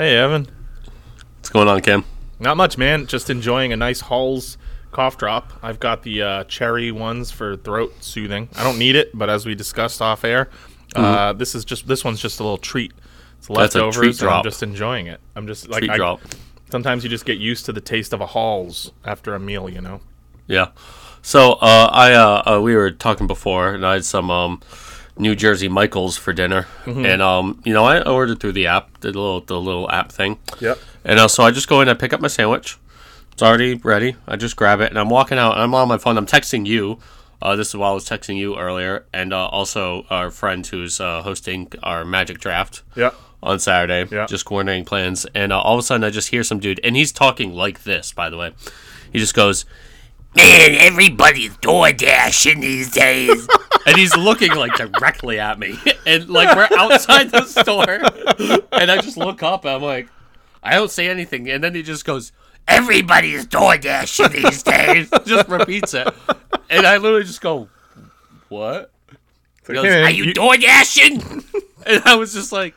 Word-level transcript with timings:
Hey, 0.00 0.16
Evan. 0.16 0.48
What's 1.36 1.50
going 1.50 1.68
on, 1.68 1.82
Kim? 1.82 2.06
Not 2.38 2.56
much, 2.56 2.78
man. 2.78 3.06
Just 3.06 3.28
enjoying 3.28 3.70
a 3.74 3.76
nice 3.76 4.00
Halls 4.00 4.56
cough 4.92 5.18
drop. 5.18 5.52
I've 5.62 5.78
got 5.78 6.04
the 6.04 6.22
uh, 6.22 6.44
cherry 6.44 6.90
ones 6.90 7.30
for 7.30 7.58
throat 7.58 7.92
soothing. 8.02 8.48
I 8.56 8.64
don't 8.64 8.78
need 8.78 8.96
it, 8.96 9.10
but 9.12 9.28
as 9.28 9.44
we 9.44 9.54
discussed 9.54 10.00
off 10.00 10.24
air, 10.24 10.48
uh, 10.96 11.34
this 11.34 11.54
is 11.54 11.66
just 11.66 11.86
this 11.86 12.02
one's 12.02 12.18
just 12.18 12.40
a 12.40 12.42
little 12.42 12.56
treat. 12.56 12.92
It's 13.36 13.48
Mm-hmm. 13.48 13.60
That's 13.60 13.74
a 13.74 13.84
leftovers. 13.84 14.22
I'm 14.22 14.42
just 14.42 14.62
enjoying 14.62 15.06
it. 15.06 15.20
I'm 15.36 15.46
just 15.46 15.68
like 15.68 15.80
Treat 15.80 15.90
I, 15.90 15.96
drop. 15.98 16.22
sometimes 16.70 17.04
you 17.04 17.10
just 17.10 17.26
get 17.26 17.36
used 17.36 17.66
to 17.66 17.72
the 17.74 17.82
taste 17.82 18.14
of 18.14 18.22
a 18.22 18.26
Halls 18.26 18.92
after 19.04 19.34
a 19.34 19.38
meal. 19.38 19.68
You 19.68 19.82
know. 19.82 20.00
Yeah. 20.46 20.68
So 21.20 21.58
uh, 21.60 21.90
I 21.92 22.14
uh, 22.14 22.54
uh, 22.56 22.60
we 22.62 22.74
were 22.74 22.90
talking 22.90 23.26
before, 23.26 23.74
and 23.74 23.84
I 23.84 23.92
had 23.92 24.06
some 24.06 24.30
um, 24.30 24.62
New 25.18 25.34
Jersey 25.34 25.68
Michaels 25.68 26.16
for 26.16 26.32
dinner, 26.32 26.66
Mm-hmm. 26.84 27.04
and 27.04 27.22
um, 27.22 27.60
you 27.64 27.72
know 27.72 27.84
I 27.84 28.00
ordered 28.02 28.40
through 28.40 28.52
the 28.52 28.66
app, 28.68 29.00
the 29.00 29.08
little 29.08 29.40
the 29.40 29.60
little 29.60 29.90
app 29.90 30.10
thing. 30.12 30.38
Yep. 30.60 30.78
And 31.04 31.18
uh, 31.20 31.28
so 31.28 31.42
I 31.42 31.50
just 31.50 31.68
go 31.68 31.80
in 31.80 31.88
and 31.88 31.98
pick 31.98 32.12
up 32.12 32.20
my 32.20 32.28
sandwich. 32.28 32.78
It's 33.32 33.42
already 33.42 33.74
ready. 33.74 34.16
I 34.28 34.36
just 34.36 34.56
grab 34.56 34.80
it, 34.80 34.90
and 34.90 34.98
I'm 34.98 35.08
walking 35.10 35.38
out. 35.38 35.54
And 35.54 35.62
I'm 35.62 35.74
on 35.74 35.88
my 35.88 35.98
phone. 35.98 36.16
I'm 36.18 36.26
texting 36.26 36.66
you. 36.66 36.98
Uh, 37.42 37.56
this 37.56 37.68
is 37.68 37.76
while 37.76 37.92
I 37.92 37.94
was 37.94 38.06
texting 38.06 38.36
you 38.36 38.58
earlier, 38.58 39.06
and 39.14 39.32
uh, 39.32 39.46
also 39.46 40.04
our 40.10 40.30
friend 40.30 40.66
who's 40.66 41.00
uh, 41.00 41.22
hosting 41.22 41.72
our 41.82 42.04
Magic 42.04 42.38
Draft. 42.38 42.82
Yep. 42.96 43.14
on 43.42 43.58
Saturday, 43.58 44.06
Yeah. 44.14 44.26
just 44.26 44.44
coordinating 44.44 44.84
plans, 44.84 45.24
and 45.34 45.50
uh, 45.50 45.58
all 45.58 45.72
of 45.74 45.80
a 45.80 45.82
sudden 45.82 46.04
I 46.04 46.10
just 46.10 46.28
hear 46.28 46.44
some 46.44 46.58
dude, 46.60 46.78
and 46.84 46.94
he's 46.96 47.10
talking 47.12 47.54
like 47.54 47.84
this, 47.84 48.12
by 48.12 48.28
the 48.28 48.36
way. 48.36 48.52
He 49.10 49.18
just 49.18 49.32
goes, 49.32 49.64
"Man, 50.36 50.74
everybody's 50.74 51.56
door 51.58 51.92
dashing 51.92 52.60
these 52.60 52.90
days," 52.90 53.48
and 53.86 53.96
he's 53.96 54.16
looking 54.16 54.54
like 54.54 54.74
directly 54.76 55.38
at 55.38 55.58
me, 55.58 55.78
and 56.06 56.28
like 56.28 56.54
we're 56.56 56.76
outside 56.78 57.30
the 57.30 57.44
store, 57.44 58.00
and 58.72 58.90
I 58.90 59.00
just 59.00 59.16
look 59.16 59.42
up, 59.42 59.64
and 59.64 59.74
I'm 59.74 59.82
like, 59.82 60.08
I 60.62 60.74
don't 60.74 60.90
say 60.90 61.08
anything, 61.08 61.48
and 61.50 61.62
then 61.64 61.74
he 61.74 61.82
just 61.82 62.04
goes, 62.04 62.32
"Everybody's 62.68 63.46
door 63.46 63.76
dashing 63.76 64.28
these 64.30 64.62
days," 64.62 65.10
just 65.26 65.48
repeats 65.48 65.94
it, 65.94 66.08
and 66.68 66.86
I 66.86 66.96
literally 66.98 67.24
just 67.24 67.40
go, 67.40 67.68
"What?" 68.48 68.92
He 69.66 69.74
goes, 69.74 69.84
Are 69.84 70.10
you, 70.10 70.24
you- 70.24 70.34
door 70.34 70.56
dashing? 70.56 71.22
and 71.86 72.02
I 72.04 72.16
was 72.16 72.32
just 72.34 72.50
like, 72.50 72.74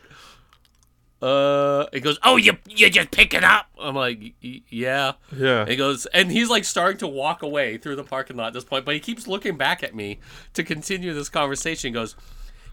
uh, 1.24 1.88
he 1.94 2.00
goes, 2.02 2.20
"Oh, 2.24 2.36
you 2.38 2.58
you're 2.68 2.90
just 2.90 3.12
picking 3.12 3.44
up." 3.44 3.68
I'm 3.80 3.96
like, 3.96 4.20
"Y- 4.22 4.34
y- 4.44 4.62
"Yeah." 4.70 5.12
Yeah. 5.36 5.66
He 5.66 5.76
goes, 5.76 6.06
and 6.08 6.32
he's 6.32 6.50
like 6.50 6.66
starting 6.66 6.98
to 7.00 7.08
walk 7.08 7.42
away 7.44 7.78
through 7.78 7.96
the 7.96 8.04
parking 8.04 8.36
lot 8.38 8.48
at 8.48 8.54
this 8.54 8.64
point, 8.66 8.84
but 8.86 8.94
he 8.94 9.00
keeps 9.00 9.28
looking 9.28 9.56
back 9.56 9.84
at 9.84 9.96
me 9.96 10.20
to 10.54 10.64
continue 10.64 11.14
this 11.14 11.30
conversation. 11.30 11.90
He 11.90 11.94
goes, 11.94 12.16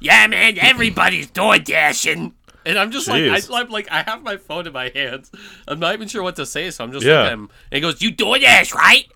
"Yeah, 0.00 0.26
man, 0.26 0.58
everybody's 0.58 1.28
door 1.30 1.58
dashing." 1.58 2.34
And 2.66 2.78
I'm 2.78 2.90
just 2.90 3.08
Jeez. 3.08 3.30
like, 3.30 3.50
I, 3.50 3.60
I'm 3.62 3.70
like, 3.70 3.88
I 3.90 4.02
have 4.02 4.22
my 4.22 4.36
phone 4.36 4.66
in 4.66 4.74
my 4.74 4.90
hands. 4.94 5.30
I'm 5.66 5.78
not 5.78 5.94
even 5.94 6.08
sure 6.08 6.22
what 6.22 6.36
to 6.36 6.44
say, 6.44 6.70
so 6.70 6.84
I'm 6.84 6.92
just 6.92 7.06
Yeah. 7.06 7.12
looking 7.22 7.26
at 7.28 7.32
him. 7.32 7.50
And 7.70 7.76
he 7.76 7.80
goes, 7.80 8.02
"You 8.02 8.10
door 8.10 8.38
dash 8.38 8.74
right?" 8.74 9.06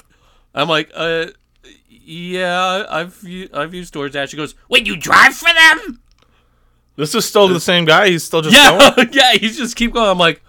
I'm 0.55 0.69
like, 0.69 0.91
"Uh, 0.95 1.27
yeah, 1.89 2.85
I've 2.89 3.19
I've 3.53 3.75
used 3.75 3.95
DoorDash." 3.95 4.31
He 4.31 4.37
goes, 4.37 4.55
"When 4.69 4.87
you 4.87 4.97
drive 4.97 5.35
for 5.35 5.51
them?" 5.53 6.01
This 6.97 7.15
is 7.15 7.25
still 7.25 7.49
the 7.49 7.61
same 7.61 7.85
guy. 7.85 8.09
He's 8.11 8.23
still 8.25 8.41
just 8.43 8.55
Yeah, 8.57 8.93
going. 8.95 9.09
yeah. 9.13 9.33
He's 9.33 9.57
just 9.57 9.75
keep 9.77 9.93
going. 9.93 10.09
I'm 10.09 10.19
like, 10.19 10.43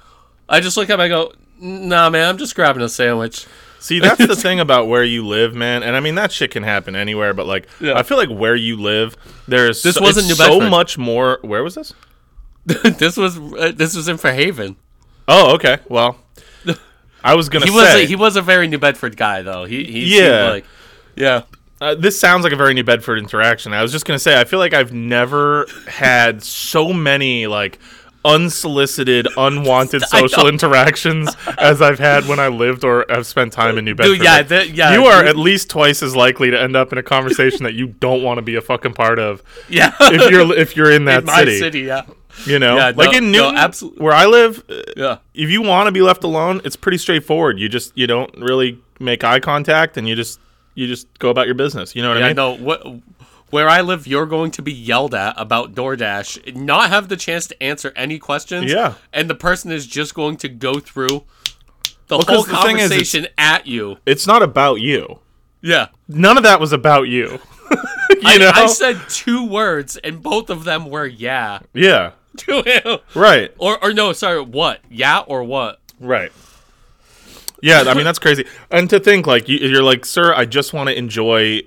I 0.47 0.59
just 0.59 0.77
look 0.77 0.89
at 0.89 0.93
him. 0.95 0.99
I 1.01 1.07
go, 1.07 1.33
Nah, 1.59 2.09
man. 2.09 2.27
I'm 2.29 2.37
just 2.37 2.55
grabbing 2.55 2.83
a 2.83 2.89
sandwich. 2.89 3.45
See, 3.79 3.99
that's 3.99 4.25
the 4.25 4.35
thing 4.35 4.59
about 4.59 4.87
where 4.87 5.03
you 5.03 5.25
live, 5.25 5.53
man. 5.55 5.83
And 5.83 5.95
I 5.95 5.99
mean, 5.99 6.15
that 6.15 6.31
shit 6.31 6.51
can 6.51 6.63
happen 6.63 6.95
anywhere. 6.95 7.33
But 7.33 7.45
like, 7.47 7.67
Yeah. 7.79 7.97
I 7.97 8.03
feel 8.03 8.17
like 8.17 8.29
where 8.29 8.55
you 8.55 8.77
live, 8.77 9.15
there's 9.47 9.81
This 9.83 9.95
so, 9.95 10.01
wasn't 10.01 10.27
New 10.27 10.35
so 10.35 10.59
Bedford. 10.59 10.69
much 10.69 10.97
more. 10.97 11.39
Where 11.41 11.63
was 11.63 11.75
this? 11.75 11.93
this 12.65 13.15
was 13.15 13.37
uh, 13.37 13.71
this 13.75 13.95
was 13.95 14.07
in 14.07 14.17
Fairhaven. 14.17 14.75
Oh, 15.27 15.53
okay. 15.55 15.77
Well, 15.87 16.17
I 17.23 17.35
was 17.35 17.47
gonna 17.49 17.65
He 17.65 17.71
was 17.71 17.87
say 17.89 18.03
a, 18.03 18.07
he 18.07 18.15
was 18.15 18.35
a 18.35 18.41
very 18.41 18.67
New 18.67 18.79
Bedford 18.79 19.17
guy 19.17 19.41
though. 19.43 19.65
He 19.65 19.83
he 19.83 20.17
Yeah. 20.17 20.19
seemed 20.41 20.49
like 20.53 20.65
yeah. 21.15 21.41
Uh, 21.81 21.95
this 21.95 22.19
sounds 22.19 22.43
like 22.43 22.53
a 22.53 22.55
very 22.55 22.73
New 22.73 22.83
Bedford 22.83 23.17
interaction. 23.19 23.73
I 23.73 23.81
was 23.81 23.91
just 23.91 24.05
gonna 24.05 24.19
say 24.19 24.39
I 24.39 24.43
feel 24.45 24.59
like 24.59 24.73
I've 24.73 24.93
never 24.93 25.65
had 25.87 26.41
so 26.43 26.93
many 26.93 27.47
like 27.47 27.79
unsolicited, 28.23 29.27
unwanted 29.37 30.01
social 30.07 30.47
interactions 30.47 31.35
as 31.57 31.81
I've 31.81 31.99
had 31.99 32.27
when 32.27 32.39
I 32.39 32.47
lived 32.47 32.83
or 32.83 33.05
have 33.09 33.25
spent 33.27 33.53
time 33.53 33.77
in 33.77 33.85
New 33.85 33.95
Bedford. 33.95 34.13
Dude, 34.15 34.23
yeah, 34.23 34.41
that- 34.43 34.69
yeah, 34.71 34.93
You 34.93 35.05
are 35.05 35.21
dude. 35.21 35.29
at 35.29 35.37
least 35.37 35.69
twice 35.69 36.01
as 36.03 36.15
likely 36.15 36.51
to 36.51 36.59
end 36.61 36.75
up 36.75 36.91
in 36.91 36.97
a 36.97 37.03
conversation 37.03 37.63
that 37.63 37.73
you 37.75 37.87
don't 37.87 38.23
want 38.23 38.37
to 38.37 38.41
be 38.41 38.55
a 38.55 38.61
fucking 38.61 38.93
part 38.93 39.19
of 39.19 39.41
Yeah. 39.69 39.93
if 39.99 40.31
you're 40.31 40.53
if 40.57 40.75
you're 40.75 40.91
in 40.91 41.05
that 41.05 41.19
in 41.19 41.25
my 41.25 41.39
city. 41.39 41.59
city, 41.59 41.79
yeah. 41.81 42.03
You 42.45 42.59
know, 42.59 42.75
Yeah, 42.75 42.91
like 42.95 43.11
no- 43.11 43.17
in 43.17 43.31
no, 43.31 43.43
Newton, 43.43 43.55
absolute- 43.57 43.99
where 44.01 44.13
I 44.13 44.25
live, 44.25 44.63
uh, 44.69 44.73
Yeah. 44.97 45.17
if 45.33 45.49
you 45.49 45.61
want 45.61 45.87
to 45.87 45.91
be 45.91 46.01
left 46.01 46.23
alone, 46.23 46.61
it's 46.65 46.75
pretty 46.75 46.97
straightforward. 46.97 47.59
You 47.59 47.69
just 47.69 47.97
you 47.97 48.07
don't 48.07 48.33
really 48.37 48.79
make 48.99 49.23
eye 49.23 49.39
contact, 49.39 49.97
and 49.97 50.07
you 50.07 50.15
just 50.15 50.39
you 50.75 50.85
just 50.87 51.07
go 51.19 51.29
about 51.29 51.47
your 51.47 51.55
business. 51.55 51.95
You 51.95 52.03
know 52.03 52.09
what 52.09 52.19
Yeah, 52.19 52.25
I 52.25 52.27
mean? 52.29 52.35
no, 52.35 52.51
what 52.57 52.85
where 53.49 53.67
I 53.69 53.81
live, 53.81 54.05
you're 54.07 54.25
going 54.25 54.51
to 54.51 54.61
be 54.61 54.73
yelled 54.73 55.13
at 55.15 55.33
about 55.37 55.73
DoorDash, 55.73 56.55
not 56.55 56.89
have 56.89 57.07
the 57.09 57.15
chance 57.17 57.47
to 57.47 57.63
answer 57.63 57.93
any 57.95 58.19
questions. 58.19 58.71
Yeah. 58.71 58.95
and 59.13 59.29
the 59.29 59.35
person 59.35 59.71
is 59.71 59.87
just 59.87 60.13
going 60.13 60.37
to 60.37 60.49
go 60.49 60.79
through 60.79 61.23
the 62.07 62.17
'cause 62.19 62.27
whole 62.27 62.43
the 62.43 62.57
thing 62.67 62.77
is, 62.77 62.89
conversation 62.89 63.27
at 63.37 63.65
you. 63.65 63.97
It's 64.05 64.27
not 64.27 64.43
about 64.43 64.75
you. 64.81 65.19
Yeah, 65.61 65.87
None 66.07 66.37
of 66.37 66.43
that 66.43 66.59
was 66.59 66.71
about 66.73 67.07
you. 67.07 67.39
you 67.71 68.19
I, 68.23 68.37
know? 68.37 68.51
I 68.53 68.67
said 68.67 68.99
two 69.09 69.43
words, 69.47 69.97
and 69.97 70.21
both 70.21 70.49
of 70.51 70.63
them 70.63 70.89
were 70.89 71.07
"yeah" 71.07 71.59
yeah. 71.73 72.11
to 72.37 72.61
him. 72.63 72.99
Right. 73.15 73.51
Or, 73.57 73.81
or 73.83 73.91
no, 73.93 74.11
sorry, 74.13 74.41
what? 74.41 74.81
Yeah 74.89 75.19
or 75.19 75.43
what? 75.43 75.79
Right. 75.99 76.31
Yeah, 77.61 77.83
I 77.87 77.93
mean 77.93 78.03
that's 78.03 78.19
crazy. 78.19 78.45
And 78.69 78.89
to 78.89 78.99
think 78.99 79.27
like 79.27 79.47
you, 79.47 79.57
you're 79.57 79.83
like, 79.83 80.05
sir, 80.05 80.33
I 80.33 80.45
just 80.45 80.73
want 80.73 80.89
to 80.89 80.97
enjoy 80.97 81.61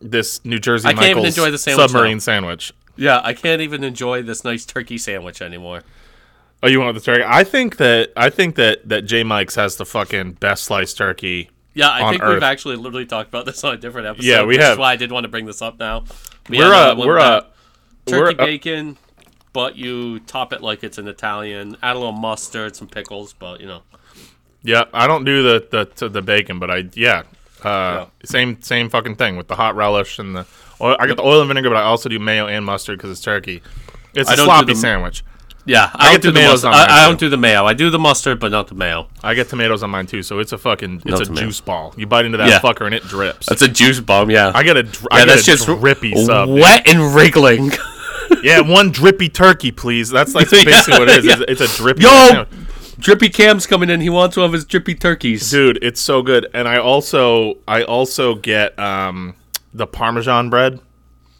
this 0.00 0.44
New 0.44 0.58
Jersey 0.58 0.88
I 0.88 0.94
can't 0.94 1.06
even 1.06 1.24
enjoy 1.24 1.50
the 1.50 1.58
sandwich 1.58 1.90
submarine 1.90 2.16
now. 2.16 2.20
sandwich. 2.20 2.72
Yeah, 2.96 3.20
I 3.24 3.32
can't 3.32 3.62
even 3.62 3.84
enjoy 3.84 4.22
this 4.22 4.44
nice 4.44 4.66
turkey 4.66 4.98
sandwich 4.98 5.40
anymore. 5.40 5.82
Oh, 6.62 6.68
you 6.68 6.80
want 6.80 6.94
the 6.94 7.00
turkey? 7.00 7.24
I 7.26 7.44
think 7.44 7.78
that 7.78 8.12
I 8.16 8.30
think 8.30 8.56
that 8.56 8.88
that 8.88 9.02
J 9.02 9.24
Mike's 9.24 9.54
has 9.54 9.76
the 9.76 9.86
fucking 9.86 10.32
best 10.34 10.64
sliced 10.64 10.96
turkey. 10.96 11.50
Yeah, 11.74 11.90
I 11.90 12.10
think 12.10 12.22
Earth. 12.22 12.34
we've 12.34 12.42
actually 12.42 12.76
literally 12.76 13.06
talked 13.06 13.28
about 13.28 13.46
this 13.46 13.64
on 13.64 13.74
a 13.74 13.76
different 13.78 14.06
episode. 14.06 14.26
Yeah, 14.26 14.44
we 14.44 14.58
have. 14.58 14.78
Why 14.78 14.92
I 14.92 14.96
did 14.96 15.10
want 15.10 15.24
to 15.24 15.28
bring 15.28 15.46
this 15.46 15.62
up 15.62 15.78
now. 15.78 16.00
But 16.48 16.58
We're 16.58 16.74
uh, 16.74 16.94
we're 16.96 17.18
uh, 17.18 17.40
that. 17.40 17.52
we're 18.06 18.26
turkey 18.26 18.38
uh, 18.38 18.44
bacon, 18.44 18.98
but 19.52 19.76
you 19.76 20.20
top 20.20 20.52
it 20.52 20.60
like 20.60 20.84
it's 20.84 20.98
an 20.98 21.08
Italian. 21.08 21.76
Add 21.82 21.96
a 21.96 21.98
little 21.98 22.12
mustard, 22.12 22.76
some 22.76 22.88
pickles, 22.88 23.32
but 23.32 23.60
you 23.60 23.66
know. 23.66 23.82
Yeah, 24.64 24.84
I 24.94 25.06
don't 25.06 25.24
do 25.24 25.42
the 25.42 25.66
the 25.70 25.84
to 25.96 26.08
the 26.08 26.22
bacon, 26.22 26.58
but 26.58 26.70
I 26.70 26.84
yeah, 26.94 27.22
uh, 27.64 27.68
Yeah. 27.68 28.04
same 28.24 28.62
same 28.62 28.88
fucking 28.90 29.16
thing 29.16 29.36
with 29.36 29.48
the 29.48 29.56
hot 29.56 29.74
relish 29.76 30.18
and 30.18 30.36
the. 30.36 30.46
Oil, 30.80 30.96
I 30.98 31.06
get 31.06 31.16
the 31.16 31.22
oil 31.22 31.40
and 31.40 31.48
vinegar, 31.48 31.68
but 31.70 31.76
I 31.76 31.82
also 31.82 32.08
do 32.08 32.18
mayo 32.18 32.46
and 32.48 32.64
mustard 32.64 32.98
because 32.98 33.10
it's 33.10 33.20
turkey. 33.20 33.62
It's 34.14 34.28
I 34.28 34.34
a 34.34 34.36
sloppy 34.36 34.72
the- 34.74 34.78
sandwich. 34.80 35.22
Yeah, 35.64 35.90
I 35.94 36.08
I, 36.08 36.12
get 36.12 36.22
don't 36.22 36.22
do 36.22 36.32
the 36.32 36.40
tomatoes 36.40 36.64
on 36.64 36.74
I, 36.74 36.86
I 36.88 37.06
don't 37.06 37.20
do 37.20 37.28
the 37.28 37.36
mayo. 37.36 37.64
I 37.64 37.72
do 37.72 37.88
the 37.88 37.98
mustard, 38.00 38.40
but 38.40 38.50
not 38.50 38.66
the 38.66 38.74
mayo. 38.74 39.06
I 39.22 39.34
get 39.34 39.48
tomatoes 39.48 39.84
on 39.84 39.90
mine 39.90 40.08
too, 40.08 40.24
so 40.24 40.40
it's 40.40 40.50
a 40.50 40.58
fucking 40.58 41.02
No 41.04 41.12
it's 41.12 41.20
a 41.20 41.24
tomato. 41.26 41.46
juice 41.46 41.60
ball. 41.60 41.94
You 41.96 42.08
bite 42.08 42.24
into 42.24 42.36
that 42.38 42.48
Yeah. 42.48 42.58
fucker 42.58 42.84
and 42.84 42.92
it 42.92 43.04
drips. 43.04 43.46
That's 43.46 43.62
a 43.62 43.68
juice 43.68 44.00
bomb. 44.00 44.28
Yeah, 44.28 44.50
I 44.56 44.64
get 44.64 44.76
a 44.76 44.82
dr- 44.82 45.06
I 45.12 45.18
yeah, 45.18 45.24
get 45.26 45.28
that's 45.36 45.42
a 45.42 45.50
just 45.52 45.66
drippy 45.66 46.16
sub. 46.24 46.48
dude. 46.48 46.60
wet 46.60 46.88
and 46.88 47.14
wriggling. 47.14 47.70
Yeah, 48.42 48.60
one 48.62 48.90
drippy 48.90 49.28
turkey, 49.28 49.70
please. 49.70 50.10
That's 50.10 50.34
like 50.34 50.50
basically 50.50 50.98
what 50.98 51.08
it 51.08 51.18
is. 51.18 51.24
yeah. 51.26 51.36
It's, 51.46 51.62
it's 51.62 51.74
a 51.74 51.76
drippy. 51.80 52.02
Yo, 52.02 52.08
sandwich. 52.08 52.48
Drippy 53.02 53.28
Cam's 53.28 53.66
coming 53.66 53.90
in. 53.90 54.00
He 54.00 54.08
wants 54.10 54.36
one 54.36 54.46
of 54.46 54.52
his 54.52 54.64
drippy 54.64 54.94
turkeys. 54.94 55.50
dude, 55.50 55.78
it's 55.82 56.00
so 56.00 56.22
good. 56.22 56.46
And 56.54 56.66
I 56.68 56.78
also 56.78 57.58
I 57.68 57.82
also 57.82 58.34
get 58.34 58.78
um 58.78 59.34
the 59.74 59.86
Parmesan 59.86 60.50
bread. 60.50 60.80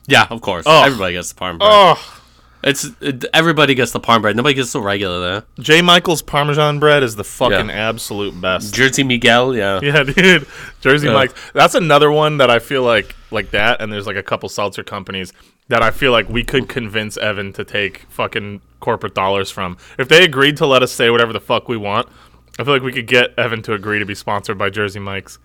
Yeah, 0.06 0.26
of 0.30 0.40
course. 0.40 0.64
Oh. 0.66 0.82
Everybody 0.84 1.14
gets 1.14 1.32
the 1.32 1.38
parm 1.40 1.58
bread. 1.58 1.70
Oh, 1.72 2.18
It's 2.64 2.84
it, 3.00 3.24
everybody 3.32 3.74
gets 3.74 3.92
the 3.92 4.00
parm 4.00 4.22
bread. 4.22 4.36
Nobody 4.36 4.54
gets 4.54 4.72
the 4.72 4.80
regular 4.80 5.20
there. 5.20 5.44
J. 5.60 5.80
Michael's 5.82 6.22
Parmesan 6.22 6.78
bread 6.80 7.02
is 7.02 7.14
the 7.16 7.24
fucking 7.24 7.68
Yeah. 7.68 7.88
absolute 7.88 8.40
best. 8.40 8.74
Jersey 8.74 9.04
Miguel, 9.04 9.54
yeah. 9.54 9.78
Yeah, 9.82 10.02
dude. 10.04 10.46
Jersey 10.80 11.06
Yeah. 11.06 11.12
Mike's. 11.14 11.34
That's 11.54 11.74
another 11.76 12.10
one 12.10 12.38
that 12.38 12.50
I 12.50 12.58
feel 12.58 12.82
like 12.82 13.14
like 13.30 13.50
that. 13.52 13.80
And 13.80 13.92
there's 13.92 14.06
like 14.06 14.16
a 14.16 14.22
couple 14.22 14.48
seltzer 14.48 14.82
companies 14.82 15.32
that 15.68 15.82
I 15.82 15.90
feel 15.90 16.12
like 16.12 16.28
we 16.28 16.44
could 16.44 16.68
convince 16.68 17.16
Evan 17.16 17.52
to 17.54 17.64
take 17.64 18.00
fucking 18.10 18.60
corporate 18.80 19.14
dollars 19.14 19.50
from. 19.50 19.76
If 19.98 20.08
they 20.08 20.24
agreed 20.24 20.56
to 20.58 20.66
let 20.66 20.82
us 20.82 20.92
say 20.92 21.08
whatever 21.10 21.32
the 21.32 21.40
fuck 21.40 21.68
we 21.68 21.76
want, 21.76 22.08
I 22.58 22.64
feel 22.64 22.74
like 22.74 22.82
we 22.82 22.92
could 22.92 23.06
get 23.06 23.32
Evan 23.38 23.62
to 23.62 23.72
agree 23.74 23.98
to 23.98 24.04
be 24.04 24.14
sponsored 24.14 24.58
by 24.58 24.70
Jersey 24.70 24.98
Mike's. 24.98 25.38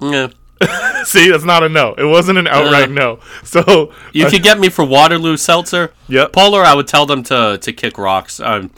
Yeah. 0.00 0.28
See, 1.04 1.30
that's 1.30 1.44
not 1.44 1.62
a 1.62 1.68
no. 1.68 1.94
It 1.94 2.04
wasn't 2.04 2.38
an 2.38 2.46
outright 2.46 2.84
Uh. 2.90 2.92
no. 2.92 3.20
So 3.44 3.92
You 4.12 4.26
uh, 4.26 4.30
could 4.30 4.42
get 4.42 4.58
me 4.58 4.68
for 4.68 4.84
Waterloo 4.84 5.36
Seltzer. 5.36 5.92
Yep. 6.08 6.32
Polar, 6.32 6.62
I 6.62 6.74
would 6.74 6.86
tell 6.86 7.06
them 7.06 7.22
to 7.24 7.58
to 7.60 7.72
kick 7.72 7.96
rocks. 7.98 8.40
Um, 8.40 8.70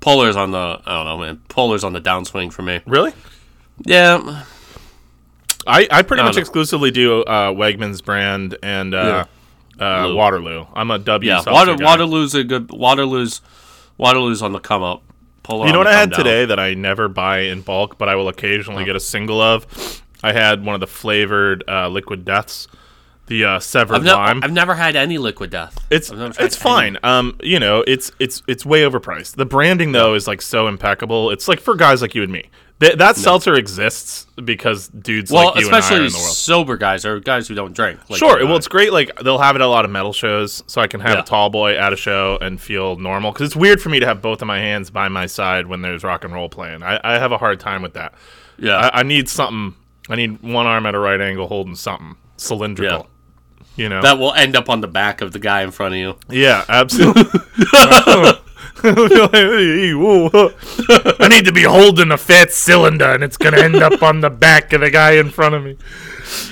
Polar's 0.00 0.36
on 0.36 0.50
the 0.52 0.80
I 0.86 0.92
don't 0.94 1.04
know, 1.06 1.18
man. 1.18 1.42
Polar's 1.48 1.84
on 1.84 1.92
the 1.92 2.00
downswing 2.00 2.52
for 2.52 2.62
me. 2.62 2.80
really. 2.86 3.12
Yeah. 3.84 4.44
I, 5.68 5.86
I 5.90 6.02
pretty 6.02 6.22
I 6.22 6.26
much 6.26 6.36
know. 6.36 6.40
exclusively 6.40 6.90
do 6.90 7.22
uh, 7.22 7.52
Wegmans 7.52 8.04
brand 8.04 8.56
and 8.62 8.94
uh, 8.94 9.26
uh, 9.78 10.02
Blue. 10.06 10.16
Waterloo. 10.16 10.66
I'm 10.74 10.90
a 10.90 10.98
W. 10.98 11.30
Yeah. 11.30 11.42
Water, 11.46 11.76
guy. 11.76 11.84
Waterloo's 11.84 12.34
a 12.34 12.42
good 12.44 12.70
Waterloo's 12.72 13.40
Waterloo's 13.96 14.42
on 14.42 14.52
the 14.52 14.60
come 14.60 14.82
up. 14.82 15.02
Polar 15.42 15.66
You 15.66 15.72
know 15.72 15.78
what 15.78 15.86
I 15.86 15.98
had 15.98 16.10
down. 16.10 16.18
today 16.18 16.44
that 16.46 16.58
I 16.58 16.74
never 16.74 17.08
buy 17.08 17.40
in 17.40 17.62
bulk, 17.62 17.96
but 17.98 18.08
I 18.08 18.16
will 18.16 18.28
occasionally 18.28 18.84
get 18.84 18.96
a 18.96 19.00
single 19.00 19.40
of? 19.40 20.02
I 20.22 20.32
had 20.32 20.64
one 20.64 20.74
of 20.74 20.80
the 20.80 20.86
flavored 20.86 21.62
uh, 21.68 21.88
liquid 21.88 22.24
deaths, 22.24 22.66
the 23.28 23.44
uh, 23.44 23.60
severed 23.60 23.96
I've, 23.96 24.02
nev- 24.04 24.14
lime. 24.16 24.40
I've 24.44 24.52
never 24.52 24.74
had 24.74 24.96
any 24.96 25.18
liquid 25.18 25.50
death. 25.50 25.78
It's 25.90 26.10
I've 26.10 26.18
never 26.18 26.34
tried 26.34 26.44
it's 26.46 26.56
any. 26.56 26.62
fine. 26.62 26.98
Um, 27.02 27.38
you 27.42 27.60
know, 27.60 27.84
it's 27.86 28.10
it's 28.18 28.42
it's 28.48 28.66
way 28.66 28.82
overpriced. 28.82 29.36
The 29.36 29.46
branding 29.46 29.92
though 29.92 30.14
is 30.14 30.26
like 30.26 30.42
so 30.42 30.66
impeccable. 30.68 31.30
It's 31.30 31.46
like 31.48 31.60
for 31.60 31.74
guys 31.76 32.02
like 32.02 32.14
you 32.14 32.22
and 32.22 32.32
me. 32.32 32.50
Th- 32.80 32.94
that 32.94 33.16
seltzer 33.16 33.54
exists 33.54 34.24
because 34.44 34.86
dudes 34.86 35.32
Well, 35.32 35.46
like 35.46 35.56
you 35.60 35.66
and 35.66 35.74
I 35.74 35.78
are 35.78 35.80
especially 35.80 36.06
in 36.06 36.12
the 36.12 36.18
world. 36.18 36.30
sober 36.30 36.76
guys 36.76 37.04
or 37.04 37.18
guys 37.18 37.48
who 37.48 37.56
don't 37.56 37.74
drink. 37.74 37.98
like 38.08 38.20
Sure. 38.20 38.44
Well, 38.46 38.56
it's 38.56 38.68
great. 38.68 38.92
Like 38.92 39.10
they'll 39.18 39.38
have 39.40 39.56
it 39.56 39.62
at 39.62 39.64
a 39.64 39.68
lot 39.68 39.84
of 39.84 39.90
metal 39.90 40.12
shows, 40.12 40.62
so 40.68 40.80
I 40.80 40.86
can 40.86 41.00
have 41.00 41.14
Yeah. 41.14 41.20
a 41.22 41.24
tall 41.24 41.50
boy 41.50 41.76
at 41.76 41.92
a 41.92 41.96
show 41.96 42.38
and 42.40 42.60
feel 42.60 42.94
normal. 42.94 43.32
Because 43.32 43.46
it's 43.46 43.56
weird 43.56 43.82
for 43.82 43.88
me 43.88 43.98
to 43.98 44.06
have 44.06 44.22
both 44.22 44.42
of 44.42 44.46
my 44.46 44.58
hands 44.60 44.90
by 44.90 45.08
my 45.08 45.26
side 45.26 45.66
when 45.66 45.82
there's 45.82 46.04
rock 46.04 46.22
and 46.22 46.32
roll 46.32 46.48
playing. 46.48 46.84
I, 46.84 47.00
I 47.02 47.18
have 47.18 47.32
a 47.32 47.38
hard 47.38 47.58
time 47.58 47.82
with 47.82 47.94
that. 47.94 48.14
yeah. 48.58 48.76
I, 48.76 49.00
I 49.00 49.02
need 49.02 49.28
something. 49.28 49.74
I 50.08 50.14
need 50.14 50.40
one 50.42 50.66
arm 50.66 50.86
at 50.86 50.94
a 50.94 51.00
right 51.00 51.20
angle 51.20 51.48
holding 51.48 51.74
something 51.74 52.14
cylindrical. 52.36 53.08
You 53.78 53.88
know. 53.88 54.02
that 54.02 54.18
will 54.18 54.34
end 54.34 54.56
up 54.56 54.68
on 54.68 54.80
the 54.80 54.88
back 54.88 55.20
of 55.20 55.32
the 55.32 55.38
guy 55.38 55.62
in 55.62 55.70
front 55.70 55.94
of 55.94 56.00
you. 56.00 56.16
yeah, 56.28 56.64
absolutely. 56.68 57.24
I 58.84 59.68
need 61.28 61.44
to 61.46 61.52
be 61.52 61.62
holding 61.62 62.12
a 62.12 62.16
fat 62.16 62.52
cylinder, 62.52 63.06
and 63.06 63.24
it's 63.24 63.36
gonna 63.36 63.58
end 63.58 63.76
up 63.76 64.02
on 64.02 64.20
the 64.20 64.30
back 64.30 64.72
of 64.72 64.80
the 64.80 64.90
guy 64.90 65.12
in 65.12 65.30
front 65.30 65.54
of 65.54 65.64
me. 65.64 65.76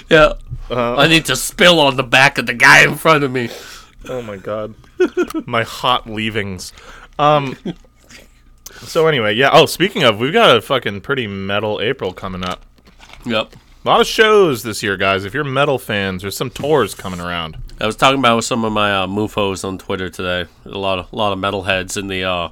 Yeah. 0.08 0.32
Uh, 0.70 0.96
I 0.96 1.06
need 1.06 1.24
to 1.26 1.36
spill 1.36 1.78
on 1.78 1.96
the 1.96 2.02
back 2.02 2.38
of 2.38 2.46
the 2.46 2.54
guy 2.54 2.82
in 2.82 2.96
front 2.96 3.22
of 3.22 3.30
me. 3.30 3.50
Oh 4.08 4.22
my 4.22 4.36
god. 4.36 4.74
my 5.46 5.62
hot 5.62 6.08
leavings. 6.08 6.72
Um 7.18 7.56
So 8.72 9.06
anyway, 9.06 9.34
yeah. 9.34 9.50
Oh, 9.52 9.66
speaking 9.66 10.02
of, 10.02 10.18
we've 10.18 10.32
got 10.32 10.56
a 10.56 10.60
fucking 10.60 11.02
pretty 11.02 11.26
metal 11.26 11.80
April 11.80 12.12
coming 12.12 12.44
up. 12.44 12.64
Yep. 13.24 13.54
A 13.86 13.90
lot 13.90 14.00
of 14.00 14.08
shows 14.08 14.64
this 14.64 14.82
year, 14.82 14.96
guys. 14.96 15.24
If 15.24 15.32
you're 15.32 15.44
metal 15.44 15.78
fans, 15.78 16.22
there's 16.22 16.36
some 16.36 16.50
tours 16.50 16.92
coming 16.92 17.20
around. 17.20 17.56
I 17.80 17.86
was 17.86 17.94
talking 17.94 18.18
about 18.18 18.34
with 18.34 18.44
some 18.44 18.64
of 18.64 18.72
my 18.72 18.92
uh, 18.92 19.06
mufos 19.06 19.64
on 19.64 19.78
Twitter 19.78 20.10
today. 20.10 20.50
A 20.64 20.68
lot 20.70 20.98
of 20.98 21.12
a 21.12 21.14
lot 21.14 21.32
of 21.32 21.38
metalheads 21.38 21.96
in 21.96 22.08
the 22.08 22.24
uh, 22.24 22.48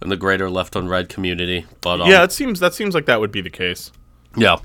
in 0.00 0.10
the 0.10 0.16
greater 0.16 0.48
left 0.48 0.76
on 0.76 0.86
red 0.86 1.08
community. 1.08 1.66
But 1.80 2.02
um, 2.02 2.08
Yeah, 2.08 2.22
it 2.22 2.30
seems 2.30 2.60
that 2.60 2.72
seems 2.72 2.94
like 2.94 3.06
that 3.06 3.18
would 3.18 3.32
be 3.32 3.40
the 3.40 3.50
case. 3.50 3.90
yeah, 4.36 4.58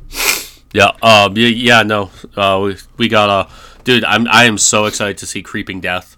yeah, 0.74 0.92
um, 1.02 1.36
yeah, 1.36 1.48
yeah. 1.48 1.82
No, 1.82 2.12
uh, 2.36 2.62
we 2.64 2.78
we 2.98 3.08
got 3.08 3.32
uh, 3.32 3.50
dude. 3.84 4.04
I'm 4.04 4.28
I 4.28 4.44
am 4.44 4.60
so 4.60 4.86
excited 4.86 5.18
to 5.18 5.26
see 5.26 5.42
Creeping 5.42 5.82
Death. 5.82 6.18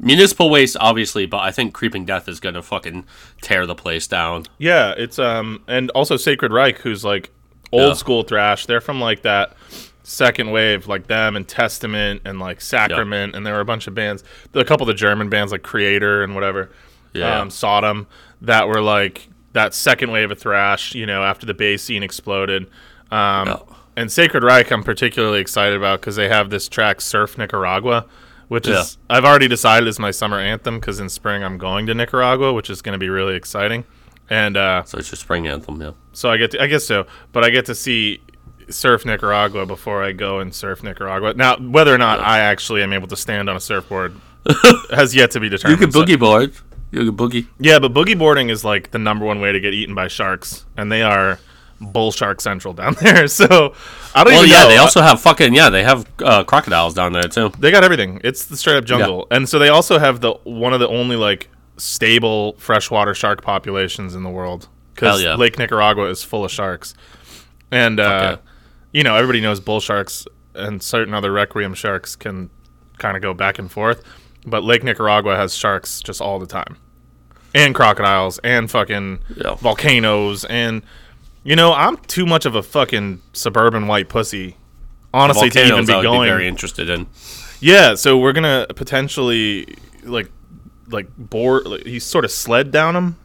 Municipal 0.00 0.50
Waste, 0.50 0.76
obviously, 0.80 1.26
but 1.26 1.38
I 1.38 1.52
think 1.52 1.72
Creeping 1.72 2.04
Death 2.04 2.28
is 2.28 2.40
gonna 2.40 2.62
fucking 2.62 3.04
tear 3.42 3.64
the 3.64 3.76
place 3.76 4.08
down. 4.08 4.46
Yeah, 4.58 4.92
it's 4.96 5.20
um 5.20 5.62
and 5.68 5.88
also 5.90 6.16
Sacred 6.16 6.50
Reich, 6.50 6.78
who's 6.78 7.04
like 7.04 7.30
old 7.72 7.88
Yeah. 7.88 7.92
school 7.94 8.22
thrash. 8.22 8.66
They're 8.66 8.80
from 8.80 9.00
like 9.00 9.22
that 9.22 9.54
second 10.02 10.50
wave, 10.50 10.88
like 10.88 11.06
them 11.06 11.36
and 11.36 11.46
Testament 11.46 12.22
and 12.24 12.38
like 12.40 12.60
Sacrament, 12.60 13.34
and 13.36 13.46
there 13.46 13.54
were 13.54 13.60
a 13.60 13.64
bunch 13.64 13.86
of 13.86 13.94
bands. 13.94 14.24
A 14.54 14.64
couple 14.64 14.84
of 14.84 14.88
the 14.88 14.94
German 14.94 15.28
bands 15.28 15.52
like 15.52 15.62
Kreator 15.62 16.24
and 16.24 16.34
whatever. 16.34 16.70
Yeah. 17.12 17.40
Um, 17.40 17.50
Sodom 17.50 18.06
that 18.40 18.68
were 18.68 18.80
like 18.80 19.28
that 19.52 19.74
second 19.74 20.10
wave 20.12 20.30
of 20.30 20.38
thrash. 20.38 20.94
You 20.94 21.06
know, 21.06 21.22
after 21.22 21.46
the 21.46 21.54
bass 21.54 21.82
scene 21.82 22.02
exploded. 22.02 22.64
Um, 23.10 23.48
Yeah. 23.48 23.56
And 23.96 24.10
Sacred 24.10 24.44
Reich, 24.44 24.70
I'm 24.70 24.84
particularly 24.84 25.40
excited 25.40 25.76
about 25.76 26.00
because 26.00 26.16
they 26.16 26.28
have 26.28 26.48
this 26.50 26.68
track 26.68 27.00
"Surf 27.00 27.36
Nicaragua." 27.36 28.06
Which 28.48 28.66
is 28.66 28.98
I've 29.08 29.24
already 29.24 29.46
decided 29.46 29.88
is 29.88 29.98
my 30.00 30.10
summer 30.10 30.38
anthem 30.40 30.80
because 30.80 30.98
in 30.98 31.08
spring 31.08 31.44
I'm 31.44 31.56
going 31.58 31.86
to 31.86 31.94
Nicaragua, 31.94 32.52
which 32.52 32.68
is 32.70 32.82
going 32.82 32.94
to 32.94 32.98
be 32.98 33.08
really 33.08 33.34
exciting. 33.36 33.84
And 34.30 34.56
uh, 34.56 34.84
So 34.84 34.98
it's 34.98 35.10
your 35.10 35.16
spring 35.16 35.48
anthem, 35.48 35.80
yeah. 35.82 35.90
so 36.12 36.30
I 36.30 36.36
get 36.36 36.52
to, 36.52 36.62
I 36.62 36.66
guess 36.68 36.84
so, 36.86 37.06
but 37.32 37.44
I 37.44 37.50
get 37.50 37.66
to 37.66 37.74
see 37.74 38.20
surf 38.68 39.04
Nicaragua 39.04 39.66
before 39.66 40.02
I 40.04 40.12
go 40.12 40.38
and 40.38 40.54
surf 40.54 40.82
Nicaragua. 40.84 41.34
Now, 41.34 41.56
whether 41.56 41.92
or 41.92 41.98
not 41.98 42.20
I 42.20 42.38
actually 42.38 42.82
am 42.82 42.92
able 42.92 43.08
to 43.08 43.16
stand 43.16 43.50
on 43.50 43.56
a 43.56 43.60
surfboard 43.60 44.14
has 44.90 45.14
yet 45.16 45.32
to 45.32 45.40
be 45.40 45.48
determined. 45.48 45.80
You 45.80 45.86
can 45.86 45.92
So- 45.92 46.02
boogie 46.04 46.18
board. 46.18 46.52
You 46.92 47.04
can 47.06 47.16
boogie. 47.16 47.46
yeah, 47.60 47.78
but 47.78 47.92
boogie 47.92 48.18
boarding 48.18 48.48
is 48.48 48.64
like 48.64 48.90
the 48.90 48.98
number 48.98 49.24
one 49.24 49.40
way 49.40 49.52
to 49.52 49.60
get 49.60 49.74
eaten 49.74 49.94
by 49.94 50.08
sharks, 50.08 50.64
and 50.76 50.90
they 50.90 51.02
are 51.02 51.38
bull 51.80 52.10
shark 52.12 52.40
central 52.40 52.74
down 52.74 52.94
there. 53.00 53.28
So 53.28 53.74
I 54.14 54.24
don't 54.24 54.32
Well, 54.32 54.44
yeah, 54.46 54.62
know. 54.62 54.68
they 54.68 54.76
also 54.76 55.00
have 55.00 55.20
fucking 55.20 55.54
yeah, 55.54 55.70
they 55.70 55.84
have 55.84 56.04
uh, 56.20 56.42
crocodiles 56.44 56.94
down 56.94 57.12
there 57.12 57.22
too. 57.28 57.50
They 57.60 57.70
got 57.70 57.84
everything. 57.84 58.20
It's 58.24 58.46
the 58.46 58.56
straight 58.56 58.76
up 58.76 58.84
jungle, 58.84 59.26
and 59.30 59.48
so 59.48 59.58
they 59.60 59.68
also 59.68 59.98
have 60.00 60.20
the 60.20 60.32
one 60.44 60.72
of 60.72 60.80
the 60.80 60.88
only 60.88 61.14
like 61.16 61.48
stable 61.80 62.54
freshwater 62.58 63.14
shark 63.14 63.42
populations 63.42 64.14
in 64.14 64.22
the 64.22 64.30
world 64.30 64.68
because 64.94 65.22
yeah. 65.22 65.34
Lake 65.34 65.58
Nicaragua 65.58 66.04
is 66.08 66.22
full 66.22 66.44
of 66.44 66.50
sharks, 66.50 66.94
and 67.70 67.98
uh, 67.98 68.02
yeah. 68.02 68.36
you 68.92 69.02
know 69.02 69.16
everybody 69.16 69.40
knows 69.40 69.60
bull 69.60 69.80
sharks 69.80 70.26
and 70.54 70.82
certain 70.82 71.14
other 71.14 71.32
requiem 71.32 71.74
sharks 71.74 72.16
can 72.16 72.50
kind 72.98 73.16
of 73.16 73.22
go 73.22 73.32
back 73.32 73.58
and 73.58 73.70
forth, 73.70 74.04
but 74.46 74.62
Lake 74.62 74.82
Nicaragua 74.84 75.36
has 75.36 75.54
sharks 75.54 76.00
just 76.02 76.20
all 76.20 76.38
the 76.38 76.46
time, 76.46 76.76
and 77.54 77.74
crocodiles 77.74 78.38
and 78.44 78.70
fucking 78.70 79.20
Yeah. 79.36 79.54
volcanoes 79.54 80.44
and. 80.44 80.82
You 81.42 81.56
know, 81.56 81.72
I'm 81.72 81.96
too 81.96 82.26
much 82.26 82.44
of 82.44 82.54
a 82.54 82.62
fucking 82.62 83.22
suburban 83.32 83.86
white 83.86 84.10
pussy, 84.10 84.58
honestly, 85.14 85.48
to 85.48 85.66
even 85.66 85.86
be 85.86 85.92
going. 85.94 86.20
be 86.20 86.28
very 86.28 86.46
interested 86.46 86.90
in. 86.90 87.06
Yeah, 87.60 87.94
so 87.94 88.18
we're 88.18 88.34
gonna 88.34 88.66
potentially 88.76 89.66
like 90.02 90.30
like 90.90 91.08
bore. 91.16 91.62
Like, 91.62 91.84
he 91.86 91.98
sort 91.98 92.24
of 92.24 92.30
sled 92.30 92.70
down 92.70 92.96
him, 92.96 93.16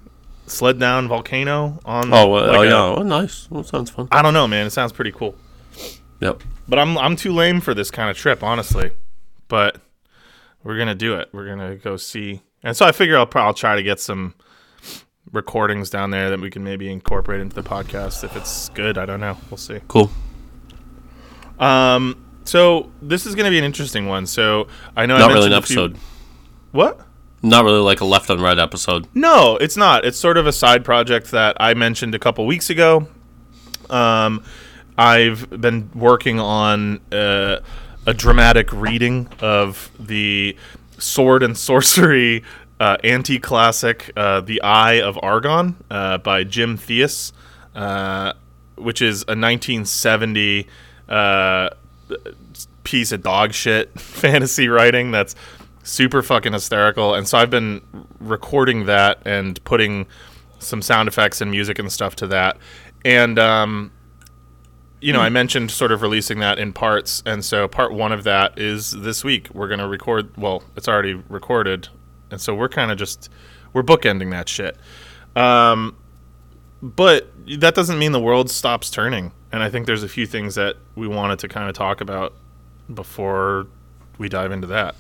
sled 0.48 0.80
down 0.80 1.08
volcano 1.08 1.80
on. 1.86 2.14
Oh, 2.14 2.28
well, 2.28 2.48
like 2.48 2.58
oh 2.58 2.62
a- 2.62 2.66
yeah, 2.66 2.96
oh, 3.00 3.04
nice. 3.04 3.50
Well, 3.50 3.64
sounds 3.64 3.90
fun. 3.92 4.08
I 4.12 4.22
don't 4.22 4.34
know, 4.34 4.48
man. 4.48 4.66
It 4.68 4.72
sounds 4.72 4.92
pretty 4.92 5.12
cool, 5.12 5.36
Yep. 6.22 6.42
but 6.68 6.80
I'm 6.80 6.98
I'm 6.98 7.16
too 7.16 7.34
lame 7.34 7.62
for 7.62 7.74
this 7.74 7.92
kind 7.92 8.10
of 8.10 8.18
trip, 8.18 8.44
honestly. 8.44 8.92
But 9.48 9.80
we're 10.64 10.78
gonna 10.78 10.96
do 10.96 11.16
it. 11.16 11.30
We're 11.32 11.48
gonna 11.48 11.76
go 11.76 11.98
see, 11.98 12.42
and 12.64 12.76
so 12.76 12.86
I 12.86 12.92
figure 12.92 13.18
I'll 13.18 13.26
probably 13.26 13.58
try 13.60 13.76
to 13.76 13.84
get 13.84 14.00
some 14.00 14.34
recordings 15.32 15.90
down 15.90 16.12
there 16.12 16.30
that 16.30 16.40
we 16.40 16.50
can 16.50 16.64
maybe 16.64 16.90
incorporate 16.92 17.42
into 17.42 17.56
the 17.56 17.64
podcast 17.64 18.24
if 18.24 18.36
it's 18.36 18.70
good. 18.70 18.98
I 18.98 19.06
don't 19.06 19.20
know. 19.20 19.38
We'll 19.50 19.58
see. 19.58 19.80
Cool. 19.88 20.10
Um. 21.60 22.22
So 22.44 22.92
this 23.02 23.26
is 23.26 23.34
gonna 23.36 23.50
be 23.50 23.58
an 23.58 23.64
interesting 23.64 24.08
one. 24.08 24.26
So 24.26 24.68
I 24.96 25.06
know 25.06 25.16
I 25.16 25.20
Not 25.20 25.32
really 25.32 25.48
an 25.48 25.54
a 25.54 25.62
few- 25.62 25.84
episode. 25.84 25.98
What? 26.72 27.00
Not 27.46 27.64
really 27.64 27.80
like 27.80 28.02
a 28.02 28.06
left 28.06 28.32
on 28.32 28.42
right 28.42 28.58
episode. 28.58 29.08
No, 29.14 29.56
it's 29.58 29.78
not. 29.78 30.04
It's 30.04 30.18
sort 30.18 30.38
of 30.38 30.48
a 30.48 30.52
side 30.52 30.84
project 30.84 31.30
that 31.30 31.56
I 31.60 31.76
mentioned 31.76 32.16
a 32.16 32.20
couple 32.20 32.44
weeks 32.48 32.72
ago. 32.72 33.08
Um, 33.88 34.44
I've 34.98 35.48
been 35.52 35.92
working 35.94 36.40
on 36.40 37.02
uh, 37.12 37.60
a 38.08 38.14
dramatic 38.16 38.74
reading 38.74 39.30
of 39.42 39.92
the 40.00 40.58
sword 40.98 41.44
and 41.44 41.56
sorcery 41.56 42.44
uh, 42.80 42.98
anti 43.04 43.38
classic, 43.38 44.12
uh, 44.18 44.42
The 44.42 44.60
Eye 44.64 45.00
of 45.02 45.20
Argon, 45.22 45.76
uh, 45.92 46.18
by 46.18 46.46
Jim 46.46 46.78
Theis, 46.78 47.32
uh, 47.76 48.34
which 48.76 49.04
is 49.04 49.22
a 49.22 49.38
1970 49.38 50.68
uh, 51.08 51.70
piece 52.84 53.12
of 53.12 53.22
dog 53.22 53.54
shit 53.54 54.00
fantasy 54.00 54.68
writing 54.68 55.12
that's 55.12 55.36
super 55.86 56.22
fucking 56.22 56.52
hysterical. 56.52 57.14
And 57.14 57.28
so 57.28 57.38
I've 57.38 57.50
been 57.50 57.82
recording 58.20 58.86
that 58.88 59.22
and 59.26 59.64
putting 59.64 60.08
some 60.60 60.82
sound 60.82 61.08
effects 61.08 61.42
and 61.42 61.52
music 61.52 61.80
and 61.80 61.92
stuff 61.92 62.16
to 62.18 62.28
that. 62.28 62.58
And, 63.06 63.38
um, 63.38 63.92
you 65.00 65.14
know, 65.14 65.22
I 65.22 65.30
mentioned 65.30 65.70
sort 65.70 65.92
of 65.92 66.02
releasing 66.02 66.40
that 66.40 66.58
in 66.58 66.74
parts. 66.74 67.22
And 67.26 67.46
so 67.46 67.68
part 67.68 67.94
one 67.94 68.12
of 68.12 68.24
that 68.24 68.58
is 68.58 68.92
this 68.92 69.24
week. 69.24 69.48
We're 69.54 69.68
going 69.68 69.80
to 69.80 69.88
record, 69.88 70.36
well, 70.36 70.64
it's 70.76 70.88
already 70.88 71.14
recorded. 71.14 71.88
And 72.32 72.42
so 72.42 72.56
we're 72.56 72.70
kind 72.70 72.92
of 72.92 72.98
just, 72.98 73.30
we're 73.72 73.84
bookending 73.84 74.32
that 74.32 74.50
shit. 74.50 74.78
Um, 75.36 75.96
but 76.82 77.32
that 77.60 77.76
doesn't 77.76 78.00
mean 78.00 78.12
the 78.12 78.20
world 78.20 78.50
stops 78.50 78.90
turning. 78.90 79.32
And 79.52 79.62
I 79.62 79.70
think 79.70 79.86
there's 79.86 80.04
a 80.04 80.10
few 80.10 80.26
things 80.26 80.56
that 80.56 80.78
we 80.96 81.08
wanted 81.08 81.40
to 81.40 81.48
kind 81.48 81.70
of 81.70 81.76
talk 81.76 82.02
about 82.02 82.34
before 82.92 83.68
we 84.18 84.30
dive 84.30 84.52
into 84.52 84.68
that. 84.68 84.96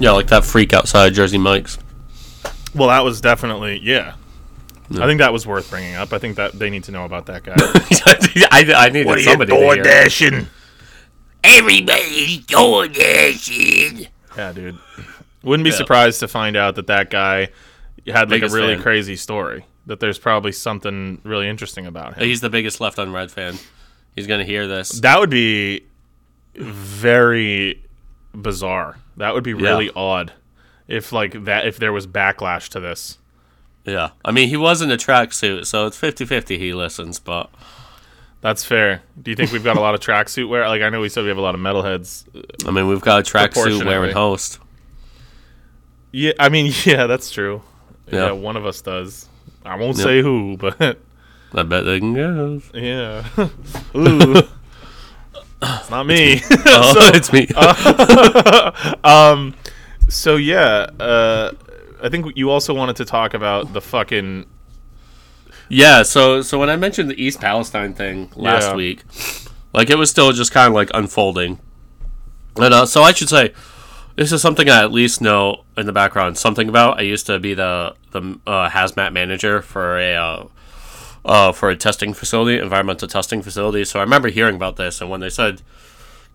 Yeah, 0.00 0.10
like 0.12 0.26
that 0.28 0.44
freak 0.44 0.72
outside 0.72 1.14
Jersey 1.14 1.38
Mike's. 1.38 1.78
Well, 2.74 2.88
that 2.88 3.00
was 3.04 3.20
definitely 3.20 3.78
yeah. 3.82 4.14
I 4.92 5.06
think 5.06 5.18
that 5.20 5.32
was 5.32 5.46
worth 5.46 5.70
bringing 5.70 5.94
up. 5.94 6.12
I 6.12 6.18
think 6.18 6.34
that 6.36 6.58
they 6.58 6.68
need 6.68 6.82
to 6.84 6.90
know 6.92 7.04
about 7.04 7.26
that 7.26 7.44
guy. 7.44 7.54
I, 8.50 8.86
I 8.86 8.88
needed 8.88 9.22
somebody 9.22 9.52
to 9.52 9.56
hear. 9.74 9.82
dashing? 9.84 10.48
Everybody's 11.44 12.38
door 12.46 12.88
dashing. 12.88 14.08
Yeah, 14.36 14.52
dude. 14.52 14.78
Wouldn't 15.42 15.64
be 15.64 15.70
Yeah. 15.70 15.76
surprised 15.76 16.20
to 16.20 16.28
find 16.28 16.56
out 16.56 16.74
that 16.74 16.88
that 16.88 17.08
guy 17.10 17.48
had 18.06 18.22
like 18.30 18.40
Biggest 18.40 18.54
a 18.54 18.58
really 18.58 18.74
fan. 18.74 18.82
crazy 18.82 19.14
story. 19.16 19.64
That 19.86 20.00
there's 20.00 20.18
probably 20.18 20.52
something 20.52 21.20
really 21.24 21.48
interesting 21.48 21.86
about 21.86 22.14
him. 22.14 22.24
He's 22.26 22.40
the 22.40 22.50
biggest 22.50 22.80
left 22.80 22.98
on 22.98 23.12
red 23.12 23.30
fan. 23.30 23.56
He's 24.16 24.26
gonna 24.26 24.44
hear 24.44 24.66
this. 24.66 25.00
That 25.00 25.18
would 25.20 25.30
be 25.30 25.84
very 26.54 27.82
bizarre. 28.34 28.96
That 29.16 29.34
would 29.34 29.44
be 29.44 29.54
really 29.54 29.90
odd 29.94 30.32
if 30.88 31.12
like 31.12 31.44
that 31.44 31.66
if 31.66 31.78
there 31.78 31.92
was 31.92 32.06
backlash 32.06 32.68
to 32.70 32.80
this. 32.80 33.18
Yeah. 33.84 34.10
I 34.24 34.30
mean, 34.30 34.48
he 34.48 34.56
was 34.56 34.82
in 34.82 34.90
a 34.90 34.96
tracksuit, 34.96 35.66
so 35.66 35.86
it's 35.86 35.98
50-50 35.98 36.58
he 36.58 36.72
listens, 36.74 37.18
but 37.18 37.50
That's 38.42 38.64
fair. 38.64 39.02
Do 39.20 39.30
you 39.30 39.36
think 39.36 39.52
we've 39.52 39.64
got 39.64 39.76
a 39.76 39.80
lot 39.80 39.94
of 39.94 40.00
tracksuit 40.00 40.48
wear? 40.48 40.66
Like 40.68 40.82
I 40.82 40.88
know 40.90 41.00
we 41.00 41.08
said 41.08 41.22
we 41.22 41.28
have 41.28 41.38
a 41.38 41.42
lot 41.42 41.54
of 41.54 41.60
metalheads. 41.60 42.24
Uh, 42.34 42.68
I 42.68 42.72
mean, 42.72 42.88
we've 42.88 43.00
got 43.00 43.20
a 43.20 43.30
tracksuit 43.30 43.84
wearing 43.84 44.12
host. 44.12 44.58
Yeah, 46.12 46.32
I 46.38 46.48
mean, 46.48 46.72
yeah, 46.84 47.06
that's 47.06 47.30
true. 47.30 47.62
Yeah, 48.10 48.26
Yeah. 48.26 48.32
one 48.32 48.56
of 48.56 48.66
us 48.66 48.80
does. 48.80 49.28
I 49.64 49.76
won't 49.76 49.96
say 49.96 50.22
who, 50.22 50.56
but 50.60 50.80
I 51.52 51.62
bet 51.62 51.84
they 51.84 52.00
can 52.00 52.14
guess. 52.14 52.70
yeah. 52.74 53.24
Ooh. 53.96 54.42
It's 55.62 55.90
not 55.90 56.06
me. 56.06 56.40
Oh, 56.66 56.92
so, 56.94 57.00
it's 57.14 57.32
me. 57.32 57.46
um, 59.04 59.54
so 60.08 60.36
yeah, 60.36 60.86
uh, 60.98 61.52
I 62.02 62.08
think 62.08 62.36
you 62.36 62.50
also 62.50 62.72
wanted 62.74 62.96
to 62.96 63.04
talk 63.04 63.34
about 63.34 63.72
the 63.72 63.80
fucking 63.80 64.46
Yeah, 65.68 66.02
so 66.02 66.42
so 66.42 66.58
when 66.58 66.70
I 66.70 66.76
mentioned 66.76 67.10
the 67.10 67.22
East 67.22 67.40
Palestine 67.40 67.94
thing 67.94 68.30
last 68.36 68.68
Yeah. 68.70 68.74
week, 68.74 69.02
like 69.72 69.90
it 69.90 69.96
was 69.98 70.10
still 70.10 70.32
just 70.32 70.52
kind 70.52 70.68
of 70.68 70.74
like 70.74 70.90
unfolding. 70.94 71.58
And 72.56 72.74
uh, 72.74 72.86
so 72.86 73.02
I 73.02 73.12
should 73.12 73.28
say, 73.28 73.52
this 74.16 74.32
is 74.32 74.42
something 74.42 74.68
I 74.68 74.82
at 74.82 74.92
least 74.92 75.20
know 75.20 75.64
in 75.76 75.86
the 75.86 75.92
background 75.92 76.36
something 76.36 76.68
about. 76.68 76.98
I 76.98 77.02
used 77.02 77.26
to 77.26 77.38
be 77.38 77.54
the 77.54 77.94
the 78.12 78.38
uh, 78.46 78.68
hazmat 78.70 79.12
manager 79.12 79.62
for 79.62 79.98
a 79.98 80.46
uh, 81.24 81.52
for 81.52 81.70
a 81.70 81.76
testing 81.76 82.14
facility, 82.14 82.58
environmental 82.58 83.08
testing 83.08 83.42
facility. 83.42 83.84
So 83.84 83.98
I 83.98 84.02
remember 84.02 84.28
hearing 84.28 84.56
about 84.56 84.76
this, 84.76 85.00
and 85.00 85.10
when 85.10 85.20
they 85.20 85.30
said 85.30 85.62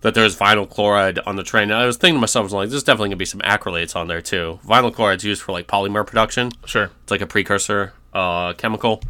that 0.02 0.14
there's 0.14 0.36
vinyl 0.36 0.68
chloride 0.68 1.18
on 1.20 1.36
the 1.36 1.42
train, 1.42 1.72
I 1.72 1.86
was 1.86 1.96
thinking 1.96 2.16
to 2.16 2.20
myself, 2.20 2.42
I 2.42 2.44
was 2.44 2.52
like, 2.52 2.70
there's 2.70 2.84
definitely 2.84 3.08
gonna 3.08 3.16
be 3.16 3.24
some 3.24 3.40
acrylates 3.40 3.96
on 3.96 4.08
there 4.08 4.22
too. 4.22 4.60
Vinyl 4.64 4.92
chloride's 4.92 5.24
used 5.24 5.42
for 5.42 5.52
like 5.52 5.66
polymer 5.66 6.06
production. 6.06 6.52
sure. 6.64 6.90
It's 7.02 7.10
like 7.10 7.20
a 7.20 7.26
precursor 7.26 7.92
uh, 8.12 8.52
chemical. 8.54 9.02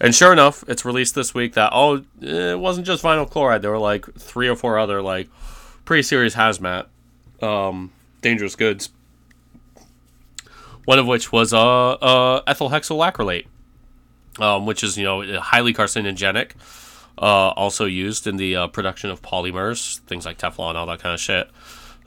And 0.00 0.14
sure 0.14 0.32
enough, 0.32 0.64
it's 0.66 0.84
released 0.84 1.14
this 1.14 1.34
week 1.34 1.54
that 1.54 1.70
oh, 1.74 2.04
it 2.20 2.58
wasn't 2.58 2.86
just 2.86 3.02
vinyl 3.04 3.28
chloride. 3.28 3.60
There 3.60 3.70
were 3.70 3.78
like 3.78 4.12
three 4.14 4.48
or 4.48 4.56
four 4.56 4.78
other 4.78 5.02
like 5.02 5.28
pretty 5.84 6.02
serious 6.02 6.34
hazmat, 6.34 6.86
um, 7.42 7.92
dangerous 8.22 8.56
goods. 8.56 8.90
One 10.86 10.98
of 10.98 11.06
which 11.06 11.30
was 11.30 11.52
uh, 11.52 11.90
uh, 11.92 12.42
ethylhexyl 12.44 13.12
acrylate, 13.12 13.46
um, 14.40 14.66
which 14.66 14.82
is 14.82 14.96
you 14.96 15.04
know 15.04 15.40
highly 15.40 15.72
carcinogenic. 15.74 16.52
Uh, 17.18 17.50
also 17.50 17.84
used 17.84 18.26
in 18.26 18.36
the 18.38 18.56
uh, 18.56 18.66
production 18.68 19.10
of 19.10 19.20
polymers, 19.20 19.98
things 20.00 20.24
like 20.24 20.38
Teflon, 20.38 20.74
all 20.74 20.86
that 20.86 21.00
kind 21.00 21.12
of 21.12 21.20
shit. 21.20 21.50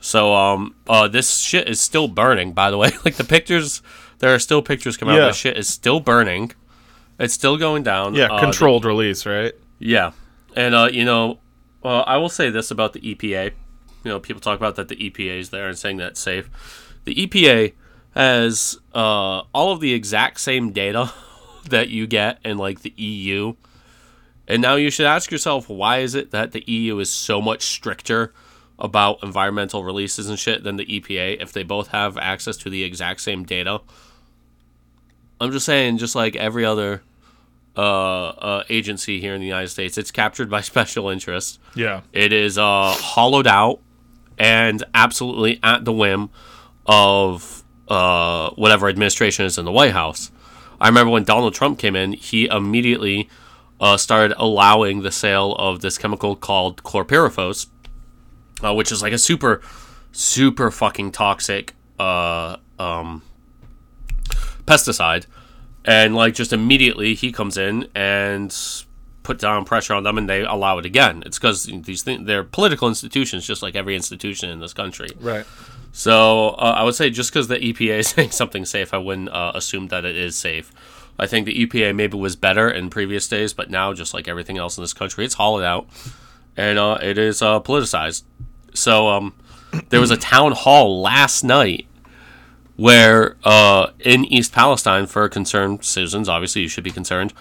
So 0.00 0.34
um, 0.34 0.74
uh, 0.88 1.06
this 1.06 1.38
shit 1.38 1.68
is 1.68 1.80
still 1.80 2.08
burning. 2.08 2.52
By 2.52 2.70
the 2.72 2.78
way, 2.78 2.90
like 3.04 3.14
the 3.14 3.22
pictures, 3.24 3.80
there 4.18 4.34
are 4.34 4.40
still 4.40 4.60
pictures 4.60 4.96
coming 4.96 5.14
out. 5.14 5.18
Yeah. 5.18 5.26
This 5.28 5.36
shit 5.36 5.56
is 5.56 5.68
still 5.68 6.00
burning. 6.00 6.50
It's 7.20 7.32
still 7.32 7.56
going 7.56 7.84
down. 7.84 8.14
Yeah, 8.14 8.26
Uh, 8.26 8.40
controlled 8.40 8.84
release, 8.84 9.24
right? 9.24 9.52
yeah, 9.78 10.12
and 10.56 10.74
uh, 10.74 10.88
you 10.92 11.04
know, 11.04 11.38
uh, 11.84 12.00
I 12.00 12.16
will 12.16 12.28
say 12.28 12.50
this 12.50 12.72
about 12.72 12.92
the 12.92 13.00
EPA. 13.00 13.52
You 14.02 14.10
know, 14.10 14.18
people 14.18 14.40
talk 14.40 14.58
about 14.58 14.74
that 14.76 14.88
the 14.88 14.96
EPA 14.96 15.38
is 15.38 15.50
there 15.50 15.68
and 15.68 15.78
saying 15.78 15.98
that 15.98 16.08
it's 16.12 16.20
safe. 16.20 16.50
The 17.04 17.14
EPA 17.14 17.72
has 18.16 18.78
uh, 18.94 19.42
all 19.54 19.72
of 19.72 19.80
the 19.80 19.92
exact 19.94 20.40
same 20.40 20.72
data 20.72 21.12
that 21.70 21.88
you 21.88 22.06
get 22.06 22.38
in 22.44 22.58
like 22.58 22.80
the 22.80 22.92
EU. 22.96 23.54
And 24.46 24.60
now 24.60 24.74
you 24.74 24.90
should 24.90 25.06
ask 25.06 25.30
yourself, 25.30 25.68
why 25.68 25.98
is 25.98 26.14
it 26.14 26.30
that 26.30 26.52
the 26.52 26.62
EU 26.66 26.98
is 26.98 27.10
so 27.10 27.40
much 27.40 27.62
stricter 27.62 28.32
about 28.78 29.22
environmental 29.22 29.84
releases 29.84 30.28
and 30.28 30.38
shit 30.38 30.64
than 30.64 30.76
the 30.76 30.84
EPA 30.84 31.40
if 31.40 31.52
they 31.52 31.62
both 31.62 31.88
have 31.88 32.18
access 32.18 32.56
to 32.58 32.70
the 32.70 32.84
exact 32.84 33.20
same 33.20 33.44
data? 33.44 33.80
I'm 35.40 35.50
just 35.52 35.66
saying, 35.66 35.98
just 35.98 36.14
like 36.14 36.36
every 36.36 36.64
other 36.64 37.02
uh, 37.76 37.80
uh, 38.28 38.64
agency 38.68 39.20
here 39.20 39.34
in 39.34 39.40
the 39.40 39.46
United 39.46 39.68
States, 39.68 39.98
it's 39.98 40.10
captured 40.10 40.50
by 40.50 40.60
special 40.62 41.08
interests. 41.08 41.58
Yeah. 41.74 42.02
It 42.12 42.32
is 42.32 42.58
uh, 42.58 42.92
hollowed 42.92 43.46
out 43.46 43.80
and 44.38 44.82
absolutely 44.94 45.60
at 45.62 45.84
the 45.84 45.92
whim 45.92 46.30
of 46.86 47.64
uh, 47.88 48.50
whatever 48.50 48.88
administration 48.88 49.44
is 49.44 49.58
in 49.58 49.64
the 49.64 49.72
White 49.72 49.92
House. 49.92 50.30
I 50.80 50.88
remember 50.88 51.10
when 51.10 51.24
Donald 51.24 51.54
Trump 51.54 51.78
came 51.78 51.96
in, 51.96 52.12
he 52.12 52.46
immediately 52.46 53.28
uh, 53.80 53.96
started 53.96 54.34
allowing 54.38 55.02
the 55.02 55.10
sale 55.10 55.54
of 55.58 55.80
this 55.80 55.98
chemical 55.98 56.36
called 56.36 56.82
chlorpyrifos, 56.82 57.66
uh, 58.62 58.74
which 58.74 58.92
is 58.92 59.02
like 59.02 59.12
a 59.12 59.18
super, 59.18 59.60
super 60.12 60.70
fucking 60.70 61.12
toxic 61.12 61.74
uh, 61.98 62.56
um, 62.78 63.22
pesticide. 64.64 65.26
And 65.84 66.14
like 66.14 66.34
just 66.34 66.52
immediately 66.52 67.14
he 67.14 67.30
comes 67.30 67.58
in 67.58 67.88
and 67.94 68.54
put 69.22 69.38
down 69.38 69.64
pressure 69.64 69.94
on 69.94 70.02
them 70.02 70.16
and 70.16 70.28
they 70.28 70.42
allow 70.42 70.78
it 70.78 70.86
again. 70.86 71.22
It's 71.26 71.38
because 71.38 71.64
these 71.64 72.02
things, 72.02 72.26
they're 72.26 72.44
political 72.44 72.88
institutions, 72.88 73.46
just 73.46 73.62
like 73.62 73.74
every 73.74 73.96
institution 73.96 74.48
in 74.50 74.60
this 74.60 74.72
country. 74.72 75.08
Right. 75.20 75.44
So 75.96 76.48
uh, 76.58 76.74
I 76.76 76.82
would 76.82 76.96
say 76.96 77.08
just 77.08 77.30
because 77.30 77.46
the 77.46 77.56
EPA 77.56 77.98
is 78.00 78.08
saying 78.08 78.32
something 78.32 78.64
safe, 78.64 78.92
I 78.92 78.98
wouldn't 78.98 79.28
uh, 79.30 79.52
assume 79.54 79.88
that 79.88 80.04
it 80.04 80.16
is 80.16 80.36
safe. 80.36 80.72
I 81.18 81.26
think 81.26 81.46
the 81.46 81.66
EPA 81.66 81.94
maybe 81.94 82.18
was 82.18 82.34
better 82.34 82.68
in 82.68 82.90
previous 82.90 83.28
days, 83.28 83.54
but 83.54 83.70
now, 83.70 83.92
just 83.92 84.12
like 84.12 84.26
everything 84.26 84.58
else 84.58 84.76
in 84.76 84.82
this 84.82 84.92
country, 84.92 85.24
it's 85.24 85.34
hollowed 85.34 85.62
out 85.62 85.86
and 86.56 86.78
uh, 86.78 86.98
it 87.00 87.16
is 87.16 87.40
uh, 87.40 87.60
politicized. 87.60 88.24
So 88.74 89.08
um, 89.08 89.34
there 89.90 90.00
was 90.00 90.10
a 90.10 90.16
town 90.16 90.52
hall 90.52 91.00
last 91.00 91.44
night 91.44 91.86
where 92.76 93.36
uh, 93.44 93.90
in 94.00 94.24
East 94.24 94.52
Palestine 94.52 95.06
for 95.06 95.28
concerned 95.28 95.84
citizens, 95.84 96.28
obviously 96.28 96.62
you 96.62 96.68
should 96.68 96.82
be 96.82 96.90
concerned, 96.90 97.32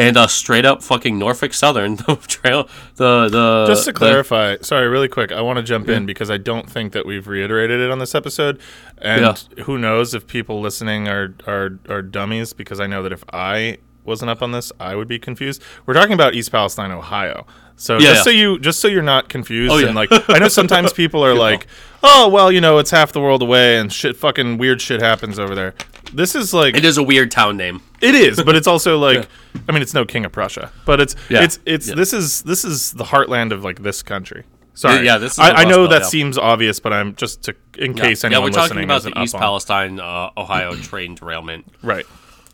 and 0.00 0.16
uh, 0.16 0.26
straight 0.26 0.64
up 0.64 0.82
fucking 0.82 1.18
Norfolk 1.18 1.52
Southern, 1.54 1.96
the 2.06 2.16
trail, 2.26 2.68
the 2.96 3.28
the 3.28 3.64
Just 3.68 3.84
to 3.84 3.92
the- 3.92 3.98
clarify, 3.98 4.56
sorry, 4.62 4.88
really 4.88 5.08
quick, 5.08 5.32
I 5.32 5.40
want 5.42 5.58
to 5.58 5.62
jump 5.62 5.88
in 5.88 6.06
because 6.06 6.30
I 6.30 6.36
don't 6.38 6.68
think 6.68 6.92
that 6.92 7.06
we've 7.06 7.26
reiterated 7.26 7.80
it 7.80 7.90
on 7.90 7.98
this 7.98 8.14
episode, 8.14 8.60
and 8.98 9.20
Yeah. 9.22 9.64
who 9.64 9.78
knows 9.78 10.14
if 10.14 10.26
people 10.26 10.60
listening 10.60 11.08
are 11.08 11.34
are 11.46 11.78
are 11.88 12.02
dummies 12.02 12.52
because 12.52 12.80
I 12.80 12.86
know 12.86 13.02
that 13.02 13.12
if 13.12 13.24
I 13.32 13.78
wasn't 14.04 14.30
up 14.30 14.42
on 14.42 14.52
this, 14.52 14.72
I 14.80 14.94
would 14.96 15.08
be 15.08 15.18
confused. 15.18 15.62
We're 15.86 15.94
talking 15.94 16.14
about 16.14 16.34
East 16.34 16.50
Palestine, 16.50 16.90
Ohio. 16.90 17.46
So 17.76 17.94
Yeah, 17.94 18.00
just 18.00 18.16
yeah. 18.16 18.22
so 18.24 18.30
you 18.30 18.58
just 18.58 18.80
so 18.80 18.88
you're 18.88 19.02
not 19.02 19.28
confused 19.28 19.72
Oh, 19.72 19.78
yeah. 19.78 19.86
and 19.88 19.94
like 19.96 20.08
I 20.28 20.38
know 20.38 20.48
sometimes 20.48 20.92
people 21.02 21.24
are 21.24 21.34
like, 21.34 21.66
"Oh, 22.02 22.28
well, 22.28 22.50
you 22.52 22.60
know, 22.60 22.78
it's 22.78 22.90
half 22.90 23.12
the 23.12 23.20
world 23.20 23.42
away 23.42 23.78
and 23.78 23.90
shit 23.92 24.16
fucking 24.16 24.58
weird 24.58 24.80
shit 24.82 25.00
happens 25.00 25.38
over 25.38 25.54
there." 25.54 25.74
This 26.12 26.34
is 26.34 26.52
like 26.52 26.76
it 26.76 26.84
is 26.84 26.96
a 26.98 27.02
weird 27.02 27.30
town 27.30 27.56
name. 27.56 27.80
it 28.00 28.14
is, 28.14 28.42
but 28.42 28.56
it's 28.56 28.66
also 28.66 28.98
like 29.08 29.28
I 29.68 29.72
mean, 29.72 29.82
it's 29.82 29.94
no 29.94 30.04
King 30.04 30.24
of 30.24 30.32
Prussia, 30.32 30.72
but 30.84 31.00
it's 31.00 31.14
Yeah. 31.28 31.42
it's 31.44 31.58
it's 31.66 31.88
Yeah. 31.88 31.94
this 31.94 32.12
is 32.12 32.42
this 32.42 32.64
is 32.64 32.92
the 32.92 33.04
heartland 33.04 33.52
of 33.52 33.62
like 33.64 33.82
this 33.82 34.02
country. 34.02 34.44
Sorry, 34.74 35.04
Yeah, 35.04 35.18
this 35.18 35.32
is 35.32 35.38
I, 35.38 35.50
I 35.50 35.64
know 35.64 35.86
that 35.88 36.02
yeah. 36.02 36.08
seems 36.08 36.38
obvious, 36.38 36.80
but 36.80 36.92
I'm 36.92 37.14
just 37.14 37.42
to 37.44 37.54
in 37.78 37.94
case 37.94 38.22
yeah, 38.22 38.28
anyone 38.28 38.44
we're 38.44 38.50
talking 38.50 38.76
listening 38.76 38.84
about 38.84 39.02
the 39.02 39.20
East 39.22 39.34
Palestine, 39.36 40.00
uh, 40.00 40.30
Ohio 40.36 40.74
train 40.74 41.14
derailment. 41.14 41.66
right? 41.82 42.06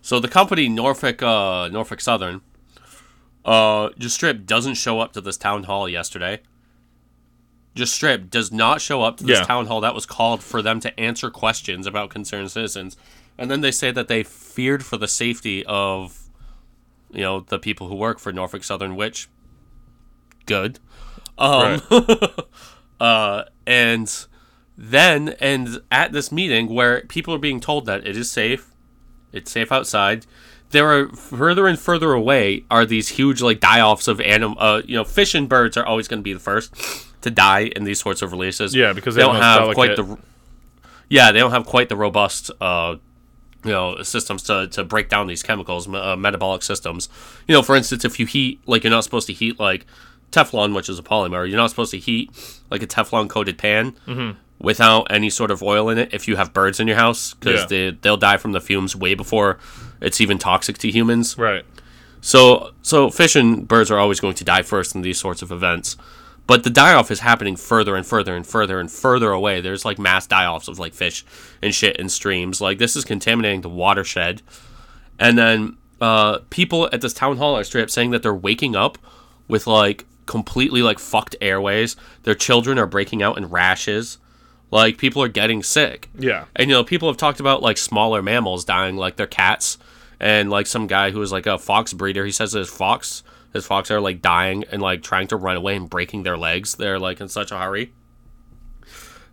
So 0.03 0.19
the 0.21 0.29
company 0.29 0.69
Norfolk 0.69 1.23
uh, 1.23 1.69
Norfolk 1.69 2.01
Southern 2.01 2.41
uh, 3.45 3.91
just 3.99 4.17
straight 4.17 4.45
doesn't 4.47 4.75
show 4.75 4.99
up 5.01 5.13
to 5.13 5.21
this 5.21 5.37
town 5.37 5.65
hall 5.65 5.89
yesterday. 5.89 6.41
Just 7.75 7.95
straight 7.95 8.31
does 8.31 8.51
not 8.51 8.81
show 8.81 9.03
up 9.03 9.19
to 9.19 9.25
this 9.25 9.39
Yeah. 9.41 9.45
town 9.45 9.67
hall 9.67 9.81
that 9.83 9.95
was 9.95 10.07
called 10.07 10.43
for 10.43 10.63
them 10.63 10.81
to 10.81 10.99
answer 10.99 11.31
questions 11.31 11.87
about 11.87 12.11
concerned 12.11 12.51
citizens, 12.51 12.97
and 13.39 13.51
then 13.51 13.61
they 13.61 13.71
say 13.71 13.91
that 13.91 14.09
they 14.09 14.23
feared 14.23 14.85
for 14.85 14.97
the 14.97 15.09
safety 15.09 15.65
of, 15.67 16.29
you 17.11 17.23
know, 17.23 17.41
the 17.41 17.59
people 17.59 17.89
who 17.89 17.95
work 17.95 18.19
for 18.19 18.33
Norfolk 18.33 18.65
Southern, 18.65 18.97
which 18.97 19.29
good. 20.47 20.79
Um, 21.39 21.83
uh, 23.01 23.45
and 23.67 24.27
then 24.79 25.31
and 25.41 25.81
at 25.91 26.13
this 26.13 26.33
meeting 26.33 26.69
where 26.69 27.03
people 27.03 27.35
are 27.35 27.39
being 27.39 27.61
told 27.61 27.87
that 27.87 28.07
it 28.07 28.17
is 28.17 28.31
safe, 28.31 28.71
it's 29.33 29.51
safe 29.51 29.71
outside. 29.71 30.27
There 30.71 30.91
are 30.91 31.09
further 31.11 31.67
and 31.67 31.79
further 31.79 32.13
away 32.13 32.65
are 32.71 32.85
these 32.85 33.11
huge 33.11 33.41
like 33.41 33.61
die-offs 33.61 34.09
of 34.09 34.21
anim. 34.21 34.57
Uh, 34.59 34.83
you 34.85 34.97
know, 34.97 35.05
fish 35.05 35.35
and 35.35 35.49
birds 35.49 35.77
are 35.77 35.87
always 35.87 36.09
going 36.09 36.19
to 36.19 36.25
be 36.25 36.33
the 36.33 36.41
first 36.41 36.75
to 37.23 37.31
die 37.31 37.71
in 37.77 37.85
these 37.85 38.01
sorts 38.01 38.23
of 38.23 38.33
releases. 38.33 38.75
Yeah, 38.75 38.93
because 38.93 39.15
they 39.15 39.23
they 39.23 39.27
don't 39.27 39.37
have 39.37 39.59
have 39.59 39.67
most 39.69 39.75
quite 39.75 39.97
the. 39.97 40.19
Yeah, 41.09 41.31
they 41.31 41.39
don't 41.39 41.53
have 41.53 41.67
quite 41.67 41.89
the 41.89 41.97
robust. 41.97 42.51
Uh, 42.61 42.97
you 43.67 43.73
know 43.73 44.01
systems 44.03 44.43
to, 44.45 44.67
to 44.69 44.85
break 44.85 45.09
down 45.09 45.27
these 45.27 45.43
chemicals 45.43 45.87
uh, 45.93 46.17
metabolic 46.17 46.63
systems 46.63 47.09
you 47.47 47.53
know 47.55 47.63
for 47.63 47.75
instance 47.77 48.05
if 48.05 48.19
you 48.21 48.27
heat 48.27 48.61
like 48.67 48.85
you're 48.85 48.91
not 48.91 49.05
supposed 49.05 49.27
to 49.27 49.33
heat 49.33 49.59
like 49.61 49.85
teflon 50.33 50.75
which 50.75 50.89
is 50.89 50.99
a 50.99 51.03
polymer 51.03 51.49
you're 51.49 51.57
not 51.59 51.71
supposed 51.71 51.91
to 51.91 51.99
heat 51.99 52.31
like 52.71 52.83
a 52.83 52.87
teflon 52.87 53.29
coated 53.29 53.59
pan 53.59 53.93
Mm-hmm. 54.07 54.39
without 54.59 55.07
any 55.11 55.31
sort 55.31 55.51
of 55.51 55.63
oil 55.63 55.89
in 55.91 55.99
it 55.99 56.15
if 56.15 56.27
you 56.29 56.37
have 56.37 56.53
birds 56.53 56.81
in 56.81 56.87
your 56.89 56.97
house 56.97 57.35
because 57.35 57.61
Yeah. 57.63 57.67
they, 57.67 57.91
they'll 58.03 58.17
die 58.17 58.37
from 58.39 58.53
the 58.53 58.61
fumes 58.61 58.95
way 58.97 59.15
before 59.15 59.59
it's 60.01 60.21
even 60.21 60.39
toxic 60.39 60.79
to 60.79 60.91
humans 60.91 61.37
Right. 61.39 61.65
so 62.21 62.73
so 62.83 63.11
fish 63.11 63.37
and 63.37 63.67
birds 63.69 63.91
are 63.91 63.99
always 63.99 64.21
going 64.21 64.35
to 64.35 64.45
die 64.45 64.63
first 64.63 64.95
in 64.95 65.03
these 65.03 65.19
sorts 65.19 65.43
of 65.43 65.51
events. 65.53 65.97
But 66.47 66.63
the 66.63 66.71
die 66.71 66.95
off 66.95 67.11
is 67.11 67.21
happening 67.21 67.57
further 67.57 67.97
and 67.97 68.07
further 68.07 68.37
and 68.37 68.47
further 68.47 68.79
and 68.79 68.91
further 68.91 69.33
away. 69.33 69.61
There's 69.61 69.85
like 69.85 69.99
mass 69.99 70.27
die 70.27 70.47
offs 70.47 70.69
of 70.69 70.79
like 70.79 70.95
fish 70.95 71.25
and 71.61 71.75
shit 71.75 71.97
in 71.97 72.09
streams. 72.09 72.61
Like 72.61 72.79
this 72.79 72.95
is 72.95 73.05
contaminating 73.05 73.63
the 73.63 73.69
watershed. 73.69 74.43
And 75.19 75.37
then 75.37 75.77
uh, 76.01 76.39
people 76.51 76.89
at 76.93 77.01
this 77.01 77.15
town 77.15 77.39
hall 77.39 77.57
are 77.57 77.65
straight 77.65 77.83
up 77.83 77.91
saying 77.91 78.11
that 78.13 78.23
they're 78.23 78.35
waking 78.35 78.77
up 78.77 78.99
with 79.49 79.67
like 79.67 80.05
completely 80.27 80.83
like 80.83 80.99
fucked 80.99 81.35
airways. 81.41 81.97
Their 82.23 82.35
children 82.35 82.79
are 82.79 82.87
breaking 82.87 83.23
out 83.23 83.39
in 83.39 83.47
rashes. 83.47 84.19
Like 84.71 84.99
people 84.99 85.23
are 85.23 85.29
getting 85.29 85.63
sick. 85.63 86.11
Yeah. 86.19 86.45
And 86.55 86.69
you 86.69 86.77
know, 86.77 86.85
people 86.85 87.09
have 87.09 87.17
talked 87.17 87.41
about 87.41 87.63
like 87.63 87.79
smaller 87.79 88.23
mammals 88.23 88.65
dying, 88.65 88.97
like 88.97 89.17
their 89.17 89.27
cats, 89.27 89.79
and 90.21 90.51
like 90.51 90.67
some 90.67 90.87
guy 90.87 91.11
who 91.11 91.19
was 91.19 91.33
like 91.33 91.47
a 91.47 91.59
fox 91.59 91.93
breeder. 91.93 92.25
He 92.25 92.33
says 92.33 92.53
his 92.53 92.69
fox, 92.69 93.23
his 93.53 93.67
fox 93.67 93.91
are 93.91 94.01
like 94.01 94.21
dying 94.23 94.65
and 94.71 94.81
like 94.83 95.03
trying 95.03 95.27
to 95.29 95.37
run 95.37 95.57
away 95.57 95.77
and 95.77 95.89
breaking 95.91 96.23
their 96.23 96.37
legs. 96.37 96.75
They're 96.75 96.99
like 96.99 97.21
in 97.21 97.29
such 97.29 97.51
a 97.53 97.59
hurry. 97.59 97.93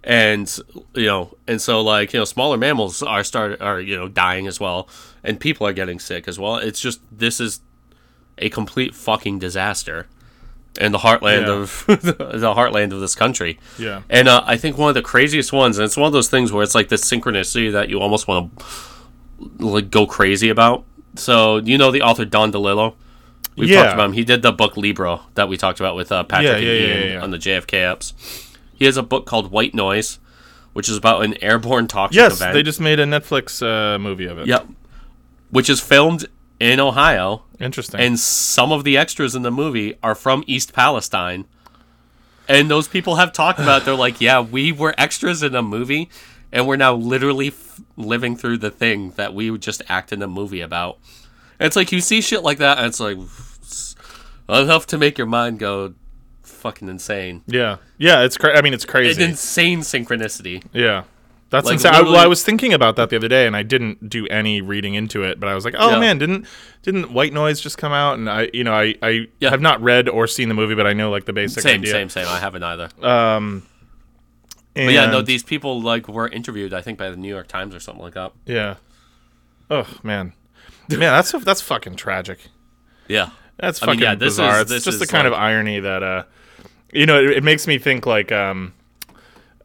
And 0.03 0.53
you 0.95 1.05
know, 1.05 1.37
and 1.47 1.61
so 1.61 1.81
like 1.81 2.11
you 2.13 2.19
know, 2.19 2.25
smaller 2.25 2.57
mammals 2.57 3.01
are 3.01 3.23
start 3.23 3.61
are 3.61 3.79
you 3.79 3.95
know 3.95 4.09
dying 4.09 4.47
as 4.47 4.59
well, 4.59 4.89
and 5.23 5.39
people 5.39 5.65
are 5.65 5.71
getting 5.71 5.97
sick 5.97 6.27
as 6.27 6.37
well. 6.37 6.57
It's 6.57 6.81
just 6.81 6.99
this 7.09 7.39
is 7.39 7.61
a 8.37 8.49
complete 8.49 8.93
fucking 8.93 9.39
disaster 9.39 10.07
in 10.81 10.91
the 10.91 10.97
heartland 10.97 11.43
Yeah. 11.45 11.53
of 11.53 11.85
the 11.87 12.53
heartland 12.53 12.91
of 12.91 12.99
this 12.99 13.15
country. 13.15 13.59
Yeah. 13.79 14.01
And 14.09 14.27
uh, 14.27 14.43
I 14.45 14.57
think 14.57 14.77
one 14.77 14.89
of 14.89 14.95
the 14.95 15.01
craziest 15.03 15.53
ones, 15.53 15.77
and 15.77 15.85
it's 15.85 15.95
one 15.95 16.07
of 16.07 16.13
those 16.13 16.27
things 16.29 16.51
where 16.51 16.63
it's 16.63 16.75
like 16.75 16.89
this 16.89 17.05
synchronicity 17.09 17.71
that 17.71 17.87
you 17.89 18.01
almost 18.01 18.27
want 18.27 18.59
to 18.59 18.65
like 19.65 19.89
go 19.89 20.05
crazy 20.05 20.49
about. 20.49 20.83
So 21.15 21.57
you 21.57 21.77
know 21.77 21.91
the 21.91 22.01
author 22.01 22.25
Don 22.25 22.51
DeLillo. 22.51 22.95
We've 23.55 23.69
Yeah. 23.69 23.83
talked 23.83 23.93
about 23.93 24.05
him. 24.07 24.13
He 24.13 24.23
did 24.23 24.41
the 24.41 24.51
book 24.51 24.75
Libra 24.77 25.21
that 25.35 25.47
we 25.47 25.57
talked 25.57 25.79
about 25.79 25.95
with 25.95 26.11
uh, 26.11 26.23
Patrick 26.23 26.47
Yeah, 26.47 26.55
and 26.57 26.65
yeah, 26.65 26.95
yeah, 27.05 27.11
Ian 27.13 27.21
on 27.23 27.31
the 27.31 27.37
JFK 27.37 27.77
apps. 27.83 28.13
He 28.73 28.85
has 28.85 28.97
a 28.97 29.03
book 29.03 29.25
called 29.25 29.51
White 29.51 29.73
Noise, 29.75 30.19
which 30.73 30.89
is 30.89 30.97
about 30.97 31.23
an 31.23 31.35
airborne 31.43 31.87
toxic 31.87 32.15
Yes, 32.15 32.37
event. 32.37 32.53
they 32.53 32.63
just 32.63 32.79
made 32.81 32.99
a 32.99 33.05
Netflix 33.05 33.61
uh, 33.61 33.99
movie 33.99 34.25
of 34.25 34.39
it. 34.39 34.47
Yep. 34.47 34.67
Which 35.51 35.69
is 35.69 35.79
filmed 35.79 36.25
in 36.59 36.79
Ohio, 36.79 37.43
Interesting. 37.59 37.99
and 37.99 38.19
some 38.19 38.71
of 38.71 38.83
the 38.83 38.97
extras 38.97 39.35
in 39.35 39.43
the 39.43 39.51
movie 39.51 39.95
are 40.01 40.15
from 40.15 40.43
East 40.47 40.73
Palestine. 40.73 41.45
And 42.47 42.69
those 42.71 42.87
people 42.87 43.15
have 43.15 43.31
talked 43.33 43.59
about. 43.59 43.83
it. 43.83 43.85
They're 43.85 43.95
like, 43.95 44.19
"Yeah, 44.19 44.39
we 44.41 44.71
were 44.71 44.93
extras 44.97 45.43
in 45.43 45.55
a 45.55 45.61
movie, 45.61 46.09
and 46.51 46.67
we're 46.67 46.75
now 46.75 46.93
literally 46.93 47.47
f- 47.49 47.79
living 47.95 48.35
through 48.35 48.57
the 48.57 48.69
thing 48.71 49.11
that 49.15 49.33
we 49.33 49.49
would 49.49 49.61
just 49.61 49.81
act 49.87 50.11
in 50.11 50.21
a 50.21 50.27
movie 50.27 50.59
about." 50.61 50.97
It's 51.63 51.75
like 51.75 51.91
you 51.91 52.01
see 52.01 52.21
shit 52.21 52.43
like 52.43 52.57
that, 52.59 52.77
and 52.77 52.87
it's 52.87 52.99
like 52.99 53.17
enough 54.49 54.85
to 54.87 54.97
make 54.97 55.17
your 55.17 55.27
mind 55.27 55.59
go 55.59 55.93
fucking 56.43 56.87
insane. 56.87 57.41
yeah. 57.47 57.77
Yeah, 57.97 58.21
it's 58.23 58.37
cra- 58.37 58.57
I 58.57 58.61
mean, 58.61 58.73
it's 58.73 58.83
It's 58.83 58.91
crazy. 58.91 59.23
insane 59.23 59.79
synchronicity. 59.79 60.63
yeah. 60.73 61.03
That's 61.49 61.65
Like, 61.67 61.73
insane. 61.75 61.93
I, 61.93 62.01
well, 62.01 62.15
I 62.17 62.25
was 62.25 62.43
thinking 62.43 62.73
about 62.73 62.95
that 62.95 63.09
the 63.11 63.15
other 63.15 63.27
day, 63.27 63.45
and 63.45 63.55
I 63.55 63.61
didn't 63.61 64.09
do 64.09 64.25
any 64.27 64.59
reading 64.59 64.95
into 64.95 65.21
it. 65.23 65.39
But 65.39 65.49
I 65.49 65.53
was 65.55 65.63
like, 65.65 65.75
"Oh 65.77 65.91
Yeah. 65.91 65.99
man, 65.99 66.17
didn't 66.17 66.47
didn't 66.81 67.11
White 67.13 67.31
Noise 67.31 67.61
just 67.61 67.77
come 67.77 67.91
out?" 67.91 68.17
And 68.17 68.27
I, 68.27 68.49
you 68.53 68.63
know, 68.63 68.73
I, 68.73 68.95
I 69.03 69.27
Yeah. 69.39 69.51
have 69.51 69.61
not 69.61 69.79
read 69.79 70.09
or 70.09 70.25
seen 70.25 70.47
the 70.49 70.55
movie, 70.55 70.73
but 70.73 70.87
I 70.87 70.93
know 70.93 71.11
like 71.11 71.25
the 71.25 71.33
basic 71.33 71.61
Same, 71.61 71.81
idea. 71.81 71.91
same, 71.91 72.09
same. 72.09 72.27
I 72.27 72.39
haven't 72.39 72.63
either. 72.63 72.89
And, 74.75 74.87
But 74.87 74.93
yeah, 74.95 75.05
no, 75.05 75.21
these 75.21 75.43
people 75.43 75.79
like 75.79 76.07
were 76.07 76.27
interviewed, 76.27 76.73
I 76.73 76.81
think, 76.81 76.97
by 76.97 77.11
the 77.11 77.17
New 77.17 77.29
York 77.29 77.47
Times 77.47 77.75
or 77.75 77.79
something 77.79 78.03
like 78.03 78.15
that. 78.15 78.31
yeah. 78.47 78.75
Oh 79.69 79.85
man, 80.01 80.33
man, 80.89 80.99
that's 80.99 81.31
that's 81.43 81.61
fucking 81.61 81.95
tragic. 81.95 82.39
Yeah. 83.07 83.29
That's 83.57 83.81
I 83.81 83.85
mean, 83.85 83.95
fucking 83.95 84.03
yeah, 84.03 84.15
this 84.15 84.33
bizarre. 84.33 84.55
is- 84.55 84.61
it's 84.61 84.71
this 84.71 84.83
just 84.85 84.99
the 84.99 85.07
kind 85.07 85.27
of 85.27 85.33
irony 85.33 85.79
that, 85.79 86.01
uh, 86.03 86.23
you 86.91 87.05
know, 87.05 87.21
it, 87.21 87.37
it 87.37 87.43
makes 87.43 87.67
me 87.67 87.77
think 87.77 88.05
like 88.05 88.31
um, 88.31 88.73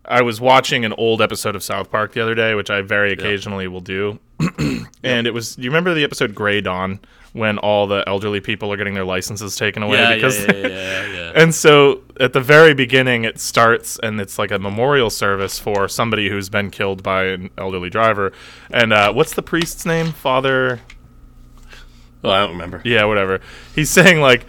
I 0.05 0.23
was 0.23 0.41
watching 0.41 0.85
an 0.85 0.93
old 0.95 1.21
episode 1.23 1.57
of 1.57 1.63
South 1.63 1.91
Park 1.91 2.13
the 2.13 2.21
other 2.23 2.35
day, 2.35 2.55
which 2.55 2.71
I 2.71 2.83
very 2.83 3.13
occasionally 3.13 3.67
will 3.69 3.81
do, 3.81 4.19
and 5.03 5.27
it 5.27 5.35
was. 5.35 5.57
You 5.59 5.71
remember 5.71 5.95
the 5.95 6.05
episode 6.05 6.35
Gray 6.35 6.61
Dawn 6.61 7.01
when 7.35 7.59
all 7.59 7.87
the 7.87 8.03
elderly 8.07 8.41
people 8.41 8.73
are 8.73 8.77
getting 8.77 8.95
their 8.95 9.05
licenses 9.05 9.55
taken 9.57 9.83
away 9.83 9.99
Yeah, 9.99 10.09
yeah, 10.11 10.15
because 10.15 10.45
yeah, 10.47 10.53
yeah, 10.55 10.67
yeah, 10.69 11.07
yeah. 11.13 11.33
and 11.35 11.55
so 11.55 12.03
at 12.19 12.33
the 12.33 12.41
very 12.41 12.73
beginning, 12.73 13.25
it 13.25 13.39
starts 13.39 13.99
and 14.03 14.21
it's 14.21 14.39
like 14.39 14.51
a 14.51 14.59
memorial 14.59 15.11
service 15.11 15.59
for 15.59 15.89
somebody 15.89 16.31
who's 16.31 16.49
been 16.49 16.71
killed 16.71 17.03
by 17.03 17.25
an 17.25 17.51
elderly 17.59 17.91
driver. 17.91 18.33
And 18.71 18.93
uh, 18.93 19.13
what's 19.13 19.35
the 19.35 19.43
priest's 19.43 19.85
name? 19.85 20.13
Father. 20.13 20.81
Oh, 22.25 22.31
I 22.31 22.41
don't 22.41 22.51
remember. 22.51 22.83
Yeah, 22.85 23.05
whatever. 23.05 23.41
He's 23.75 23.91
saying 23.91 24.21
like, 24.21 24.45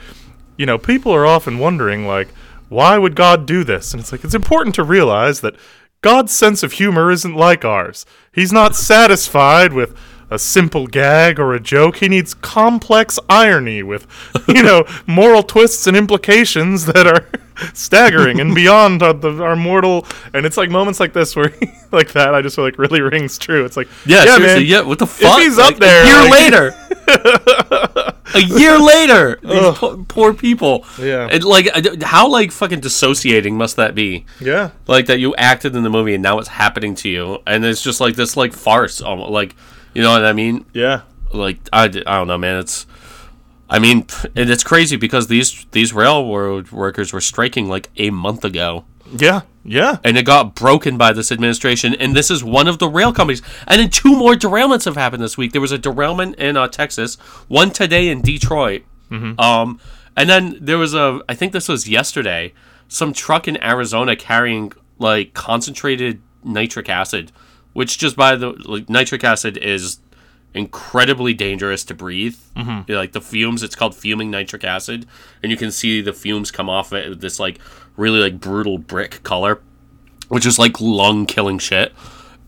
you 0.58 0.66
know, 0.66 0.78
people 0.78 1.14
are 1.14 1.26
often 1.26 1.60
wondering 1.60 2.08
like, 2.08 2.30
why 2.68 2.98
would 2.98 3.16
God 3.16 3.46
do 3.46 3.64
this? 3.64 3.94
And 3.94 4.02
it's 4.02 4.12
like 4.12 4.24
it's 4.24 4.36
important 4.36 4.76
to 4.76 4.84
realize 4.84 5.42
that 5.42 5.56
God's 6.02 6.32
sense 6.32 6.64
of 6.64 6.74
humor 6.74 7.12
isn't 7.12 7.36
like 7.36 7.66
ours. 7.66 8.06
He's 8.32 8.54
not 8.54 8.76
satisfied 8.76 9.74
with 9.74 9.98
a 10.32 10.38
simple 10.40 10.88
gag 10.88 11.40
or 11.40 11.54
a 11.54 11.60
joke. 11.60 11.98
He 11.98 12.08
needs 12.10 12.34
complex 12.34 13.18
irony 13.30 13.84
with, 13.84 14.06
you 14.48 14.62
know, 14.64 14.86
moral 15.08 15.44
twists 15.44 15.88
and 15.88 15.96
implications 15.98 16.86
that 16.86 17.08
are 17.08 17.28
staggering 17.74 18.40
and 18.40 18.54
beyond 18.56 19.02
our, 19.04 19.14
the, 19.14 19.42
our 19.44 19.56
mortal. 19.56 20.06
And 20.34 20.46
it's 20.46 20.56
like 20.58 20.70
moments 20.70 21.00
like 21.00 21.14
this 21.14 21.36
where, 21.36 21.54
like 21.92 22.14
that, 22.14 22.34
I 22.36 22.42
just 22.42 22.56
feel 22.56 22.66
like 22.66 22.78
really 22.78 23.02
rings 23.02 23.38
true. 23.38 23.66
It's 23.66 23.76
like, 23.78 23.88
Yeah, 24.06 24.24
yeah, 24.26 24.38
man, 24.38 24.66
yeah. 24.66 24.82
What 24.82 25.00
the 25.00 25.08
fuck? 25.08 25.40
he's 25.40 25.58
up 25.58 25.78
there, 25.78 26.04
a 26.04 26.08
year 26.08 26.30
like- 26.30 26.32
later, 26.32 26.76
a 28.36 28.40
year 28.42 28.78
later, 28.80 29.40
these 29.42 29.78
po- 29.78 30.06
poor 30.08 30.34
people. 30.34 30.86
Yeah. 31.00 31.28
and 31.32 31.44
like, 31.44 31.68
how 32.04 32.30
like 32.30 32.52
fucking 32.52 32.80
dissociating 32.82 33.58
must 33.58 33.76
that 33.78 33.96
be? 33.96 34.26
Yeah. 34.40 34.72
Like 34.88 35.08
that 35.08 35.20
you 35.20 35.36
acted 35.36 35.76
in 35.76 35.84
the 35.84 35.90
movie 35.90 36.14
and 36.14 36.24
now 36.24 36.40
it's 36.40 36.48
happening 36.50 36.96
to 36.96 37.10
you, 37.10 37.40
and 37.48 37.66
it's 37.66 37.82
just 37.82 38.00
like 38.00 38.16
this 38.16 38.38
like 38.38 38.54
farce, 38.54 39.02
almost 39.02 39.32
like, 39.32 39.56
you 40.00 40.06
know 40.06 40.12
what 40.12 40.24
I 40.24 40.32
mean? 40.32 40.64
Yeah. 40.74 41.02
Like 41.34 41.58
I, 41.74 41.84
I 41.84 41.90
don't 41.90 42.28
know, 42.28 42.38
man. 42.38 42.58
It's, 42.60 42.86
I 43.70 43.80
mean, 43.80 44.06
and 44.34 44.50
it's 44.50 44.64
crazy 44.64 44.96
because 44.96 45.28
these 45.28 45.66
these 45.72 45.92
railroad 45.92 46.72
workers 46.72 47.12
were 47.12 47.20
striking 47.20 47.68
like 47.68 47.90
a 47.98 48.10
month 48.10 48.46
ago. 48.46 48.86
Yeah. 49.12 49.42
Yeah. 49.66 49.98
and 50.06 50.18
it 50.18 50.24
got 50.24 50.56
broken 50.56 50.98
by 50.98 51.12
this 51.12 51.34
administration. 51.34 51.94
And 51.96 52.16
this 52.16 52.32
is 52.32 52.46
one 52.46 52.70
of 52.70 52.80
the 52.80 52.88
rail 52.88 53.12
companies. 53.12 53.42
And 53.68 53.82
then 53.82 53.90
two 53.90 54.16
more 54.16 54.36
derailments 54.36 54.86
have 54.86 54.96
happened 54.96 55.22
this 55.22 55.38
week. 55.38 55.52
There 55.52 55.60
was 55.60 55.74
a 55.74 55.78
derailment 55.78 56.38
in 56.38 56.56
uh, 56.56 56.70
Texas, 56.70 57.16
one 57.50 57.70
today 57.72 58.08
in 58.08 58.22
Detroit. 58.22 58.84
Um, 59.38 59.82
and 60.16 60.30
then 60.30 60.58
there 60.62 60.78
was 60.78 60.94
a, 60.94 61.20
I 61.28 61.36
think 61.36 61.52
this 61.52 61.68
was 61.68 61.90
yesterday, 61.90 62.54
some 62.88 63.12
truck 63.12 63.48
in 63.50 63.62
Arizona 63.62 64.16
carrying 64.16 64.72
like 64.98 65.34
concentrated 65.34 66.22
nitric 66.44 66.88
acid, 66.88 67.32
which 67.80 67.98
just 67.98 68.18
by 68.18 68.36
the 68.36 68.50
like, 68.68 68.90
nitric 68.90 69.24
acid 69.24 69.56
is 69.56 70.00
incredibly 70.54 71.34
dangerous 71.34 71.86
to 71.86 71.94
breathe. 71.94 72.36
Mm-hmm. 72.58 72.92
Like 72.92 73.14
the 73.14 73.22
fumes, 73.22 73.64
it's 73.64 73.74
called 73.76 73.96
fuming 73.96 74.30
nitric 74.30 74.66
acid, 74.66 75.06
and 75.42 75.50
you 75.50 75.58
can 75.58 75.72
see 75.72 76.02
the 76.02 76.12
fumes 76.12 76.52
come 76.52 76.70
off 76.70 76.92
it 76.92 77.08
with 77.08 77.22
this 77.22 77.40
like 77.40 77.58
really 77.96 78.20
like 78.20 78.42
brutal 78.42 78.78
brick 78.78 79.24
color, 79.24 79.62
which 80.28 80.46
is 80.46 80.60
like 80.60 80.82
lung 80.82 81.26
killing 81.26 81.58
shit. 81.58 81.94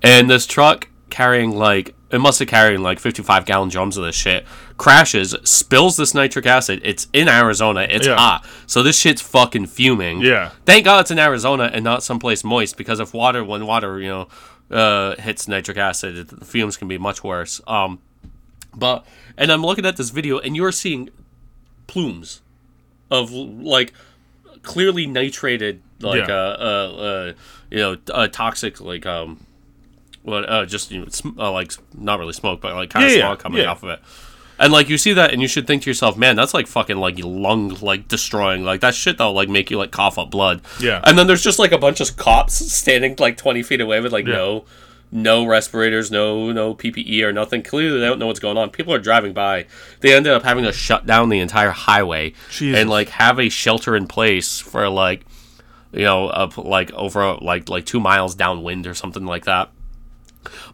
And 0.04 0.30
this 0.30 0.46
truck 0.46 0.90
carrying 1.10 1.52
like 1.52 1.96
it 2.10 2.20
must 2.20 2.40
have 2.40 2.48
carried 2.50 2.80
like 2.80 3.00
55 3.00 3.46
gallon 3.46 3.70
drums 3.70 3.96
of 3.98 4.04
this 4.04 4.16
shit 4.16 4.46
crashes 4.78 5.36
spills 5.44 5.98
this 5.98 6.14
nitric 6.14 6.46
acid 6.46 6.80
it's 6.86 7.08
in 7.12 7.28
arizona 7.28 7.82
it's 7.82 8.08
Yeah. 8.08 8.16
hot 8.16 8.46
so 8.66 8.82
this 8.82 8.98
shit's 8.98 9.22
fucking 9.22 9.66
fuming 9.68 10.22
Yeah. 10.22 10.52
thank 10.66 10.86
god 10.86 11.02
it's 11.02 11.12
in 11.12 11.20
arizona 11.20 11.70
and 11.74 11.84
not 11.84 12.02
someplace 12.02 12.46
moist 12.46 12.78
because 12.78 13.02
if 13.02 13.14
water 13.14 13.44
when 13.44 13.66
water 13.68 14.00
you 14.00 14.08
know 14.08 14.28
uh, 14.72 15.16
hits 15.18 15.48
nitric 15.48 15.78
acid 15.78 16.28
the 16.30 16.46
fumes 16.46 16.78
can 16.78 16.88
be 16.88 16.98
much 16.98 17.24
worse 17.24 17.60
um 17.68 18.00
but 18.76 19.06
and 19.38 19.52
i'm 19.52 19.62
looking 19.66 19.86
at 19.86 19.98
this 19.98 20.10
video 20.12 20.40
and 20.40 20.56
you're 20.56 20.72
seeing 20.72 21.10
plumes 21.88 22.42
of 23.10 23.32
like 23.32 23.94
clearly 24.64 25.06
nitrated 25.06 25.82
like 26.00 26.28
Yeah. 26.28 26.34
uh, 26.34 26.58
uh 26.60 27.02
uh 27.02 27.34
you 27.70 27.78
know 27.80 27.98
uh, 28.14 28.28
toxic 28.28 28.80
like 28.80 29.06
um 29.06 29.46
well 30.24 30.46
uh 30.48 30.66
just 30.66 30.92
you 30.92 31.00
know 31.02 31.08
sm- 31.10 31.38
uh, 31.40 31.52
like 31.52 31.74
not 31.94 32.20
really 32.20 32.34
smoke 32.34 32.62
but 32.62 32.74
like 32.76 32.90
kind 32.92 33.06
of 33.06 33.12
Yeah, 33.12 33.30
yeah, 33.30 33.36
coming 33.36 33.62
yeah. 33.62 33.72
off 33.72 33.84
of 33.84 33.90
it 33.90 34.00
and 34.62 34.72
like 34.72 34.88
you 34.88 34.98
see 34.98 35.12
that 35.14 35.32
and 35.34 35.42
you 35.42 35.48
should 35.48 35.68
think 35.68 35.84
to 35.84 35.90
yourself 35.90 36.16
man 36.18 36.36
that's 36.38 36.54
like 36.54 36.68
fucking 36.68 36.98
like 36.98 37.18
lung 37.24 37.70
like 37.82 38.08
destroying 38.08 38.64
like 38.64 38.80
that 38.82 38.96
shit 38.96 39.18
that'll 39.18 39.34
like 39.34 39.50
make 39.50 39.70
you 39.70 39.78
like 39.78 39.92
cough 39.92 40.18
up 40.18 40.30
blood 40.32 40.62
Yeah. 40.80 41.02
and 41.04 41.18
then 41.18 41.28
there's 41.28 41.44
just 41.44 41.60
like 41.60 41.72
a 41.74 41.78
bunch 41.78 42.00
of 42.00 42.16
cops 42.16 42.54
standing 42.72 43.16
like 43.20 43.36
20 43.38 43.64
feet 43.64 43.82
away 43.82 44.00
with 44.00 44.14
like 44.14 44.26
Yeah. 44.26 44.36
no 44.36 44.66
no 45.14 45.44
respirators 45.46 46.10
no 46.10 46.54
no 46.54 46.74
ppe 46.74 47.22
or 47.22 47.34
nothing 47.34 47.62
clearly 47.64 48.00
they 48.00 48.06
don't 48.06 48.18
know 48.20 48.28
what's 48.28 48.40
going 48.40 48.58
on 48.58 48.70
people 48.70 48.94
are 48.94 49.00
driving 49.00 49.34
by 49.34 49.66
they 50.00 50.14
ended 50.14 50.32
up 50.32 50.44
having 50.44 50.64
to 50.64 50.72
shut 50.72 51.06
down 51.06 51.28
the 51.28 51.40
entire 51.40 51.72
highway 51.72 52.34
Jesus. 52.50 52.80
and 52.80 52.90
like 52.90 53.10
have 53.10 53.38
a 53.38 53.50
shelter 53.50 53.96
in 53.98 54.08
place 54.08 54.60
for 54.62 54.88
like 54.88 55.26
you 55.92 56.06
know 56.06 56.28
up 56.28 56.58
like 56.58 56.94
over 56.94 57.34
like 57.42 57.68
like 57.68 57.86
two 57.86 58.00
miles 58.00 58.36
downwind 58.36 58.88
or 58.88 58.94
something 58.94 59.26
like 59.26 59.44
that 59.44 59.70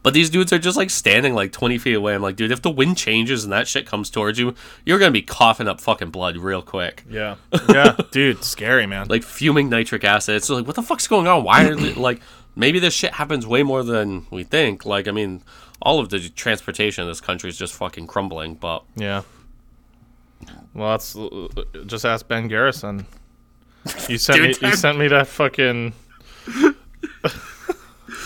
but 0.03 0.13
these 0.13 0.29
dudes 0.29 0.53
are 0.53 0.59
just 0.59 0.77
like 0.77 0.89
standing 0.89 1.33
like 1.33 1.51
20 1.51 1.77
feet 1.77 1.93
away 1.95 2.15
i'm 2.15 2.21
like 2.21 2.35
dude 2.35 2.51
if 2.51 2.61
the 2.61 2.69
wind 2.69 2.97
changes 2.97 3.43
and 3.43 3.51
that 3.51 3.67
shit 3.67 3.85
comes 3.85 4.09
towards 4.09 4.39
you 4.39 4.53
you're 4.85 4.99
gonna 4.99 5.11
be 5.11 5.21
coughing 5.21 5.67
up 5.67 5.81
fucking 5.81 6.09
blood 6.09 6.37
real 6.37 6.61
quick 6.61 7.03
Yeah. 7.09 7.35
Yeah. 7.69 7.95
Dude, 8.11 8.43
scary, 8.43 8.85
man. 8.85 9.07
like 9.07 9.23
fuming 9.23 9.69
nitric 9.69 10.03
acid. 10.03 10.35
It's 10.35 10.49
like, 10.49 10.65
what 10.65 10.75
the 10.75 10.81
fuck's 10.83 11.07
going 11.07 11.27
on? 11.27 11.43
Why 11.43 11.65
are 11.65 11.75
they, 11.75 11.93
like 12.09 12.21
maybe 12.55 12.79
this 12.79 12.93
shit 12.93 13.13
happens 13.13 13.45
way 13.45 13.63
more 13.63 13.83
than 13.83 14.25
we 14.31 14.43
think? 14.43 14.85
Like, 14.85 15.07
I 15.07 15.11
mean, 15.11 15.43
all 15.81 15.99
of 15.99 16.09
the 16.09 16.29
transportation 16.29 17.03
in 17.03 17.07
this 17.09 17.21
country 17.21 17.49
is 17.49 17.57
just 17.57 17.73
fucking 17.73 18.07
crumbling. 18.07 18.55
But 18.55 18.83
Yeah. 18.95 19.23
Well, 20.73 20.91
that's 20.91 21.15
uh, 21.15 21.47
just 21.85 22.05
ask 22.05 22.27
Ben 22.27 22.47
Garrison. 22.47 23.05
You 24.07 24.17
sent 24.17 24.39
Dude, 24.41 24.61
me. 24.61 24.69
You 24.69 24.75
sent 24.75 24.97
me 24.97 25.07
that 25.09 25.27
fucking. 25.27 25.93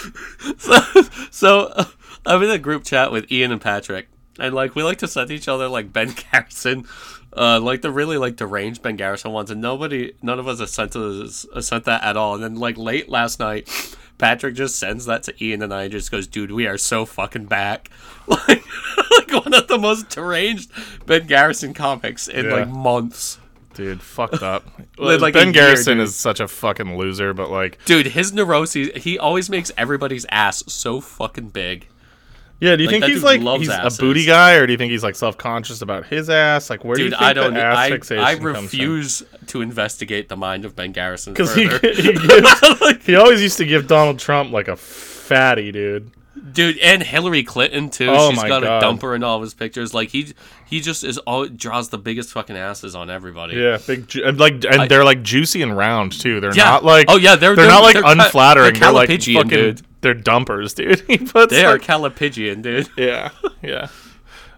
so 1.32 1.72
uh, 1.76 1.86
I'm 2.26 2.42
in 2.44 2.50
a 2.50 2.58
group 2.58 2.84
chat 2.84 3.12
with 3.12 3.32
Ian 3.32 3.52
and 3.52 3.62
Patrick, 3.62 4.08
and 4.40 4.54
like 4.54 4.76
we 4.76 4.84
like 4.84 4.98
to 5.00 5.08
send 5.08 5.32
each 5.32 5.48
other 5.48 5.68
like 5.68 5.92
Ben 5.94 6.14
Garrison, 6.32 6.86
uh, 7.36 7.60
like 7.60 7.82
the 7.82 7.92
really 7.92 8.18
like 8.18 8.36
deranged 8.36 8.82
Ben 8.82 8.96
Garrison 8.96 9.32
ones, 9.32 9.52
and 9.52 9.62
nobody, 9.62 10.14
none 10.22 10.40
of 10.40 10.48
us 10.48 10.60
has 10.60 10.72
sent 10.72 10.96
us 10.96 11.46
sent 11.62 11.86
that 11.86 12.04
at 12.04 12.18
all. 12.18 12.36
And 12.36 12.44
then 12.44 12.56
like 12.56 12.78
late 12.78 13.10
last 13.10 13.40
night, 13.40 13.68
Patrick 14.18 14.56
just 14.56 14.78
sends 14.78 15.06
that 15.06 15.24
to 15.24 15.44
Ian 15.44 15.62
and 15.62 15.74
I, 15.74 15.88
just 15.88 16.12
goes, 16.12 16.28
"Dude, 16.28 16.52
we 16.52 16.68
are 16.68 16.78
so 16.78 17.06
fucking 17.06 17.46
back." 17.46 17.90
Like, 18.28 18.64
like 19.18 19.44
one 19.46 19.54
of 19.54 19.68
the 19.68 19.78
most 19.80 20.08
deranged 20.10 20.72
Ben 21.06 21.28
Garrison 21.28 21.74
comics 21.74 22.28
in 22.30 22.46
Yeah. 22.46 22.52
like 22.54 22.70
months. 22.70 23.40
Dude, 23.82 24.02
fucked 24.02 24.44
up. 24.44 24.63
Like 25.00 25.34
ben 25.34 25.52
Garrison 25.52 25.98
dude. 25.98 26.04
is 26.08 26.15
such 26.15 26.39
a 26.39 26.48
fucking 26.48 26.96
loser, 26.98 27.34
but 27.34 27.50
like, 27.50 27.84
Dude, 27.86 28.06
his 28.08 28.32
neuroses, 28.32 28.89
he 28.96 29.17
always 29.17 29.50
makes 29.50 29.72
everybody's 29.76 30.26
ass 30.30 30.63
so 30.72 31.02
fucking 31.02 31.50
big. 31.50 31.88
yeah. 32.60 32.76
Do 32.76 32.84
you 32.84 32.89
Like, 32.89 33.02
think 33.02 33.12
he's 33.12 33.24
like 33.24 33.41
he's 33.60 33.70
asses. 33.70 33.98
a 33.98 34.02
booty 34.02 34.26
guy, 34.26 34.54
or 34.54 34.67
do 34.67 34.74
you 34.74 34.78
think 34.78 34.91
he's 34.91 35.02
like 35.04 35.15
self 35.15 35.39
conscious 35.39 35.82
about 35.82 36.06
his 36.06 36.30
ass? 36.30 36.70
Like, 36.70 36.84
where 36.84 36.96
do 36.96 37.06
you 37.06 37.10
think 37.10 37.22
I 37.22 37.34
don't. 37.34 37.56
the 37.56 37.63
ass 37.63 37.78
I, 37.78 37.89
fixation 37.89 38.24
I 38.24 38.34
refuse 38.34 39.24
to 39.48 39.62
investigate 39.62 40.30
the 40.30 40.38
mind 40.38 40.63
of 40.65 40.76
Ben 40.76 40.91
Garrison 40.91 41.34
Because 41.34 41.56
he 41.56 41.63
he, 41.63 42.13
gives, 42.13 43.06
he 43.06 43.15
always 43.15 43.41
used 43.41 43.58
to 43.58 43.65
give 43.65 43.88
Donald 43.88 44.20
Trump 44.20 44.52
like 44.52 44.67
a 44.67 44.76
fatty, 44.76 45.72
dude. 45.72 46.12
Dude, 46.54 46.78
and 46.80 47.04
Hillary 47.04 47.44
Clinton 47.44 47.89
too. 47.89 48.08
Oh 48.10 48.30
She's 48.30 48.38
my 48.41 48.48
got 48.48 48.63
God. 48.63 48.82
a 48.82 48.86
dumper 48.86 49.15
in 49.15 49.22
all 49.24 49.36
of 49.36 49.41
his 49.41 49.54
pictures. 49.54 49.94
Like 49.94 50.10
he, 50.10 50.34
he 50.65 50.80
just 50.80 51.04
is 51.04 51.17
all 51.20 51.46
draws 51.46 51.89
the 51.89 51.98
biggest 51.98 52.32
fucking 52.32 52.56
asses 52.56 52.96
on 52.96 53.10
everybody. 53.10 53.58
Yeah, 53.58 53.78
big, 53.86 54.08
ju- 54.08 54.24
and 54.26 54.39
like, 54.39 54.54
and 54.63 54.84
I- 54.84 54.88
they're 54.88 55.04
like 55.04 55.24
juicy 55.24 55.62
and 55.62 55.76
round 55.78 56.13
too. 56.13 56.39
They're 56.39 56.56
Yeah. 56.56 56.63
not 56.65 56.86
like, 56.86 57.08
Oh, 57.10 57.17
yeah, 57.17 57.36
they're- 57.36 57.54
they're, 57.56 57.65
they're- 57.65 57.67
not 57.74 57.84
like 57.84 57.94
they're 57.96 58.06
unflattering. 58.06 58.74
they're 58.76 58.80
They're, 58.80 58.91
like 58.94 59.10
fucking, 59.10 59.48
dude. 59.50 59.82
they're 60.00 60.13
dumpers, 60.13 60.74
dude. 60.74 61.02
he 61.08 61.17
puts 61.17 61.52
They 61.54 61.65
are 61.65 61.74
like, 61.74 61.82
callipygian, 61.82 62.62
dude. 62.62 62.88
yeah, 62.98 63.32
yeah. 63.62 63.88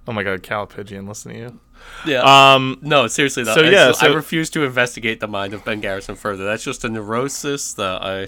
Oh 0.07 0.13
my 0.13 0.21
god, 0.21 0.43
callipygian, 0.43 1.07
listen 1.07 1.33
to 1.33 1.37
you. 1.39 1.59
Yeah. 2.05 2.21
Um, 2.53 2.77
no, 2.83 3.07
seriously 3.07 3.43
though. 3.45 3.55
so 3.55 3.63
I, 3.63 3.69
yeah, 3.69 3.89
I 3.89 3.91
so- 3.93 4.13
refuse 4.13 4.51
to 4.51 4.63
investigate 4.63 5.19
the 5.21 5.27
mind 5.27 5.55
of 5.55 5.65
Ben 5.65 5.79
Garrison 5.81 6.15
further. 6.15 6.45
That's 6.45 6.63
just 6.63 6.83
a 6.85 6.89
neurosis 6.89 7.73
that 7.73 8.03
I, 8.03 8.27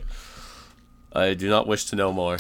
I 1.13 1.33
do 1.35 1.47
not 1.49 1.67
wish 1.67 1.85
to 1.85 1.95
know 1.95 2.11
more. 2.11 2.37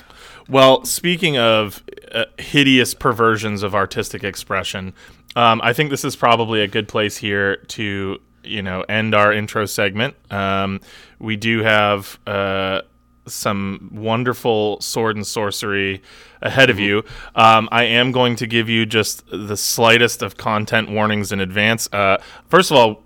Well, 0.47 0.85
speaking 0.85 1.37
of 1.37 1.83
uh, 2.11 2.25
hideous 2.37 2.93
perversions 2.93 3.63
of 3.63 3.73
artistic 3.73 4.23
expression, 4.23 4.93
um, 5.35 5.59
I 5.63 5.73
think 5.73 5.89
this 5.89 6.05
is 6.05 6.15
probably 6.15 6.61
a 6.61 6.67
good 6.67 6.87
place 6.87 7.17
here 7.17 7.57
to 7.57 8.19
you 8.43 8.61
know 8.61 8.81
end 8.87 9.15
our 9.15 9.33
intro 9.33 9.65
segment. 9.65 10.15
Um, 10.31 10.81
we 11.19 11.35
do 11.35 11.63
have 11.63 12.19
uh, 12.27 12.81
some 13.27 13.89
wonderful 13.91 14.79
sword 14.81 15.15
and 15.15 15.25
sorcery 15.25 16.03
ahead 16.41 16.69
of 16.69 16.79
you. 16.79 17.03
Um, 17.35 17.67
I 17.71 17.83
am 17.85 18.11
going 18.11 18.35
to 18.37 18.47
give 18.47 18.69
you 18.69 18.85
just 18.85 19.23
the 19.31 19.57
slightest 19.57 20.21
of 20.21 20.37
content 20.37 20.91
warnings 20.91 21.31
in 21.31 21.39
advance. 21.39 21.89
Uh, 21.91 22.17
first 22.49 22.69
of 22.69 22.77
all, 22.77 23.03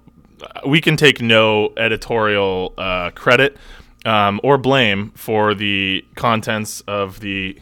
we 0.67 0.82
can 0.82 0.97
take 0.97 1.21
no 1.21 1.73
editorial 1.78 2.73
uh, 2.78 3.12
credit 3.12 3.58
um, 4.05 4.39
or 4.43 4.57
blame 4.57 5.12
for 5.12 5.53
the 5.53 6.05
contents 6.15 6.81
of 6.81 7.19
the 7.19 7.59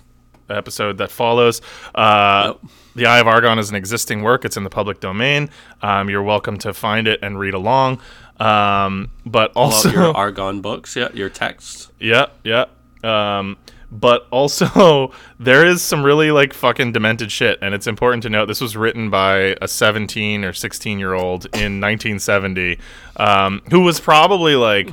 episode 0.49 0.97
that 0.97 1.11
follows. 1.11 1.61
Uh, 1.93 2.53
The 2.95 3.05
Eye 3.05 3.19
of 3.19 3.27
Argon 3.27 3.59
is 3.59 3.69
an 3.69 3.75
existing 3.75 4.23
work. 4.23 4.45
It's 4.45 4.57
in 4.57 4.63
the 4.63 4.69
public 4.69 4.99
domain. 4.99 5.49
Um, 5.81 6.09
you're 6.09 6.23
welcome 6.23 6.57
to 6.59 6.73
find 6.73 7.07
it 7.07 7.19
and 7.21 7.37
read 7.37 7.53
along. 7.53 7.99
Um, 8.39 9.11
but 9.25 9.51
also, 9.55 9.89
your 9.89 10.03
Argon 10.17 10.61
books, 10.61 10.95
yeah, 10.95 11.09
your 11.13 11.29
texts. 11.29 11.91
yeah, 11.99 12.27
yeah. 12.43 12.65
Um, 13.03 13.57
but 13.91 14.27
also, 14.31 15.11
there 15.39 15.65
is 15.65 15.81
some 15.81 16.03
really 16.03 16.31
like 16.31 16.53
fucking 16.53 16.91
demented 16.91 17.31
shit, 17.31 17.57
and 17.61 17.73
it's 17.73 17.87
important 17.87 18.23
to 18.23 18.29
note 18.29 18.45
this 18.47 18.61
was 18.61 18.75
written 18.77 19.09
by 19.09 19.55
a 19.61 19.67
17 19.67 20.43
or 20.43 20.53
16 20.53 20.99
year 20.99 21.13
old 21.13 21.45
in 21.45 21.79
1970, 21.81 22.79
um, 23.17 23.61
who 23.69 23.81
was 23.81 23.99
probably 23.99 24.55
like, 24.55 24.89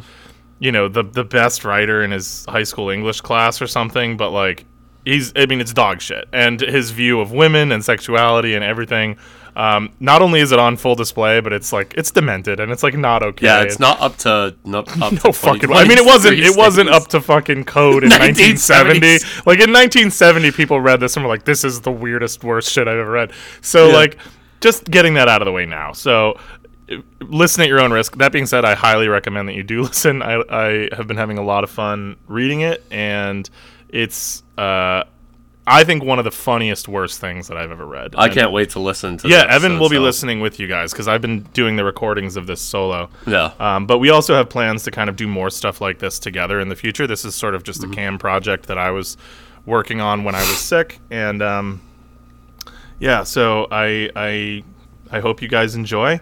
you 0.65 0.73
know, 0.73 0.89
the 0.89 1.03
the 1.03 1.25
best 1.25 1.65
writer 1.65 2.03
in 2.03 2.11
his 2.11 2.47
high 2.49 2.63
school 2.71 2.89
English 2.89 3.21
class 3.21 3.61
or 3.61 3.67
something. 3.67 4.17
But 4.17 4.31
like, 4.31 4.65
he's 5.05 5.33
I 5.37 5.45
mean, 5.47 5.61
it's 5.61 5.73
dog 5.75 6.01
shit, 6.01 6.25
and 6.33 6.59
his 6.61 6.91
view 6.91 7.21
of 7.21 7.33
women 7.33 7.71
and 7.73 7.85
sexuality 7.85 8.55
and 8.55 8.65
everything. 8.65 9.17
Um, 9.57 9.91
not 10.01 10.21
only 10.21 10.41
is 10.41 10.51
it 10.51 10.59
on 10.59 10.77
full 10.77 10.97
display, 10.97 11.41
but 11.41 11.53
it's 11.53 11.71
like 11.73 11.95
it's 11.97 12.11
demented 12.11 12.59
and 12.61 12.73
it's 12.73 12.83
like 12.83 12.97
not 12.97 13.23
okay. 13.23 13.47
Yeah, 13.47 13.63
it's 13.63 13.79
not 13.79 14.01
up 14.01 14.17
to 14.25 14.57
not 14.65 14.89
up 15.03 15.13
No 15.13 15.19
to 15.19 15.33
fucking. 15.33 15.71
I 15.73 15.87
mean, 15.87 15.99
it 15.99 16.05
wasn't. 16.07 16.39
It 16.41 16.57
wasn't 16.57 16.89
up 16.89 17.07
to 17.09 17.21
fucking 17.21 17.65
code 17.65 18.03
in 18.03 18.11
1970. 18.25 19.01
Like 19.47 19.61
in 19.61 19.71
1970, 19.71 20.51
people 20.53 20.81
read 20.81 20.99
this 20.99 21.15
and 21.17 21.25
were 21.25 21.31
like, 21.31 21.45
"This 21.45 21.63
is 21.63 21.83
the 21.83 21.93
weirdest, 21.93 22.43
worst 22.43 22.73
shit 22.73 22.89
I've 22.89 22.99
ever 22.99 23.11
read." 23.13 23.31
So 23.61 23.89
Yeah. 23.89 23.95
like, 23.95 24.17
just 24.61 24.91
getting 24.91 25.15
that 25.15 25.29
out 25.29 25.41
of 25.43 25.47
the 25.47 25.53
way 25.53 25.67
now. 25.67 25.93
So. 25.93 26.39
Listen 27.21 27.63
at 27.63 27.69
your 27.69 27.81
own 27.81 27.93
risk. 27.93 28.17
That 28.19 28.31
being 28.33 28.47
said, 28.47 28.65
I 28.65 28.75
highly 28.75 29.09
recommend 29.09 29.49
that 29.49 29.55
you 29.55 29.63
do 29.63 29.83
listen. 29.85 30.23
I, 30.23 30.43
I 30.51 30.89
have 30.95 31.07
been 31.07 31.17
having 31.17 31.39
a 31.39 31.43
lot 31.43 31.65
of 31.65 31.71
fun 31.71 32.17
reading 32.29 32.61
it, 32.61 32.85
and 32.91 33.49
it's, 33.89 34.43
uh, 34.59 35.05
I 35.67 35.85
think, 35.85 36.05
one 36.05 36.19
of 36.19 36.27
the 36.27 36.31
funniest, 36.31 36.89
worst 36.89 37.21
things 37.21 37.49
that 37.49 37.57
I've 37.57 37.71
ever 37.71 37.87
read. 37.87 38.15
I 38.19 38.27
And- 38.27 38.35
can't 38.35 38.53
wait 38.53 38.69
to 38.71 38.81
listen 38.81 39.17
to. 39.19 39.29
Yeah, 39.29 39.47
Evan 39.49 39.79
will 39.79 39.89
be 39.89 39.99
listening 39.99 40.41
with 40.41 40.61
you 40.61 40.67
guys 40.67 40.93
because 40.93 41.09
I've 41.09 41.23
been 41.23 41.41
doing 41.55 41.77
the 41.77 41.85
recordings 41.85 42.37
of 42.37 42.47
this 42.47 42.61
solo. 42.61 43.09
Yeah. 43.27 43.53
Um, 43.59 43.87
but 43.87 43.97
we 43.99 44.11
also 44.11 44.35
have 44.35 44.51
plans 44.51 44.83
to 44.83 44.91
kind 44.91 45.09
of 45.09 45.17
do 45.17 45.27
more 45.27 45.49
stuff 45.49 45.81
like 45.81 46.01
this 46.01 46.19
together 46.19 46.61
in 46.61 46.69
the 46.69 46.77
future. 46.77 47.07
This 47.07 47.25
is 47.25 47.35
sort 47.35 47.55
of 47.55 47.63
just 47.63 47.83
a 47.83 47.89
cam 47.89 48.19
project 48.19 48.67
that 48.67 48.77
I 48.77 48.91
was 48.91 49.17
working 49.65 50.03
on 50.03 50.23
when 50.25 50.35
I 50.35 50.41
was 50.41 50.59
sick, 50.59 51.01
and 51.11 51.41
um, 51.43 51.81
yeah. 52.99 53.23
So 53.23 53.67
I 53.71 54.11
I 54.15 54.65
I 55.11 55.21
hope 55.21 55.41
you 55.41 55.49
guys 55.49 55.75
enjoy, 55.75 56.21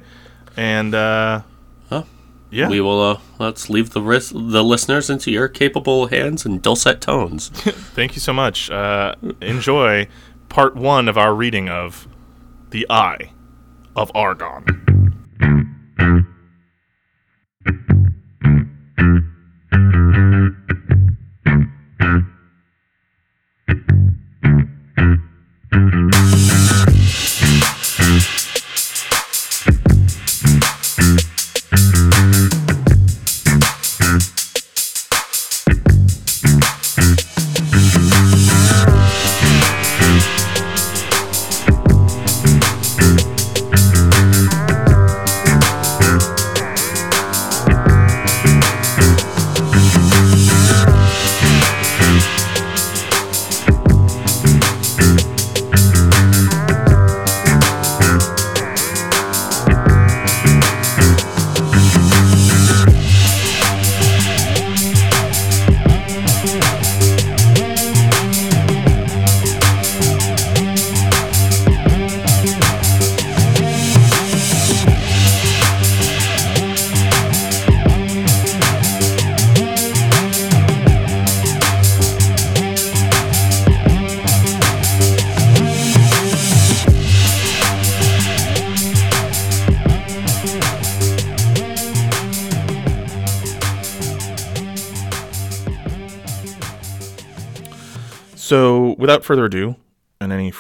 and 0.57 0.95
uh, 0.95 1.43
Huh? 1.89 2.05
yeah, 2.51 2.69
We 2.69 2.81
will. 2.81 3.01
Uh, 3.01 3.19
let's 3.39 3.69
leave 3.71 3.91
the 3.91 4.03
ris- 4.03 4.31
the 4.31 4.63
listeners 4.65 5.09
into 5.11 5.31
your 5.31 5.49
capable 5.49 6.07
hands 6.09 6.45
and 6.47 6.61
dulcet 6.63 7.01
tones. 7.01 7.49
thank 7.95 8.15
you 8.15 8.21
so 8.21 8.33
much. 8.33 8.71
Uh, 8.71 9.15
enjoy 9.41 10.09
part 10.49 10.77
one 10.77 11.09
of 11.09 11.17
our 11.19 11.35
reading 11.35 11.69
of 11.69 12.07
the 12.71 12.87
Eye 12.91 13.33
of 13.97 14.11
Argon. 14.15 14.65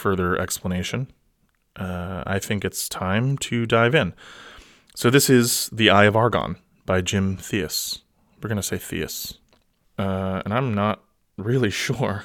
Further 0.03 0.37
explanation, 0.37 1.13
uh, 1.77 2.25
I 2.27 2.41
think 2.41 2.65
it's 2.65 2.89
time 2.89 3.39
to 3.39 3.67
dive 3.67 3.95
in. 3.95 4.15
So, 4.97 5.11
this 5.11 5.31
is 5.31 5.71
The 5.73 5.91
Eye 5.91 6.07
of 6.07 6.17
Argon 6.17 6.57
by 6.85 7.03
Jim 7.03 7.37
Theis. 7.37 8.01
We're 8.43 8.49
going 8.49 8.57
to 8.57 8.65
say 8.65 8.79
Theis. 8.79 9.39
Uh, 9.97 10.43
and 10.45 10.53
I'm 10.53 10.75
not 10.75 11.05
really 11.37 11.71
sure. 11.85 12.25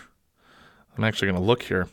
I'm 0.98 1.04
actually 1.04 1.28
going 1.28 1.40
to 1.40 1.46
look 1.46 1.62
here. 1.62 1.88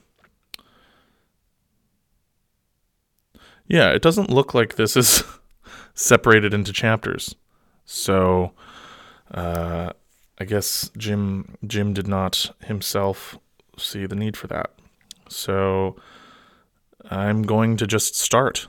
Yeah, 3.67 3.91
it 3.91 4.01
doesn't 4.01 4.31
look 4.31 4.55
like 4.55 4.77
this 4.77 4.97
is 4.97 5.23
separated 5.95 6.55
into 6.55 6.73
chapters. 6.73 7.35
So, 7.85 8.53
uh, 9.31 9.91
I 10.39 10.45
guess 10.47 10.91
Jim 10.97 11.59
Jim 11.67 11.93
did 11.93 12.09
not 12.09 12.57
himself 12.65 13.39
see 13.77 14.07
the 14.07 14.17
need 14.17 14.39
for 14.39 14.47
that. 14.47 14.74
So, 15.35 15.97
I'm 17.11 17.43
going 17.43 17.77
to 17.77 17.87
just 17.87 18.15
start. 18.17 18.69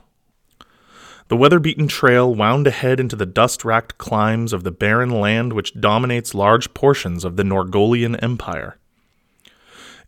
The 1.28 1.38
weather 1.38 1.60
beaten 1.60 1.88
trail 1.88 2.34
wound 2.34 2.68
ahead 2.68 3.00
into 3.00 3.16
the 3.16 3.26
dust 3.26 3.66
racked 3.66 3.98
climes 3.98 4.54
of 4.54 4.64
the 4.64 4.72
barren 4.72 5.10
land 5.10 5.54
which 5.54 5.80
dominates 5.80 6.36
large 6.36 6.74
portions 6.74 7.24
of 7.24 7.36
the 7.36 7.44
Noregolian 7.44 8.22
Empire. 8.22 8.78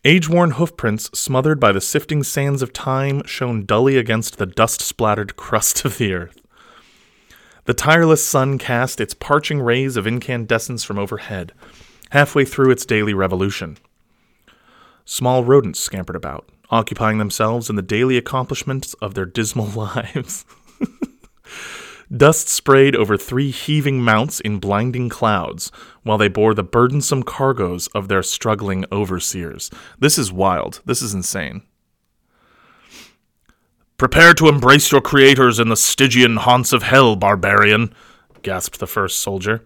Age 0.06 0.30
worn 0.30 0.52
hoofprints 0.52 1.10
smothered 1.17 1.60
by 1.60 1.72
the 1.72 1.82
sifting 1.82 2.22
sands 2.22 2.62
of 2.62 2.72
time 2.72 3.24
shone 3.26 3.65
dully 3.65 3.98
against 3.98 4.38
the 4.38 4.46
dust 4.46 4.80
splattered 4.80 5.36
crust 5.36 5.86
of 5.86 5.98
the 5.98 6.13
earth. 6.13 6.39
The 7.65 7.74
tireless 7.74 8.26
sun 8.26 8.58
cast 8.58 9.02
its 9.02 9.13
parching 9.13 9.60
rays 9.60 9.98
of 9.98 10.08
incandescence 10.08 10.84
from 10.84 11.00
overhead, 11.00 11.52
halfway 12.12 12.46
through 12.46 12.72
its 12.72 12.86
daily 12.86 13.13
revolution. 13.13 13.78
Small 15.10 15.46
rodents 15.46 15.80
scampered 15.80 16.17
about, 16.17 16.50
occupying 16.70 17.17
themselves 17.17 17.70
in 17.70 17.78
the 17.78 17.82
daily 17.82 18.17
accomplishments 18.17 18.93
of 18.96 19.13
their 19.13 19.26
dismal 19.26 19.67
lives. 19.96 20.43
Dust 22.15 22.50
sprayed 22.50 22.93
over 22.93 23.15
three 23.15 23.50
heaving 23.50 24.02
mounts 24.02 24.41
in 24.41 24.60
blinding 24.60 25.08
clouds, 25.08 25.72
while 26.04 26.17
they 26.17 26.28
bore 26.28 26.54
the 26.54 26.63
burdensome 26.63 27.24
cargoes 27.24 27.88
of 27.96 28.10
their 28.10 28.22
struggling 28.22 28.84
overseers. 28.91 29.72
This 29.98 30.17
is 30.17 30.30
wild. 30.30 30.82
This 30.84 31.02
is 31.02 31.13
insane. 31.13 31.62
Prepare 33.96 34.34
to 34.34 34.50
embrace 34.50 34.91
your 34.91 35.02
creators 35.02 35.58
in 35.58 35.70
the 35.70 35.78
Stygian 35.78 36.36
haunts 36.36 36.74
of 36.74 36.84
hell, 36.84 37.15
barbarian, 37.15 37.93
gasped 38.41 38.80
the 38.80 38.88
first 38.88 39.20
soldier. 39.20 39.63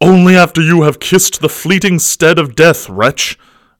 Only 0.00 0.36
after 0.36 0.60
you 0.60 0.82
have 0.82 1.00
kissed 1.00 1.40
the 1.40 1.48
fleeting 1.48 1.98
stead 1.98 2.38
of 2.38 2.54
death, 2.54 2.86
wretch, 2.90 3.38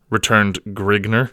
returned 0.08 0.58
Grignr. 0.64 1.32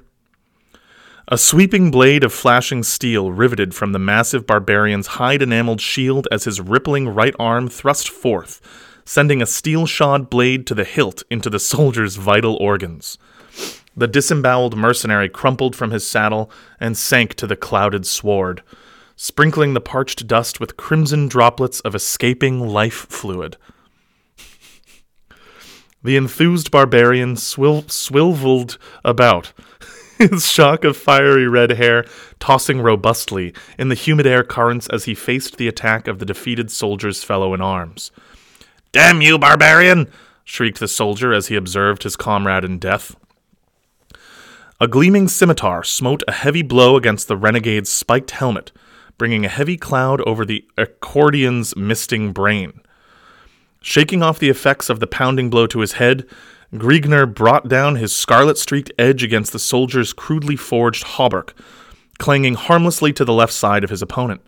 A 1.30 1.38
sweeping 1.38 1.90
blade 1.90 2.22
of 2.26 2.34
flashing 2.34 2.84
steel 2.84 3.32
riveted 3.32 3.74
from 3.74 3.94
the 3.94 4.00
massive 4.00 4.46
barbarian's 4.46 5.08
hide 5.08 5.42
enameled 5.42 5.80
shield 5.80 6.28
as 6.34 6.44
his 6.44 6.60
rippling 6.60 7.08
right 7.08 7.34
arm 7.40 7.70
thrust 7.70 8.10
forth, 8.10 8.60
sending 9.06 9.42
a 9.42 9.46
steel 9.46 9.86
shod 9.86 10.30
blade 10.30 10.68
to 10.68 10.76
the 10.76 10.84
hilt 10.84 11.24
into 11.30 11.50
the 11.50 11.60
soldier's 11.60 12.18
vital 12.18 12.58
organs. 12.58 13.18
The 13.96 14.10
disemboweled 14.10 14.76
mercenary 14.76 15.30
crumpled 15.30 15.78
from 15.78 15.92
his 15.92 16.06
saddle 16.06 16.52
and 16.78 16.98
sank 16.98 17.36
to 17.36 17.48
the 17.48 17.56
clouded 17.56 18.06
sward, 18.06 18.64
sprinkling 19.16 19.76
the 19.76 19.80
parched 19.80 20.28
dust 20.28 20.60
with 20.60 20.76
crimson 20.76 21.30
droplets 21.30 21.80
of 21.82 21.96
escaping 21.96 22.60
life 22.60 23.08
fluid. 23.08 23.56
The 26.04 26.18
enthused 26.18 26.70
barbarian 26.70 27.36
swil- 27.36 27.90
swiveled 27.90 28.78
about, 29.06 29.54
his 30.18 30.48
shock 30.48 30.84
of 30.84 30.98
fiery 30.98 31.48
red 31.48 31.72
hair 31.72 32.06
tossing 32.40 32.82
robustly 32.82 33.54
in 33.78 33.90
the 33.90 33.96
humid 33.96 34.28
air 34.28 34.44
currents 34.44 34.88
as 34.90 35.06
he 35.06 35.16
faced 35.16 35.58
the 35.58 35.68
attack 35.68 36.08
of 36.08 36.20
the 36.20 36.26
defeated 36.26 36.70
soldier's 36.70 37.24
fellow 37.24 37.54
in 37.54 37.62
arms. 37.62 38.12
Damn 38.92 39.22
you, 39.22 39.40
barbarian! 39.40 40.12
shrieked 40.44 40.80
the 40.80 40.88
soldier 40.90 41.34
as 41.34 41.48
he 41.48 41.56
observed 41.56 42.04
his 42.04 42.18
comrade 42.18 42.66
in 42.66 42.80
death. 42.80 43.16
A 44.82 44.88
gleaming 44.88 45.30
scimitar 45.30 45.84
smote 45.84 46.22
a 46.28 46.34
heavy 46.34 46.62
blow 46.62 46.98
against 46.98 47.30
the 47.30 47.38
renegade's 47.38 47.90
spiked 47.90 48.32
helmet, 48.32 48.74
bringing 49.18 49.46
a 49.46 49.50
heavy 49.50 49.78
cloud 49.78 50.20
over 50.22 50.44
the 50.44 50.66
accordion's 50.78 51.76
misting 51.78 52.34
brain. 52.34 52.82
Shaking 53.84 54.24
off 54.24 54.40
the 54.40 54.50
effects 54.50 54.90
of 54.90 55.02
the 55.02 55.08
pounding 55.08 55.50
blow 55.50 55.68
to 55.68 55.82
his 55.82 55.94
head, 55.94 56.26
Grignr 56.74 57.32
brought 57.32 57.68
down 57.68 57.98
his 57.98 58.16
scarlet 58.16 58.58
streaked 58.58 58.94
edge 58.98 59.24
against 59.24 59.52
the 59.52 59.60
soldier's 59.60 60.14
crudely 60.14 60.56
forged 60.56 61.04
hauberk, 61.04 61.52
clanging 62.18 62.56
harmlessly 62.56 63.12
to 63.12 63.26
the 63.26 63.34
left 63.34 63.52
side 63.52 63.84
of 63.84 63.90
his 63.90 64.02
opponent. 64.02 64.42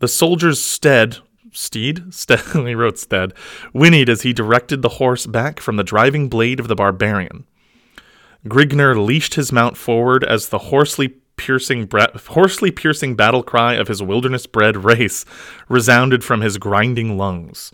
The 0.00 0.08
soldier's 0.08 0.60
stead, 0.60 1.18
steed, 1.52 2.12
stead, 2.12 2.40
he 2.52 2.74
wrote 2.74 2.98
stead, 2.98 3.34
whinnied 3.72 4.08
as 4.08 4.22
he 4.22 4.32
directed 4.32 4.82
the 4.82 4.96
horse 5.00 5.26
back 5.26 5.60
from 5.60 5.76
the 5.76 5.84
driving 5.84 6.28
blade 6.28 6.58
of 6.58 6.66
the 6.66 6.74
barbarian. 6.74 7.46
Grignr 8.46 9.06
leashed 9.06 9.34
his 9.34 9.52
mount 9.52 9.76
forward 9.76 10.24
as 10.24 10.48
the 10.48 10.58
hoarsely 10.58 11.14
piercing 11.36 11.86
bre- 11.86 12.18
hoarsely 12.30 12.72
piercing 12.72 13.14
battle 13.14 13.44
cry 13.44 13.74
of 13.74 13.86
his 13.86 14.02
wilderness 14.02 14.46
bred 14.46 14.84
race 14.84 15.24
resounded 15.68 16.24
from 16.24 16.40
his 16.40 16.58
grinding 16.58 17.16
lungs. 17.16 17.72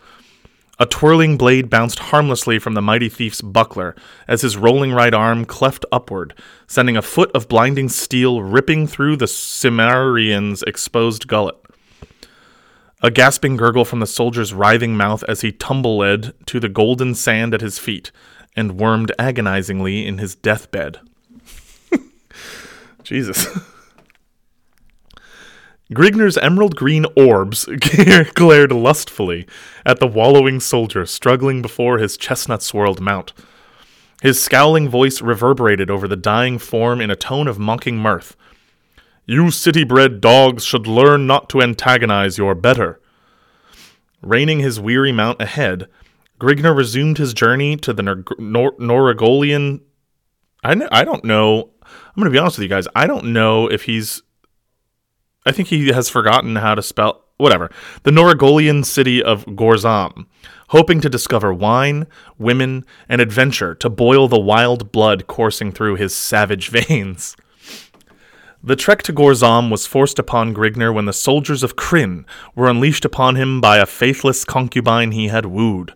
A 0.81 0.87
twirling 0.87 1.37
blade 1.37 1.69
bounced 1.69 1.99
harmlessly 1.99 2.59
from 2.59 2.73
the 2.73 2.81
mighty 2.81 3.11
thief's 3.11 3.43
buckler 3.43 3.95
as 4.27 4.41
his 4.41 4.57
rolling 4.57 4.93
right 4.93 5.13
arm 5.13 5.45
cleft 5.45 5.85
upward, 5.93 6.33
sending 6.67 6.97
a 6.97 7.03
foot 7.03 7.31
of 7.35 7.49
blinding 7.49 7.91
steel 7.91 8.43
ripping 8.43 8.87
through 8.87 9.17
the 9.17 9.27
Cimmerian's 9.27 10.63
exposed 10.63 11.29
gullet. 11.29 11.57
A 13.03 13.11
gasping 13.11 13.59
gurgle 13.59 13.85
from 13.85 14.01
the 14.01 14.07
soldier's 14.07 14.55
writhing 14.55 14.97
mouth 14.97 15.23
as 15.29 15.43
he 15.43 15.53
tumbled 15.53 16.33
to 16.47 16.59
the 16.59 16.69
golden 16.71 17.15
sand 17.15 17.53
at 17.53 17.61
his 17.61 17.79
feet 17.79 18.11
and 18.57 18.81
wormed 18.81 19.13
agonizingly 19.19 20.07
in 20.07 20.17
his 20.17 20.35
deathbed. 20.35 20.99
Jesus. 23.03 23.47
Grignr's 25.93 26.39
emerald 26.39 26.75
green 26.75 27.05
orbs 27.17 27.69
glared 28.35 28.73
lustfully 28.73 29.47
at 29.85 30.01
the 30.01 30.07
wallowing 30.07 30.61
soldier 30.61 31.07
struggling 31.07 31.63
before 31.63 31.99
his 31.99 32.17
chestnut 32.17 32.63
swirled 32.63 33.01
mount. 33.01 33.33
His 34.23 34.43
scowling 34.43 34.89
voice 34.89 35.23
reverberated 35.23 35.91
over 35.91 36.07
the 36.07 36.17
dying 36.17 36.59
form 36.59 37.01
in 37.01 37.11
a 37.11 37.17
tone 37.17 37.49
of 37.49 37.59
mocking 37.59 37.99
mirth. 37.99 38.37
You 39.27 39.51
city 39.51 39.85
bred 39.85 40.21
dogs 40.21 40.65
should 40.65 40.87
learn 40.87 41.27
not 41.27 41.49
to 41.51 41.63
antagonize 41.63 42.37
your 42.37 42.55
better. 42.55 43.01
Reining 44.23 44.59
his 44.59 44.79
weary 44.79 45.13
mount 45.13 45.41
ahead, 45.41 45.89
Grignr 46.39 46.77
resumed 46.77 47.19
his 47.19 47.33
journey 47.33 47.77
to 47.79 47.93
the 47.93 48.03
Nor- 48.03 48.25
Nor- 48.39 48.77
Noregolian. 48.77 49.81
I, 50.63 50.87
I 50.91 51.05
don't 51.05 51.25
know. 51.25 51.71
I'm 51.83 52.15
going 52.17 52.27
to 52.27 52.31
be 52.31 52.39
honest 52.39 52.59
with 52.59 52.65
you 52.65 52.69
guys. 52.69 52.89
I 52.95 53.07
don't 53.07 53.33
know 53.33 53.69
if 53.69 53.85
he's 53.85 54.23
I 55.47 55.53
think 55.53 55.69
he 55.69 55.89
has 55.89 56.09
forgotten 56.09 56.57
how 56.57 56.75
to 56.75 56.83
spell 56.83 57.25
whatever. 57.41 57.71
The 58.03 58.11
Noregolian 58.11 58.85
city 58.85 59.23
of 59.23 59.45
Gorzom, 59.47 60.27
hoping 60.69 61.01
to 61.01 61.09
discover 61.09 61.53
wine, 61.53 62.07
women, 62.39 62.85
and 63.09 63.21
adventure 63.21 63.75
to 63.77 63.91
boil 63.91 64.29
the 64.29 64.39
wild 64.39 64.93
blood 64.93 65.27
coursing 65.27 65.73
through 65.73 65.97
his 65.97 66.15
savage 66.15 66.69
veins. 66.71 67.37
The 68.63 68.77
trek 68.77 69.03
to 69.05 69.13
Gorzom 69.13 69.71
was 69.71 69.87
forced 69.87 70.19
upon 70.19 70.55
Grignr 70.55 70.93
when 70.93 71.07
the 71.07 71.15
soldiers 71.15 71.63
of 71.63 71.77
Kyrn 71.77 72.27
were 72.55 72.69
unleashed 72.69 73.07
upon 73.07 73.37
him 73.37 73.59
by 73.59 73.79
a 73.79 73.87
faithless 73.87 74.45
concubine 74.45 75.13
he 75.13 75.29
had 75.29 75.47
wooed. 75.47 75.95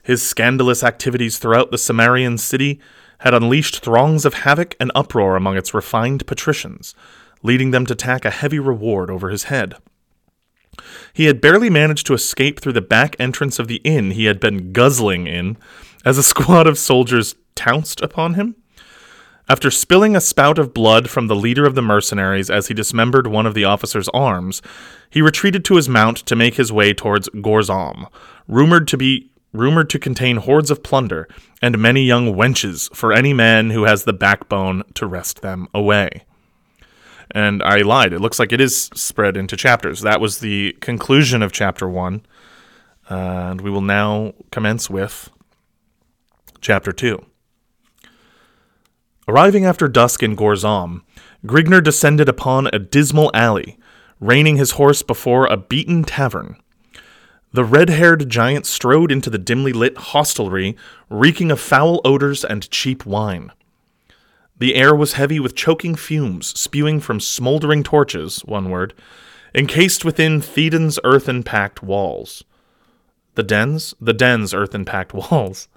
His 0.00 0.22
scandalous 0.22 0.84
activities 0.84 1.38
throughout 1.38 1.72
the 1.72 1.78
Cimmerian 1.78 2.38
city 2.38 2.78
had 3.18 3.34
unleashed 3.34 3.80
throngs 3.80 4.24
of 4.24 4.34
havoc 4.34 4.76
and 4.78 4.92
uproar 4.94 5.34
among 5.34 5.56
its 5.56 5.74
refined 5.74 6.24
patricians, 6.28 6.94
leading 7.42 7.72
them 7.72 7.84
to 7.86 7.96
tack 7.96 8.24
a 8.24 8.30
heavy 8.30 8.60
reward 8.60 9.10
over 9.10 9.30
his 9.30 9.44
head. 9.44 9.74
He 11.12 11.26
had 11.26 11.40
barely 11.40 11.70
managed 11.70 12.06
to 12.06 12.14
escape 12.14 12.60
through 12.60 12.74
the 12.74 12.80
back 12.80 13.16
entrance 13.18 13.58
of 13.58 13.68
the 13.68 13.80
inn 13.84 14.12
he 14.12 14.26
had 14.26 14.40
been 14.40 14.72
guzzling 14.72 15.26
in 15.26 15.56
as 16.04 16.18
a 16.18 16.22
squad 16.22 16.66
of 16.66 16.78
soldiers 16.78 17.34
pounced 17.54 18.00
upon 18.00 18.34
him. 18.34 18.54
After 19.48 19.70
spilling 19.70 20.16
a 20.16 20.20
spout 20.20 20.58
of 20.58 20.74
blood 20.74 21.08
from 21.08 21.28
the 21.28 21.36
leader 21.36 21.66
of 21.66 21.76
the 21.76 21.82
mercenaries 21.82 22.50
as 22.50 22.66
he 22.66 22.74
dismembered 22.74 23.28
one 23.28 23.46
of 23.46 23.54
the 23.54 23.64
officer's 23.64 24.08
arms, 24.08 24.60
he 25.08 25.22
retreated 25.22 25.64
to 25.66 25.76
his 25.76 25.88
mount 25.88 26.18
to 26.26 26.34
make 26.34 26.56
his 26.56 26.72
way 26.72 26.92
towards 26.92 27.28
Gorzom, 27.28 28.06
rumored 28.48 28.88
to 28.88 28.96
be 28.96 29.30
rumored 29.52 29.88
to 29.90 29.98
contain 29.98 30.36
hordes 30.36 30.70
of 30.70 30.82
plunder 30.82 31.28
and 31.62 31.78
many 31.78 32.02
young 32.02 32.34
wenches 32.34 32.94
for 32.94 33.12
any 33.12 33.32
man 33.32 33.70
who 33.70 33.84
has 33.84 34.04
the 34.04 34.12
backbone 34.12 34.82
to 34.94 35.06
wrest 35.06 35.42
them 35.42 35.66
away. 35.72 36.24
And 37.32 37.62
I 37.62 37.78
lied. 37.82 38.12
It 38.12 38.20
looks 38.20 38.38
like 38.38 38.52
it 38.52 38.60
is 38.60 38.90
spread 38.94 39.36
into 39.36 39.56
chapters. 39.56 40.00
That 40.00 40.20
was 40.20 40.38
the 40.38 40.72
conclusion 40.80 41.42
of 41.42 41.52
chapter 41.52 41.88
one. 41.88 42.24
and 43.08 43.60
we 43.60 43.70
will 43.70 43.82
now 43.82 44.34
commence 44.50 44.90
with 44.90 45.30
chapter 46.60 46.92
two. 46.92 47.24
Arriving 49.28 49.64
after 49.64 49.88
dusk 49.88 50.22
in 50.22 50.36
Gorzom, 50.36 51.02
Grignr 51.44 51.82
descended 51.82 52.28
upon 52.28 52.68
a 52.72 52.78
dismal 52.78 53.30
alley, 53.34 53.78
reining 54.20 54.56
his 54.56 54.72
horse 54.72 55.02
before 55.02 55.46
a 55.46 55.56
beaten 55.56 56.04
tavern. 56.04 56.56
The 57.52 57.64
red 57.64 57.88
haired 57.88 58.28
giant 58.28 58.66
strode 58.66 59.10
into 59.10 59.30
the 59.30 59.38
dimly 59.38 59.72
lit 59.72 59.96
hostelry, 59.96 60.76
reeking 61.08 61.50
of 61.50 61.60
foul 61.60 62.00
odors 62.04 62.44
and 62.44 62.70
cheap 62.70 63.06
wine. 63.06 63.52
The 64.58 64.74
air 64.74 64.94
was 64.94 65.14
heavy 65.14 65.38
with 65.38 65.54
choking 65.54 65.94
fumes 65.94 66.58
spewing 66.58 67.00
from 67.00 67.20
smoldering 67.20 67.82
torches, 67.82 68.40
one 68.40 68.70
word, 68.70 68.94
encased 69.54 70.04
within 70.04 70.40
Thedan's 70.40 70.98
earthen 71.04 71.42
packed 71.42 71.82
walls. 71.82 72.42
The 73.34 73.42
dens? 73.42 73.94
The 74.00 74.14
dens' 74.14 74.54
earthen 74.54 74.84
packed 74.84 75.12
walls. 75.30 75.68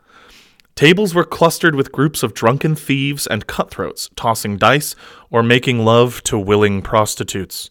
Tables 0.76 1.14
were 1.14 1.26
clustered 1.26 1.76
with 1.76 1.92
groups 1.92 2.24
of 2.24 2.34
drunken 2.34 2.74
thieves 2.74 3.28
and 3.28 3.48
cutthroats 3.48 4.10
tossing 4.16 4.58
dice 4.58 4.96
or 5.30 5.44
making 5.44 5.84
love 5.84 6.24
to 6.24 6.40
willing 6.40 6.82
prostitutes. 6.82 7.70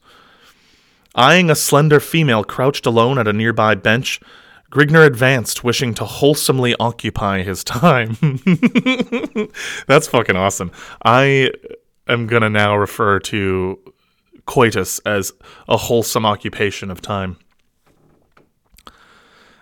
Eyeing 1.14 1.48
a 1.48 1.54
slender 1.54 2.00
female 2.00 2.44
crouched 2.44 2.84
alone 2.84 3.18
at 3.18 3.26
a 3.26 3.32
nearby 3.32 3.74
bench, 3.74 4.20
Grignr 4.70 5.06
advanced, 5.06 5.64
wishing 5.64 5.94
to 5.94 6.04
wholesomely 6.04 6.74
occupy 6.78 7.42
his 7.42 7.64
time. 7.64 8.16
That's 9.86 10.06
fucking 10.08 10.36
awesome. 10.36 10.72
I 11.02 11.52
am 12.06 12.26
gonna 12.26 12.50
now 12.50 12.76
refer 12.76 13.18
to 13.20 13.78
coitus 14.44 14.98
as 15.00 15.32
a 15.68 15.76
wholesome 15.76 16.26
occupation 16.26 16.90
of 16.90 17.00
time. 17.00 17.38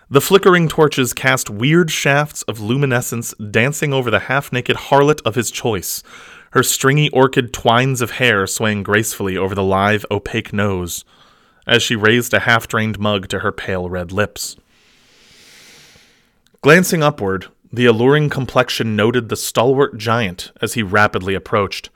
The 0.09 0.21
flickering 0.21 0.67
torches 0.67 1.13
cast 1.13 1.49
weird 1.49 1.91
shafts 1.91 2.41
of 2.43 2.59
luminescence 2.61 3.33
dancing 3.35 3.93
over 3.93 4.09
the 4.09 4.21
half 4.21 4.51
naked 4.51 4.75
harlot 4.75 5.21
of 5.25 5.35
his 5.35 5.51
choice, 5.51 6.03
her 6.51 6.63
stringy 6.63 7.09
orchid 7.09 7.53
twines 7.53 8.01
of 8.01 8.11
hair 8.11 8.47
swaying 8.47 8.83
gracefully 8.83 9.37
over 9.37 9.53
the 9.53 9.63
lithe, 9.63 10.03
opaque 10.11 10.53
nose, 10.53 11.05
as 11.65 11.83
she 11.83 11.95
raised 11.95 12.33
a 12.33 12.39
half 12.39 12.67
drained 12.67 12.99
mug 12.99 13.27
to 13.29 13.39
her 13.39 13.51
pale 13.51 13.89
red 13.89 14.11
lips. 14.13 14.55
Glancing 16.67 17.01
upward, 17.01 17.45
the 17.71 17.85
alluring 17.85 18.29
complexion 18.29 18.93
noted 18.93 19.29
the 19.29 19.37
stalwart 19.37 19.97
giant 19.97 20.51
as 20.61 20.73
he 20.73 20.83
rapidly 20.83 21.33
approached. 21.33 21.89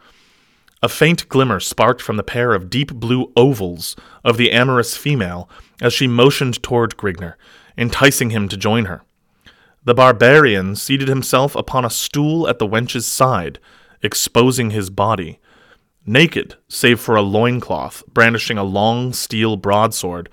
A 0.81 0.87
faint 0.87 1.27
glimmer 1.27 1.59
sparked 1.59 2.01
from 2.01 2.15
the 2.15 2.23
pair 2.23 2.53
of 2.53 2.69
deep 2.69 2.93
blue 2.93 3.33
ovals 3.35 3.97
of 4.23 4.37
the 4.37 4.49
amorous 4.53 4.95
female 4.95 5.49
as 5.81 5.91
she 5.91 6.07
motioned 6.07 6.63
toward 6.63 6.95
Grignr, 6.95 7.33
enticing 7.77 8.29
him 8.29 8.47
to 8.47 8.55
join 8.55 8.85
her. 8.85 9.03
The 9.83 9.93
barbarian 9.93 10.77
seated 10.77 11.09
himself 11.09 11.53
upon 11.53 11.83
a 11.83 11.89
stool 11.89 12.47
at 12.47 12.57
the 12.57 12.65
wench's 12.65 13.05
side, 13.05 13.59
exposing 14.01 14.69
his 14.69 14.89
body. 14.89 15.41
Naked, 16.05 16.55
save 16.69 17.01
for 17.01 17.17
a 17.17 17.21
loincloth, 17.21 18.03
brandishing 18.07 18.57
a 18.57 18.63
long 18.63 19.11
steel 19.11 19.57
broadsword, 19.57 20.29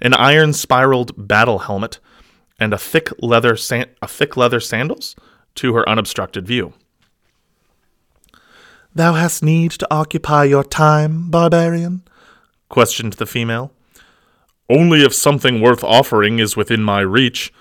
an 0.00 0.14
iron 0.14 0.54
spiraled 0.54 1.12
battle 1.28 1.58
helmet, 1.58 1.98
and 2.62 2.72
a 2.72 2.78
thick 2.78 3.08
leather 3.18 3.56
san- 3.56 3.90
a 4.00 4.06
thick 4.06 4.36
leather 4.36 4.60
sandals 4.60 5.16
to 5.56 5.74
her 5.74 5.88
unobstructed 5.88 6.46
view. 6.46 6.72
Thou 8.94 9.14
hast 9.14 9.42
need 9.42 9.72
to 9.72 9.88
occupy 9.90 10.44
your 10.44 10.64
time, 10.64 11.30
barbarian? 11.30 12.02
questioned 12.68 13.14
the 13.14 13.26
female. 13.26 13.72
Only 14.70 15.02
if 15.02 15.12
something 15.12 15.60
worth 15.60 15.84
offering 15.84 16.38
is 16.38 16.56
within 16.56 16.82
my 16.82 17.00
reach, 17.00 17.52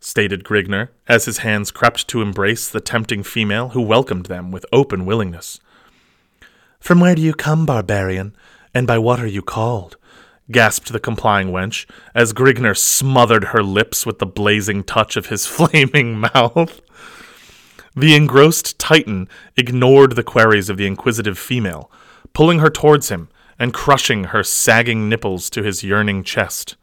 stated 0.00 0.42
Grignr, 0.42 0.88
as 1.06 1.26
his 1.26 1.38
hands 1.38 1.70
crept 1.70 2.08
to 2.08 2.22
embrace 2.22 2.68
the 2.68 2.80
tempting 2.80 3.22
female 3.22 3.68
who 3.70 3.82
welcomed 3.82 4.26
them 4.26 4.50
with 4.50 4.66
open 4.72 5.06
willingness. 5.06 5.60
From 6.80 6.98
where 6.98 7.14
do 7.14 7.22
you 7.22 7.34
come, 7.34 7.66
barbarian, 7.66 8.34
and 8.74 8.86
by 8.86 8.98
what 8.98 9.20
are 9.20 9.26
you 9.26 9.42
called? 9.42 9.96
Gasped 10.50 10.92
the 10.92 11.00
complying 11.00 11.48
wench, 11.48 11.86
as 12.14 12.32
Grignr 12.32 12.76
smothered 12.76 13.44
her 13.46 13.62
lips 13.62 14.06
with 14.06 14.18
the 14.20 14.26
blazing 14.26 14.84
touch 14.84 15.16
of 15.16 15.26
his 15.26 15.46
flaming 15.46 16.18
mouth. 16.18 16.80
The 17.96 18.14
engrossed 18.14 18.78
Titan 18.78 19.28
ignored 19.56 20.16
the 20.16 20.22
queries 20.22 20.68
of 20.68 20.76
the 20.76 20.86
inquisitive 20.86 21.38
female, 21.38 21.90
pulling 22.32 22.58
her 22.58 22.70
towards 22.70 23.08
him 23.08 23.28
and 23.58 23.72
crushing 23.72 24.24
her 24.24 24.42
sagging 24.42 25.08
nipples 25.08 25.48
to 25.50 25.62
his 25.62 25.82
yearning 25.82 26.22
chest. 26.22 26.76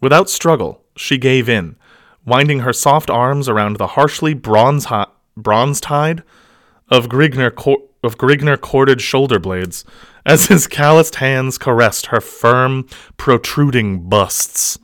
Without 0.00 0.30
struggle, 0.30 0.82
she 0.96 1.18
gave 1.18 1.48
in, 1.48 1.76
winding 2.24 2.60
her 2.60 2.72
soft 2.72 3.10
arms 3.10 3.48
around 3.48 3.76
the 3.76 3.88
harshly 3.88 4.34
bronze 4.34 4.86
hi- 4.86 5.06
bronzed 5.36 5.86
hide 5.86 6.22
of 6.88 7.08
Grignr, 7.08 7.52
of 8.02 8.18
Grignr 8.18 8.60
corded 8.60 9.00
shoulder 9.00 9.38
blades 9.38 9.84
as 10.24 10.46
his 10.46 10.66
calloused 10.66 11.16
hands 11.16 11.58
caressed 11.58 12.06
her 12.06 12.20
firm, 12.20 12.86
protruding 13.16 14.08
busts. 14.08 14.78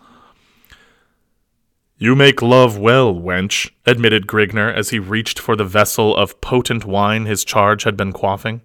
You 1.99 2.15
make 2.15 2.43
love 2.43 2.79
well, 2.79 3.15
wench, 3.15 3.71
admitted 3.87 4.27
Grignr 4.27 4.75
as 4.75 4.91
he 4.91 4.99
reached 4.99 5.39
for 5.39 5.57
the 5.57 5.65
vessel 5.65 6.15
of 6.15 6.41
potent 6.43 6.85
wine 6.85 7.25
his 7.25 7.45
charge 7.45 7.85
had 7.85 7.97
been 7.97 8.13
quaffing. 8.13 8.61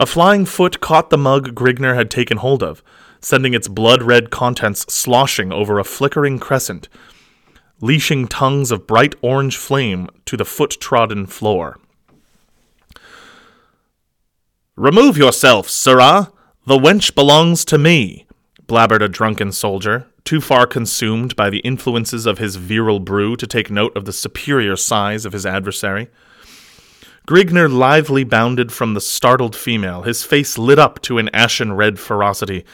A 0.00 0.06
flying 0.06 0.44
foot 0.44 0.80
caught 0.80 1.10
the 1.10 1.18
mug 1.18 1.54
Grignr 1.54 1.94
had 1.94 2.10
taken 2.10 2.38
hold 2.38 2.62
of, 2.62 2.82
sending 3.20 3.54
its 3.54 3.68
blood 3.68 4.02
red 4.02 4.30
contents 4.30 4.92
sloshing 4.92 5.52
over 5.52 5.78
a 5.78 5.84
flickering 5.84 6.40
crescent, 6.40 6.88
leashing 7.80 8.26
tongues 8.26 8.72
of 8.72 8.86
bright 8.86 9.14
orange 9.22 9.56
flame 9.56 10.08
to 10.26 10.36
the 10.36 10.44
foot 10.44 10.76
trodden 10.80 11.26
floor. 11.26 11.78
Remove 14.76 15.16
yourself, 15.16 15.68
sirrah! 15.70 16.32
The 16.66 16.76
wench 16.76 17.14
belongs 17.14 17.64
to 17.66 17.78
me, 17.78 18.26
blabbered 18.66 19.02
a 19.02 19.08
drunken 19.08 19.52
soldier, 19.52 20.08
too 20.24 20.40
far 20.40 20.66
consumed 20.66 21.36
by 21.36 21.48
the 21.48 21.58
influences 21.58 22.26
of 22.26 22.38
his 22.38 22.56
virile 22.56 22.98
brew 22.98 23.36
to 23.36 23.46
take 23.46 23.70
note 23.70 23.96
of 23.96 24.04
the 24.04 24.12
superior 24.12 24.74
size 24.74 25.24
of 25.24 25.32
his 25.32 25.46
adversary. 25.46 26.08
Grignr 27.28 27.72
lively 27.72 28.24
bounded 28.24 28.72
from 28.72 28.94
the 28.94 29.00
startled 29.00 29.54
female, 29.54 30.02
his 30.02 30.24
face 30.24 30.58
lit 30.58 30.80
up 30.80 31.00
to 31.02 31.18
an 31.18 31.30
ashen 31.32 31.74
red 31.74 32.00
ferocity, 32.00 32.64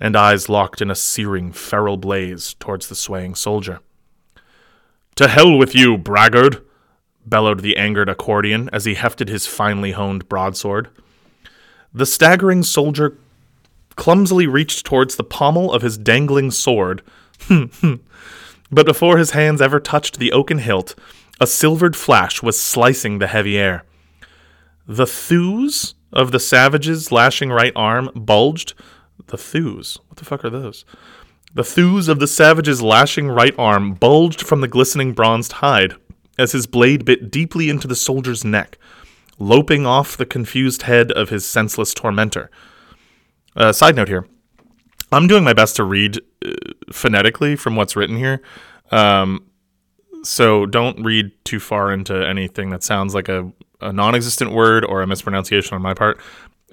and 0.00 0.16
eyes 0.16 0.48
locked 0.48 0.80
in 0.80 0.90
a 0.90 0.94
searing, 0.94 1.52
feral 1.52 1.98
blaze 1.98 2.54
towards 2.54 2.88
the 2.88 2.94
swaying 2.94 3.34
soldier. 3.34 3.80
To 5.16 5.28
hell 5.28 5.58
with 5.58 5.74
you, 5.74 5.98
braggart! 5.98 6.66
bellowed 7.26 7.60
the 7.60 7.76
angered 7.76 8.08
accordion 8.08 8.70
as 8.72 8.86
he 8.86 8.94
hefted 8.94 9.28
his 9.28 9.46
finely 9.46 9.92
honed 9.92 10.26
broadsword. 10.26 10.88
The 11.92 12.06
staggering 12.06 12.62
soldier 12.62 13.18
clumsily 13.96 14.46
reached 14.46 14.86
towards 14.86 15.16
the 15.16 15.24
pommel 15.24 15.72
of 15.72 15.82
his 15.82 15.98
dangling 15.98 16.50
sword, 16.50 17.02
but 17.48 18.86
before 18.86 19.18
his 19.18 19.32
hands 19.32 19.60
ever 19.60 19.80
touched 19.80 20.18
the 20.18 20.32
oaken 20.32 20.58
hilt, 20.58 20.94
a 21.40 21.46
silvered 21.46 21.96
flash 21.96 22.42
was 22.42 22.60
slicing 22.60 23.18
the 23.18 23.26
heavy 23.26 23.58
air. 23.58 23.84
The 24.86 25.06
thews 25.06 25.94
of 26.12 26.32
the 26.32 26.40
savage's 26.40 27.12
lashing 27.12 27.50
right 27.50 27.72
arm 27.76 28.10
bulged. 28.14 28.74
The 29.26 29.38
thews? 29.38 29.98
What 30.08 30.18
the 30.18 30.24
fuck 30.24 30.44
are 30.44 30.50
those? 30.50 30.84
The 31.54 31.64
thews 31.64 32.08
of 32.08 32.20
the 32.20 32.28
savage's 32.28 32.82
lashing 32.82 33.28
right 33.28 33.54
arm 33.58 33.94
bulged 33.94 34.42
from 34.42 34.60
the 34.60 34.68
glistening 34.68 35.12
bronzed 35.12 35.52
hide 35.52 35.94
as 36.38 36.52
his 36.52 36.66
blade 36.66 37.04
bit 37.04 37.30
deeply 37.30 37.68
into 37.68 37.86
the 37.86 37.96
soldier's 37.96 38.44
neck, 38.44 38.78
loping 39.40 39.86
off 39.86 40.16
the 40.16 40.26
confused 40.26 40.82
head 40.82 41.10
of 41.10 41.30
his 41.30 41.44
senseless 41.44 41.92
tormentor. 41.92 42.50
Uh, 43.56 43.72
side 43.72 43.96
note 43.96 44.06
here 44.06 44.28
I'm 45.10 45.26
doing 45.26 45.42
my 45.42 45.52
best 45.52 45.74
to 45.76 45.84
read 45.84 46.18
uh, 46.44 46.52
phonetically 46.92 47.56
from 47.56 47.74
what's 47.74 47.96
written 47.96 48.16
here. 48.16 48.40
Um, 48.92 49.46
so 50.22 50.66
don't 50.66 51.02
read 51.02 51.32
too 51.44 51.58
far 51.58 51.92
into 51.92 52.14
anything 52.14 52.70
that 52.70 52.84
sounds 52.84 53.14
like 53.14 53.28
a, 53.28 53.50
a 53.80 53.92
non 53.92 54.14
existent 54.14 54.52
word 54.52 54.84
or 54.84 55.02
a 55.02 55.06
mispronunciation 55.06 55.74
on 55.74 55.82
my 55.82 55.94
part. 55.94 56.20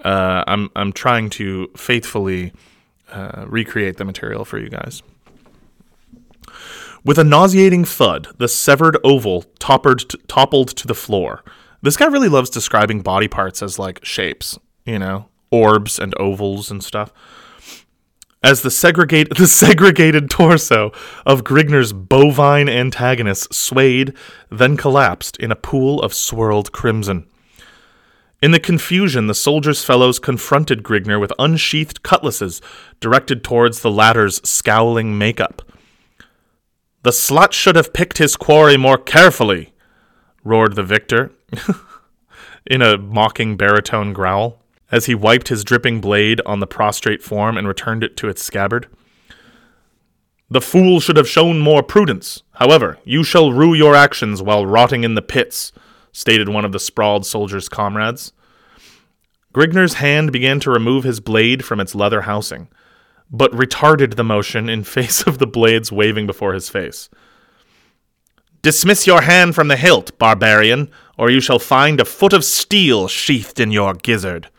Uh, 0.03 0.43
I'm, 0.45 0.70
I'm 0.76 0.93
trying 0.93 1.32
to 1.32 1.72
faithfully 1.76 2.53
uh, 3.11 3.45
recreate 3.47 3.97
the 3.97 4.05
material 4.05 4.45
for 4.45 4.59
you 4.59 4.70
guys. 4.70 5.01
With 7.03 7.18
a 7.18 7.24
nauseating 7.24 7.86
thud, 7.86 8.28
the 8.38 8.47
severed 8.47 8.97
oval 9.03 9.43
toppered 9.59 10.09
t- 10.09 10.20
toppled 10.28 10.70
to 10.76 10.88
the 10.88 10.93
floor. 10.93 11.43
This 11.82 11.97
guy 11.97 12.05
really 12.05 12.30
loves 12.30 12.49
describing 12.49 13.01
body 13.01 13.28
parts 13.28 13.61
as 13.61 13.78
like 13.78 14.03
shapes, 14.03 14.57
you 14.86 14.99
know, 14.99 15.30
orbs 15.51 15.99
and 15.99 16.15
ovals 16.15 16.71
and 16.71 16.84
stuff. 16.84 17.13
As 18.43 18.61
the 18.61 18.71
segregate 18.71 19.30
the 19.38 19.47
segregated 19.47 20.30
torso 20.30 20.91
of 21.25 21.43
Grignr's 21.43 21.93
bovine 21.93 22.69
antagonist 22.69 23.53
swayed, 23.53 24.13
then 24.49 24.78
collapsed 24.78 25.38
in 25.38 25.51
a 25.51 25.55
pool 25.55 26.01
of 26.01 26.13
swirled 26.13 26.71
crimson. 26.71 27.28
In 28.41 28.51
the 28.51 28.59
confusion, 28.59 29.25
the 29.25 29.34
soldiers' 29.34 29.84
fellows 29.84 30.19
confronted 30.19 30.84
Grignr 30.84 31.19
with 31.19 31.34
unsheathed 31.39 32.03
cutlasses 32.03 32.61
directed 32.99 33.43
towards 33.43 33.82
the 33.82 33.89
latter's 33.89 34.47
scowling 34.47 35.17
makeup. 35.17 35.63
The 37.01 37.09
slut 37.09 37.51
should 37.53 37.75
have 37.75 37.93
picked 37.93 38.19
his 38.19 38.36
quarry 38.36 38.78
more 38.78 38.97
carefully, 38.97 39.73
roared 40.43 40.75
the 40.75 40.84
victor, 40.84 41.32
in 42.65 42.81
a 42.81 42.97
mocking 42.97 43.57
baritone 43.57 44.13
growl 44.13 44.61
as 44.91 45.05
he 45.05 45.15
wiped 45.15 45.49
his 45.49 45.63
dripping 45.63 46.01
blade 46.01 46.41
on 46.45 46.59
the 46.59 46.67
prostrate 46.67 47.21
form 47.21 47.57
and 47.57 47.67
returned 47.67 48.03
it 48.03 48.15
to 48.17 48.29
its 48.29 48.43
scabbard. 48.43 48.87
The 50.49 50.61
fool 50.61 51.01
should 51.01 51.17
have 51.17 51.27
shown 51.27 51.59
more 51.59 51.83
prudence. 51.83 52.43
However, 52.53 52.97
you 53.03 53.23
shall 53.23 53.51
rue 53.51 53.73
your 53.73 53.95
actions 53.95 54.41
while 54.41 54.65
rotting 54.65 55.03
in 55.03 55.15
the 55.15 55.21
pits, 55.21 55.73
stated 56.13 56.47
one 56.47 56.63
of 56.63 56.71
the 56.71 56.79
sprawled 56.79 57.25
soldier's 57.25 57.67
comrades. 57.67 58.31
Grignr's 59.53 59.95
hand 59.95 60.31
began 60.31 60.59
to 60.61 60.69
remove 60.69 61.03
his 61.03 61.19
blade 61.19 61.65
from 61.65 61.79
its 61.79 61.95
leather 61.95 62.21
housing, 62.21 62.69
but 63.29 63.51
retarded 63.51 64.15
the 64.15 64.23
motion 64.23 64.69
in 64.69 64.83
face 64.85 65.23
of 65.23 65.37
the 65.37 65.47
blades 65.47 65.91
waving 65.91 66.27
before 66.27 66.53
his 66.53 66.69
face. 66.69 67.09
Dismiss 68.61 69.05
your 69.05 69.21
hand 69.21 69.53
from 69.53 69.67
the 69.67 69.77
hilt, 69.77 70.17
barbarian, 70.17 70.89
or 71.18 71.30
you 71.30 71.39
shall 71.39 71.59
find 71.59 71.99
a 71.99 72.05
foot 72.05 72.34
of 72.34 72.43
steel 72.43 73.07
sheathed 73.07 73.59
in 73.59 73.72
your 73.72 73.93
gizzard. 73.93 74.49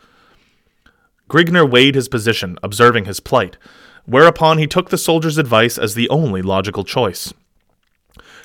Grignr 1.29 1.69
weighed 1.69 1.95
his 1.95 2.09
position, 2.09 2.57
observing 2.63 3.05
his 3.05 3.19
plight, 3.19 3.57
whereupon 4.05 4.57
he 4.57 4.67
took 4.67 4.89
the 4.89 4.97
soldier's 4.97 5.37
advice 5.37 5.77
as 5.77 5.93
the 5.93 6.09
only 6.09 6.41
logical 6.41 6.83
choice. 6.83 7.33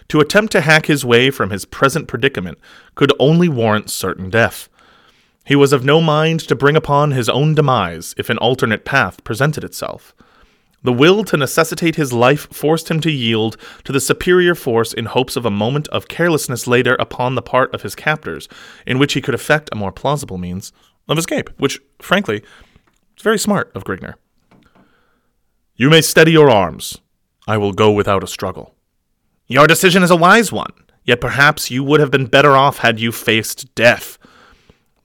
To 0.08 0.20
attempt 0.20 0.52
to 0.52 0.60
hack 0.60 0.86
his 0.86 1.04
way 1.04 1.30
from 1.30 1.50
his 1.50 1.64
present 1.64 2.08
predicament 2.08 2.58
could 2.94 3.12
only 3.18 3.48
warrant 3.48 3.90
certain 3.90 4.28
death. 4.28 4.68
He 5.46 5.56
was 5.56 5.72
of 5.72 5.84
no 5.84 6.00
mind 6.00 6.40
to 6.40 6.54
bring 6.54 6.76
upon 6.76 7.12
his 7.12 7.28
own 7.28 7.54
demise 7.54 8.14
if 8.18 8.28
an 8.28 8.38
alternate 8.38 8.84
path 8.84 9.24
presented 9.24 9.64
itself. 9.64 10.14
The 10.84 10.92
will 10.92 11.24
to 11.24 11.38
necessitate 11.38 11.96
his 11.96 12.12
life 12.12 12.46
forced 12.52 12.90
him 12.90 13.00
to 13.00 13.10
yield 13.10 13.56
to 13.84 13.92
the 13.92 14.00
superior 14.00 14.54
force 14.54 14.92
in 14.92 15.06
hopes 15.06 15.34
of 15.34 15.46
a 15.46 15.50
moment 15.50 15.88
of 15.88 16.08
carelessness 16.08 16.66
later 16.66 16.94
upon 17.00 17.34
the 17.34 17.42
part 17.42 17.74
of 17.74 17.80
his 17.80 17.94
captors, 17.94 18.48
in 18.86 18.98
which 18.98 19.14
he 19.14 19.22
could 19.22 19.34
effect 19.34 19.70
a 19.72 19.76
more 19.76 19.90
plausible 19.90 20.36
means 20.36 20.72
of 21.08 21.18
escape, 21.18 21.48
which, 21.56 21.80
frankly, 22.00 22.42
is 23.16 23.22
very 23.22 23.38
smart 23.38 23.72
of 23.74 23.84
Grignr. 23.84 24.14
You 25.74 25.88
may 25.88 26.02
steady 26.02 26.32
your 26.32 26.50
arms. 26.50 26.98
I 27.48 27.56
will 27.56 27.72
go 27.72 27.90
without 27.90 28.22
a 28.22 28.28
struggle. 28.28 28.74
Your 29.46 29.66
decision 29.66 30.02
is 30.02 30.10
a 30.10 30.16
wise 30.16 30.52
one, 30.52 30.72
yet 31.04 31.20
perhaps 31.20 31.70
you 31.70 31.82
would 31.82 32.00
have 32.00 32.10
been 32.10 32.26
better 32.26 32.52
off 32.52 32.78
had 32.78 33.00
you 33.00 33.10
faced 33.10 33.74
death. 33.74 34.18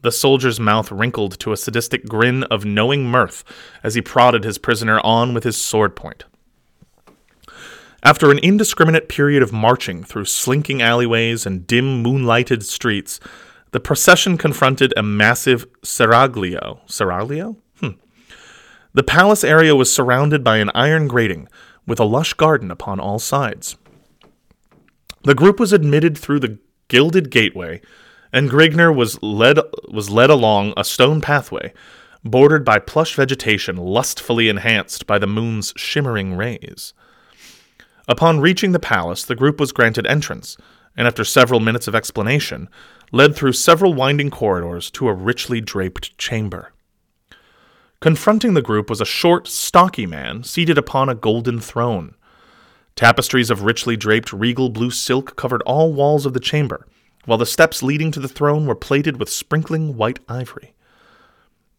The 0.01 0.11
soldier's 0.11 0.59
mouth 0.59 0.91
wrinkled 0.91 1.39
to 1.39 1.51
a 1.51 1.57
sadistic 1.57 2.05
grin 2.05 2.43
of 2.43 2.63
knowing 2.63 3.05
mirth 3.05 3.43
as 3.83 3.95
he 3.95 4.01
prodded 4.01 4.43
his 4.43 4.57
prisoner 4.57 4.99
on 5.01 5.33
with 5.33 5.43
his 5.43 5.57
sword 5.57 5.95
point. 5.95 6.23
After 8.01 8.31
an 8.31 8.39
indiscriminate 8.39 9.09
period 9.09 9.43
of 9.43 9.51
marching 9.51 10.03
through 10.05 10.25
slinking 10.25 10.81
alleyways 10.81 11.45
and 11.45 11.67
dim 11.67 12.01
moonlighted 12.01 12.63
streets, 12.63 13.19
the 13.71 13.81
procession 13.81 14.37
confronted 14.37 14.93
a 14.95 15.03
massive 15.03 15.67
seraglio. 15.81 16.79
Seraglio? 16.87 17.57
Hmm. 17.81 17.99
The 18.93 19.03
palace 19.03 19.43
area 19.43 19.75
was 19.75 19.93
surrounded 19.93 20.45
by 20.45 20.57
an 20.57 20.71
iron 20.73 21.09
grating, 21.09 21.49
with 21.85 21.99
a 21.99 22.05
lush 22.05 22.33
garden 22.33 22.71
upon 22.71 22.99
all 22.99 23.19
sides. 23.19 23.75
The 25.23 25.35
group 25.35 25.59
was 25.59 25.73
admitted 25.73 26.17
through 26.17 26.39
the 26.39 26.57
gilded 26.87 27.29
gateway, 27.29 27.81
and 28.31 28.49
Grignr 28.49 28.95
was 28.95 29.21
led 29.21 29.59
was 29.89 30.09
led 30.09 30.29
along 30.29 30.73
a 30.77 30.83
stone 30.83 31.21
pathway, 31.21 31.73
bordered 32.23 32.63
by 32.63 32.79
plush 32.79 33.15
vegetation 33.15 33.77
lustfully 33.77 34.49
enhanced 34.49 35.07
by 35.07 35.17
the 35.17 35.27
moon's 35.27 35.73
shimmering 35.75 36.35
rays. 36.35 36.93
Upon 38.07 38.39
reaching 38.39 38.71
the 38.71 38.79
palace, 38.79 39.23
the 39.23 39.35
group 39.35 39.59
was 39.59 39.71
granted 39.71 40.07
entrance, 40.07 40.57
and 40.97 41.07
after 41.07 41.23
several 41.23 41.59
minutes 41.59 41.87
of 41.87 41.95
explanation, 41.95 42.69
led 43.11 43.35
through 43.35 43.53
several 43.53 43.93
winding 43.93 44.29
corridors 44.29 44.91
to 44.91 45.07
a 45.07 45.13
richly 45.13 45.61
draped 45.61 46.17
chamber. 46.17 46.71
Confronting 48.01 48.53
the 48.53 48.61
group 48.61 48.89
was 48.89 49.01
a 49.01 49.05
short, 49.05 49.47
stocky 49.47 50.05
man 50.05 50.43
seated 50.43 50.77
upon 50.77 51.09
a 51.09 51.15
golden 51.15 51.59
throne. 51.59 52.15
Tapestries 52.95 53.49
of 53.49 53.63
richly 53.63 53.95
draped 53.97 54.33
regal 54.33 54.69
blue 54.69 54.91
silk 54.91 55.35
covered 55.35 55.61
all 55.63 55.93
walls 55.93 56.25
of 56.25 56.33
the 56.33 56.39
chamber, 56.39 56.87
while 57.29 57.37
the 57.37 57.45
steps 57.45 57.83
leading 57.83 58.09
to 58.11 58.19
the 58.19 58.27
throne 58.27 58.65
were 58.65 58.73
plated 58.73 59.19
with 59.19 59.29
sprinkling 59.29 59.95
white 59.95 60.17
ivory. 60.27 60.73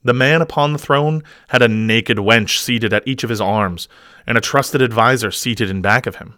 The 0.04 0.14
man 0.14 0.40
upon 0.40 0.72
the 0.72 0.78
throne 0.78 1.24
had 1.48 1.60
a 1.60 1.66
naked 1.66 2.18
wench 2.18 2.58
seated 2.58 2.92
at 2.92 3.06
each 3.06 3.24
of 3.24 3.30
his 3.30 3.40
arms, 3.40 3.88
and 4.28 4.38
a 4.38 4.40
trusted 4.40 4.80
adviser 4.80 5.32
seated 5.32 5.68
in 5.68 5.82
back 5.82 6.06
of 6.06 6.16
him. 6.16 6.34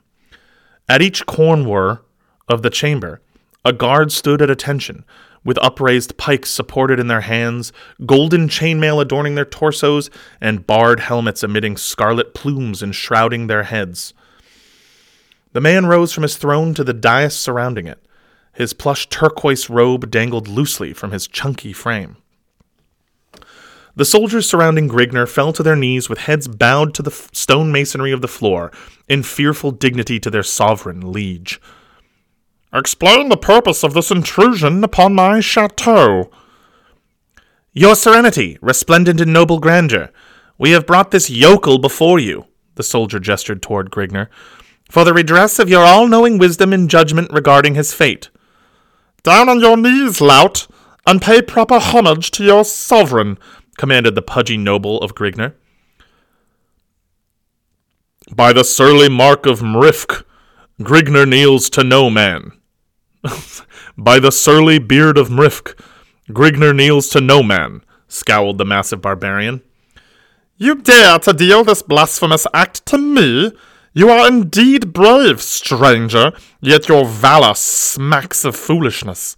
At 0.89 1.03
each 1.03 1.27
corner 1.27 2.01
of 2.49 2.63
the 2.63 2.71
chamber, 2.71 3.21
a 3.67 3.75
guard 3.75 4.13
stood 4.13 4.41
at 4.41 4.49
attention, 4.49 5.05
with 5.45 5.59
upraised 5.63 6.17
pikes 6.17 6.49
supported 6.49 6.99
in 6.99 7.09
their 7.09 7.21
hands, 7.21 7.71
golden 8.07 8.49
chainmail 8.49 9.03
adorning 9.03 9.35
their 9.35 9.45
torsos, 9.45 10.09
and 10.41 10.67
barred 10.67 11.01
helmets 11.01 11.45
emitting 11.45 11.77
scarlet 11.77 12.33
plumes 12.33 12.83
enshrouding 12.83 13.47
their 13.47 13.65
heads. 13.65 14.15
The 15.53 15.61
man 15.61 15.85
rose 15.85 16.15
from 16.15 16.23
his 16.23 16.39
throne 16.39 16.73
to 16.73 16.83
the 16.83 16.95
dais 16.95 17.37
surrounding 17.37 17.87
it. 17.87 18.03
His 18.53 18.73
plush 18.73 19.09
turquoise 19.09 19.71
robe 19.71 20.11
dangled 20.11 20.47
loosely 20.47 20.93
from 20.93 21.11
his 21.11 21.27
chunky 21.27 21.73
frame. 21.73 22.17
The 23.95 24.05
soldiers 24.05 24.49
surrounding 24.49 24.89
Grignr 24.89 25.29
fell 25.29 25.53
to 25.53 25.63
their 25.63 25.77
knees 25.77 26.09
with 26.09 26.21
heads 26.21 26.49
bowed 26.49 26.95
to 26.95 27.03
the 27.03 27.11
f- 27.11 27.29
stone 27.35 27.71
masonry 27.71 28.13
of 28.13 28.23
the 28.23 28.29
floor, 28.29 28.73
in 29.09 29.23
fearful 29.23 29.71
dignity 29.71 30.19
to 30.21 30.31
their 30.31 30.43
sovereign 30.43 31.13
liege. 31.13 31.61
Explain 32.73 33.29
the 33.29 33.37
purpose 33.37 33.83
of 33.85 33.93
this 33.93 34.11
intrusion 34.11 34.83
upon 34.83 35.15
my 35.15 35.41
chateau. 35.41 36.31
Your 37.75 37.95
Serenity, 37.95 38.59
resplendent 38.63 39.21
in 39.21 39.33
noble 39.33 39.59
grandeur, 39.59 40.11
we 40.57 40.71
have 40.71 40.87
brought 40.87 41.11
this 41.11 41.29
yokel 41.29 41.79
before 41.79 42.19
you, 42.19 42.47
the 42.77 42.83
soldier 42.83 43.19
gestured 43.19 43.61
toward 43.61 43.91
Grignr, 43.91 44.29
for 44.91 45.05
the 45.05 45.13
redress 45.13 45.59
of 45.59 45.69
your 45.69 45.85
all 45.85 46.07
knowing 46.07 46.39
wisdom 46.39 46.73
and 46.73 46.89
judgment 46.89 47.31
regarding 47.31 47.75
his 47.75 47.93
fate. 47.93 48.31
Down 49.23 49.49
on 49.49 49.61
your 49.61 49.77
knees, 49.77 50.21
lout, 50.21 50.67
and 51.07 51.23
pay 51.23 51.43
proper 51.43 51.79
homage 51.79 52.31
to 52.33 52.45
your 52.45 52.65
sovereign, 52.65 53.39
commanded 53.77 54.15
the 54.15 54.23
pudgy 54.23 54.57
noble 54.57 54.99
of 54.99 55.15
Grignr. 55.15 55.55
By 58.35 58.53
the 58.53 58.65
surly 58.65 59.09
mark 59.09 59.47
of 59.47 59.61
Mrifk, 59.61 60.25
Grignr 60.81 61.29
kneels 61.29 61.71
to 61.71 61.85
no 61.85 62.11
man. 62.11 62.53
By 63.97 64.19
the 64.19 64.33
surly 64.33 64.79
beard 64.79 65.19
of 65.19 65.29
Mrifk, 65.29 65.79
Grignr 66.31 66.75
kneels 66.75 67.09
to 67.11 67.21
no 67.21 67.43
man, 67.43 67.83
scowled 68.09 68.59
the 68.59 68.65
massive 68.65 69.03
barbarian. 69.03 69.63
You 70.57 70.77
dare 70.77 71.19
to 71.21 71.33
deal 71.33 71.63
this 71.65 71.83
blasphemous 71.83 72.47
act 72.55 72.87
to 72.87 72.99
me? 72.99 73.53
You 73.95 74.09
are 74.09 74.27
indeed 74.27 74.95
brave, 74.95 75.43
stranger, 75.43 76.33
yet 76.61 76.89
your 76.89 77.05
valor 77.05 77.55
smacks 77.55 78.43
of 78.45 78.57
foolishness. 78.57 79.37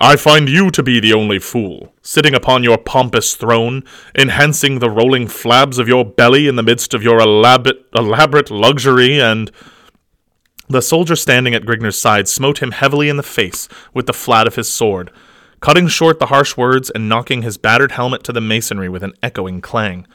I 0.00 0.14
find 0.16 0.48
you 0.48 0.70
to 0.70 0.82
be 0.82 1.00
the 1.00 1.12
only 1.12 1.40
fool, 1.40 1.92
sitting 2.02 2.34
upon 2.34 2.62
your 2.62 2.78
pompous 2.78 3.34
throne, 3.34 3.82
enhancing 4.14 4.78
the 4.78 4.88
rolling 4.88 5.26
flabs 5.26 5.78
of 5.78 5.88
your 5.88 6.04
belly 6.04 6.46
in 6.46 6.54
the 6.54 6.62
midst 6.62 6.94
of 6.94 7.02
your 7.02 7.18
elaborate, 7.18 7.84
elaborate 7.94 8.50
luxury, 8.50 9.20
and. 9.20 9.50
The 10.68 10.80
soldier 10.80 11.16
standing 11.16 11.52
at 11.52 11.64
Grignr's 11.64 11.98
side 11.98 12.28
smote 12.28 12.62
him 12.62 12.70
heavily 12.70 13.08
in 13.08 13.16
the 13.16 13.24
face 13.24 13.68
with 13.92 14.06
the 14.06 14.12
flat 14.12 14.46
of 14.46 14.54
his 14.54 14.72
sword, 14.72 15.10
cutting 15.58 15.88
short 15.88 16.20
the 16.20 16.26
harsh 16.26 16.56
words 16.56 16.90
and 16.90 17.08
knocking 17.08 17.42
his 17.42 17.58
battered 17.58 17.90
helmet 17.90 18.22
to 18.22 18.32
the 18.32 18.40
masonry 18.40 18.88
with 18.88 19.02
an 19.02 19.14
echoing 19.20 19.60
clang. 19.60 20.06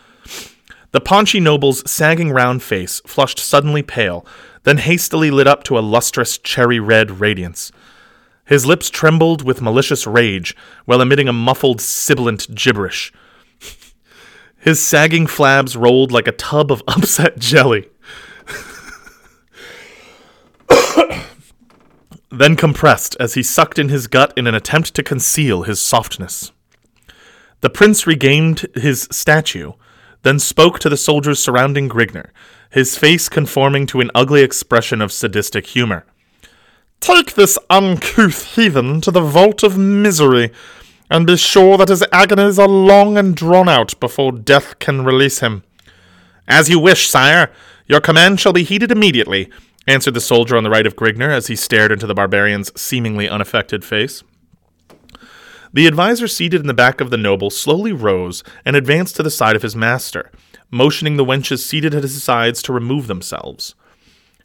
The 0.95 1.01
paunchy 1.01 1.41
noble's 1.41 1.83
sagging 1.91 2.31
round 2.31 2.63
face 2.63 3.01
flushed 3.05 3.37
suddenly 3.37 3.83
pale, 3.83 4.25
then 4.63 4.77
hastily 4.77 5.29
lit 5.29 5.45
up 5.45 5.65
to 5.65 5.77
a 5.77 5.83
lustrous 5.83 6.37
cherry 6.37 6.79
red 6.79 7.19
radiance. 7.19 7.69
His 8.45 8.65
lips 8.65 8.89
trembled 8.89 9.43
with 9.43 9.61
malicious 9.61 10.07
rage, 10.07 10.55
while 10.85 11.01
emitting 11.01 11.27
a 11.27 11.33
muffled, 11.33 11.81
sibilant 11.81 12.55
gibberish. 12.55 13.11
His 14.55 14.81
sagging 14.81 15.27
flabs 15.27 15.75
rolled 15.75 16.13
like 16.13 16.29
a 16.29 16.31
tub 16.31 16.71
of 16.71 16.81
upset 16.87 17.39
jelly. 17.39 17.89
then 22.31 22.55
compressed 22.55 23.17
as 23.19 23.33
he 23.33 23.43
sucked 23.43 23.77
in 23.77 23.89
his 23.89 24.07
gut 24.07 24.31
in 24.37 24.47
an 24.47 24.55
attempt 24.55 24.93
to 24.93 25.03
conceal 25.03 25.63
his 25.63 25.81
softness. 25.81 26.53
The 27.59 27.69
prince 27.69 28.07
regained 28.07 28.67
his 28.75 29.09
statue, 29.11 29.73
then 30.25 30.39
spoke 30.39 30.79
to 30.79 30.89
the 30.89 30.97
soldiers 30.97 31.39
surrounding 31.39 31.87
Grignr, 31.87 32.31
his 32.71 32.97
face 32.97 33.29
conforming 33.29 33.85
to 33.85 34.01
an 34.01 34.09
ugly 34.15 34.41
expression 34.41 34.99
of 34.99 35.11
sadistic 35.11 35.67
humor. 35.67 36.03
Take 36.99 37.35
this 37.35 37.59
uncouth 37.69 38.55
heathen 38.55 39.01
to 39.01 39.11
the 39.11 39.21
vault 39.21 39.61
of 39.61 39.77
misery, 39.77 40.51
and 41.11 41.27
be 41.27 41.37
sure 41.37 41.77
that 41.77 41.89
his 41.89 42.03
agonies 42.11 42.57
are 42.57 42.67
long 42.67 43.19
and 43.19 43.35
drawn 43.35 43.69
out 43.69 43.99
before 43.99 44.31
death 44.31 44.79
can 44.79 45.05
release 45.05 45.41
him. 45.41 45.61
As 46.47 46.69
you 46.69 46.79
wish, 46.79 47.07
sire. 47.07 47.51
Your 47.85 48.01
command 48.01 48.39
shall 48.39 48.53
be 48.53 48.63
heeded 48.63 48.91
immediately, 48.91 49.51
answered 49.85 50.15
the 50.15 50.21
soldier 50.21 50.57
on 50.57 50.63
the 50.63 50.71
right 50.71 50.87
of 50.87 50.95
Grignr 50.95 51.29
as 51.29 51.45
he 51.47 51.55
stared 51.55 51.91
into 51.91 52.07
the 52.07 52.15
barbarian's 52.15 52.71
seemingly 52.75 53.29
unaffected 53.29 53.85
face. 53.85 54.23
The 55.75 55.87
advisor 55.87 56.29
seated 56.29 56.61
in 56.61 56.67
the 56.67 56.73
back 56.73 57.01
of 57.01 57.09
the 57.09 57.17
noble 57.17 57.49
slowly 57.49 57.91
rose 57.91 58.45
and 58.63 58.77
advanced 58.77 59.17
to 59.17 59.23
the 59.23 59.29
side 59.29 59.57
of 59.57 59.61
his 59.61 59.75
master, 59.75 60.31
motioning 60.71 61.17
the 61.17 61.25
wenches 61.25 61.67
seated 61.67 61.93
at 61.93 62.03
his 62.03 62.23
sides 62.23 62.61
to 62.61 62.71
remove 62.71 63.07
themselves. 63.07 63.75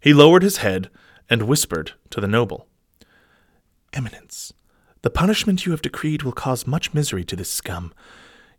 He 0.01 0.13
lowered 0.13 0.43
his 0.43 0.57
head 0.57 0.91
and 1.29 1.45
whispered 1.45 1.93
to 2.11 2.21
the 2.21 2.27
noble 2.27 2.67
Eminence, 3.93 4.53
the 5.03 5.11
punishment 5.11 5.65
you 5.65 5.71
have 5.71 5.83
decreed 5.83 6.25
will 6.25 6.33
cause 6.33 6.67
much 6.67 6.93
misery 6.93 7.23
to 7.23 7.37
this 7.37 7.49
scum, 7.49 7.95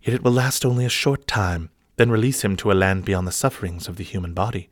yet 0.01 0.15
it 0.15 0.23
will 0.23 0.31
last 0.31 0.65
only 0.65 0.85
a 0.85 0.89
short 0.89 1.27
time, 1.27 1.71
then 1.97 2.09
release 2.09 2.41
him 2.41 2.55
to 2.55 2.71
a 2.71 2.73
land 2.73 3.03
beyond 3.03 3.27
the 3.27 3.33
sufferings 3.33 3.89
of 3.89 3.97
the 3.97 4.05
human 4.05 4.33
body. 4.33 4.69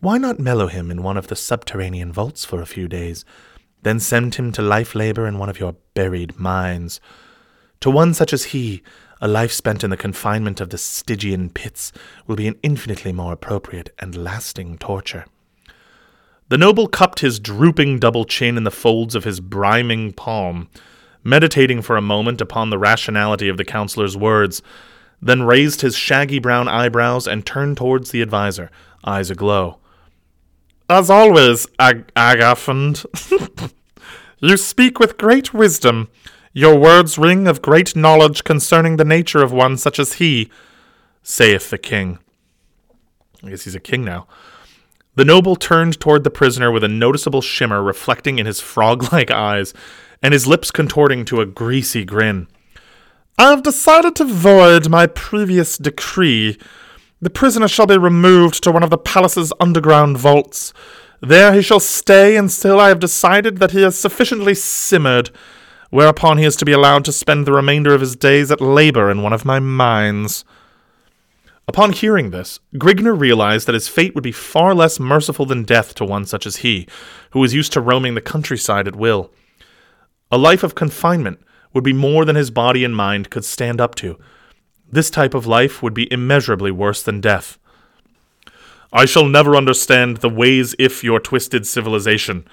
Why 0.00 0.18
not 0.18 0.38
mellow 0.38 0.66
him 0.66 0.90
in 0.90 1.02
one 1.02 1.16
of 1.16 1.28
the 1.28 1.36
subterranean 1.36 2.12
vaults 2.12 2.44
for 2.44 2.60
a 2.60 2.66
few 2.66 2.86
days, 2.86 3.24
then 3.88 3.98
send 3.98 4.34
him 4.34 4.52
to 4.52 4.62
life 4.62 4.94
labor 4.94 5.26
in 5.26 5.38
one 5.38 5.48
of 5.48 5.58
your 5.58 5.74
buried 5.94 6.38
mines? 6.38 7.00
To 7.80 7.90
one 7.90 8.12
such 8.12 8.32
as 8.32 8.44
he, 8.44 8.82
a 9.20 9.26
life 9.26 9.52
spent 9.52 9.82
in 9.82 9.90
the 9.90 9.96
confinement 9.96 10.60
of 10.60 10.70
the 10.70 10.78
Stygian 10.78 11.50
pits 11.50 11.92
will 12.26 12.36
be 12.36 12.46
an 12.46 12.58
infinitely 12.62 13.12
more 13.12 13.32
appropriate 13.32 13.90
and 13.98 14.16
lasting 14.16 14.78
torture. 14.78 15.24
The 16.48 16.58
noble 16.58 16.86
cupped 16.88 17.20
his 17.20 17.38
drooping 17.38 17.98
double 17.98 18.24
chin 18.24 18.56
in 18.56 18.64
the 18.64 18.70
folds 18.70 19.14
of 19.14 19.24
his 19.24 19.40
briming 19.40 20.12
palm, 20.12 20.68
meditating 21.24 21.82
for 21.82 21.96
a 21.96 22.02
moment 22.02 22.40
upon 22.40 22.70
the 22.70 22.78
rationality 22.78 23.48
of 23.48 23.56
the 23.56 23.64
counselor's 23.64 24.16
words, 24.16 24.62
then 25.20 25.42
raised 25.42 25.80
his 25.80 25.96
shaggy 25.96 26.38
brown 26.38 26.68
eyebrows 26.68 27.26
and 27.26 27.44
turned 27.44 27.76
towards 27.76 28.10
the 28.10 28.22
adviser, 28.22 28.70
eyes 29.04 29.30
aglow. 29.30 29.78
As 30.88 31.10
always, 31.10 31.66
Ag- 31.78 32.10
Agathond, 32.16 33.04
you 34.40 34.56
speak 34.56 34.98
with 34.98 35.18
great 35.18 35.52
wisdom. 35.52 36.08
Your 36.52 36.78
words 36.78 37.18
ring 37.18 37.46
of 37.46 37.62
great 37.62 37.94
knowledge 37.94 38.44
concerning 38.44 38.96
the 38.96 39.04
nature 39.04 39.42
of 39.42 39.52
one 39.52 39.76
such 39.76 39.98
as 39.98 40.14
he, 40.14 40.50
saith 41.22 41.70
the 41.70 41.78
king. 41.78 42.18
I 43.44 43.50
guess 43.50 43.64
he's 43.64 43.74
a 43.74 43.80
king 43.80 44.04
now. 44.04 44.26
The 45.14 45.24
noble 45.24 45.56
turned 45.56 46.00
toward 46.00 46.24
the 46.24 46.30
prisoner 46.30 46.70
with 46.70 46.84
a 46.84 46.88
noticeable 46.88 47.42
shimmer 47.42 47.82
reflecting 47.82 48.38
in 48.38 48.46
his 48.46 48.60
frog 48.60 49.12
like 49.12 49.30
eyes, 49.32 49.74
and 50.22 50.32
his 50.32 50.46
lips 50.46 50.70
contorting 50.70 51.24
to 51.26 51.40
a 51.40 51.46
greasy 51.46 52.04
grin. 52.04 52.48
I 53.36 53.50
have 53.50 53.62
decided 53.62 54.16
to 54.16 54.24
void 54.24 54.88
my 54.88 55.06
previous 55.06 55.78
decree. 55.78 56.58
The 57.20 57.30
prisoner 57.30 57.68
shall 57.68 57.86
be 57.86 57.98
removed 57.98 58.62
to 58.64 58.72
one 58.72 58.82
of 58.82 58.90
the 58.90 58.98
palace's 58.98 59.52
underground 59.60 60.18
vaults. 60.18 60.72
There 61.20 61.52
he 61.52 61.62
shall 61.62 61.80
stay 61.80 62.36
until 62.36 62.78
I 62.78 62.88
have 62.88 63.00
decided 63.00 63.58
that 63.58 63.72
he 63.72 63.82
has 63.82 63.98
sufficiently 63.98 64.54
simmered, 64.54 65.30
whereupon 65.90 66.38
he 66.38 66.44
is 66.44 66.56
to 66.56 66.64
be 66.64 66.72
allowed 66.72 67.04
to 67.06 67.12
spend 67.12 67.46
the 67.46 67.52
remainder 67.52 67.94
of 67.94 68.00
his 68.00 68.14
days 68.14 68.50
at 68.50 68.60
labor 68.60 69.10
in 69.10 69.22
one 69.22 69.32
of 69.32 69.44
my 69.44 69.58
mines. 69.58 70.44
Upon 71.66 71.92
hearing 71.92 72.30
this, 72.30 72.60
Grignr 72.74 73.18
realized 73.18 73.66
that 73.66 73.74
his 73.74 73.88
fate 73.88 74.14
would 74.14 74.24
be 74.24 74.32
far 74.32 74.74
less 74.74 74.98
merciful 74.98 75.44
than 75.44 75.64
death 75.64 75.94
to 75.96 76.04
one 76.04 76.24
such 76.24 76.46
as 76.46 76.56
he, 76.56 76.86
who 77.32 77.40
was 77.40 77.52
used 77.52 77.72
to 77.74 77.80
roaming 77.80 78.14
the 78.14 78.20
countryside 78.20 78.88
at 78.88 78.96
will. 78.96 79.30
A 80.30 80.38
life 80.38 80.62
of 80.62 80.74
confinement 80.74 81.40
would 81.74 81.84
be 81.84 81.92
more 81.92 82.24
than 82.24 82.36
his 82.36 82.50
body 82.50 82.84
and 82.84 82.96
mind 82.96 83.28
could 83.28 83.44
stand 83.44 83.80
up 83.80 83.94
to. 83.96 84.18
This 84.90 85.10
type 85.10 85.34
of 85.34 85.46
life 85.46 85.82
would 85.82 85.92
be 85.92 86.10
immeasurably 86.10 86.70
worse 86.70 87.02
than 87.02 87.20
death. 87.20 87.58
I 88.92 89.04
shall 89.04 89.26
never 89.26 89.54
understand 89.54 90.18
the 90.18 90.30
ways 90.30 90.74
if 90.78 91.04
your 91.04 91.20
twisted 91.20 91.66
civilization. 91.66 92.46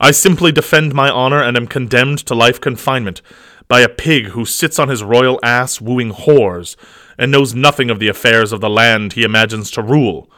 I 0.00 0.10
simply 0.10 0.52
defend 0.52 0.94
my 0.94 1.10
honor 1.10 1.42
and 1.42 1.56
am 1.56 1.66
condemned 1.66 2.18
to 2.26 2.34
life 2.34 2.60
confinement 2.60 3.22
by 3.68 3.80
a 3.80 3.88
pig 3.88 4.28
who 4.28 4.44
sits 4.44 4.78
on 4.78 4.88
his 4.88 5.02
royal 5.02 5.40
ass 5.42 5.80
wooing 5.80 6.12
whores 6.12 6.76
and 7.18 7.30
knows 7.30 7.54
nothing 7.54 7.90
of 7.90 7.98
the 7.98 8.08
affairs 8.08 8.52
of 8.52 8.60
the 8.60 8.70
land 8.70 9.14
he 9.14 9.22
imagines 9.22 9.70
to 9.72 9.82
rule. 9.82 10.30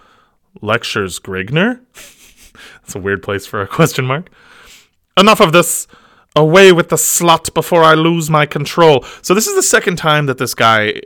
Lectures 0.60 1.20
Grignr? 1.20 1.80
That's 2.80 2.94
a 2.94 3.00
weird 3.00 3.22
place 3.22 3.46
for 3.46 3.60
a 3.60 3.68
question 3.68 4.06
mark. 4.06 4.30
Enough 5.16 5.40
of 5.40 5.52
this. 5.52 5.86
Away 6.36 6.72
with 6.72 6.88
the 6.88 6.96
slut 6.96 7.52
before 7.52 7.82
I 7.82 7.94
lose 7.94 8.30
my 8.30 8.46
control. 8.46 9.04
So 9.22 9.34
this 9.34 9.46
is 9.46 9.56
the 9.56 9.62
second 9.62 9.96
time 9.96 10.26
that 10.26 10.38
this 10.38 10.54
guy, 10.54 11.00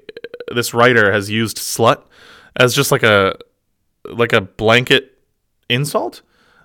this 0.55 0.75
writer, 0.75 1.13
has 1.13 1.31
used 1.31 1.57
slut 1.57 2.03
as 2.57 2.75
just 2.75 2.93
like 2.93 3.03
a 3.03 3.37
like 4.05 4.33
a 4.33 4.41
blanket 4.41 5.19
insult. 5.69 6.23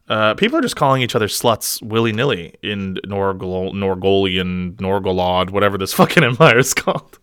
Uh, 0.10 0.34
people 0.36 0.58
are 0.58 0.62
just 0.62 0.76
calling 0.76 1.02
each 1.02 1.16
other 1.16 1.28
sluts 1.28 1.82
willy 1.82 2.14
nilly 2.14 2.56
in 2.64 2.96
Norgol- 3.06 3.74
Norgolian, 3.74 4.76
Norgolod, 4.76 5.50
whatever 5.50 5.78
this 5.78 5.94
fucking 5.96 6.24
empire 6.24 6.60
is 6.60 6.74
called. 6.74 7.20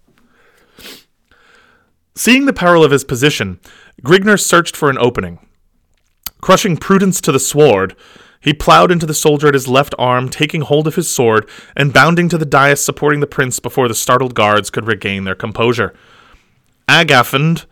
Seeing 2.15 2.47
the 2.47 2.53
peril 2.53 2.85
of 2.85 2.93
his 2.93 3.05
position, 3.05 3.59
Grignr 4.03 4.41
searched 4.41 4.77
for 4.77 4.89
an 4.91 4.99
opening. 4.99 5.45
Crushing 6.41 6.77
Prudence 6.77 7.21
to 7.23 7.33
the 7.33 7.41
sword, 7.41 7.97
he 8.39 8.53
plowed 8.53 8.93
into 8.93 9.07
the 9.07 9.15
soldier 9.15 9.49
at 9.49 9.55
his 9.55 9.67
left 9.67 9.95
arm, 9.99 10.29
taking 10.29 10.61
hold 10.61 10.87
of 10.87 10.95
his 10.95 11.11
sword 11.11 11.49
and 11.75 11.93
bounding 11.93 12.29
to 12.29 12.37
the 12.37 12.45
dais 12.45 12.85
supporting 12.85 13.21
the 13.21 13.27
prince 13.27 13.59
before 13.59 13.89
the 13.89 13.95
startled 13.95 14.35
guards 14.35 14.69
could 14.69 14.87
regain 14.87 15.25
their 15.25 15.35
composure. 15.35 15.95
Agathond 16.87 17.65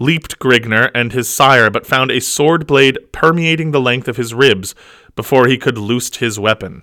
leaped 0.00 0.40
Grignr 0.40 0.90
and 0.92 1.12
his 1.12 1.28
sire, 1.28 1.70
but 1.70 1.86
found 1.86 2.10
a 2.10 2.20
sword 2.20 2.66
blade 2.66 2.98
permeating 3.12 3.70
the 3.70 3.80
length 3.80 4.08
of 4.08 4.16
his 4.16 4.34
ribs 4.34 4.74
before 5.14 5.46
he 5.46 5.58
could 5.58 5.78
loose 5.78 6.16
his 6.16 6.40
weapon. 6.40 6.82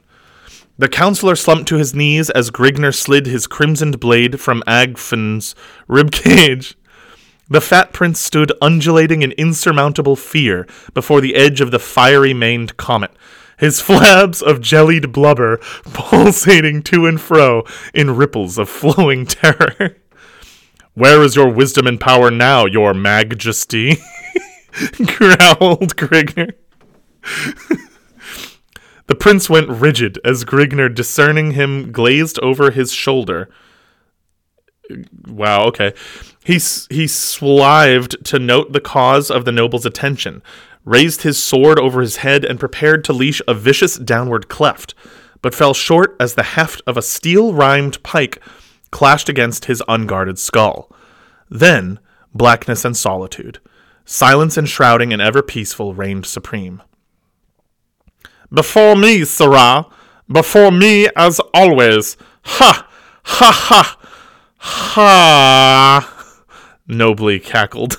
The 0.78 0.88
counselor 0.88 1.36
slumped 1.36 1.68
to 1.70 1.78
his 1.78 1.96
knees 1.96 2.30
as 2.30 2.52
Grignr 2.52 2.96
slid 2.96 3.26
his 3.26 3.48
crimsoned 3.48 4.00
blade 4.00 4.40
from 4.40 4.62
Agfin's 4.68 5.56
rib 5.88 6.12
cage. 6.12 6.78
The 7.50 7.62
fat 7.62 7.94
prince 7.94 8.20
stood 8.20 8.52
undulating 8.62 9.24
in 9.24 9.32
insurmountable 9.32 10.16
fear 10.16 10.68
before 10.94 11.20
the 11.20 11.34
edge 11.34 11.62
of 11.62 11.72
the 11.72 11.80
fiery 11.80 12.34
maned 12.34 12.78
comet, 12.78 13.12
his 13.58 13.82
flabs 13.88 14.44
of 14.44 14.62
jellied 14.62 15.12
blubber 15.12 15.58
pulsating 15.94 16.84
to 16.84 17.08
and 17.08 17.20
fro 17.20 17.64
in 17.94 18.16
ripples 18.16 18.60
of 18.60 18.70
flowing 18.70 19.26
terror. 19.26 19.96
Where 20.98 21.22
is 21.22 21.36
your 21.36 21.50
wisdom 21.50 21.86
and 21.86 22.00
power 22.00 22.32
now, 22.32 22.66
your 22.66 22.92
majesty? 22.92 23.98
growled 25.06 25.96
Grignr. 25.96 26.54
the 29.06 29.14
prince 29.14 29.48
went 29.48 29.70
rigid 29.70 30.18
as 30.26 30.44
Grignr, 30.44 30.92
discerning 30.92 31.52
him, 31.52 31.92
glazed 31.92 32.40
over 32.40 32.72
his 32.72 32.92
shoulder. 32.92 33.48
Wow, 35.28 35.66
okay. 35.66 35.94
He, 36.44 36.60
he 36.90 37.06
swived 37.06 38.26
to 38.26 38.40
note 38.40 38.74
the 38.74 38.82
cause 38.82 39.30
of 39.30 39.46
the 39.46 39.52
noble's 39.52 39.86
attention, 39.86 40.42
raised 40.84 41.22
his 41.22 41.38
sword 41.38 41.78
over 41.78 42.02
his 42.02 42.18
head, 42.18 42.44
and 42.44 42.60
prepared 42.60 43.04
to 43.04 43.14
leash 43.14 43.40
a 43.48 43.54
vicious 43.54 43.98
downward 44.00 44.48
cleft, 44.48 44.96
but 45.44 45.54
fell 45.54 45.76
short 45.76 46.16
as 46.20 46.34
the 46.34 46.42
heft 46.42 46.82
of 46.88 46.98
a 46.98 47.04
steel 47.04 47.54
rimed 47.54 48.02
pike 48.02 48.42
clashed 48.92 49.30
against 49.30 49.66
his 49.66 49.84
unguarded 49.88 50.40
skull. 50.40 50.92
Then, 51.50 52.00
blackness 52.34 52.86
and 52.86 52.96
solitude. 52.96 53.60
Silence 54.06 54.58
enshrouding 54.58 55.12
and 55.12 55.22
ever 55.22 55.42
peaceful 55.42 55.94
reigned 55.94 56.26
supreme. 56.26 56.82
Before 58.52 58.96
me, 58.96 59.26
sirrah! 59.26 59.88
Before 60.32 60.72
me, 60.72 61.08
as 61.16 61.40
always! 61.54 62.18
Ha! 62.44 62.88
Ha 63.24 63.52
ha! 63.52 64.00
Ha! 64.58 66.44
Nobly 66.88 67.40
cackled. 67.40 67.98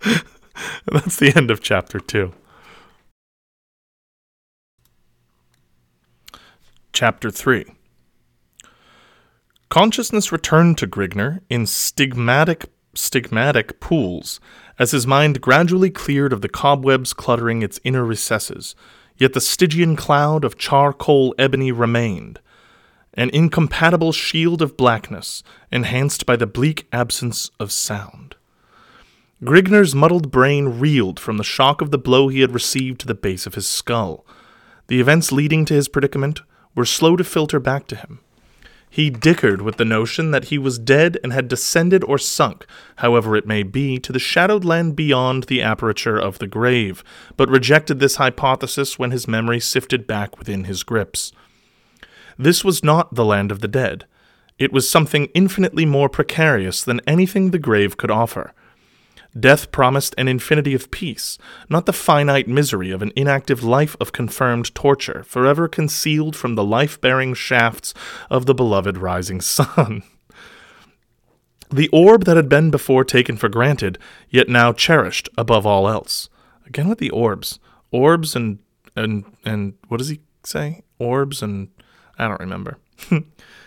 That's 0.86 1.16
the 1.16 1.32
end 1.34 1.50
of 1.50 1.60
chapter 1.60 1.98
two. 1.98 2.32
Chapter 6.92 7.30
3 7.30 7.64
Consciousness 9.70 10.32
returned 10.32 10.76
to 10.78 10.86
Grignr 10.88 11.42
in 11.48 11.62
stigmatic, 11.62 12.66
stigmatic 12.92 13.78
pools 13.78 14.40
as 14.80 14.90
his 14.90 15.06
mind 15.06 15.40
gradually 15.40 15.90
cleared 15.90 16.32
of 16.32 16.40
the 16.40 16.48
cobwebs 16.48 17.12
cluttering 17.12 17.62
its 17.62 17.78
inner 17.84 18.04
recesses, 18.04 18.74
yet 19.16 19.32
the 19.32 19.40
Stygian 19.40 19.94
cloud 19.94 20.44
of 20.44 20.58
charcoal 20.58 21.36
ebony 21.38 21.70
remained, 21.70 22.40
an 23.14 23.30
incompatible 23.30 24.10
shield 24.10 24.60
of 24.60 24.76
blackness 24.76 25.44
enhanced 25.70 26.26
by 26.26 26.34
the 26.34 26.48
bleak 26.48 26.88
absence 26.92 27.52
of 27.60 27.70
sound. 27.70 28.34
Grignr's 29.40 29.94
muddled 29.94 30.32
brain 30.32 30.80
reeled 30.80 31.20
from 31.20 31.36
the 31.36 31.44
shock 31.44 31.80
of 31.80 31.92
the 31.92 31.98
blow 31.98 32.26
he 32.26 32.40
had 32.40 32.54
received 32.54 33.00
to 33.02 33.06
the 33.06 33.14
base 33.14 33.46
of 33.46 33.54
his 33.54 33.68
skull. 33.68 34.26
The 34.88 34.98
events 34.98 35.30
leading 35.30 35.64
to 35.66 35.74
his 35.74 35.86
predicament 35.86 36.40
were 36.74 36.84
slow 36.84 37.14
to 37.14 37.22
filter 37.22 37.60
back 37.60 37.86
to 37.86 37.94
him. 37.94 38.18
He 38.92 39.08
dickered 39.08 39.62
with 39.62 39.76
the 39.76 39.84
notion 39.84 40.32
that 40.32 40.46
he 40.46 40.58
was 40.58 40.76
dead 40.76 41.16
and 41.22 41.32
had 41.32 41.46
descended 41.46 42.02
or 42.02 42.18
sunk, 42.18 42.66
however 42.96 43.36
it 43.36 43.46
may 43.46 43.62
be, 43.62 43.98
to 44.00 44.12
the 44.12 44.18
shadowed 44.18 44.64
land 44.64 44.96
beyond 44.96 45.44
the 45.44 45.62
aperture 45.62 46.18
of 46.18 46.40
the 46.40 46.48
grave, 46.48 47.04
but 47.36 47.48
rejected 47.48 48.00
this 48.00 48.16
hypothesis 48.16 48.98
when 48.98 49.12
his 49.12 49.28
memory 49.28 49.60
sifted 49.60 50.08
back 50.08 50.36
within 50.38 50.64
his 50.64 50.82
grips. 50.82 51.32
This 52.36 52.64
was 52.64 52.82
not 52.82 53.14
the 53.14 53.24
land 53.24 53.52
of 53.52 53.60
the 53.60 53.68
dead. 53.68 54.06
It 54.58 54.72
was 54.72 54.90
something 54.90 55.26
infinitely 55.34 55.86
more 55.86 56.08
precarious 56.08 56.82
than 56.82 57.00
anything 57.06 57.50
the 57.50 57.58
grave 57.60 57.96
could 57.96 58.10
offer. 58.10 58.52
Death 59.38 59.70
promised 59.70 60.14
an 60.18 60.26
infinity 60.26 60.74
of 60.74 60.90
peace, 60.90 61.38
not 61.68 61.86
the 61.86 61.92
finite 61.92 62.48
misery 62.48 62.90
of 62.90 63.00
an 63.02 63.12
inactive 63.14 63.62
life 63.62 63.96
of 64.00 64.12
confirmed 64.12 64.74
torture, 64.74 65.22
forever 65.24 65.68
concealed 65.68 66.34
from 66.34 66.54
the 66.54 66.64
life 66.64 67.00
bearing 67.00 67.34
shafts 67.34 67.94
of 68.28 68.46
the 68.46 68.54
beloved 68.54 68.98
rising 68.98 69.40
sun. 69.40 70.02
The 71.72 71.88
orb 71.92 72.24
that 72.24 72.36
had 72.36 72.48
been 72.48 72.72
before 72.72 73.04
taken 73.04 73.36
for 73.36 73.48
granted, 73.48 73.96
yet 74.28 74.48
now 74.48 74.72
cherished 74.72 75.28
above 75.38 75.64
all 75.64 75.88
else. 75.88 76.28
Again 76.66 76.88
with 76.88 76.98
the 76.98 77.10
orbs. 77.10 77.60
Orbs 77.92 78.34
and 78.34 78.58
and 78.96 79.24
and 79.44 79.74
what 79.86 79.98
does 79.98 80.08
he 80.08 80.20
say? 80.42 80.82
Orbs 80.98 81.42
and 81.42 81.68
I 82.18 82.26
don't 82.26 82.40
remember. 82.40 82.78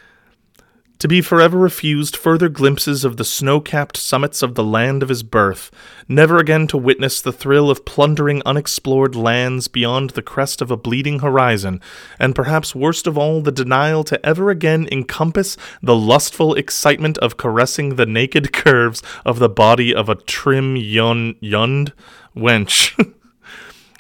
to 1.04 1.08
be 1.10 1.20
forever 1.20 1.58
refused 1.58 2.16
further 2.16 2.48
glimpses 2.48 3.04
of 3.04 3.18
the 3.18 3.26
snow 3.26 3.60
capped 3.60 3.98
summits 3.98 4.42
of 4.42 4.56
the 4.56 4.64
land 4.64 5.04
of 5.04 5.10
his 5.10 5.22
birth, 5.22 5.70
never 6.08 6.38
again 6.38 6.66
to 6.66 6.78
witness 6.78 7.20
the 7.20 7.34
thrill 7.34 7.70
of 7.70 7.84
plundering 7.84 8.42
unexplored 8.46 9.14
lands 9.14 9.68
beyond 9.68 10.12
the 10.12 10.22
crest 10.22 10.62
of 10.62 10.72
a 10.72 10.78
bleeding 10.78 11.20
horizon, 11.20 11.82
and 12.20 12.34
perhaps 12.34 12.74
worst 12.74 13.06
of 13.06 13.18
all, 13.18 13.42
the 13.42 13.52
denial 13.52 14.06
to 14.06 14.26
ever 14.26 14.50
again 14.50 14.88
encompass 14.94 15.58
the 15.82 15.94
lustful 15.94 16.56
excitement 16.56 17.18
of 17.18 17.36
caressing 17.36 17.96
the 17.96 18.06
naked 18.06 18.54
curves 18.54 19.04
of 19.26 19.40
the 19.40 19.50
body 19.50 19.94
of 19.94 20.08
a 20.08 20.16
trim 20.16 20.78
yun- 20.78 21.36
yund 21.42 21.92
wench. 22.34 23.14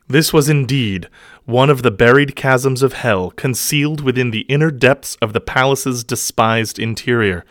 This 0.07 0.33
was 0.33 0.49
indeed 0.49 1.09
one 1.45 1.69
of 1.69 1.83
the 1.83 1.91
buried 1.91 2.35
chasms 2.35 2.81
of 2.81 2.93
hell 2.93 3.31
concealed 3.31 4.01
within 4.01 4.31
the 4.31 4.41
inner 4.41 4.71
depths 4.71 5.17
of 5.21 5.33
the 5.33 5.41
palace's 5.41 6.03
despised 6.03 6.79
interior. 6.79 7.45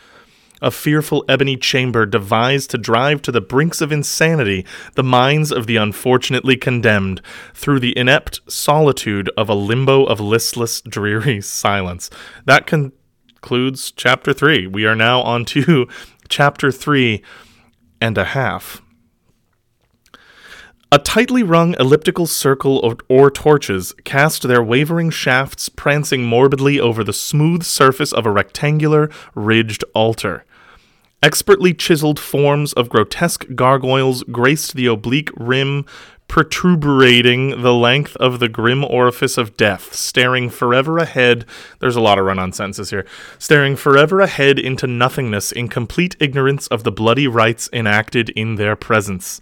A 0.62 0.70
fearful 0.70 1.24
ebony 1.28 1.56
chamber 1.56 2.06
devised 2.06 2.70
to 2.70 2.78
drive 2.78 3.20
to 3.22 3.32
the 3.32 3.40
brinks 3.40 3.80
of 3.80 3.90
insanity 3.90 4.64
the 4.94 5.02
minds 5.02 5.50
of 5.50 5.66
the 5.66 5.76
unfortunately 5.76 6.56
condemned 6.56 7.20
through 7.52 7.80
the 7.80 7.98
inept 7.98 8.40
solitude 8.48 9.28
of 9.36 9.48
a 9.48 9.54
limbo 9.54 10.04
of 10.04 10.20
listless, 10.20 10.80
dreary 10.82 11.40
silence. 11.42 12.10
That 12.44 12.66
concludes 12.66 13.90
chapter 13.90 14.32
three. 14.32 14.68
We 14.68 14.86
are 14.86 14.94
now 14.94 15.20
on 15.22 15.44
to 15.46 15.88
chapter 16.28 16.70
three 16.70 17.24
and 18.00 18.16
a 18.16 18.24
half. 18.24 18.80
A 20.92 20.98
tightly 20.98 21.42
rung 21.42 21.74
elliptical 21.80 22.26
circle 22.26 22.76
or, 22.80 22.98
or, 23.08 23.30
torches 23.30 23.94
cast 24.04 24.42
their 24.42 24.62
wavering 24.62 25.08
shafts 25.08 25.70
prancing 25.70 26.22
morbidly 26.22 26.78
over 26.78 27.02
the 27.02 27.14
smooth 27.14 27.62
surface 27.62 28.12
of 28.12 28.26
a 28.26 28.30
rectangular, 28.30 29.08
ridged 29.34 29.84
altar. 29.94 30.44
Expertly 31.22 31.72
chiseled 31.72 32.20
forms 32.20 32.74
of 32.74 32.90
grotesque 32.90 33.46
gargoyles 33.54 34.22
graced 34.24 34.74
the 34.74 34.84
oblique 34.84 35.30
rim, 35.34 35.86
protubrating 36.28 37.62
the 37.62 37.72
length 37.72 38.14
of 38.16 38.38
the 38.38 38.50
grim 38.50 38.84
orifice 38.84 39.38
of 39.38 39.56
death, 39.56 39.94
staring 39.94 40.50
forever 40.50 40.98
ahead. 40.98 41.46
There's 41.78 41.96
a 41.96 42.02
lot 42.02 42.18
of 42.18 42.26
run 42.26 42.38
on 42.38 42.52
sentences 42.52 42.90
here. 42.90 43.06
Staring 43.38 43.76
forever 43.76 44.20
ahead 44.20 44.58
into 44.58 44.86
nothingness 44.86 45.52
in 45.52 45.68
complete 45.68 46.16
ignorance 46.20 46.66
of 46.66 46.84
the 46.84 46.92
bloody 46.92 47.26
rites 47.26 47.70
enacted 47.72 48.28
in 48.28 48.56
their 48.56 48.76
presence. 48.76 49.40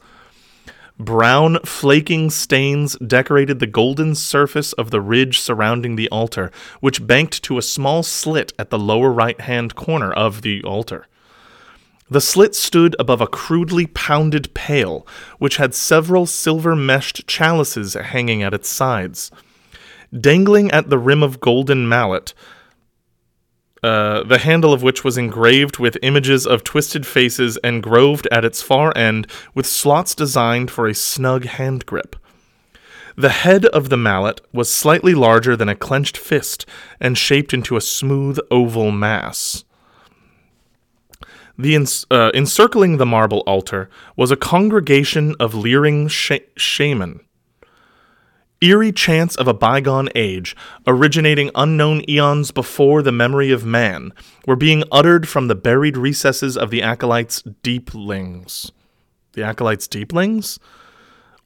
Brown, 1.01 1.59
flaking 1.65 2.29
stains 2.29 2.95
decorated 2.99 3.59
the 3.59 3.67
golden 3.67 4.15
surface 4.15 4.75
of 4.75 4.91
the 4.91 5.01
ridge 5.01 5.41
surrounding 5.41 5.97
the 5.97 6.11
altar, 6.11 6.53
which 6.81 7.07
banked 7.07 7.43
to 7.45 7.57
a 7.57 7.63
small 7.63 8.03
slit 8.03 8.53
at 8.59 8.69
the 8.69 8.79
lower 8.79 9.11
right 9.11 9.41
hand 9.41 9.75
corner 9.75 10.13
of 10.13 10.43
the 10.43 10.63
altar. 10.63 11.07
The 12.11 12.21
slit 12.21 12.55
stood 12.55 12.95
above 12.99 13.23
a 13.23 13.27
crudely 13.27 13.87
pounded 13.87 14.53
pail, 14.53 15.07
which 15.39 15.57
had 15.57 15.75
several 15.75 16.27
silver 16.27 16.77
meshed 16.77 17.27
chalices 17.27 17.95
hanging 17.95 18.43
at 18.43 18.53
its 18.53 18.69
sides. 18.69 19.31
Dangling 20.13 20.71
at 20.71 20.91
the 20.91 20.99
rim 20.99 21.23
of 21.23 21.41
golden 21.41 21.89
mallet, 21.89 22.35
uh, 23.83 24.23
the 24.25 24.39
handle 24.39 24.73
of 24.73 24.83
which 24.83 25.05
was 25.05 25.17
engraved 25.17 25.79
with 25.79 25.97
images 26.03 26.47
of 26.47 26.65
twisted 26.65 27.07
faces 27.07 27.57
and 27.65 27.83
groved 27.83 28.29
at 28.31 28.45
its 28.45 28.61
far 28.63 28.97
end 28.97 29.27
with 29.55 29.67
slots 29.67 30.15
designed 30.15 30.71
for 30.71 30.87
a 30.87 30.95
snug 30.95 31.45
hand 31.47 31.87
grip. 31.87 32.17
The 33.17 33.31
head 33.31 33.67
of 33.67 33.89
the 33.89 33.97
mallet 33.97 34.41
was 34.53 34.73
slightly 34.73 35.15
larger 35.15 35.57
than 35.57 35.69
a 35.69 35.75
clenched 35.75 36.17
fist 36.17 36.67
and 37.01 37.19
shaped 37.19 37.53
into 37.53 37.77
a 37.77 37.81
smooth 37.81 38.39
oval 38.51 38.91
mass. 38.91 39.65
The 41.59 41.77
uh, 42.11 42.31
encircling 42.33 42.97
the 42.97 43.07
marble 43.07 43.41
altar 43.41 43.91
was 44.17 44.31
a 44.31 44.37
congregation 44.37 45.35
of 45.39 45.55
leering 45.55 46.09
sh- 46.09 46.41
shaman 46.57 47.21
eerie 48.61 48.93
chants 48.93 49.37
of 49.37 49.49
a 49.49 49.55
bygone 49.55 50.09
age, 50.15 50.55
originating 50.87 51.51
unknown 51.55 52.03
eons 52.09 52.51
before 52.51 53.03
the 53.03 53.13
memory 53.13 53.51
of 53.51 53.65
man, 53.65 54.13
were 54.47 54.57
being 54.57 54.85
uttered 54.93 55.29
from 55.29 55.49
the 55.49 55.55
buried 55.55 55.97
recesses 55.97 56.57
of 56.57 56.71
the 56.71 56.83
acolytes' 56.83 57.43
deeplings. 57.63 58.71
The 59.33 59.43
acolytes' 59.43 59.89
deeplings? 59.89 60.59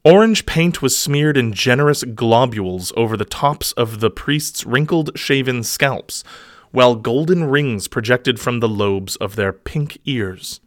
Orange 0.03 0.45
paint 0.45 0.81
was 0.81 0.97
smeared 0.97 1.37
in 1.37 1.53
generous 1.53 2.03
globules 2.03 2.91
over 2.95 3.17
the 3.17 3.25
tops 3.25 3.71
of 3.71 4.01
the 4.01 4.11
priests' 4.11 4.65
wrinkled, 4.65 5.17
shaven 5.17 5.63
scalps, 5.63 6.23
while 6.71 6.95
golden 6.95 7.45
rings 7.45 7.87
projected 7.87 8.39
from 8.39 8.59
the 8.59 8.67
lobes 8.67 9.15
of 9.15 9.35
their 9.35 9.53
pink 9.53 9.97
ears. 10.05 10.59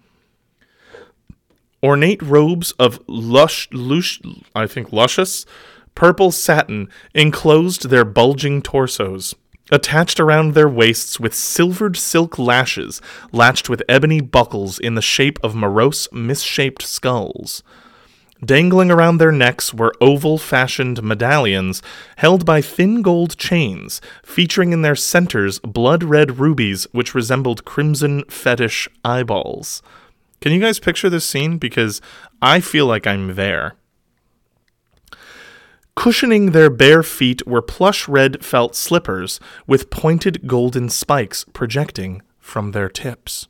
Ornate 1.83 2.23
robes 2.23 2.73
of 2.73 2.99
lush, 3.07 3.69
lush, 3.71 4.21
I 4.55 4.67
think 4.67 4.93
luscious, 4.93 5.47
Purple 5.99 6.31
satin 6.31 6.89
enclosed 7.13 7.89
their 7.89 8.05
bulging 8.05 8.63
torsos, 8.63 9.35
attached 9.73 10.21
around 10.21 10.55
their 10.55 10.69
waists 10.69 11.19
with 11.19 11.35
silvered 11.35 11.97
silk 11.97 12.39
lashes 12.39 13.01
latched 13.33 13.69
with 13.69 13.83
ebony 13.89 14.21
buckles 14.21 14.79
in 14.79 14.95
the 14.95 15.03
shape 15.03 15.41
of 15.43 15.57
morose, 15.57 16.07
misshaped 16.13 16.83
skulls. 16.83 17.65
Dangling 18.45 18.93
around 18.93 19.19
their 19.19 19.33
necks 19.33 19.75
were 19.75 19.93
oval 20.01 20.39
fashioned 20.39 21.03
medallions 21.03 21.83
held 22.19 22.47
by 22.47 22.63
thin 22.63 23.03
gold 23.03 23.37
chains, 23.37 24.01
featuring 24.23 24.73
in 24.73 24.83
their 24.83 24.95
centers 24.95 25.59
blood 25.59 26.05
red 26.05 26.39
rubies 26.39 26.87
which 26.93 27.13
resembled 27.13 27.65
crimson 27.65 28.23
fetish 28.29 28.89
eyeballs. 29.05 29.83
Can 30.41 30.53
you 30.53 30.61
guys 30.61 30.79
picture 30.79 31.11
this 31.11 31.25
scene? 31.25 31.59
Because 31.59 32.01
I 32.41 32.61
feel 32.61 32.87
like 32.87 33.05
I'm 33.05 33.35
there. 33.35 33.75
Cushioning 35.99 36.53
their 36.53 36.71
bare 36.71 37.03
feet 37.03 37.45
were 37.45 37.61
plush 37.61 38.07
red 38.07 38.45
felt 38.45 38.77
slippers 38.77 39.41
with 39.67 39.91
pointed 39.91 40.47
golden 40.47 40.89
spikes 40.89 41.45
projecting 41.53 42.23
from 42.39 42.71
their 42.71 42.89
tips. 42.89 43.49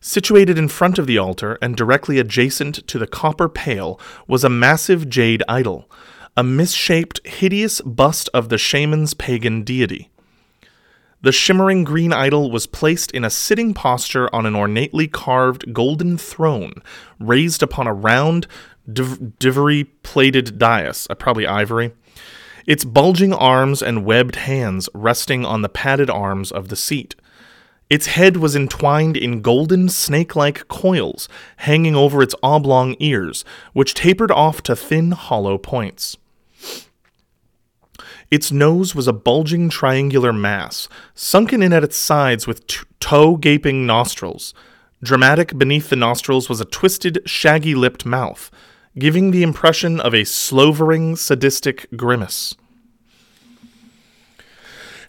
Situated 0.00 0.56
in 0.56 0.68
front 0.68 1.00
of 1.00 1.08
the 1.08 1.18
altar 1.18 1.58
and 1.60 1.74
directly 1.74 2.20
adjacent 2.20 2.86
to 2.86 3.00
the 3.00 3.08
copper 3.08 3.48
pail 3.48 3.98
was 4.28 4.44
a 4.44 4.48
massive 4.48 5.08
jade 5.08 5.42
idol, 5.48 5.90
a 6.36 6.44
misshaped, 6.44 7.20
hideous 7.26 7.80
bust 7.80 8.28
of 8.32 8.48
the 8.48 8.56
shaman's 8.56 9.12
pagan 9.12 9.64
deity. 9.64 10.08
The 11.22 11.30
shimmering 11.30 11.84
green 11.84 12.12
idol 12.12 12.50
was 12.50 12.66
placed 12.66 13.12
in 13.12 13.24
a 13.24 13.30
sitting 13.30 13.74
posture 13.74 14.32
on 14.34 14.44
an 14.44 14.56
ornately 14.56 15.06
carved 15.06 15.72
golden 15.72 16.18
throne 16.18 16.74
raised 17.20 17.62
upon 17.62 17.86
a 17.86 17.94
round, 17.94 18.48
div- 18.90 19.38
plated 20.02 20.58
dais, 20.58 21.06
uh, 21.10 21.14
probably 21.14 21.46
ivory. 21.46 21.92
Its 22.66 22.84
bulging 22.84 23.32
arms 23.32 23.82
and 23.82 24.04
webbed 24.04 24.36
hands 24.36 24.88
resting 24.94 25.44
on 25.44 25.62
the 25.62 25.68
padded 25.68 26.08
arms 26.08 26.52
of 26.52 26.68
the 26.68 26.76
seat. 26.76 27.14
Its 27.90 28.06
head 28.06 28.38
was 28.38 28.56
entwined 28.56 29.16
in 29.16 29.42
golden 29.42 29.88
snake 29.88 30.34
like 30.34 30.66
coils 30.68 31.28
hanging 31.56 31.94
over 31.94 32.22
its 32.22 32.34
oblong 32.42 32.96
ears, 33.00 33.44
which 33.74 33.92
tapered 33.92 34.30
off 34.30 34.62
to 34.62 34.74
thin, 34.74 35.10
hollow 35.10 35.58
points. 35.58 36.16
Its 38.30 38.50
nose 38.50 38.94
was 38.94 39.06
a 39.06 39.12
bulging 39.12 39.68
triangular 39.68 40.32
mass, 40.32 40.88
sunken 41.14 41.62
in 41.62 41.70
at 41.70 41.84
its 41.84 41.98
sides 41.98 42.46
with 42.46 42.66
t- 42.66 42.78
toe 42.98 43.36
gaping 43.36 43.84
nostrils. 43.84 44.54
Dramatic 45.02 45.58
beneath 45.58 45.90
the 45.90 45.96
nostrils 45.96 46.48
was 46.48 46.58
a 46.58 46.64
twisted, 46.64 47.20
shaggy 47.26 47.74
lipped 47.74 48.06
mouth, 48.06 48.50
giving 48.98 49.30
the 49.30 49.42
impression 49.42 50.00
of 50.00 50.14
a 50.14 50.22
slovering, 50.22 51.16
sadistic 51.16 51.86
grimace. 51.96 52.54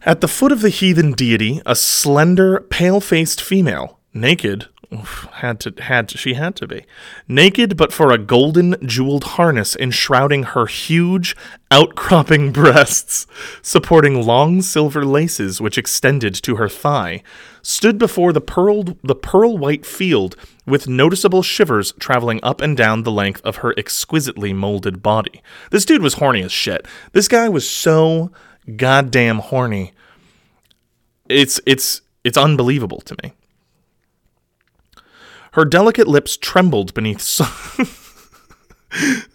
At 0.06 0.22
the 0.22 0.28
foot 0.28 0.52
of 0.52 0.62
the 0.62 0.70
heathen 0.70 1.14
deity, 1.14 1.62
a 1.66 1.76
slender, 1.76 2.60
pale 2.60 3.00
faced 3.00 3.42
female, 3.42 4.00
naked, 4.14 4.68
had 5.34 5.60
to 5.62 5.74
had 5.82 6.10
to, 6.10 6.18
she 6.18 6.34
had 6.34 6.56
to 6.56 6.68
be 6.68 6.86
naked 7.28 7.76
but 7.78 7.92
for 7.92 8.12
a 8.12 8.18
golden 8.18 8.76
jeweled 8.86 9.24
harness 9.24 9.76
enshrouding 9.78 10.44
her 10.44 10.66
huge 10.66 11.36
outcropping 11.72 12.52
breasts 12.54 13.26
supporting 13.62 14.26
long 14.26 14.62
silver 14.62 15.06
laces 15.06 15.60
which 15.60 15.78
extended 15.78 16.34
to 16.36 16.56
her 16.56 16.70
thigh 16.70 17.24
stood 17.62 17.98
before 17.98 18.32
the 18.34 18.42
pearl 18.42 18.84
the 19.04 19.16
pearl 19.16 19.58
white 19.58 19.86
field 19.86 20.36
with 20.66 20.88
noticeable 20.88 21.44
shivers 21.44 21.94
traveling 22.00 22.40
up 22.44 22.62
and 22.62 22.78
down 22.78 23.04
the 23.04 23.12
length 23.12 23.42
of 23.44 23.58
her 23.58 23.74
exquisitely 23.78 24.54
molded 24.54 25.02
body 25.02 25.42
this 25.72 25.86
dude 25.86 26.02
was 26.02 26.16
horny 26.16 26.42
as 26.42 26.52
shit 26.52 26.86
this 27.12 27.28
guy 27.28 27.50
was 27.50 27.68
so 27.68 28.32
goddamn 28.78 29.40
horny 29.40 29.92
it's 31.30 31.60
it's 31.66 32.02
it's 32.24 32.38
unbelievable 32.38 33.02
to 33.02 33.16
me 33.24 33.34
her 35.54 35.66
delicate 35.66 36.08
lips 36.08 36.36
trembled 36.36 36.94
beneath. 36.96 37.22
So- 37.22 37.46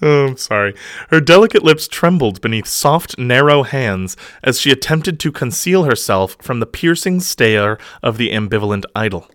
oh, 0.03 0.27
I'm 0.27 0.37
sorry. 0.37 0.75
Her 1.11 1.21
delicate 1.21 1.63
lips 1.63 1.87
trembled 1.87 2.41
beneath 2.41 2.67
soft, 2.67 3.17
narrow 3.19 3.63
hands 3.63 4.17
as 4.43 4.61
she 4.61 4.73
attempted 4.73 5.21
to 5.21 5.33
conceal 5.33 5.85
herself 5.85 6.37
from 6.41 6.59
the 6.59 6.67
piercing 6.67 7.21
stare 7.21 7.79
of 8.03 8.19
the 8.19 8.31
ambivalent 8.31 8.85
idol. 8.97 9.29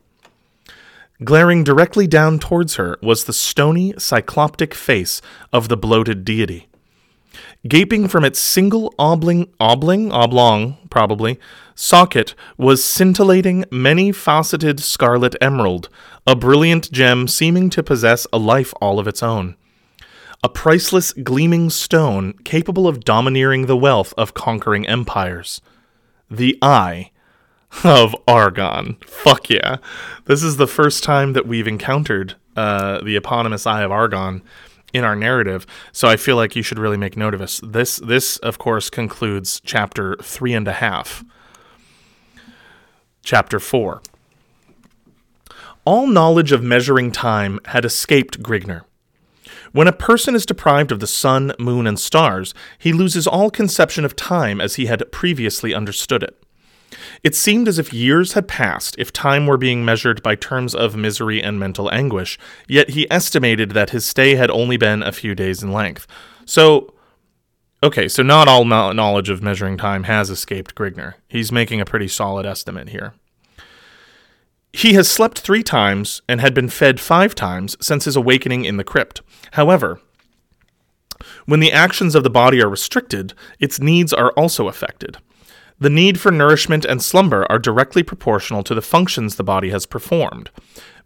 Glaring 1.24 1.64
directly 1.64 2.08
down 2.08 2.40
towards 2.40 2.76
her 2.76 2.98
was 3.02 3.26
the 3.26 3.34
stony, 3.34 3.94
cycloptic 3.94 4.74
face 4.74 5.22
of 5.52 5.68
the 5.68 5.78
bloated 5.78 6.26
deity. 6.26 6.68
Gaping 7.68 8.08
from 8.08 8.26
its 8.26 8.40
single 8.40 8.94
obling, 9.00 9.50
obling, 9.60 10.12
oblong, 10.12 10.78
probably, 10.90 11.40
socket 11.76 12.36
was 12.58 12.84
scintillating, 12.84 13.64
many 13.72 14.12
faceted 14.12 14.80
scarlet 14.80 15.36
emerald, 15.40 15.88
a 16.28 16.36
brilliant 16.36 16.92
gem 16.92 17.28
seeming 17.28 17.70
to 17.70 17.84
possess 17.84 18.28
a 18.34 18.38
life 18.38 18.74
all 18.82 19.00
of 19.00 19.08
its 19.08 19.24
own. 19.24 19.56
A 20.44 20.50
priceless, 20.50 21.14
gleaming 21.14 21.70
stone 21.70 22.34
capable 22.44 22.88
of 22.88 23.06
domineering 23.06 23.66
the 23.66 23.78
wealth 23.78 24.14
of 24.18 24.34
conquering 24.34 24.86
empires. 24.86 25.62
The 26.30 26.58
Eye 26.62 27.12
of 27.84 28.16
Argon. 28.28 28.98
Fuck 29.06 29.50
yeah. 29.50 29.78
This 30.26 30.44
is 30.44 30.58
the 30.58 30.68
first 30.68 31.04
time 31.04 31.34
that 31.34 31.48
we've 31.48 31.68
encountered 31.68 32.36
uh, 32.56 33.02
the 33.02 33.16
eponymous 33.16 33.66
Eye 33.66 33.84
of 33.84 33.92
Argon 33.92 34.42
in 34.94 35.04
our 35.04 35.16
narrative, 35.16 35.66
so 35.92 36.08
I 36.08 36.18
feel 36.18 36.36
like 36.36 36.56
you 36.56 36.62
should 36.62 36.78
really 36.78 36.98
make 36.98 37.18
note 37.18 37.34
of 37.34 37.40
this. 37.40 37.60
This, 37.64 37.98
this 37.98 38.38
of 38.38 38.60
course, 38.60 38.90
concludes 38.90 39.60
chapter 39.66 40.16
three 40.22 40.54
and 40.54 40.68
a 40.68 40.74
half. 40.74 41.24
Chapter 43.24 43.60
four. 43.60 44.02
All 45.86 46.08
knowledge 46.08 46.52
of 46.52 46.62
measuring 46.62 47.12
time 47.12 47.60
had 47.66 47.86
escaped 47.86 48.44
Grignr. 48.44 48.82
When 49.72 49.88
a 49.88 49.94
person 49.94 50.36
is 50.36 50.46
deprived 50.46 50.92
of 50.92 51.00
the 51.00 51.08
sun, 51.08 51.54
moon, 51.58 51.88
and 51.88 52.00
stars, 52.00 52.54
he 52.78 52.94
loses 52.94 53.26
all 53.26 53.50
conception 53.50 54.06
of 54.06 54.16
time 54.16 54.62
as 54.62 54.76
he 54.76 54.86
had 54.86 55.12
previously 55.12 55.74
understood 55.74 56.22
it. 56.22 56.43
It 57.24 57.36
seemed 57.36 57.70
as 57.70 57.80
if 57.80 57.94
years 57.94 58.34
had 58.34 58.50
passed 58.50 58.96
if 59.00 59.14
time 59.14 59.48
were 59.48 59.58
being 59.58 59.86
measured 59.86 60.22
by 60.22 60.36
terms 60.36 60.76
of 60.76 60.98
misery 60.98 61.42
and 61.42 61.58
mental 61.58 61.90
anguish, 61.90 62.38
yet 62.68 62.90
he 62.90 63.10
estimated 63.10 63.72
that 63.72 63.92
his 63.92 64.06
stay 64.06 64.36
had 64.36 64.52
only 64.52 64.76
been 64.76 65.02
a 65.02 65.14
few 65.14 65.34
days 65.34 65.64
in 65.64 65.72
length. 65.72 66.06
So, 66.46 66.94
okay, 67.82 68.10
so 68.10 68.24
not 68.24 68.50
all 68.50 68.66
knowledge 68.66 69.30
of 69.30 69.42
measuring 69.42 69.78
time 69.78 70.04
has 70.04 70.30
escaped 70.30 70.76
Grignr. 70.76 71.14
He's 71.30 71.50
making 71.50 71.80
a 71.80 71.86
pretty 71.86 72.10
solid 72.10 72.46
estimate 72.46 72.90
here. 72.90 73.14
He 74.74 74.94
has 74.94 75.08
slept 75.08 75.40
three 75.40 75.64
times 75.64 76.22
and 76.28 76.42
had 76.42 76.54
been 76.54 76.68
fed 76.68 77.00
five 77.00 77.36
times 77.36 77.78
since 77.80 78.04
his 78.04 78.18
awakening 78.18 78.66
in 78.66 78.76
the 78.76 78.84
crypt. 78.84 79.22
However, 79.52 80.02
when 81.46 81.62
the 81.62 81.72
actions 81.72 82.16
of 82.16 82.24
the 82.24 82.30
body 82.30 82.62
are 82.62 82.68
restricted, 82.68 83.34
its 83.60 83.80
needs 83.80 84.12
are 84.12 84.32
also 84.32 84.68
affected. 84.68 85.20
The 85.84 85.90
need 85.90 86.18
for 86.18 86.32
nourishment 86.32 86.86
and 86.86 87.04
slumber 87.04 87.46
are 87.52 87.60
directly 87.60 88.04
proportional 88.04 88.64
to 88.64 88.74
the 88.74 88.82
functions 88.82 89.36
the 89.36 89.44
body 89.44 89.70
has 89.72 89.86
performed, 89.86 90.50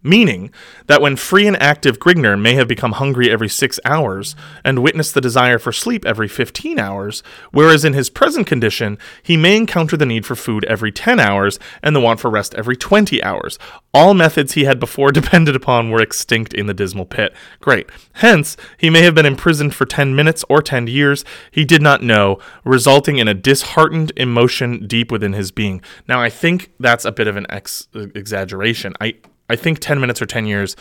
meaning 0.02 0.50
that 0.86 1.00
when 1.00 1.16
free 1.16 1.46
and 1.46 1.60
active 1.62 1.98
Grignr 1.98 2.40
may 2.40 2.54
have 2.54 2.68
become 2.68 2.92
hungry 2.92 3.30
every 3.30 3.48
six 3.48 3.80
hours 3.84 4.36
and 4.64 4.82
witnessed 4.82 5.14
the 5.14 5.20
desire 5.20 5.58
for 5.58 5.72
sleep 5.72 6.04
every 6.04 6.28
15 6.28 6.78
hours, 6.78 7.22
whereas 7.50 7.84
in 7.84 7.92
his 7.92 8.10
present 8.10 8.46
condition, 8.46 8.98
he 9.22 9.36
may 9.36 9.56
encounter 9.56 9.96
the 9.96 10.06
need 10.06 10.24
for 10.24 10.36
food 10.36 10.64
every 10.64 10.92
10 10.92 11.18
hours 11.20 11.58
and 11.82 11.94
the 11.94 12.00
want 12.00 12.20
for 12.20 12.30
rest 12.30 12.54
every 12.54 12.76
20 12.76 13.22
hours. 13.22 13.58
All 13.92 14.14
methods 14.14 14.52
he 14.52 14.64
had 14.64 14.80
before 14.80 15.12
depended 15.18 15.56
upon 15.56 15.90
were 15.90 16.00
extinct 16.00 16.54
in 16.54 16.66
the 16.66 16.74
dismal 16.74 17.06
pit. 17.06 17.34
Great. 17.60 17.88
Hence, 18.14 18.56
he 18.76 18.90
may 18.90 19.02
have 19.02 19.14
been 19.14 19.26
imprisoned 19.26 19.74
for 19.74 19.86
10 19.86 20.14
minutes 20.14 20.44
or 20.48 20.62
10 20.62 20.86
years, 20.86 21.24
he 21.50 21.64
did 21.64 21.82
not 21.82 22.02
know, 22.02 22.38
resulting 22.64 23.18
in 23.18 23.28
a 23.28 23.34
disheartened 23.34 24.12
emotion 24.16 24.86
deep 24.86 25.10
within 25.10 25.32
his 25.32 25.50
being. 25.50 25.82
Now, 26.06 26.20
I 26.20 26.30
think 26.30 26.72
that's 26.78 27.04
a 27.04 27.12
bit 27.12 27.26
of 27.26 27.36
an 27.36 27.46
ex- 27.50 27.88
exaggeration. 27.94 28.94
I, 29.00 29.14
I 29.48 29.56
think 29.56 29.78
10 29.78 30.00
minutes 30.00 30.20
or 30.20 30.26
10 30.26 30.46
years, 30.46 30.76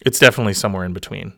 it's 0.00 0.18
definitely 0.18 0.54
somewhere 0.54 0.84
in 0.84 0.92
between. 0.92 1.34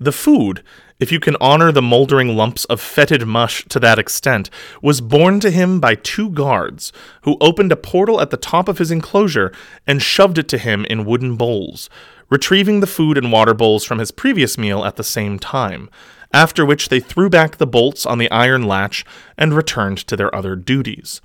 The 0.00 0.12
food, 0.12 0.62
if 0.98 1.12
you 1.12 1.20
can 1.20 1.36
honor 1.40 1.70
the 1.72 1.82
moldering 1.82 2.36
lumps 2.36 2.64
of 2.66 2.80
fetid 2.80 3.26
mush 3.26 3.64
to 3.66 3.80
that 3.80 3.98
extent, 3.98 4.50
was 4.82 5.00
borne 5.00 5.40
to 5.40 5.50
him 5.50 5.80
by 5.80 5.94
two 5.94 6.30
guards, 6.30 6.92
who 7.22 7.36
opened 7.40 7.72
a 7.72 7.76
portal 7.76 8.20
at 8.20 8.30
the 8.30 8.36
top 8.36 8.68
of 8.68 8.78
his 8.78 8.90
enclosure 8.90 9.52
and 9.86 10.02
shoved 10.02 10.38
it 10.38 10.48
to 10.48 10.58
him 10.58 10.84
in 10.86 11.04
wooden 11.04 11.36
bowls, 11.36 11.90
retrieving 12.30 12.80
the 12.80 12.86
food 12.86 13.18
and 13.18 13.32
water 13.32 13.54
bowls 13.54 13.84
from 13.84 13.98
his 13.98 14.10
previous 14.10 14.58
meal 14.58 14.84
at 14.84 14.96
the 14.96 15.04
same 15.04 15.38
time, 15.38 15.88
after 16.32 16.64
which 16.64 16.88
they 16.88 17.00
threw 17.00 17.30
back 17.30 17.56
the 17.56 17.66
bolts 17.66 18.04
on 18.04 18.18
the 18.18 18.30
iron 18.30 18.62
latch 18.64 19.04
and 19.36 19.54
returned 19.54 19.98
to 19.98 20.16
their 20.16 20.34
other 20.34 20.56
duties. 20.56 21.20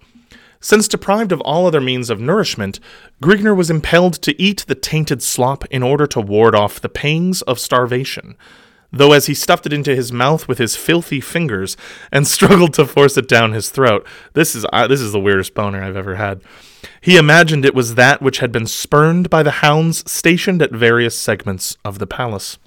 Since 0.63 0.87
deprived 0.87 1.33
of 1.33 1.41
all 1.41 1.67
other 1.67 1.81
means 1.81 2.09
of 2.09 2.21
nourishment, 2.21 2.79
Grignr 3.21 3.53
was 3.53 3.69
impelled 3.69 4.13
to 4.21 4.41
eat 4.41 4.63
the 4.65 4.75
tainted 4.75 5.21
slop 5.21 5.65
in 5.65 5.83
order 5.83 6.07
to 6.07 6.21
ward 6.21 6.55
off 6.55 6.79
the 6.79 6.87
pangs 6.87 7.41
of 7.41 7.59
starvation. 7.59 8.37
Though 8.89 9.11
as 9.11 9.25
he 9.25 9.33
stuffed 9.33 9.65
it 9.65 9.73
into 9.73 9.93
his 9.93 10.13
mouth 10.13 10.47
with 10.47 10.59
his 10.59 10.77
filthy 10.77 11.19
fingers 11.19 11.75
and 12.13 12.25
struggled 12.29 12.73
to 12.75 12.85
force 12.85 13.17
it 13.17 13.27
down 13.27 13.51
his 13.51 13.71
throat, 13.71 14.07
this 14.35 14.55
is 14.55 14.65
uh, 14.71 14.87
this 14.87 15.01
is 15.01 15.11
the 15.11 15.19
weirdest 15.19 15.53
boner 15.53 15.83
I've 15.83 15.97
ever 15.97 16.15
had. 16.15 16.41
He 17.01 17.17
imagined 17.17 17.65
it 17.65 17.75
was 17.75 17.95
that 17.95 18.21
which 18.21 18.39
had 18.39 18.53
been 18.53 18.67
spurned 18.67 19.29
by 19.29 19.43
the 19.43 19.51
hounds 19.51 20.09
stationed 20.09 20.61
at 20.61 20.71
various 20.71 21.19
segments 21.19 21.75
of 21.83 21.99
the 21.99 22.07
palace. 22.07 22.57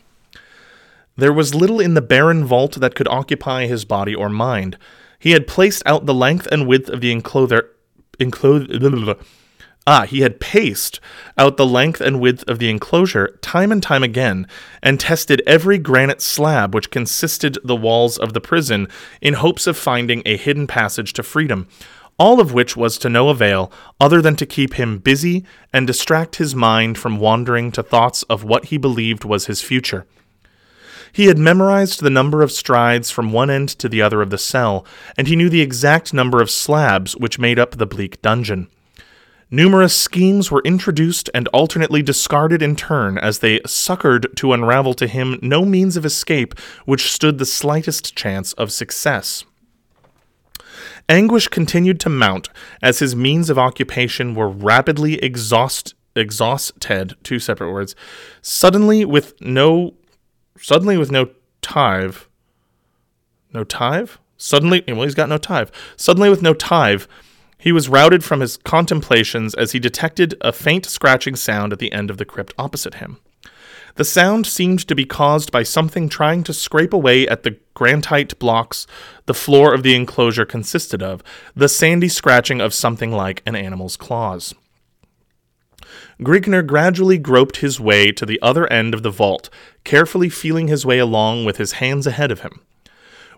There 1.17 1.33
was 1.33 1.55
little 1.55 1.81
in 1.81 1.95
the 1.95 2.03
barren 2.03 2.45
vault 2.45 2.75
that 2.75 2.95
could 2.95 3.09
occupy 3.09 3.65
his 3.65 3.87
body 3.87 4.15
or 4.15 4.29
mind. 4.29 4.77
He 5.19 5.31
had 5.31 5.47
placed 5.47 5.83
out 5.87 6.05
the 6.05 6.13
length 6.13 6.47
and 6.53 6.67
width 6.67 6.91
of 6.91 7.01
the 7.01 7.11
enclosure 7.11 7.71
enclosure. 8.19 9.17
Ah, 9.89 10.05
he 10.05 10.21
had 10.23 10.41
paced 10.41 10.99
out 11.39 11.57
the 11.57 11.67
length 11.67 12.01
and 12.01 12.21
width 12.21 12.43
of 12.49 12.59
the 12.59 12.69
enclosure 12.69 13.39
time 13.41 13.71
and 13.71 13.81
time 13.81 14.03
again, 14.03 14.49
and 14.83 14.99
tested 14.99 15.41
every 15.47 15.79
granite 15.79 16.21
slab 16.21 16.75
which 16.75 16.91
consisted 16.91 17.57
the 17.63 17.77
walls 17.77 18.19
of 18.19 18.33
the 18.33 18.41
prison 18.41 18.89
in 19.21 19.35
hopes 19.35 19.69
of 19.69 19.77
finding 19.77 20.23
a 20.27 20.37
hidden 20.37 20.67
passage 20.67 21.13
to 21.13 21.23
freedom, 21.23 21.69
all 22.19 22.41
of 22.41 22.53
which 22.53 22.77
was 22.77 22.99
to 22.99 23.09
no 23.09 23.29
avail 23.29 23.71
other 24.01 24.21
than 24.21 24.35
to 24.35 24.45
keep 24.45 24.75
him 24.75 24.99
busy 24.99 25.45
and 25.73 25.87
distract 25.87 26.37
his 26.37 26.53
mind 26.53 26.99
from 26.99 27.21
wandering 27.21 27.71
to 27.71 27.83
thoughts 27.83 28.25
of 28.25 28.43
what 28.43 28.67
he 28.67 28.79
believed 28.79 29.25
was 29.25 29.47
his 29.47 29.63
future. 29.63 30.05
He 31.17 31.29
had 31.29 31.39
memorized 31.39 32.03
the 32.03 32.11
number 32.11 32.43
of 32.43 32.53
strides 32.53 33.11
from 33.11 33.33
one 33.33 33.49
end 33.49 33.71
to 33.79 33.89
the 33.89 34.03
other 34.03 34.21
of 34.21 34.29
the 34.29 34.37
cell, 34.37 34.85
and 35.17 35.27
he 35.27 35.35
knew 35.35 35.49
the 35.49 35.63
exact 35.63 36.13
number 36.13 36.43
of 36.43 36.51
slabs 36.51 37.17
which 37.17 37.39
made 37.39 37.59
up 37.59 37.71
the 37.71 37.87
bleak 37.87 38.21
dungeon. 38.21 38.69
Numerous 39.51 39.97
schemes 39.97 40.51
were 40.51 40.61
introduced 40.63 41.31
and 41.33 41.49
alternately 41.55 42.03
discarded 42.03 42.61
in 42.61 42.77
turn 42.77 43.17
as 43.17 43.39
they 43.39 43.63
succored 43.65 44.27
to 44.37 44.53
unravel 44.53 44.93
to 44.93 45.07
him 45.07 45.39
no 45.41 45.65
means 45.65 45.97
of 45.97 46.05
escape 46.05 46.61
which 46.85 47.11
stood 47.11 47.39
the 47.39 47.47
slightest 47.47 48.15
chance 48.15 48.53
of 48.53 48.71
success. 48.71 49.43
Anguish 51.09 51.49
continued 51.49 51.99
to 52.01 52.11
mount 52.11 52.51
as 52.83 52.99
his 52.99 53.17
means 53.17 53.49
of 53.49 53.59
occupation 53.59 54.35
were 54.35 54.51
rapidly 54.51 55.15
exhaust 55.25 55.95
exhausted 56.15 57.15
two 57.23 57.39
separate 57.39 57.73
words 57.73 57.95
suddenly 58.43 59.03
with 59.03 59.33
no 59.41 59.95
suddenly 60.61 60.97
with 60.97 61.11
no 61.11 61.31
tive 61.63 62.29
no 63.53 63.65
tive 63.65 64.19
suddenly 64.37 64.85
well 64.89 65.03
he's 65.03 65.15
got 65.15 65.29
no 65.29 65.39
tive 65.39 65.71
suddenly 65.97 66.29
with 66.29 66.43
no 66.43 66.55
tive 66.55 67.09
he 67.59 67.73
was 67.73 67.89
routed 67.89 68.23
from 68.23 68.41
his 68.41 68.59
contemplations 68.59 69.55
as 69.55 69.73
he 69.73 69.79
detected 69.79 70.35
a 70.41 70.53
faint 70.53 70.87
scratching 70.87 71.37
sound 71.37 71.73
at 71.73 71.79
the 71.79 71.93
end 71.93 72.11
of 72.11 72.19
the 72.19 72.25
crypt 72.25 72.55
opposite 72.59 72.95
him. 72.95 73.19
The 73.97 74.05
sound 74.05 74.47
seemed 74.47 74.87
to 74.87 74.95
be 74.95 75.07
caused 75.07 75.51
by 75.51 75.63
something 75.63 76.09
trying 76.09 76.45
to 76.45 76.53
scrape 76.53 76.93
away 76.93 77.27
at 77.27 77.45
the 77.45 77.59
granite 77.73 78.39
blocks 78.39 78.87
the 79.25 79.35
floor 79.35 79.73
of 79.73 79.83
the 79.83 79.95
enclosure 79.95 80.45
consisted 80.45 81.03
of, 81.03 81.23
the 81.55 81.69
sandy 81.69 82.09
scratching 82.09 82.61
of 82.61 82.75
something 82.75 83.11
like 83.11 83.43
an 83.47 83.57
animal's 83.57 83.97
claws. 83.97 84.55
Grignr 86.21 86.67
gradually 86.67 87.19
groped 87.19 87.59
his 87.59 87.79
way 87.79 88.13
to 88.13 88.27
the 88.27 88.41
other 88.43 88.71
end 88.73 88.95
of 88.95 89.03
the 89.03 89.11
vault, 89.11 89.51
carefully 89.85 90.29
feeling 90.29 90.69
his 90.69 90.87
way 90.87 90.99
along 90.99 91.45
with 91.45 91.57
his 91.57 91.73
hands 91.73 92.07
ahead 92.07 92.31
of 92.31 92.41
him. 92.41 92.61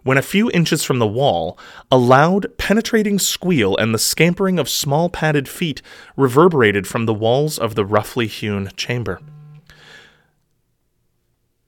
When 0.03 0.17
a 0.17 0.23
few 0.23 0.51
inches 0.53 0.85
from 0.85 1.01
the 1.01 1.07
wall, 1.07 1.59
a 1.91 1.99
loud, 1.99 2.57
penetrating 2.57 3.19
squeal 3.19 3.77
and 3.77 3.93
the 3.93 3.99
scampering 3.99 4.59
of 4.59 4.69
small 4.69 5.09
padded 5.09 5.49
feet 5.49 5.83
reverberated 6.17 6.87
from 6.87 7.07
the 7.07 7.15
walls 7.15 7.59
of 7.59 7.75
the 7.75 7.85
roughly 7.85 8.27
hewn 8.27 8.71
chamber. 8.77 9.21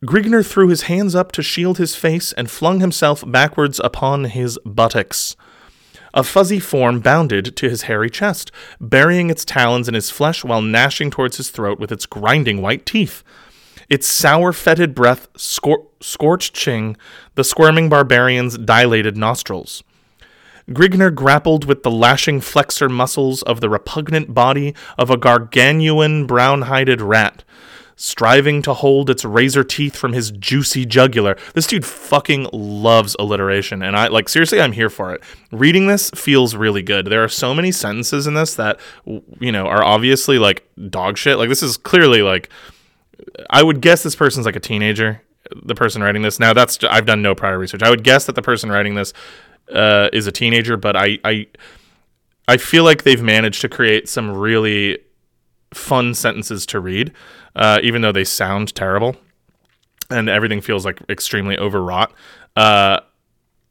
Grignr 0.05 0.47
threw 0.47 0.69
his 0.69 0.83
hands 0.83 1.15
up 1.15 1.31
to 1.33 1.43
shield 1.43 1.77
his 1.77 1.95
face 1.95 2.33
and 2.33 2.51
flung 2.51 2.81
himself 2.81 3.23
backwards 3.27 3.79
upon 3.85 4.25
his 4.25 4.59
buttocks. 4.65 5.37
A 6.13 6.25
fuzzy 6.25 6.59
form 6.59 7.01
bounded 7.01 7.57
to 7.57 7.69
his 7.69 7.83
hairy 7.83 8.11
chest, 8.11 8.51
burying 8.81 9.31
its 9.31 9.45
talons 9.45 9.89
in 9.89 9.95
his 9.95 10.11
flesh 10.11 10.45
while 10.45 10.63
gnashing 10.63 11.11
towards 11.11 11.37
his 11.37 11.51
throat 11.51 11.79
with 11.79 11.93
its 11.93 12.07
grinding 12.07 12.61
white 12.61 12.85
teeth. 12.85 13.23
Its 13.89 14.07
sour, 14.07 14.53
fetid 14.53 14.95
breath 14.95 15.33
scor- 15.35 15.87
scorching 16.01 16.97
the 17.35 17.45
squirming 17.45 17.89
barbarian's 17.89 18.57
dilated 18.59 19.17
nostrils. 19.17 19.83
Grignr 20.69 21.13
grappled 21.13 21.65
with 21.65 21.83
the 21.83 21.91
lashing 21.91 22.41
flexor 22.41 22.89
muscles 22.89 23.43
of 23.43 23.61
the 23.61 23.69
repugnant 23.69 24.33
body 24.33 24.75
of 24.97 25.11
a 25.11 25.17
gargantuan 25.17 26.27
brown 26.27 26.63
hided 26.63 27.01
rat, 27.01 27.43
striving 28.01 28.63
to 28.63 28.73
hold 28.73 29.11
its 29.11 29.27
razor 29.27 29.63
teeth 29.63 29.95
from 29.95 30.15
his 30.15 30.31
juicy 30.31 30.87
jugular. 30.87 31.37
This 31.53 31.67
dude 31.67 31.85
fucking 31.85 32.49
loves 32.51 33.15
alliteration, 33.19 33.83
and 33.83 33.95
I 33.95 34.09
like 34.09 34.31
seriously, 34.31 34.59
I'm 34.59 34.73
here 34.73 34.89
for 34.89 35.15
it. 35.15 35.23
Reading 35.53 35.87
this 35.87 36.09
feels 36.15 36.57
really 36.57 36.83
good. 36.83 37.07
There 37.07 37.23
are 37.23 37.29
so 37.29 37.55
many 37.55 37.71
sentences 37.71 38.27
in 38.27 38.33
this 38.33 38.55
that 38.55 38.81
you 39.39 39.53
know 39.53 39.67
are 39.67 39.85
obviously 39.85 40.39
like 40.39 40.67
dog 40.89 41.19
shit. 41.19 41.37
Like 41.37 41.51
this 41.51 41.63
is 41.63 41.77
clearly 41.77 42.23
like 42.23 42.49
I 43.51 43.63
would 43.63 43.83
guess 43.83 44.03
this 44.03 44.17
person's 44.17 44.47
like 44.47 44.57
a 44.57 44.61
teenager. 44.61 45.23
The 45.63 45.75
person 45.75 46.03
writing 46.03 46.23
this 46.23 46.41
now 46.41 46.55
that's 46.55 46.83
I've 46.85 47.07
done 47.07 47.21
no 47.21 47.35
prior 47.35 47.59
research. 47.59 47.83
I 47.83 47.91
would 47.91 48.03
guess 48.03 48.25
that 48.25 48.35
the 48.35 48.43
person 48.43 48.71
writing 48.71 48.95
this 48.95 49.13
uh, 49.71 50.09
is 50.11 50.27
a 50.27 50.33
teenager, 50.33 50.79
but 50.79 50.97
I 50.97 51.19
I 51.23 51.47
I 52.49 52.57
feel 52.57 52.83
like 52.85 53.03
they've 53.03 53.23
managed 53.23 53.61
to 53.61 53.69
create 53.69 54.09
some 54.09 54.31
really 54.31 54.99
fun 55.73 56.15
sentences 56.15 56.67
to 56.67 56.81
read, 56.81 57.13
uh, 57.55 57.79
even 57.83 58.03
though 58.03 58.13
they 58.13 58.25
sound 58.25 58.75
terrible 58.75 59.17
and 60.11 60.29
everything 60.29 60.61
feels 60.61 60.85
like 60.85 61.01
extremely 61.09 61.57
overwrought. 61.59 62.13
Uh, 62.57 63.01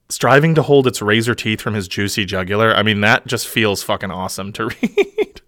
striving 0.09 0.55
to 0.55 0.63
hold 0.63 0.87
its 0.87 1.01
razor 1.01 1.35
teeth 1.35 1.61
from 1.61 1.73
his 1.73 1.87
juicy 1.87 2.25
jugular. 2.25 2.73
I 2.73 2.81
mean, 2.81 3.01
that 3.01 3.27
just 3.27 3.47
feels 3.47 3.83
fucking 3.83 4.11
awesome 4.11 4.51
to 4.53 4.65
read. 4.81 5.41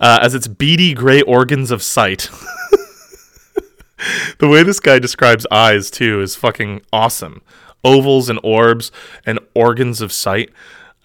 Uh, 0.00 0.18
as 0.22 0.34
its 0.34 0.46
beady 0.46 0.94
gray 0.94 1.22
organs 1.22 1.70
of 1.70 1.82
sight. 1.82 2.22
the 4.38 4.48
way 4.48 4.62
this 4.62 4.80
guy 4.80 4.98
describes 4.98 5.46
eyes, 5.50 5.90
too, 5.90 6.20
is 6.20 6.36
fucking 6.36 6.82
awesome. 6.92 7.42
Ovals 7.84 8.28
and 8.28 8.40
orbs 8.42 8.90
and 9.24 9.38
organs 9.54 10.00
of 10.00 10.12
sight 10.12 10.50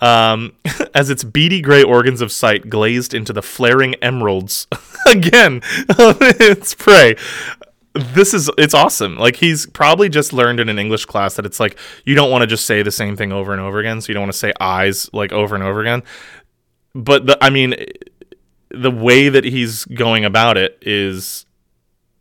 um, 0.04 0.52
as 0.94 1.10
its 1.10 1.24
beady 1.24 1.62
gray 1.62 1.82
organs 1.82 2.22
of 2.22 2.32
sight 2.32 2.70
glazed 2.70 3.14
into 3.14 3.34
the 3.34 3.42
flaring 3.42 3.96
emeralds 3.96 4.68
again 5.08 5.62
its 5.64 6.76
prey. 6.76 7.16
This 7.94 8.34
is 8.34 8.50
it's 8.58 8.74
awesome. 8.74 9.18
Like 9.18 9.38
he's 9.38 9.66
probably 9.68 10.10
just 10.10 10.34
learned 10.34 10.60
in 10.60 10.68
an 10.68 10.78
English 10.78 11.06
class 11.06 11.36
that 11.36 11.46
it's 11.46 11.60
like 11.60 11.78
you 12.06 12.16
don't 12.16 12.32
want 12.32 12.42
to 12.42 12.48
just 12.48 12.66
say 12.66 12.84
the 12.84 12.92
same 12.92 13.16
thing 13.16 13.32
over 13.32 13.54
and 13.54 13.62
over 13.62 13.80
again. 13.80 14.02
So 14.02 14.10
you 14.10 14.16
don't 14.16 14.24
want 14.24 14.34
to 14.34 14.38
say 14.38 14.52
eyes 14.60 15.10
like 15.14 15.32
over 15.32 15.56
and 15.56 15.64
over 15.64 15.80
again. 15.80 16.04
But 16.96 17.26
the, 17.26 17.44
I 17.44 17.50
mean, 17.50 17.76
the 18.72 18.92
way 18.92 19.30
that 19.30 19.44
he's 19.44 19.86
going 19.86 20.26
about 20.26 20.58
it 20.58 20.78
is, 20.82 21.46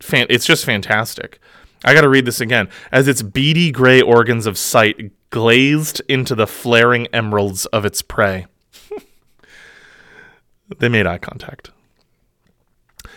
fan- 0.00 0.26
it's 0.30 0.46
just 0.46 0.64
fantastic. 0.64 1.40
I 1.84 1.94
got 1.94 2.02
to 2.02 2.08
read 2.08 2.26
this 2.26 2.40
again. 2.40 2.68
As 2.90 3.08
its 3.08 3.22
beady 3.22 3.70
gray 3.70 4.00
organs 4.00 4.46
of 4.46 4.56
sight 4.56 5.10
glazed 5.32 6.00
into 6.08 6.36
the 6.36 6.46
flaring 6.46 7.08
emeralds 7.08 7.66
of 7.66 7.84
its 7.84 8.02
prey. 8.02 8.46
they 10.78 10.88
made 10.88 11.06
eye 11.06 11.18
contact. 11.18 11.72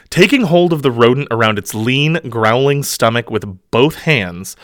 Taking 0.10 0.44
hold 0.44 0.72
of 0.72 0.82
the 0.82 0.92
rodent 0.92 1.28
around 1.30 1.60
its 1.60 1.76
lean, 1.76 2.20
growling 2.30 2.84
stomach 2.84 3.30
with 3.30 3.70
both 3.70 3.96
hands, 3.96 4.56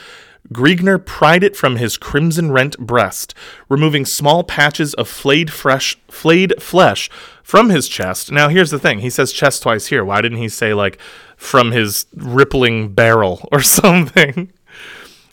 Grignr 0.54 1.06
pried 1.06 1.43
it 1.43 1.56
from 1.56 1.76
his 1.76 1.97
crimson 1.97 2.52
rent 2.52 2.80
breast, 2.80 3.34
removing 3.70 4.06
small 4.06 4.43
patches 4.43 4.93
of 4.93 5.08
flayed 5.08 5.52
fresh 5.52 5.97
flayed 6.08 6.54
flesh 6.62 7.10
from 7.43 7.70
his 7.70 7.88
chest. 7.88 8.32
Now 8.32 8.47
here's 8.47 8.72
the 8.72 8.80
thing. 8.80 8.99
He 8.99 9.10
says 9.10 9.34
chest 9.34 9.64
twice 9.64 9.88
here. 9.88 10.04
Why 10.04 10.22
didn't 10.22 10.39
he 10.39 10.49
say 10.49 10.74
like 10.74 10.99
from 11.36 11.72
his 11.72 12.06
rippling 12.16 12.93
barrel 12.93 13.47
or 13.52 13.62
something? 13.62 14.52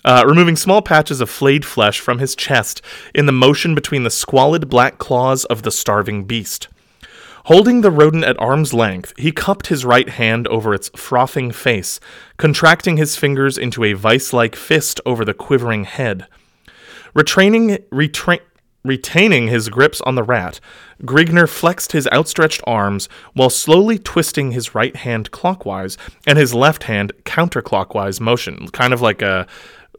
Uh, 0.08 0.24
removing 0.26 0.56
small 0.56 0.80
patches 0.80 1.20
of 1.20 1.28
flayed 1.28 1.66
flesh 1.66 2.00
from 2.00 2.18
his 2.18 2.34
chest 2.34 2.80
in 3.14 3.26
the 3.26 3.30
motion 3.30 3.74
between 3.74 4.04
the 4.04 4.10
squalid 4.10 4.66
black 4.70 4.96
claws 4.96 5.44
of 5.44 5.64
the 5.64 5.70
starving 5.70 6.24
beast. 6.24 6.66
Holding 7.44 7.82
the 7.82 7.90
rodent 7.90 8.24
at 8.24 8.40
arm's 8.40 8.72
length, 8.72 9.12
he 9.18 9.32
cupped 9.32 9.66
his 9.66 9.84
right 9.84 10.08
hand 10.08 10.48
over 10.48 10.72
its 10.72 10.88
frothing 10.96 11.50
face, 11.50 12.00
contracting 12.38 12.96
his 12.96 13.16
fingers 13.16 13.58
into 13.58 13.84
a 13.84 13.92
vice 13.92 14.32
like 14.32 14.56
fist 14.56 14.98
over 15.04 15.26
the 15.26 15.34
quivering 15.34 15.84
head. 15.84 16.26
Retraining, 17.14 17.76
retra- 17.90 18.40
retaining 18.82 19.48
his 19.48 19.68
grips 19.68 20.00
on 20.00 20.14
the 20.14 20.22
rat, 20.22 20.58
Grignr 21.02 21.46
flexed 21.46 21.92
his 21.92 22.08
outstretched 22.12 22.62
arms 22.66 23.10
while 23.34 23.50
slowly 23.50 23.98
twisting 23.98 24.52
his 24.52 24.74
right 24.74 24.96
hand 24.96 25.30
clockwise 25.30 25.98
and 26.26 26.38
his 26.38 26.54
left 26.54 26.84
hand 26.84 27.12
counterclockwise 27.24 28.20
motion, 28.20 28.68
kind 28.68 28.94
of 28.94 29.02
like 29.02 29.20
a 29.20 29.46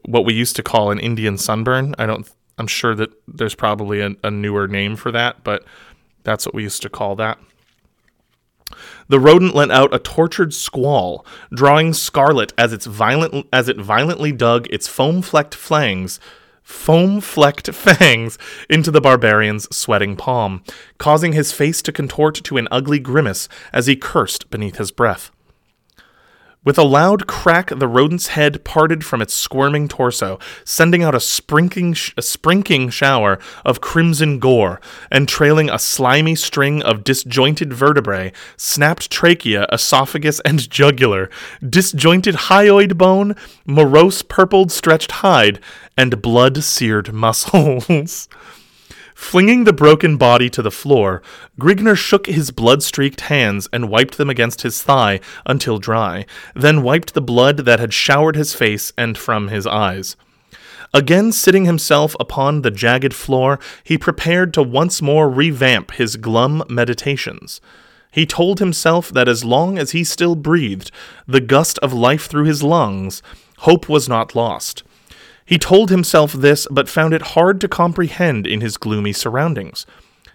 what 0.04 0.24
we 0.24 0.34
used 0.34 0.56
to 0.56 0.62
call 0.62 0.90
an 0.90 0.98
Indian 0.98 1.38
sunburn. 1.38 1.94
I 1.98 2.06
don't. 2.06 2.28
I'm 2.58 2.66
sure 2.66 2.94
that 2.94 3.10
there's 3.26 3.54
probably 3.54 4.00
a, 4.00 4.10
a 4.22 4.30
newer 4.30 4.68
name 4.68 4.96
for 4.96 5.10
that, 5.12 5.42
but 5.44 5.64
that's 6.24 6.44
what 6.44 6.54
we 6.54 6.62
used 6.62 6.82
to 6.82 6.90
call 6.90 7.16
that. 7.16 7.38
The 9.08 9.18
rodent 9.18 9.54
let 9.54 9.70
out 9.70 9.94
a 9.94 9.98
tortured 9.98 10.54
squall, 10.54 11.26
drawing 11.52 11.92
scarlet 11.92 12.52
as 12.56 12.72
its 12.72 12.86
violent 12.86 13.48
as 13.52 13.68
it 13.68 13.78
violently 13.78 14.30
dug 14.30 14.68
its 14.70 14.86
foam-flecked 14.86 15.54
fangs, 15.54 16.20
foam-flecked 16.62 17.74
fangs 17.98 18.38
into 18.68 18.90
the 18.90 19.00
barbarian's 19.00 19.74
sweating 19.74 20.16
palm, 20.16 20.62
causing 20.98 21.32
his 21.32 21.52
face 21.52 21.82
to 21.82 21.92
contort 21.92 22.36
to 22.36 22.56
an 22.56 22.68
ugly 22.70 23.00
grimace 23.00 23.48
as 23.72 23.86
he 23.86 23.96
cursed 23.96 24.50
beneath 24.50 24.76
his 24.76 24.92
breath. 24.92 25.32
With 26.62 26.76
a 26.76 26.82
loud 26.82 27.26
crack, 27.26 27.70
the 27.74 27.88
rodent's 27.88 28.28
head 28.28 28.64
parted 28.64 29.02
from 29.02 29.22
its 29.22 29.32
squirming 29.32 29.88
torso, 29.88 30.38
sending 30.62 31.02
out 31.02 31.14
a 31.14 31.20
sprinkling, 31.20 31.94
sh- 31.94 32.12
a 32.18 32.22
sprinkling 32.22 32.90
shower 32.90 33.38
of 33.64 33.80
crimson 33.80 34.38
gore, 34.38 34.78
and 35.10 35.26
trailing 35.26 35.70
a 35.70 35.78
slimy 35.78 36.34
string 36.34 36.82
of 36.82 37.02
disjointed 37.02 37.72
vertebrae, 37.72 38.30
snapped 38.58 39.10
trachea, 39.10 39.66
esophagus, 39.72 40.38
and 40.40 40.68
jugular, 40.68 41.30
disjointed 41.66 42.34
hyoid 42.34 42.98
bone, 42.98 43.36
morose 43.64 44.20
purpled 44.20 44.70
stretched 44.70 45.12
hide, 45.12 45.60
and 45.96 46.20
blood 46.20 46.62
seared 46.62 47.10
muscles. 47.10 48.28
Flinging 49.20 49.62
the 49.62 49.72
broken 49.72 50.16
body 50.16 50.50
to 50.50 50.60
the 50.60 50.72
floor, 50.72 51.22
Grignr 51.60 51.96
shook 51.96 52.26
his 52.26 52.50
blood 52.50 52.82
streaked 52.82 53.20
hands 53.20 53.68
and 53.72 53.88
wiped 53.88 54.16
them 54.16 54.28
against 54.28 54.62
his 54.62 54.82
thigh 54.82 55.20
until 55.46 55.78
dry, 55.78 56.26
then 56.56 56.82
wiped 56.82 57.14
the 57.14 57.20
blood 57.20 57.58
that 57.58 57.78
had 57.78 57.94
showered 57.94 58.34
his 58.34 58.54
face 58.54 58.92
and 58.98 59.16
from 59.16 59.46
his 59.46 59.68
eyes. 59.68 60.16
Again 60.92 61.30
sitting 61.30 61.64
himself 61.64 62.16
upon 62.18 62.62
the 62.62 62.72
jagged 62.72 63.14
floor, 63.14 63.60
he 63.84 63.96
prepared 63.96 64.52
to 64.54 64.64
once 64.64 65.00
more 65.00 65.30
revamp 65.30 65.92
his 65.92 66.16
glum 66.16 66.64
meditations. 66.68 67.60
He 68.10 68.26
told 68.26 68.58
himself 68.58 69.10
that 69.10 69.28
as 69.28 69.44
long 69.44 69.78
as 69.78 69.92
he 69.92 70.02
still 70.02 70.34
breathed, 70.34 70.90
the 71.28 71.42
gust 71.42 71.78
of 71.80 71.92
life 71.92 72.26
through 72.26 72.46
his 72.46 72.64
lungs, 72.64 73.22
hope 73.58 73.88
was 73.88 74.08
not 74.08 74.34
lost. 74.34 74.82
He 75.50 75.58
told 75.58 75.90
himself 75.90 76.32
this, 76.32 76.68
but 76.70 76.88
found 76.88 77.12
it 77.12 77.34
hard 77.34 77.60
to 77.60 77.66
comprehend 77.66 78.46
in 78.46 78.60
his 78.60 78.76
gloomy 78.76 79.12
surroundings. 79.12 79.84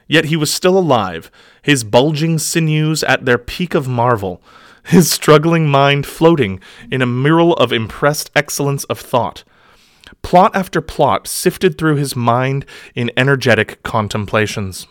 Yet 0.10 0.26
he 0.26 0.36
was 0.36 0.54
still 0.54 0.78
alive, 0.78 1.32
his 1.62 1.86
bulging 1.86 2.38
sinews 2.38 3.02
at 3.02 3.24
their 3.24 3.38
peak 3.38 3.74
of 3.74 3.88
marvel, 3.88 4.42
his 4.84 5.10
struggling 5.10 5.70
mind 5.70 6.06
floating 6.06 6.60
in 6.92 7.02
a 7.02 7.06
mural 7.06 7.54
of 7.54 7.72
impressed 7.72 8.30
excellence 8.36 8.84
of 8.84 9.00
thought. 9.00 9.46
Plot 10.22 10.54
after 10.54 10.82
plot 10.82 11.28
sifted 11.28 11.78
through 11.78 11.96
his 11.96 12.18
mind 12.18 12.66
in 12.94 13.10
energetic 13.16 13.82
contemplations. 13.84 14.86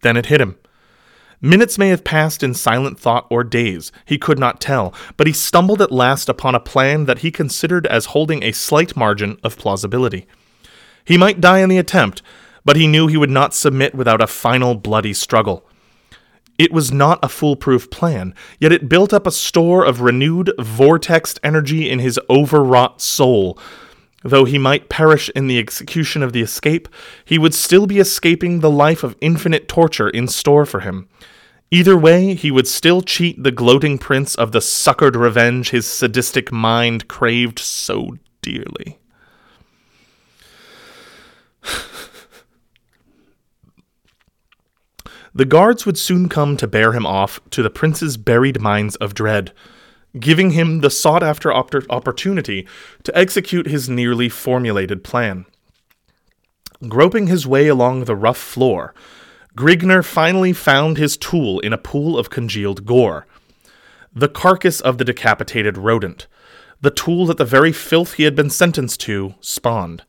Then 0.00 0.16
it 0.16 0.26
hit 0.26 0.40
him. 0.40 0.56
Minutes 1.40 1.76
may 1.76 1.88
have 1.88 2.04
passed 2.04 2.42
in 2.42 2.54
silent 2.54 2.98
thought 2.98 3.26
or 3.30 3.44
days, 3.44 3.92
he 4.04 4.16
could 4.16 4.38
not 4.38 4.60
tell, 4.60 4.94
but 5.16 5.26
he 5.26 5.32
stumbled 5.32 5.82
at 5.82 5.92
last 5.92 6.28
upon 6.28 6.54
a 6.54 6.60
plan 6.60 7.04
that 7.04 7.18
he 7.18 7.30
considered 7.30 7.86
as 7.86 8.06
holding 8.06 8.42
a 8.42 8.52
slight 8.52 8.96
margin 8.96 9.38
of 9.42 9.58
plausibility. 9.58 10.26
He 11.04 11.18
might 11.18 11.40
die 11.40 11.58
in 11.58 11.68
the 11.68 11.78
attempt, 11.78 12.22
but 12.64 12.76
he 12.76 12.86
knew 12.86 13.06
he 13.06 13.16
would 13.16 13.30
not 13.30 13.54
submit 13.54 13.94
without 13.94 14.22
a 14.22 14.26
final 14.26 14.74
bloody 14.74 15.12
struggle. 15.12 15.64
It 16.58 16.72
was 16.72 16.90
not 16.90 17.18
a 17.22 17.28
foolproof 17.28 17.90
plan, 17.90 18.34
yet 18.58 18.72
it 18.72 18.88
built 18.88 19.12
up 19.12 19.26
a 19.26 19.30
store 19.30 19.84
of 19.84 20.00
renewed 20.00 20.52
vortexed 20.58 21.38
energy 21.42 21.90
in 21.90 21.98
his 21.98 22.18
overwrought 22.30 23.02
soul. 23.02 23.58
Though 24.22 24.44
he 24.44 24.58
might 24.58 24.88
perish 24.88 25.28
in 25.30 25.46
the 25.46 25.58
execution 25.58 26.22
of 26.22 26.32
the 26.32 26.40
escape, 26.40 26.88
he 27.24 27.38
would 27.38 27.54
still 27.54 27.86
be 27.86 27.98
escaping 27.98 28.60
the 28.60 28.70
life 28.70 29.02
of 29.04 29.16
infinite 29.20 29.68
torture 29.68 30.08
in 30.08 30.26
store 30.26 30.66
for 30.66 30.80
him. 30.80 31.08
Either 31.70 31.96
way, 31.96 32.34
he 32.34 32.50
would 32.50 32.68
still 32.68 33.02
cheat 33.02 33.42
the 33.42 33.50
gloating 33.50 33.98
prince 33.98 34.34
of 34.34 34.52
the 34.52 34.60
succored 34.60 35.16
revenge 35.16 35.70
his 35.70 35.86
sadistic 35.86 36.52
mind 36.52 37.08
craved 37.08 37.58
so 37.58 38.16
dearly. 38.42 38.98
The 45.34 45.44
guards 45.44 45.84
would 45.84 45.98
soon 45.98 46.30
come 46.30 46.56
to 46.56 46.66
bear 46.66 46.94
him 46.94 47.04
off 47.04 47.40
to 47.50 47.62
the 47.62 47.68
prince's 47.68 48.16
buried 48.16 48.58
mines 48.58 48.96
of 48.96 49.12
dread, 49.12 49.52
giving 50.18 50.50
him 50.50 50.80
the 50.80 50.90
sought 50.90 51.22
after 51.22 51.52
opportunity 51.52 52.66
to 53.02 53.16
execute 53.16 53.66
his 53.66 53.88
nearly 53.88 54.28
formulated 54.28 55.04
plan. 55.04 55.46
Groping 56.88 57.26
his 57.26 57.46
way 57.46 57.68
along 57.68 58.04
the 58.04 58.16
rough 58.16 58.38
floor, 58.38 58.94
Grignr 59.56 60.04
finally 60.04 60.52
found 60.52 60.98
his 60.98 61.16
tool 61.16 61.60
in 61.60 61.72
a 61.72 61.78
pool 61.78 62.18
of 62.18 62.30
congealed 62.30 62.84
gore. 62.84 63.26
The 64.14 64.28
carcass 64.28 64.80
of 64.80 64.98
the 64.98 65.04
decapitated 65.04 65.78
rodent, 65.78 66.26
the 66.80 66.90
tool 66.90 67.26
that 67.26 67.38
the 67.38 67.44
very 67.44 67.72
filth 67.72 68.14
he 68.14 68.24
had 68.24 68.34
been 68.34 68.50
sentenced 68.50 69.00
to 69.00 69.34
spawned. 69.40 70.04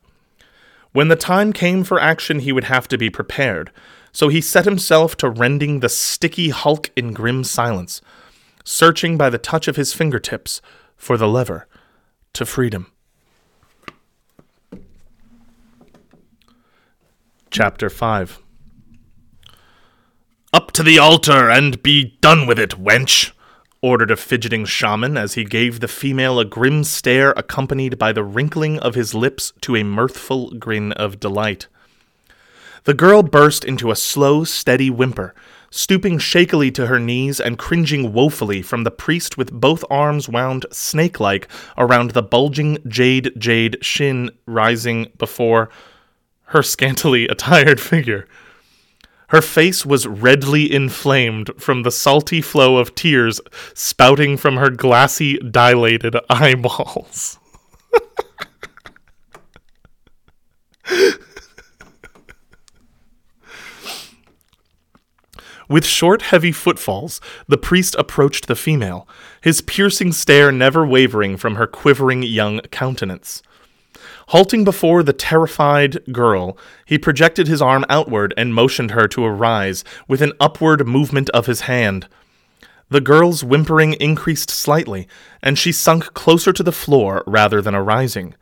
When 0.92 1.08
the 1.08 1.16
time 1.16 1.52
came 1.52 1.84
for 1.84 2.00
action, 2.00 2.40
he 2.40 2.52
would 2.52 2.64
have 2.64 2.88
to 2.88 2.98
be 2.98 3.10
prepared 3.10 3.70
so 4.12 4.28
he 4.28 4.40
set 4.40 4.64
himself 4.64 5.16
to 5.16 5.30
rending 5.30 5.80
the 5.80 5.88
sticky 5.88 6.50
hulk 6.50 6.90
in 6.96 7.12
grim 7.12 7.44
silence, 7.44 8.00
searching 8.68 9.16
by 9.16 9.30
the 9.30 9.38
touch 9.38 9.66
of 9.66 9.76
his 9.76 9.94
fingertips 9.94 10.60
for 10.94 11.16
the 11.16 11.26
lever 11.26 11.66
to 12.34 12.44
freedom. 12.44 12.92
Chapter 17.50 17.88
5 17.88 18.40
Up 20.52 20.70
to 20.72 20.82
the 20.82 20.98
altar 20.98 21.48
and 21.48 21.82
be 21.82 22.18
done 22.20 22.46
with 22.46 22.58
it, 22.58 22.72
wench! 22.72 23.32
ordered 23.80 24.10
a 24.10 24.16
fidgeting 24.16 24.66
shaman 24.66 25.16
as 25.16 25.34
he 25.34 25.44
gave 25.44 25.80
the 25.80 25.88
female 25.88 26.38
a 26.38 26.44
grim 26.44 26.84
stare 26.84 27.30
accompanied 27.36 27.96
by 27.96 28.12
the 28.12 28.24
wrinkling 28.24 28.78
of 28.80 28.94
his 28.94 29.14
lips 29.14 29.52
to 29.62 29.76
a 29.76 29.84
mirthful 29.84 30.50
grin 30.58 30.92
of 30.92 31.18
delight. 31.18 31.68
The 32.84 32.94
girl 32.94 33.22
burst 33.22 33.64
into 33.64 33.90
a 33.90 33.96
slow, 33.96 34.44
steady 34.44 34.90
whimper, 34.90 35.34
stooping 35.70 36.18
shakily 36.18 36.70
to 36.70 36.86
her 36.86 36.98
knees 36.98 37.40
and 37.40 37.58
cringing 37.58 38.12
woefully 38.12 38.62
from 38.62 38.84
the 38.84 38.90
priest 38.90 39.36
with 39.36 39.52
both 39.52 39.84
arms 39.90 40.28
wound 40.28 40.66
snake 40.70 41.20
like 41.20 41.48
around 41.76 42.12
the 42.12 42.22
bulging 42.22 42.78
jade 42.86 43.32
jade 43.38 43.76
shin 43.82 44.30
rising 44.46 45.10
before 45.18 45.68
her 46.46 46.62
scantily 46.62 47.26
attired 47.28 47.80
figure. 47.80 48.26
Her 49.28 49.42
face 49.42 49.84
was 49.84 50.06
redly 50.06 50.72
inflamed 50.72 51.50
from 51.58 51.82
the 51.82 51.90
salty 51.90 52.40
flow 52.40 52.78
of 52.78 52.94
tears 52.94 53.42
spouting 53.74 54.38
from 54.38 54.56
her 54.56 54.70
glassy, 54.70 55.36
dilated 55.38 56.16
eyeballs. 56.30 57.38
With 65.68 65.84
short, 65.84 66.22
heavy 66.22 66.52
footfalls, 66.52 67.20
the 67.46 67.58
priest 67.58 67.94
approached 67.98 68.46
the 68.46 68.56
female, 68.56 69.06
his 69.42 69.60
piercing 69.60 70.12
stare 70.12 70.50
never 70.50 70.86
wavering 70.86 71.36
from 71.36 71.56
her 71.56 71.66
quivering 71.66 72.22
young 72.22 72.60
countenance. 72.70 73.42
Halting 74.28 74.64
before 74.64 75.02
the 75.02 75.12
terrified 75.12 76.12
girl, 76.12 76.56
he 76.86 76.98
projected 76.98 77.48
his 77.48 77.60
arm 77.60 77.84
outward 77.88 78.32
and 78.36 78.54
motioned 78.54 78.92
her 78.92 79.06
to 79.08 79.24
arise 79.24 79.84
with 80.06 80.22
an 80.22 80.32
upward 80.40 80.86
movement 80.86 81.28
of 81.30 81.46
his 81.46 81.62
hand. 81.62 82.08
The 82.90 83.00
girl's 83.02 83.44
whimpering 83.44 83.92
increased 83.94 84.50
slightly, 84.50 85.06
and 85.42 85.58
she 85.58 85.72
sunk 85.72 86.14
closer 86.14 86.52
to 86.54 86.62
the 86.62 86.72
floor 86.72 87.22
rather 87.26 87.60
than 87.60 87.74
arising. 87.74 88.34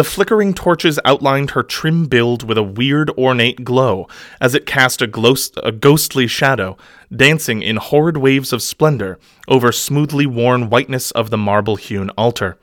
The 0.00 0.04
flickering 0.04 0.54
torches 0.54 0.98
outlined 1.04 1.50
her 1.50 1.62
trim 1.62 2.06
build 2.06 2.42
with 2.42 2.56
a 2.56 2.62
weird 2.62 3.10
ornate 3.18 3.64
glow 3.64 4.08
as 4.40 4.54
it 4.54 4.64
cast 4.64 5.02
a, 5.02 5.06
ghost- 5.06 5.58
a 5.62 5.72
ghostly 5.72 6.26
shadow, 6.26 6.78
dancing 7.14 7.60
in 7.60 7.76
horrid 7.76 8.16
waves 8.16 8.50
of 8.54 8.62
splendor 8.62 9.18
over 9.46 9.70
smoothly 9.72 10.24
worn 10.24 10.70
whiteness 10.70 11.10
of 11.10 11.28
the 11.28 11.36
marble 11.36 11.76
hewn 11.76 12.08
altar. 12.16 12.56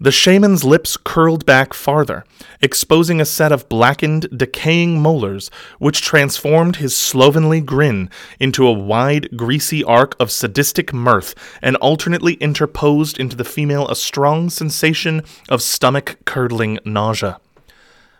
The 0.00 0.10
shaman's 0.10 0.64
lips 0.64 0.96
curled 0.96 1.46
back 1.46 1.72
farther, 1.72 2.24
exposing 2.60 3.20
a 3.20 3.24
set 3.24 3.52
of 3.52 3.68
blackened, 3.68 4.28
decaying 4.36 5.00
molars, 5.00 5.50
which 5.78 6.02
transformed 6.02 6.76
his 6.76 6.96
slovenly 6.96 7.60
grin 7.60 8.10
into 8.40 8.66
a 8.66 8.72
wide, 8.72 9.36
greasy 9.36 9.84
arc 9.84 10.16
of 10.18 10.32
sadistic 10.32 10.92
mirth 10.92 11.34
and 11.62 11.76
alternately 11.76 12.34
interposed 12.34 13.18
into 13.18 13.36
the 13.36 13.44
female 13.44 13.88
a 13.88 13.94
strong 13.94 14.50
sensation 14.50 15.22
of 15.48 15.62
stomach 15.62 16.18
curdling 16.24 16.78
nausea. 16.84 17.38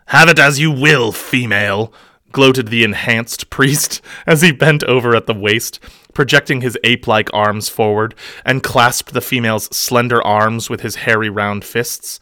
Have 0.07 0.29
it 0.29 0.39
as 0.39 0.61
you 0.61 0.71
will, 0.71 1.13
female, 1.13 1.93
gloated 2.35 2.69
the 2.69 2.85
enhanced 2.85 3.49
priest 3.57 4.03
as 4.27 4.43
he 4.43 4.53
bent 4.53 4.85
over 4.85 5.17
at 5.17 5.27
the 5.27 5.33
waist, 5.33 5.81
projecting 6.13 6.61
his 6.61 6.77
ape 6.85 7.07
like 7.07 7.33
arms 7.33 7.71
forward, 7.71 8.15
and 8.45 8.63
clasped 8.63 9.15
the 9.15 9.23
female's 9.23 9.75
slender 9.75 10.23
arms 10.23 10.69
with 10.69 10.83
his 10.83 10.97
hairy 10.97 11.31
round 11.31 11.65
fists. 11.65 12.21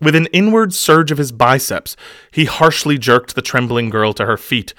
With 0.00 0.14
an 0.14 0.26
inward 0.26 0.72
surge 0.72 1.10
of 1.10 1.18
his 1.18 1.32
biceps, 1.32 1.96
he 2.30 2.44
harshly 2.44 2.96
jerked 2.96 3.34
the 3.34 3.42
trembling 3.42 3.90
girl 3.90 4.12
to 4.14 4.24
her 4.24 4.38
feet 4.38 4.72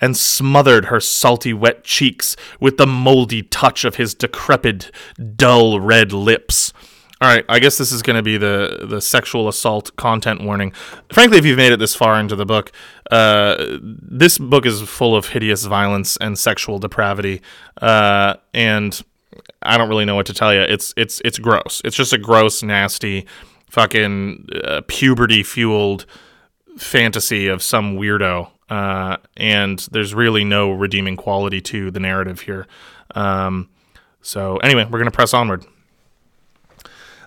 and 0.00 0.16
smothered 0.16 0.86
her 0.86 1.00
salty 1.00 1.54
wet 1.54 1.84
cheeks 1.84 2.36
with 2.60 2.76
the 2.76 2.86
moldy 2.86 3.42
touch 3.42 3.84
of 3.84 3.94
his 3.94 4.14
decrepit, 4.14 4.90
dull 5.36 5.80
red 5.80 6.12
lips. 6.12 6.72
All 7.18 7.28
right, 7.28 7.46
I 7.48 7.60
guess 7.60 7.78
this 7.78 7.92
is 7.92 8.02
going 8.02 8.16
to 8.16 8.22
be 8.22 8.36
the 8.36 8.84
the 8.86 9.00
sexual 9.00 9.48
assault 9.48 9.96
content 9.96 10.42
warning. 10.42 10.72
Frankly, 11.10 11.38
if 11.38 11.46
you've 11.46 11.56
made 11.56 11.72
it 11.72 11.78
this 11.78 11.94
far 11.94 12.20
into 12.20 12.36
the 12.36 12.44
book, 12.44 12.72
uh, 13.10 13.78
this 13.80 14.36
book 14.36 14.66
is 14.66 14.82
full 14.82 15.16
of 15.16 15.28
hideous 15.28 15.64
violence 15.64 16.18
and 16.18 16.38
sexual 16.38 16.78
depravity, 16.78 17.40
uh, 17.80 18.34
and 18.52 19.02
I 19.62 19.78
don't 19.78 19.88
really 19.88 20.04
know 20.04 20.14
what 20.14 20.26
to 20.26 20.34
tell 20.34 20.52
you. 20.52 20.60
It's 20.60 20.92
it's 20.98 21.22
it's 21.24 21.38
gross. 21.38 21.80
It's 21.86 21.96
just 21.96 22.12
a 22.12 22.18
gross, 22.18 22.62
nasty, 22.62 23.24
fucking 23.70 24.50
uh, 24.62 24.82
puberty 24.86 25.42
fueled 25.42 26.04
fantasy 26.76 27.48
of 27.48 27.62
some 27.62 27.96
weirdo, 27.96 28.50
uh, 28.68 29.16
and 29.38 29.78
there's 29.90 30.12
really 30.12 30.44
no 30.44 30.70
redeeming 30.70 31.16
quality 31.16 31.62
to 31.62 31.90
the 31.90 32.00
narrative 32.00 32.40
here. 32.40 32.66
Um, 33.14 33.70
so 34.20 34.58
anyway, 34.58 34.84
we're 34.84 34.98
gonna 34.98 35.10
press 35.10 35.32
onward. 35.32 35.64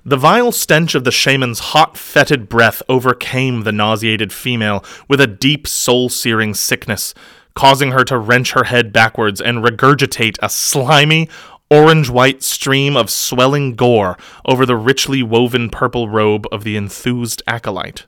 The 0.05 0.17
vile 0.17 0.51
stench 0.51 0.95
of 0.95 1.03
the 1.03 1.11
shaman's 1.11 1.59
hot, 1.59 1.97
fetid 1.97 2.47
breath 2.47 2.81
overcame 2.87 3.61
the 3.63 3.71
nauseated 3.71 4.31
female 4.31 4.83
with 5.07 5.19
a 5.19 5.27
deep, 5.27 5.67
soul 5.67 6.09
searing 6.09 6.53
sickness, 6.53 7.13
causing 7.53 7.91
her 7.91 8.03
to 8.05 8.17
wrench 8.17 8.53
her 8.53 8.65
head 8.65 8.93
backwards 8.93 9.41
and 9.41 9.63
regurgitate 9.63 10.37
a 10.41 10.49
slimy, 10.49 11.27
orange 11.69 12.09
white 12.09 12.41
stream 12.41 12.95
of 12.95 13.09
swelling 13.09 13.75
gore 13.75 14.17
over 14.45 14.65
the 14.65 14.77
richly 14.77 15.21
woven 15.21 15.69
purple 15.69 16.07
robe 16.07 16.47
of 16.51 16.63
the 16.63 16.77
enthused 16.77 17.43
acolyte. 17.45 18.05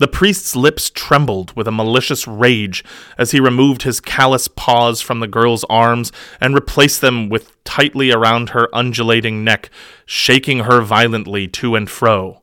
The 0.00 0.08
priest's 0.08 0.56
lips 0.56 0.88
trembled 0.88 1.54
with 1.54 1.68
a 1.68 1.72
malicious 1.72 2.26
rage 2.26 2.82
as 3.18 3.32
he 3.32 3.38
removed 3.38 3.82
his 3.82 4.00
callous 4.00 4.48
paws 4.48 5.02
from 5.02 5.20
the 5.20 5.28
girl's 5.28 5.62
arms 5.68 6.10
and 6.40 6.54
replaced 6.54 7.02
them 7.02 7.28
with 7.28 7.62
tightly 7.64 8.10
around 8.10 8.50
her 8.50 8.74
undulating 8.74 9.44
neck, 9.44 9.68
shaking 10.06 10.60
her 10.60 10.80
violently 10.80 11.46
to 11.48 11.76
and 11.76 11.90
fro. 11.90 12.40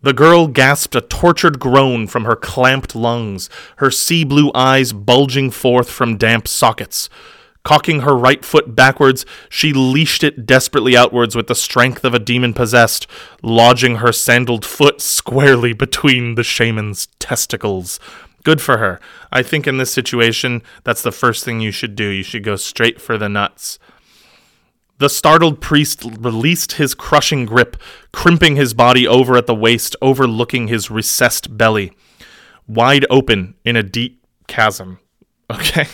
The 0.00 0.14
girl 0.14 0.46
gasped 0.46 0.94
a 0.94 1.02
tortured 1.02 1.58
groan 1.58 2.06
from 2.06 2.24
her 2.24 2.36
clamped 2.36 2.94
lungs, 2.94 3.50
her 3.76 3.90
sea 3.90 4.24
blue 4.24 4.50
eyes 4.54 4.94
bulging 4.94 5.50
forth 5.50 5.90
from 5.90 6.16
damp 6.16 6.48
sockets. 6.48 7.10
Cocking 7.66 8.02
her 8.02 8.16
right 8.16 8.44
foot 8.44 8.76
backwards, 8.76 9.26
she 9.48 9.72
leashed 9.72 10.22
it 10.22 10.46
desperately 10.46 10.96
outwards 10.96 11.34
with 11.34 11.48
the 11.48 11.54
strength 11.56 12.04
of 12.04 12.14
a 12.14 12.20
demon 12.20 12.54
possessed, 12.54 13.08
lodging 13.42 13.96
her 13.96 14.12
sandaled 14.12 14.64
foot 14.64 15.00
squarely 15.00 15.72
between 15.72 16.36
the 16.36 16.44
shaman's 16.44 17.08
testicles. 17.18 17.98
Good 18.44 18.62
for 18.62 18.78
her. 18.78 19.00
I 19.32 19.42
think 19.42 19.66
in 19.66 19.78
this 19.78 19.92
situation, 19.92 20.62
that's 20.84 21.02
the 21.02 21.10
first 21.10 21.44
thing 21.44 21.58
you 21.58 21.72
should 21.72 21.96
do. 21.96 22.08
You 22.08 22.22
should 22.22 22.44
go 22.44 22.54
straight 22.54 23.00
for 23.00 23.18
the 23.18 23.28
nuts. 23.28 23.80
The 24.98 25.08
startled 25.08 25.60
priest 25.60 26.04
released 26.04 26.74
his 26.74 26.94
crushing 26.94 27.46
grip, 27.46 27.76
crimping 28.12 28.54
his 28.54 28.74
body 28.74 29.08
over 29.08 29.36
at 29.36 29.46
the 29.46 29.56
waist, 29.56 29.96
overlooking 30.00 30.68
his 30.68 30.88
recessed 30.88 31.58
belly, 31.58 31.90
wide 32.68 33.06
open 33.10 33.56
in 33.64 33.74
a 33.74 33.82
deep 33.82 34.24
chasm. 34.46 35.00
Okay. 35.48 35.86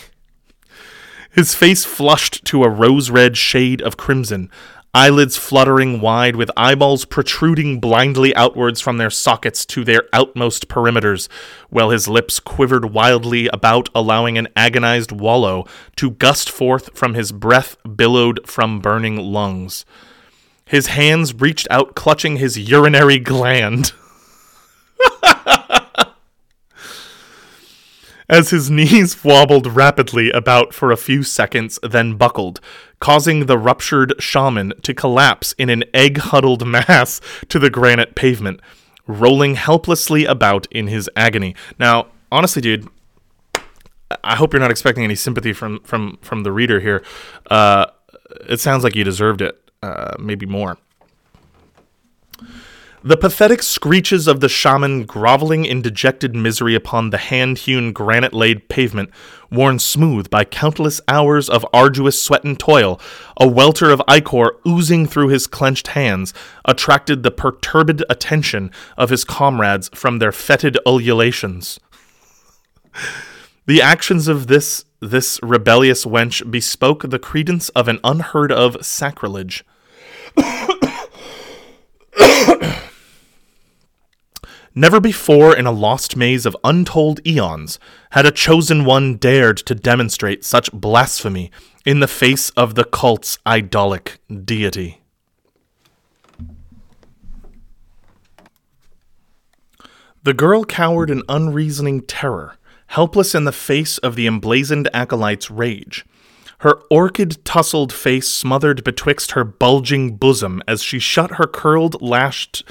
His 1.33 1.55
face 1.55 1.83
flushed 1.83 2.45
to 2.45 2.63
a 2.63 2.69
rose 2.69 3.09
red 3.09 3.35
shade 3.37 3.81
of 3.81 3.97
crimson, 3.97 4.51
eyelids 4.93 5.35
fluttering 5.35 5.99
wide 5.99 6.35
with 6.35 6.51
eyeballs 6.55 7.05
protruding 7.05 7.79
blindly 7.79 8.35
outwards 8.35 8.79
from 8.79 8.99
their 8.99 9.09
sockets 9.09 9.65
to 9.65 9.83
their 9.83 10.03
outmost 10.13 10.67
perimeters, 10.67 11.27
while 11.69 11.89
his 11.89 12.07
lips 12.07 12.39
quivered 12.39 12.93
wildly 12.93 13.47
about, 13.47 13.89
allowing 13.95 14.37
an 14.37 14.47
agonized 14.55 15.11
wallow 15.11 15.65
to 15.95 16.11
gust 16.11 16.51
forth 16.51 16.95
from 16.95 17.15
his 17.15 17.31
breath 17.31 17.77
billowed 17.95 18.47
from 18.47 18.79
burning 18.79 19.17
lungs. 19.17 19.85
His 20.65 20.85
hands 20.87 21.33
reached 21.33 21.67
out, 21.71 21.95
clutching 21.95 22.37
his 22.37 22.59
urinary 22.59 23.17
gland. 23.17 23.91
as 28.29 28.49
his 28.49 28.69
knees 28.69 29.23
wobbled 29.23 29.67
rapidly 29.67 30.31
about 30.31 30.73
for 30.73 30.91
a 30.91 30.97
few 30.97 31.23
seconds, 31.23 31.79
then 31.83 32.15
buckled, 32.15 32.59
causing 32.99 33.45
the 33.45 33.57
ruptured 33.57 34.13
shaman 34.19 34.73
to 34.81 34.93
collapse 34.93 35.53
in 35.53 35.69
an 35.69 35.83
egg 35.93 36.17
huddled 36.17 36.65
mass 36.67 37.21
to 37.49 37.59
the 37.59 37.69
granite 37.69 38.15
pavement, 38.15 38.59
rolling 39.07 39.55
helplessly 39.55 40.25
about 40.25 40.65
in 40.71 40.87
his 40.87 41.09
agony. 41.15 41.55
Now, 41.79 42.07
honestly, 42.31 42.61
dude, 42.61 42.87
I 44.23 44.35
hope 44.35 44.53
you're 44.53 44.59
not 44.59 44.71
expecting 44.71 45.03
any 45.03 45.15
sympathy 45.15 45.53
from 45.53 45.79
from 45.81 46.17
from 46.21 46.43
the 46.43 46.51
reader 46.51 46.79
here. 46.79 47.03
Uh, 47.49 47.87
it 48.47 48.59
sounds 48.59 48.83
like 48.83 48.95
you 48.95 49.03
deserved 49.03 49.41
it, 49.41 49.59
uh, 49.81 50.15
maybe 50.19 50.45
more. 50.45 50.77
The 53.05 53.17
pathetic 53.17 53.61
screeches 53.61 54.29
of 54.29 54.39
the 54.39 54.47
shaman 54.47 55.03
groveling 55.03 55.65
in 55.65 55.81
dejected 55.81 56.33
misery 56.33 56.73
upon 56.73 57.09
the 57.09 57.17
hand 57.17 57.57
hewn 57.57 57.91
granite 57.91 58.31
laid 58.31 58.69
pavement, 58.69 59.09
worn 59.51 59.77
smooth 59.79 60.29
by 60.29 60.45
countless 60.45 61.01
hours 61.09 61.49
of 61.49 61.65
arduous 61.73 62.21
sweat 62.21 62.45
and 62.45 62.57
toil, 62.57 63.01
a 63.35 63.45
welter 63.45 63.89
of 63.89 64.01
ichor 64.07 64.55
oozing 64.65 65.05
through 65.05 65.27
his 65.27 65.47
clenched 65.47 65.87
hands, 65.87 66.33
attracted 66.63 67.23
the 67.23 67.31
perturbed 67.31 68.05
attention 68.09 68.71
of 68.95 69.09
his 69.09 69.25
comrades 69.25 69.89
from 69.93 70.19
their 70.19 70.31
fetid 70.31 70.77
ululations. 70.87 71.81
The 73.65 73.81
actions 73.81 74.29
of 74.29 74.47
this 74.47 74.85
this 75.01 75.41
rebellious 75.43 76.05
wench 76.05 76.49
bespoke 76.49 77.09
the 77.09 77.19
credence 77.19 77.67
of 77.69 77.89
an 77.89 77.99
unheard 78.01 78.53
of 78.53 78.77
sacrilege. 78.85 79.65
Never 84.75 84.99
before 84.99 85.55
in 85.55 85.67
a 85.67 85.71
lost 85.71 86.17
maze 86.17 86.47
of 86.47 86.57
untold 86.63 87.19
eons 87.27 87.77
had 88.11 88.25
a 88.25 88.31
chosen 88.31 88.85
one 88.85 89.17
dared 89.17 89.57
to 89.57 89.75
demonstrate 89.75 90.43
such 90.43 90.71
blasphemy 90.71 91.51
in 91.85 91.99
the 91.99 92.07
face 92.07 92.49
of 92.51 92.73
the 92.73 92.83
cult's 92.83 93.37
idolic 93.45 94.19
deity. 94.45 95.01
The 100.23 100.33
girl 100.33 100.63
cowered 100.63 101.11
in 101.11 101.21
unreasoning 101.29 102.01
terror, 102.03 102.57
helpless 102.87 103.35
in 103.35 103.43
the 103.43 103.51
face 103.51 103.99
of 103.99 104.15
the 104.15 104.25
emblazoned 104.25 104.89
acolyte's 104.91 105.51
rage. 105.51 106.03
Her 106.59 106.81
orchid 106.89 107.43
tousled 107.43 107.91
face 107.91 108.29
smothered 108.29 108.85
betwixt 108.85 109.31
her 109.31 109.43
bulging 109.43 110.15
bosom 110.15 110.63
as 110.65 110.81
she 110.81 110.97
shut 110.97 111.31
her 111.31 111.45
curled, 111.45 112.01
lashed 112.01 112.63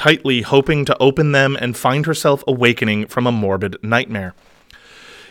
tightly, 0.00 0.40
hoping 0.40 0.86
to 0.86 0.96
open 0.98 1.32
them 1.32 1.58
and 1.60 1.76
find 1.76 2.06
herself 2.06 2.42
awakening 2.48 3.06
from 3.06 3.26
a 3.26 3.32
morbid 3.32 3.76
nightmare. 3.82 4.34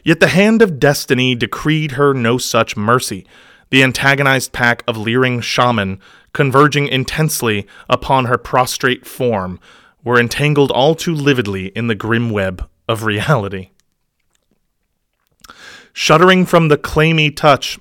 Yet 0.04 0.20
the 0.20 0.28
hand 0.28 0.62
of 0.62 0.80
destiny 0.80 1.34
decreed 1.34 1.94
her 1.94 2.14
no 2.14 2.38
such 2.38 2.78
mercy. 2.78 3.26
The 3.72 3.82
antagonized 3.82 4.52
pack 4.52 4.84
of 4.88 4.96
leering 4.96 5.42
shaman, 5.42 6.00
converging 6.34 6.88
intensely 6.88 7.66
upon 7.90 8.26
her 8.26 8.38
prostrate 8.38 9.08
form, 9.08 9.60
were 10.04 10.20
entangled 10.20 10.70
all 10.70 10.94
too 10.94 11.16
lividly 11.16 11.76
in 11.76 11.88
the 11.88 11.96
grim 11.96 12.30
web 12.30 12.70
of 12.88 13.06
reality. 13.06 13.72
Shuddering 15.94 16.46
from 16.46 16.68
the 16.68 16.78
clammy 16.78 17.32
touch 17.32 17.80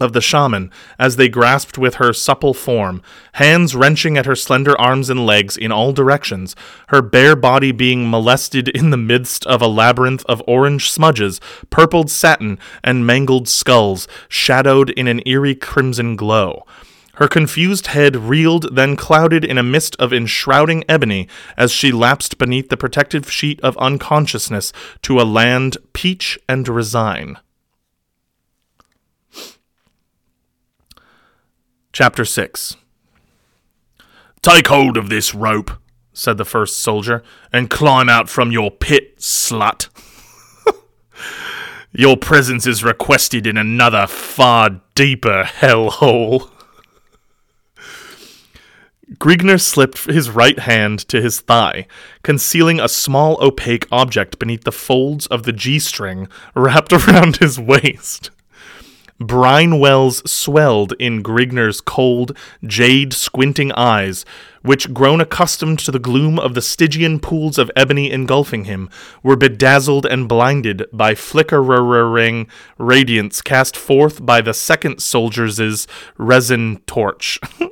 of 0.00 0.12
the 0.12 0.20
shaman 0.20 0.70
as 0.98 1.16
they 1.16 1.28
grasped 1.28 1.78
with 1.78 1.96
her 1.96 2.12
supple 2.12 2.54
form, 2.54 3.02
hands 3.34 3.74
wrenching 3.74 4.16
at 4.16 4.26
her 4.26 4.34
slender 4.34 4.78
arms 4.80 5.10
and 5.10 5.26
legs 5.26 5.56
in 5.56 5.72
all 5.72 5.92
directions, 5.92 6.54
her 6.88 7.02
bare 7.02 7.36
body 7.36 7.72
being 7.72 8.10
molested 8.10 8.68
in 8.68 8.90
the 8.90 8.96
midst 8.96 9.46
of 9.46 9.62
a 9.62 9.68
labyrinth 9.68 10.24
of 10.26 10.42
orange 10.46 10.90
smudges, 10.90 11.40
purpled 11.70 12.10
satin, 12.10 12.58
and 12.82 13.06
mangled 13.06 13.48
skulls, 13.48 14.08
shadowed 14.28 14.90
in 14.90 15.06
an 15.06 15.20
eerie 15.26 15.54
crimson 15.54 16.16
glow. 16.16 16.64
Her 17.16 17.28
confused 17.28 17.88
head 17.88 18.16
reeled, 18.16 18.74
then 18.74 18.96
clouded 18.96 19.44
in 19.44 19.56
a 19.56 19.62
mist 19.62 19.94
of 20.00 20.12
enshrouding 20.12 20.82
ebony 20.88 21.28
as 21.56 21.70
she 21.70 21.92
lapsed 21.92 22.38
beneath 22.38 22.70
the 22.70 22.76
protective 22.76 23.30
sheet 23.30 23.60
of 23.60 23.76
unconsciousness 23.76 24.72
to 25.02 25.20
a 25.20 25.22
land 25.22 25.76
peach 25.92 26.38
and 26.48 26.66
resign. 26.66 27.38
Chapter 31.94 32.24
6 32.24 32.76
Take 34.42 34.66
hold 34.66 34.96
of 34.96 35.10
this 35.10 35.32
rope, 35.32 35.70
said 36.12 36.38
the 36.38 36.44
first 36.44 36.80
soldier, 36.80 37.22
and 37.52 37.70
climb 37.70 38.08
out 38.08 38.28
from 38.28 38.50
your 38.50 38.72
pit, 38.72 39.18
slut. 39.18 39.88
your 41.92 42.16
presence 42.16 42.66
is 42.66 42.82
requested 42.82 43.46
in 43.46 43.56
another 43.56 44.08
far 44.08 44.80
deeper 44.96 45.44
hellhole. 45.44 46.50
Grignr 49.12 49.60
slipped 49.60 50.06
his 50.06 50.30
right 50.30 50.58
hand 50.58 50.98
to 51.06 51.22
his 51.22 51.42
thigh, 51.42 51.86
concealing 52.24 52.80
a 52.80 52.88
small 52.88 53.38
opaque 53.40 53.86
object 53.92 54.40
beneath 54.40 54.64
the 54.64 54.72
folds 54.72 55.28
of 55.28 55.44
the 55.44 55.52
G 55.52 55.78
string 55.78 56.26
wrapped 56.56 56.92
around 57.08 57.36
his 57.36 57.60
waist. 57.60 58.32
Brine 59.20 59.78
wells 59.78 60.28
swelled 60.28 60.92
in 60.98 61.22
Grignr's 61.22 61.80
cold, 61.80 62.36
jade 62.66 63.12
squinting 63.12 63.70
eyes, 63.72 64.24
which, 64.62 64.92
grown 64.92 65.20
accustomed 65.20 65.78
to 65.80 65.92
the 65.92 66.00
gloom 66.00 66.38
of 66.38 66.54
the 66.54 66.62
Stygian 66.62 67.20
pools 67.20 67.56
of 67.56 67.70
ebony 67.76 68.10
engulfing 68.10 68.64
him, 68.64 68.90
were 69.22 69.36
bedazzled 69.36 70.04
and 70.04 70.28
blinded 70.28 70.84
by 70.92 71.14
flickering 71.14 72.48
radiance 72.76 73.40
cast 73.40 73.76
forth 73.76 74.24
by 74.26 74.40
the 74.40 74.54
second 74.54 75.00
soldier's 75.00 75.86
resin 76.18 76.78
torch. 76.86 77.38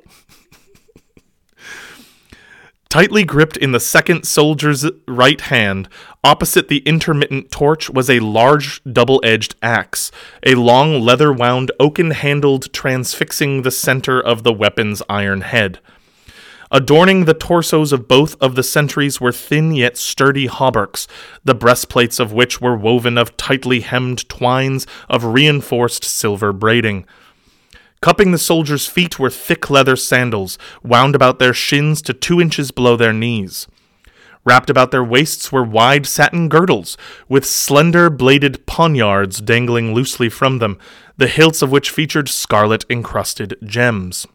Tightly 2.89 3.24
gripped 3.24 3.56
in 3.56 3.73
the 3.73 3.81
second 3.81 4.24
soldier's 4.24 4.85
right 5.09 5.40
hand, 5.40 5.89
opposite 6.24 6.69
the 6.69 6.78
intermittent 6.78 7.51
torch 7.51 7.90
was 7.90 8.09
a 8.09 8.20
large 8.20 8.82
double 8.85 9.20
edged 9.24 9.55
axe, 9.62 10.11
a 10.44 10.55
long 10.55 11.01
leather 11.01 11.32
wound 11.32 11.73
oaken 11.81 12.12
handled 12.12 12.73
transfixing 12.73 13.62
the 13.62 13.70
center 13.70 14.20
of 14.20 14.43
the 14.43 14.53
weapon's 14.53 15.03
iron 15.09 15.40
head. 15.40 15.81
Adorning 16.70 17.27
the 17.27 17.35
torsos 17.35 17.93
of 17.93 18.09
both 18.09 18.35
of 18.40 18.55
the 18.55 18.62
sentries 18.62 19.20
were 19.20 19.31
thin 19.31 19.73
yet 19.73 19.99
sturdy 19.99 20.49
hauberks, 20.49 21.07
the 21.44 21.55
breastplates 21.55 22.19
of 22.19 22.32
which 22.32 22.62
were 22.62 22.74
woven 22.74 23.19
of 23.19 23.36
tightly 23.36 23.81
hemmed 23.81 24.27
twines 24.31 24.86
of 25.07 25.23
reinforced 25.23 26.03
silver 26.03 26.51
braiding. 26.51 27.05
Cupping 28.01 28.32
the 28.32 28.39
soldiers' 28.39 28.86
feet 28.86 29.19
were 29.19 29.28
thick 29.28 29.69
leather 29.69 29.97
sandals, 29.97 30.57
wound 30.82 31.15
about 31.15 31.39
their 31.39 31.53
shins 31.53 32.01
to 32.01 32.15
two 32.15 32.40
inches 32.40 32.70
below 32.70 32.97
their 32.97 33.12
knees. 33.12 33.66
Wrapped 34.44 34.70
about 34.70 34.90
their 34.90 35.05
waists 35.05 35.52
were 35.52 35.62
wide 35.62 36.06
satin 36.06 36.48
girdles, 36.48 36.97
with 37.28 37.44
slender 37.44 38.10
bladed 38.10 38.66
poniards 38.66 39.40
dangling 39.40 39.94
loosely 39.94 40.28
from 40.28 40.59
them, 40.59 40.78
the 41.16 41.28
hilts 41.28 41.62
of 41.62 41.70
which 41.70 41.90
featured 41.90 42.28
scarlet 42.28 42.85
encrusted 42.90 43.56
gems. 43.64 44.27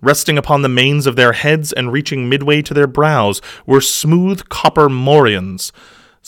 Resting 0.00 0.38
upon 0.38 0.62
the 0.62 0.68
manes 0.68 1.06
of 1.06 1.16
their 1.16 1.32
heads 1.32 1.72
and 1.72 1.92
reaching 1.92 2.28
midway 2.28 2.62
to 2.62 2.74
their 2.74 2.86
brows 2.86 3.42
were 3.66 3.80
smooth 3.80 4.48
copper 4.48 4.88
morions, 4.88 5.72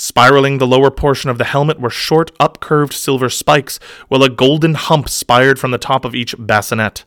Spiraling 0.01 0.59
the 0.59 0.67
lower 0.67 0.93
portion 0.93 1.29
of 1.29 1.39
the 1.39 1.45
helmet 1.45 1.81
were 1.81 1.91
short, 1.91 2.31
upcurved 2.39 2.93
silver 2.93 3.29
spikes, 3.29 3.81
while 4.07 4.23
a 4.23 4.29
golden 4.29 4.75
hump 4.75 5.09
spired 5.09 5.59
from 5.59 5.73
the 5.73 5.77
top 5.77 6.05
of 6.05 6.15
each 6.15 6.37
bassinet. 6.39 7.05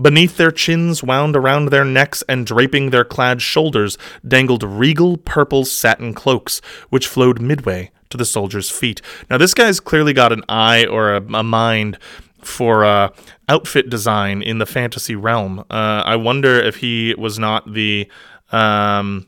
Beneath 0.00 0.36
their 0.36 0.50
chins, 0.50 1.02
wound 1.02 1.36
around 1.36 1.66
their 1.66 1.84
necks, 1.84 2.22
and 2.28 2.46
draping 2.46 2.90
their 2.90 3.04
clad 3.04 3.42
shoulders, 3.42 3.98
dangled 4.26 4.62
regal 4.62 5.16
purple 5.16 5.64
satin 5.64 6.14
cloaks, 6.14 6.60
which 6.90 7.06
flowed 7.06 7.40
midway 7.40 7.90
to 8.10 8.16
the 8.16 8.24
soldiers' 8.24 8.70
feet. 8.70 9.02
Now, 9.28 9.38
this 9.38 9.54
guy's 9.54 9.80
clearly 9.80 10.12
got 10.12 10.32
an 10.32 10.44
eye 10.48 10.86
or 10.86 11.14
a, 11.14 11.22
a 11.34 11.42
mind 11.42 11.98
for 12.40 12.84
uh, 12.84 13.10
outfit 13.48 13.88
design 13.88 14.42
in 14.42 14.58
the 14.58 14.66
fantasy 14.66 15.14
realm. 15.14 15.60
Uh, 15.70 16.02
I 16.04 16.16
wonder 16.16 16.60
if 16.60 16.76
he 16.76 17.14
was 17.16 17.38
not 17.38 17.72
the. 17.72 18.08
Um, 18.50 19.26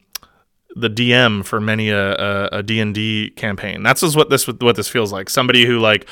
the 0.77 0.91
DM 0.91 1.45
for 1.45 1.61
many 1.61 1.89
a, 1.91 2.15
a, 2.15 2.49
a 2.59 2.63
D&D 2.65 3.31
campaign. 3.37 3.85
That's 3.85 4.01
just 4.01 4.17
what 4.17 4.29
this 4.29 4.49
what 4.49 4.75
this 4.75 4.89
feels 4.89 5.13
like. 5.13 5.31
Somebody 5.31 5.67
who 5.67 5.79
like 5.79 6.09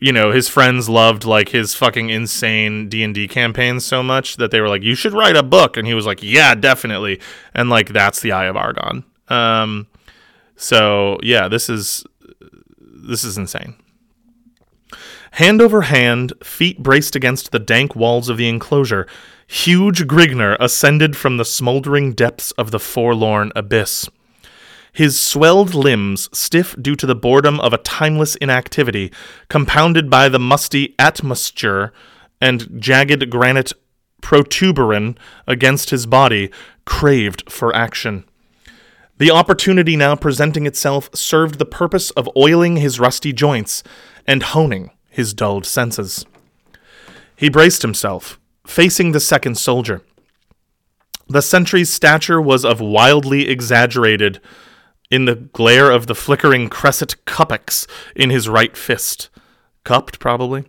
you 0.00 0.12
know 0.12 0.32
his 0.32 0.48
friends 0.48 0.88
loved 0.88 1.24
like 1.24 1.50
his 1.50 1.74
fucking 1.74 2.10
insane 2.10 2.88
d&d 2.88 3.28
campaigns 3.28 3.84
so 3.84 4.02
much 4.02 4.36
that 4.36 4.50
they 4.50 4.60
were 4.60 4.68
like 4.68 4.82
you 4.82 4.94
should 4.94 5.12
write 5.12 5.36
a 5.36 5.42
book. 5.42 5.76
And 5.76 5.86
he 5.86 5.94
was 5.94 6.06
like 6.06 6.22
yeah 6.22 6.54
definitely. 6.54 7.20
And 7.54 7.70
like 7.70 7.88
that's 7.88 8.20
the 8.20 8.32
eye 8.32 8.46
of 8.46 8.56
argon. 8.56 9.04
Um 9.28 9.86
so 10.56 11.18
yeah 11.22 11.48
this 11.48 11.68
is 11.68 12.04
this 12.80 13.24
is 13.24 13.38
insane. 13.38 13.76
Hand 15.32 15.60
over 15.60 15.82
hand 15.82 16.32
feet 16.42 16.82
braced 16.82 17.16
against 17.16 17.50
the 17.50 17.58
dank 17.58 17.96
walls 17.96 18.28
of 18.28 18.36
the 18.36 18.48
enclosure 18.48 19.06
huge 19.46 20.06
Grignr 20.06 20.56
ascended 20.58 21.16
from 21.16 21.36
the 21.36 21.44
smoldering 21.44 22.12
depths 22.14 22.50
of 22.52 22.70
the 22.70 22.80
forlorn 22.80 23.52
abyss 23.54 24.08
his 24.94 25.20
swelled 25.20 25.74
limbs, 25.74 26.30
stiff 26.32 26.74
due 26.80 26.94
to 26.94 27.04
the 27.04 27.16
boredom 27.16 27.60
of 27.60 27.72
a 27.72 27.78
timeless 27.78 28.36
inactivity, 28.36 29.12
compounded 29.48 30.08
by 30.08 30.28
the 30.28 30.38
musty 30.38 30.94
atmosphere 30.98 31.92
and 32.40 32.80
jagged 32.80 33.28
granite 33.28 33.72
protuberance 34.22 35.18
against 35.46 35.90
his 35.90 36.06
body, 36.06 36.48
craved 36.86 37.50
for 37.50 37.74
action. 37.74 38.24
The 39.18 39.32
opportunity 39.32 39.96
now 39.96 40.14
presenting 40.14 40.64
itself 40.64 41.10
served 41.12 41.58
the 41.58 41.66
purpose 41.66 42.10
of 42.12 42.30
oiling 42.36 42.76
his 42.76 43.00
rusty 43.00 43.32
joints 43.32 43.82
and 44.26 44.42
honing 44.42 44.90
his 45.10 45.34
dulled 45.34 45.66
senses. 45.66 46.24
He 47.36 47.48
braced 47.48 47.82
himself, 47.82 48.38
facing 48.64 49.10
the 49.10 49.20
second 49.20 49.56
soldier. 49.56 50.02
The 51.28 51.42
sentry's 51.42 51.90
stature 51.90 52.40
was 52.40 52.64
of 52.64 52.80
wildly 52.80 53.48
exaggerated 53.48 54.40
in 55.10 55.24
the 55.24 55.34
glare 55.34 55.90
of 55.90 56.06
the 56.06 56.14
flickering 56.14 56.68
crescent 56.68 57.22
cuppix 57.24 57.86
in 58.16 58.30
his 58.30 58.48
right 58.48 58.76
fist. 58.76 59.30
Cupped, 59.84 60.18
probably. 60.18 60.64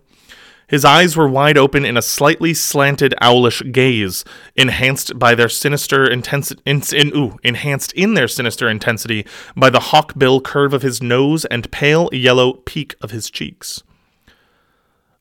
His 0.67 0.83
eyes 0.83 1.15
were 1.15 1.27
wide 1.27 1.57
open 1.57 1.85
in 1.85 1.95
a 1.95 2.01
slightly 2.01 2.53
slanted 2.53 3.13
owlish 3.21 3.61
gaze, 3.71 4.25
enhanced 4.55 5.19
by 5.19 5.35
their 5.35 5.49
sinister 5.49 6.09
intensity. 6.09 6.61
In, 6.65 6.81
in, 6.91 7.15
ooh, 7.15 7.37
enhanced 7.43 7.93
in 7.93 8.15
their 8.15 8.27
sinister 8.27 8.67
intensity 8.67 9.27
by 9.55 9.69
the 9.69 9.79
hawkbill 9.79 10.41
curve 10.41 10.73
of 10.73 10.81
his 10.81 11.03
nose 11.03 11.45
and 11.45 11.71
pale 11.71 12.09
yellow 12.11 12.53
peak 12.53 12.95
of 13.01 13.11
his 13.11 13.29
cheeks. 13.29 13.83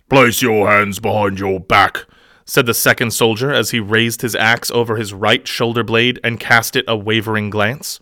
Place 0.09 0.41
your 0.41 0.69
hands 0.69 0.99
behind 0.99 1.39
your 1.39 1.61
back, 1.61 2.07
said 2.47 2.65
the 2.65 2.74
second 2.74 3.11
soldier 3.11 3.53
as 3.53 3.70
he 3.70 3.81
raised 3.81 4.23
his 4.23 4.35
axe 4.35 4.70
over 4.70 4.97
his 4.97 5.12
right 5.12 5.47
shoulder 5.47 5.82
blade 5.82 6.20
and 6.24 6.41
cast 6.41 6.74
it 6.74 6.85
a 6.89 6.97
wavering 6.97 7.51
glance. 7.51 8.01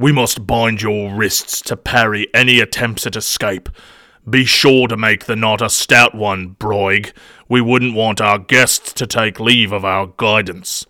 We 0.00 0.12
must 0.12 0.46
bind 0.46 0.80
your 0.80 1.12
wrists 1.12 1.60
to 1.60 1.76
parry 1.76 2.26
any 2.32 2.58
attempts 2.58 3.06
at 3.06 3.16
escape. 3.16 3.68
Be 4.28 4.46
sure 4.46 4.88
to 4.88 4.96
make 4.96 5.26
the 5.26 5.36
knot 5.36 5.60
a 5.60 5.68
stout 5.68 6.14
one, 6.14 6.56
Broig. 6.58 7.12
We 7.50 7.60
wouldn't 7.60 7.94
want 7.94 8.18
our 8.18 8.38
guests 8.38 8.94
to 8.94 9.06
take 9.06 9.38
leave 9.38 9.72
of 9.72 9.84
our 9.84 10.06
guidance. 10.16 10.86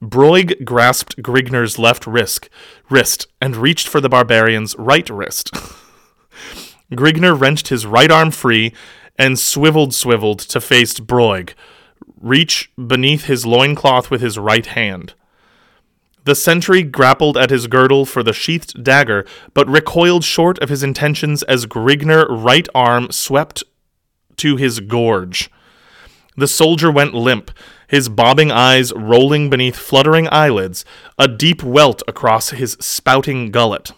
Broig 0.00 0.64
grasped 0.64 1.20
Grignr's 1.20 1.76
left 1.76 2.06
wrist, 2.06 2.48
wrist 2.88 3.26
and 3.40 3.56
reached 3.56 3.88
for 3.88 4.00
the 4.00 4.08
barbarian's 4.08 4.76
right 4.78 5.10
wrist. 5.10 5.52
Grignr 6.92 7.36
wrenched 7.36 7.66
his 7.66 7.84
right 7.84 8.12
arm 8.12 8.30
free 8.30 8.72
and 9.18 9.40
swiveled 9.40 9.92
swiveled 9.92 10.38
to 10.38 10.60
face 10.60 11.00
Broig, 11.00 11.54
reach 12.20 12.70
beneath 12.76 13.24
his 13.24 13.44
loincloth 13.44 14.08
with 14.08 14.20
his 14.20 14.38
right 14.38 14.66
hand. 14.66 15.14
The 16.30 16.36
sentry 16.36 16.84
grappled 16.84 17.36
at 17.36 17.50
his 17.50 17.66
girdle 17.66 18.06
for 18.06 18.22
the 18.22 18.32
sheathed 18.32 18.84
dagger, 18.84 19.26
but 19.52 19.68
recoiled 19.68 20.22
short 20.22 20.60
of 20.60 20.68
his 20.68 20.84
intentions 20.84 21.42
as 21.42 21.66
Grignr 21.66 22.24
right 22.28 22.68
arm 22.72 23.10
swept 23.10 23.64
to 24.36 24.54
his 24.54 24.78
gorge. 24.78 25.50
The 26.36 26.46
soldier 26.46 26.88
went 26.88 27.14
limp, 27.14 27.50
his 27.88 28.08
bobbing 28.08 28.52
eyes 28.52 28.92
rolling 28.92 29.50
beneath 29.50 29.74
fluttering 29.74 30.28
eyelids, 30.30 30.84
a 31.18 31.26
deep 31.26 31.64
welt 31.64 32.00
across 32.06 32.50
his 32.50 32.76
spouting 32.78 33.50
gullet. 33.50 33.90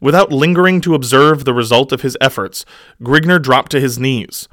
Without 0.00 0.32
lingering 0.32 0.80
to 0.80 0.94
observe 0.94 1.44
the 1.44 1.52
result 1.52 1.92
of 1.92 2.00
his 2.00 2.16
efforts, 2.18 2.64
Grignr 3.02 3.42
dropped 3.42 3.72
to 3.72 3.80
his 3.80 3.98
knees. 3.98 4.48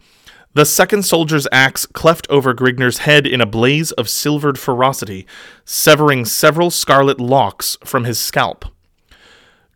The 0.56 0.66
second 0.66 1.02
soldier's 1.02 1.48
axe 1.52 1.88
cleft 1.88 2.28
over 2.30 2.54
Grignr's 2.54 3.00
head 3.00 3.26
in 3.26 3.42
a 3.42 3.46
blaze 3.48 3.92
of 3.94 4.08
silvered 4.08 4.60
ferocity, 4.60 5.26
severing 5.66 6.26
several 6.26 6.70
scarlet 6.70 7.20
locks 7.20 7.76
from 7.84 8.04
his 8.04 8.20
scalp. 8.20 8.66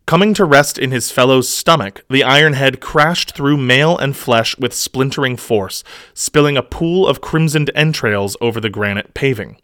Coming 0.06 0.34
to 0.34 0.44
rest 0.44 0.78
in 0.78 0.92
his 0.92 1.10
fellow's 1.10 1.48
stomach, 1.48 2.04
the 2.08 2.22
iron 2.22 2.52
head 2.52 2.80
crashed 2.80 3.34
through 3.34 3.56
mail 3.56 3.98
and 3.98 4.16
flesh 4.16 4.56
with 4.56 4.72
splintering 4.72 5.36
force, 5.36 5.82
spilling 6.14 6.56
a 6.56 6.62
pool 6.62 7.08
of 7.08 7.20
crimsoned 7.20 7.72
entrails 7.74 8.36
over 8.40 8.60
the 8.60 8.70
granite 8.70 9.14
paving. 9.14 9.58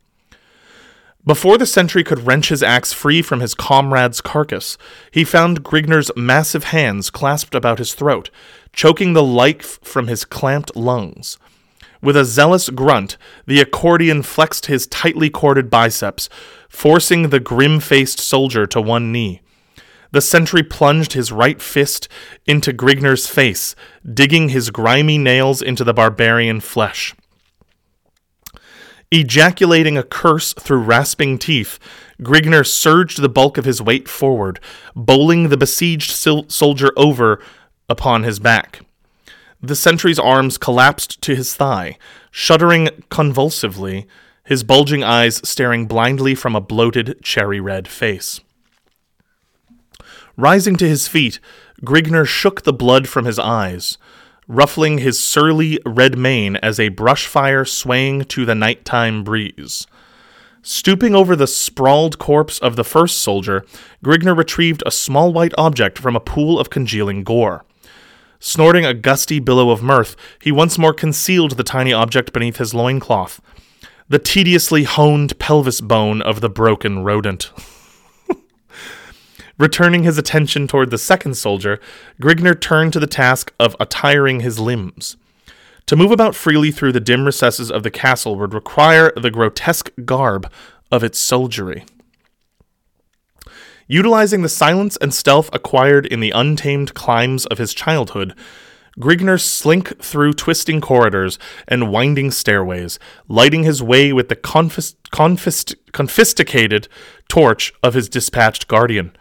Before 1.26 1.56
the 1.56 1.64
sentry 1.64 2.04
could 2.04 2.26
wrench 2.26 2.50
his 2.50 2.62
axe 2.62 2.92
free 2.92 3.22
from 3.22 3.40
his 3.40 3.54
comrade's 3.54 4.20
carcass, 4.20 4.76
he 5.10 5.24
found 5.24 5.64
Grignr's 5.64 6.10
massive 6.14 6.64
hands 6.64 7.08
clasped 7.08 7.54
about 7.54 7.78
his 7.78 7.94
throat, 7.94 8.28
choking 8.74 9.14
the 9.14 9.22
life 9.22 9.78
from 9.82 10.06
his 10.06 10.26
clamped 10.26 10.76
lungs. 10.76 11.38
With 12.02 12.14
a 12.18 12.26
zealous 12.26 12.68
grunt, 12.68 13.16
the 13.46 13.58
Ecordian 13.58 14.22
flexed 14.22 14.66
his 14.66 14.86
tightly 14.86 15.30
corded 15.30 15.70
biceps, 15.70 16.28
forcing 16.68 17.30
the 17.30 17.40
grim 17.40 17.80
faced 17.80 18.20
soldier 18.20 18.66
to 18.66 18.82
one 18.82 19.10
knee. 19.10 19.40
The 20.10 20.20
sentry 20.20 20.62
plunged 20.62 21.14
his 21.14 21.32
right 21.32 21.60
fist 21.60 22.06
into 22.46 22.74
Grignr's 22.74 23.26
face, 23.26 23.74
digging 24.12 24.50
his 24.50 24.68
grimy 24.68 25.16
nails 25.16 25.62
into 25.62 25.84
the 25.84 25.94
barbarian 25.94 26.60
flesh. 26.60 27.14
Ejaculating 29.14 29.96
a 29.96 30.02
curse 30.02 30.52
through 30.54 30.80
rasping 30.80 31.38
teeth, 31.38 31.78
Grignr 32.20 32.66
surged 32.66 33.22
the 33.22 33.28
bulk 33.28 33.56
of 33.56 33.64
his 33.64 33.80
weight 33.80 34.08
forward, 34.08 34.58
bowling 34.96 35.50
the 35.50 35.56
besieged 35.56 36.10
sil- 36.10 36.50
soldier 36.50 36.90
over 36.96 37.40
upon 37.88 38.24
his 38.24 38.40
back. 38.40 38.80
The 39.62 39.76
sentry's 39.76 40.18
arms 40.18 40.58
collapsed 40.58 41.22
to 41.22 41.36
his 41.36 41.54
thigh, 41.54 41.96
shuddering 42.32 42.88
convulsively, 43.08 44.08
his 44.42 44.64
bulging 44.64 45.04
eyes 45.04 45.40
staring 45.48 45.86
blindly 45.86 46.34
from 46.34 46.56
a 46.56 46.60
bloated 46.60 47.22
cherry 47.22 47.60
red 47.60 47.86
face. 47.86 48.40
Rising 50.36 50.74
to 50.78 50.88
his 50.88 51.06
feet, 51.06 51.38
Grignr 51.84 52.26
shook 52.26 52.62
the 52.62 52.72
blood 52.72 53.06
from 53.06 53.26
his 53.26 53.38
eyes, 53.38 53.96
ruffling 54.48 54.98
his 54.98 55.18
surly 55.18 55.78
red 55.86 56.18
mane 56.18 56.56
as 56.56 56.78
a 56.78 56.88
brush 56.88 57.26
fire 57.26 57.64
swaying 57.64 58.24
to 58.24 58.44
the 58.44 58.54
nighttime 58.54 59.24
breeze. 59.24 59.86
Stooping 60.62 61.14
over 61.14 61.36
the 61.36 61.46
sprawled 61.46 62.18
corpse 62.18 62.58
of 62.58 62.76
the 62.76 62.84
first 62.84 63.20
soldier, 63.20 63.64
Grignr 64.02 64.36
retrieved 64.36 64.82
a 64.86 64.90
small 64.90 65.32
white 65.32 65.52
object 65.58 65.98
from 65.98 66.16
a 66.16 66.20
pool 66.20 66.58
of 66.58 66.70
congealing 66.70 67.22
gore. 67.22 67.64
Snorting 68.40 68.84
a 68.84 68.94
gusty 68.94 69.40
billow 69.40 69.70
of 69.70 69.82
mirth, 69.82 70.16
he 70.40 70.50
once 70.50 70.78
more 70.78 70.94
concealed 70.94 71.52
the 71.52 71.64
tiny 71.64 71.92
object 71.92 72.32
beneath 72.32 72.56
his 72.56 72.74
loincloth. 72.74 73.40
The 74.08 74.18
tediously 74.18 74.84
honed 74.84 75.38
pelvis 75.38 75.80
bone 75.80 76.20
of 76.22 76.40
the 76.40 76.50
broken 76.50 77.04
rodent. 77.04 77.50
Returning 79.58 80.02
his 80.02 80.18
attention 80.18 80.66
toward 80.66 80.90
the 80.90 80.98
second 80.98 81.34
soldier, 81.34 81.78
Grignr 82.20 82.60
turned 82.60 82.92
to 82.92 83.00
the 83.00 83.06
task 83.06 83.52
of 83.60 83.76
attiring 83.78 84.40
his 84.40 84.58
limbs. 84.58 85.16
To 85.86 85.96
move 85.96 86.10
about 86.10 86.34
freely 86.34 86.70
through 86.70 86.92
the 86.92 87.00
dim 87.00 87.24
recesses 87.24 87.70
of 87.70 87.82
the 87.82 87.90
castle 87.90 88.36
would 88.36 88.54
require 88.54 89.12
the 89.16 89.30
grotesque 89.30 89.90
garb 90.04 90.50
of 90.90 91.04
its 91.04 91.18
soldiery. 91.18 91.84
Utilizing 93.86 94.42
the 94.42 94.48
silence 94.48 94.96
and 94.96 95.12
stealth 95.12 95.50
acquired 95.52 96.06
in 96.06 96.20
the 96.20 96.30
untamed 96.30 96.94
climes 96.94 97.44
of 97.46 97.58
his 97.58 97.74
childhood, 97.74 98.34
Grignr 98.98 99.40
slink 99.40 100.00
through 100.00 100.32
twisting 100.32 100.80
corridors 100.80 101.38
and 101.68 101.92
winding 101.92 102.30
stairways, 102.30 102.98
lighting 103.28 103.64
his 103.64 103.82
way 103.82 104.12
with 104.12 104.28
the 104.28 104.36
confis- 104.36 104.94
confist- 105.12 105.74
confiscated 105.92 106.88
torch 107.28 107.74
of 107.82 107.94
his 107.94 108.08
dispatched 108.08 108.68
guardian. 108.68 109.14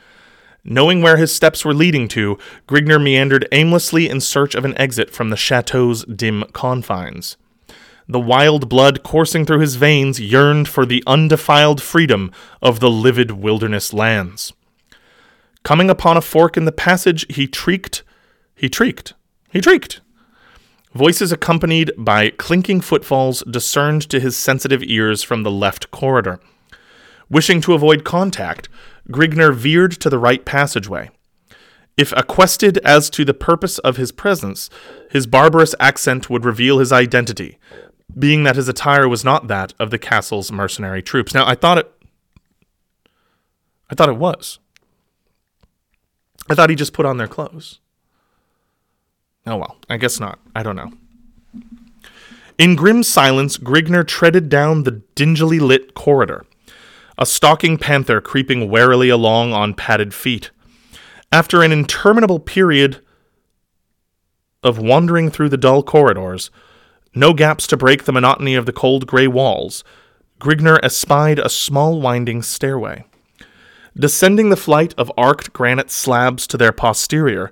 Knowing 0.66 1.02
where 1.02 1.18
his 1.18 1.34
steps 1.34 1.66
were 1.66 1.74
leading 1.74 2.08
to, 2.08 2.38
Grignr 2.68 3.02
meandered 3.02 3.48
aimlessly 3.52 4.08
in 4.08 4.22
search 4.22 4.56
of 4.56 4.64
an 4.64 4.78
exit 4.78 5.10
from 5.10 5.30
the 5.30 5.38
chateau's 5.38 6.06
dim 6.06 6.46
confines. 6.54 7.36
The 8.08 8.20
wild 8.20 8.70
blood 8.70 9.04
coursing 9.04 9.46
through 9.46 9.60
his 9.60 9.76
veins 9.76 10.20
yearned 10.20 10.68
for 10.68 10.86
the 10.86 11.04
undefiled 11.08 11.82
freedom 11.82 12.32
of 12.62 12.80
the 12.80 12.90
livid 12.90 13.32
wilderness 13.32 13.94
lands. 13.94 14.54
Coming 15.64 15.90
upon 15.90 16.18
a 16.18 16.22
fork 16.22 16.58
in 16.58 16.66
the 16.66 16.72
passage, 16.72 17.26
he 17.34 17.48
treeked, 17.48 18.04
he 18.56 18.70
treeked, 18.70 19.14
he 19.52 19.62
treeked. 19.62 20.02
Voices 20.94 21.32
accompanied 21.32 21.92
by 21.98 22.30
clinking 22.30 22.82
footfalls 22.82 23.44
discerned 23.50 24.08
to 24.10 24.20
his 24.20 24.38
sensitive 24.38 24.84
ears 24.84 25.24
from 25.24 25.44
the 25.44 25.52
left 25.52 25.90
corridor. 25.92 26.40
Wishing 27.30 27.62
to 27.62 27.74
avoid 27.74 28.04
contact, 28.04 28.70
Grignr 29.10 29.54
veered 29.54 29.92
to 29.94 30.10
the 30.10 30.20
right 30.20 30.44
passageway. 30.46 31.10
If 31.98 32.14
quested 32.28 32.80
as 32.80 33.10
to 33.12 33.24
the 33.24 33.34
purpose 33.34 33.78
of 33.80 33.98
his 33.98 34.12
presence, 34.12 34.70
his 35.12 35.28
barbarous 35.28 35.76
accent 35.80 36.30
would 36.30 36.46
reveal 36.46 36.80
his 36.80 36.92
identity, 36.92 37.60
being 38.18 38.44
that 38.44 38.56
his 38.56 38.68
attire 38.68 39.08
was 39.08 39.24
not 39.24 39.48
that 39.48 39.74
of 39.80 39.92
the 39.92 40.00
castle's 40.00 40.52
mercenary 40.52 41.04
troops. 41.04 41.34
Now, 41.34 41.46
I 41.48 41.56
thought 41.56 41.78
it. 41.78 41.92
I 43.90 43.96
thought 43.96 44.10
it 44.10 44.18
was. 44.18 44.60
I 46.50 46.56
thought 46.56 46.70
he 46.70 46.76
just 46.76 46.94
put 46.94 47.06
on 47.06 47.18
their 47.18 47.28
clothes. 47.28 47.80
Oh 49.46 49.58
well, 49.58 49.78
I 49.90 49.98
guess 49.98 50.20
not. 50.20 50.40
I 50.56 50.64
don't 50.64 50.76
know. 50.76 50.92
In 52.58 52.76
grim 52.76 53.04
silence, 53.04 53.58
Grignr 53.58 54.08
treaded 54.08 54.50
down 54.50 54.84
the 54.84 55.02
dingily 55.16 55.60
lit 55.60 55.94
corridor, 55.94 56.46
a 57.18 57.26
stalking 57.26 57.78
panther 57.78 58.22
creeping 58.22 58.70
warily 58.70 59.10
along 59.10 59.54
on 59.54 59.74
padded 59.74 60.14
feet. 60.14 60.52
After 61.32 61.62
an 61.62 61.72
interminable 61.72 62.40
period 62.40 63.00
of 64.64 64.80
wandering 64.80 65.30
through 65.30 65.50
the 65.50 65.58
dull 65.58 65.84
corridors, 65.84 66.52
no 67.16 67.34
gaps 67.34 67.68
to 67.68 67.78
break 67.78 68.04
the 68.04 68.12
monotony 68.12 68.56
of 68.56 68.66
the 68.66 68.74
cold 68.74 69.06
gray 69.06 69.28
walls, 69.28 69.84
Grignr 70.40 70.80
espied 70.84 71.40
a 71.40 71.50
small 71.50 72.02
winding 72.02 72.42
stairway. 72.42 73.06
Descending 73.96 74.50
the 74.50 74.58
flight 74.58 74.94
of 74.98 75.12
arced 75.16 75.54
granite 75.54 75.92
slabs 75.92 76.48
to 76.48 76.58
their 76.58 76.72
posterior, 76.72 77.52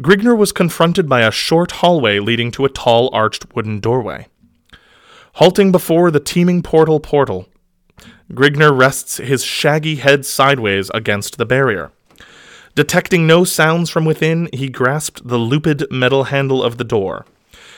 Grignr 0.00 0.36
was 0.36 0.52
confronted 0.52 1.08
by 1.08 1.22
a 1.22 1.30
short 1.30 1.72
hallway 1.72 2.18
leading 2.18 2.50
to 2.52 2.64
a 2.64 2.68
tall 2.68 3.08
arched 3.12 3.54
wooden 3.54 3.80
doorway. 3.80 4.26
Halting 5.34 5.72
before 5.72 6.10
the 6.10 6.20
teeming 6.20 6.62
portal 6.62 7.00
portal, 7.00 7.48
Grignr 8.32 8.76
rests 8.76 9.16
his 9.16 9.42
shaggy 9.42 9.96
head 9.96 10.26
sideways 10.26 10.90
against 10.92 11.38
the 11.38 11.46
barrier. 11.46 11.90
Detecting 12.74 13.26
no 13.26 13.44
sounds 13.44 13.90
from 13.90 14.04
within, 14.04 14.48
he 14.52 14.68
grasped 14.68 15.26
the 15.26 15.38
looped 15.38 15.90
metal 15.90 16.24
handle 16.24 16.62
of 16.62 16.78
the 16.78 16.84
door, 16.84 17.26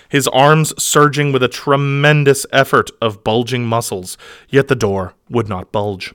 his 0.08 0.28
arms 0.28 0.74
surging 0.82 1.32
with 1.32 1.42
a 1.42 1.48
tremendous 1.48 2.44
effort 2.52 2.90
of 3.00 3.24
bulging 3.24 3.64
muscles, 3.64 4.18
yet 4.48 4.68
the 4.68 4.74
door 4.74 5.14
would 5.30 5.48
not 5.48 5.72
bulge. 5.72 6.12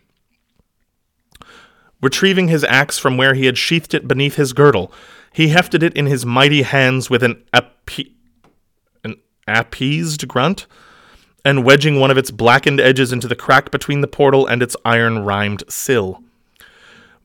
Retrieving 2.02 2.50
his 2.50 2.64
axe 2.66 3.00
from 3.00 3.18
where 3.18 3.34
he 3.34 3.46
had 3.46 3.58
sheathed 3.58 3.94
it 3.94 4.08
beneath 4.08 4.36
his 4.36 4.54
girdle, 4.54 4.92
he 5.34 5.48
hefted 5.48 5.82
it 5.82 5.96
in 5.96 6.06
his 6.06 6.26
mighty 6.26 6.62
hands 6.62 7.10
with 7.10 7.24
an, 7.24 7.44
an 9.04 9.16
appeased 9.48 10.28
grunt, 10.28 10.68
and 11.46 11.64
wedging 11.64 12.00
one 12.00 12.10
of 12.10 12.18
its 12.18 12.32
blackened 12.32 12.82
edges 12.82 13.14
into 13.14 13.28
the 13.28 13.36
crack 13.36 13.70
between 13.70 14.02
the 14.02 14.08
portal 14.08 14.48
and 14.48 14.64
its 14.64 14.76
iron 14.84 15.20
rimed 15.20 15.64
sill. 15.70 16.22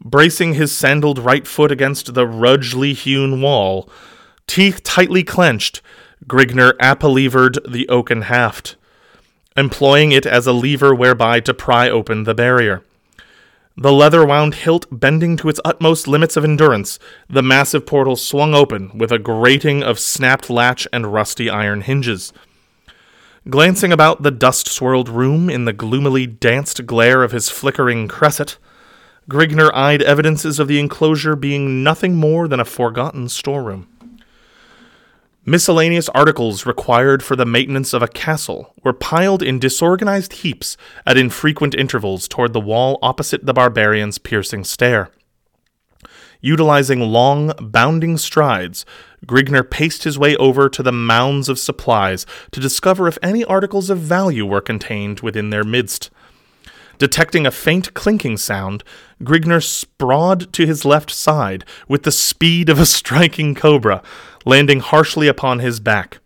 Bracing 0.05 0.55
his 0.55 0.77
sandaled 0.77 1.19
right 1.19 1.47
foot 1.47 1.73
against 1.73 2.13
the 2.15 2.27
rudgely 2.27 2.93
hewn 2.93 3.41
wall, 3.41 3.89
teeth 4.47 4.83
tightly 4.83 5.25
clenched, 5.25 5.81
Grignr 6.27 6.75
applevered 6.79 7.59
the 7.71 7.89
oaken 7.89 8.23
haft, 8.23 8.77
employing 9.57 10.13
it 10.13 10.27
as 10.27 10.47
a 10.47 10.53
lever 10.53 10.95
whereby 10.95 11.41
to 11.41 11.55
pry 11.55 11.89
open 11.89 12.25
the 12.25 12.35
barrier. 12.35 12.83
The 13.77 13.93
leather 13.93 14.27
wound 14.27 14.57
hilt 14.57 14.87
bending 14.91 15.39
to 15.39 15.49
its 15.49 15.61
utmost 15.65 16.07
limits 16.07 16.37
of 16.37 16.45
endurance, 16.45 16.99
the 17.31 17.43
massive 17.43 17.87
portal 17.87 18.17
swung 18.17 18.55
open 18.55 18.91
with 18.99 19.11
a 19.11 19.19
grating 19.19 19.83
of 19.83 19.99
snapped 19.99 20.51
latch 20.51 20.87
and 20.93 21.11
rusty 21.11 21.49
iron 21.49 21.81
hinges. 21.81 22.35
Glancing 23.49 23.91
about 23.91 24.23
the 24.23 24.31
dust 24.31 24.69
swirled 24.69 25.09
room 25.09 25.49
in 25.49 25.65
the 25.65 25.73
gloomily 25.73 26.27
danced 26.27 26.85
glare 26.85 27.23
of 27.23 27.33
his 27.33 27.49
flickering 27.49 28.07
cresset, 28.07 28.59
Grignr 29.31 29.71
eyed 29.73 30.03
evidences 30.03 30.59
of 30.59 30.69
the 30.69 30.79
enclosure 30.79 31.37
being 31.37 31.83
nothing 31.83 32.17
more 32.17 32.49
than 32.49 32.61
a 32.61 32.67
forgotten 32.67 33.31
storeroom. 33.31 33.87
Miscellaneous 35.47 36.11
articles 36.11 36.67
required 36.67 37.23
for 37.23 37.35
the 37.35 37.47
maintenance 37.47 37.95
of 37.95 38.03
a 38.03 38.09
castle 38.09 38.75
were 38.85 38.93
piled 38.93 39.43
in 39.43 39.59
disorganized 39.59 40.35
heaps 40.35 40.77
at 41.07 41.17
infrequent 41.17 41.75
intervals 41.75 42.29
toward 42.29 42.53
the 42.53 42.61
wall 42.61 42.99
opposite 43.01 43.47
the 43.47 43.55
barbarian's 43.55 44.19
piercing 44.19 44.65
stare. 44.65 45.11
Utilizing 46.43 47.01
long, 47.01 47.53
bounding 47.59 48.19
strides, 48.19 48.85
Grignr 49.27 49.69
paced 49.69 50.05
his 50.05 50.19
way 50.19 50.37
over 50.37 50.69
to 50.69 50.83
the 50.83 50.93
mounds 50.93 51.49
of 51.49 51.59
supplies 51.59 52.27
to 52.51 52.61
discover 52.61 53.07
if 53.07 53.19
any 53.23 53.45
articles 53.45 53.91
of 53.91 53.99
value 53.99 54.47
were 54.47 54.61
contained 54.61 55.21
within 55.21 55.51
their 55.51 55.65
midst. 55.65 56.11
Detecting 56.99 57.47
a 57.47 57.51
faint 57.51 57.95
clinking 57.95 58.37
sound, 58.37 58.85
Grignr 59.23 59.63
sprawled 59.65 60.53
to 60.53 60.67
his 60.67 60.85
left 60.85 61.11
side 61.11 61.65
with 61.89 62.03
the 62.03 62.13
speed 62.13 62.69
of 62.69 62.79
a 62.79 62.87
striking 62.87 63.55
cobra, 63.55 64.03
landing 64.45 64.81
harshly 64.81 65.27
upon 65.27 65.61
his 65.61 65.81
back. 65.81 66.19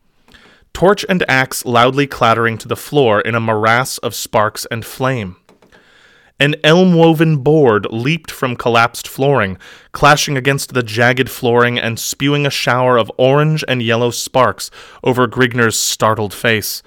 Torch 0.73 1.07
and 1.09 1.25
axe 1.29 1.65
loudly 1.65 2.09
clattering 2.09 2.59
to 2.59 2.67
the 2.67 2.75
floor 2.75 3.21
in 3.21 3.37
a 3.37 3.41
morass 3.41 3.99
of 3.99 4.15
sparks 4.15 4.67
and 4.69 4.85
flame. 4.85 5.37
An 6.41 6.57
elm 6.65 6.95
woven 6.95 7.37
board 7.39 7.87
leaped 7.91 8.31
from 8.31 8.57
collapsed 8.57 9.07
flooring, 9.07 9.57
clashing 9.93 10.37
against 10.37 10.75
the 10.75 10.83
jagged 10.83 11.31
flooring 11.31 11.79
and 11.79 11.99
spewing 11.99 12.45
a 12.45 12.51
shower 12.51 12.97
of 12.97 13.11
orange 13.17 13.65
and 13.69 13.81
yellow 13.81 14.11
sparks 14.11 14.71
over 15.05 15.29
Grignr's 15.29 15.79
startled 15.79 16.35
face. 16.35 16.83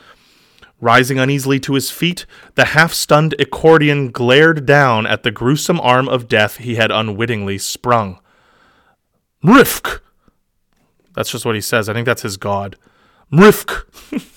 Rising 0.82 1.18
uneasily 1.18 1.60
to 1.62 1.74
his 1.74 1.90
feet, 1.90 2.26
the 2.56 2.66
half 2.66 2.94
stunned 2.94 3.36
Ecordian 3.40 4.12
glared 4.12 4.66
down 4.66 5.08
at 5.08 5.24
the 5.24 5.32
gruesome 5.32 5.80
arm 5.80 6.10
of 6.10 6.28
death 6.28 6.58
he 6.58 6.76
had 6.76 6.92
unwittingly 6.92 7.58
sprung. 7.58 8.20
Mrifk! 9.44 10.02
That's 11.16 11.32
just 11.32 11.46
what 11.46 11.56
he 11.56 11.62
says. 11.62 11.90
I 11.90 11.94
think 11.94 12.06
that's 12.06 12.22
his 12.22 12.38
god. 12.38 12.76
Mrifk! 13.32 13.86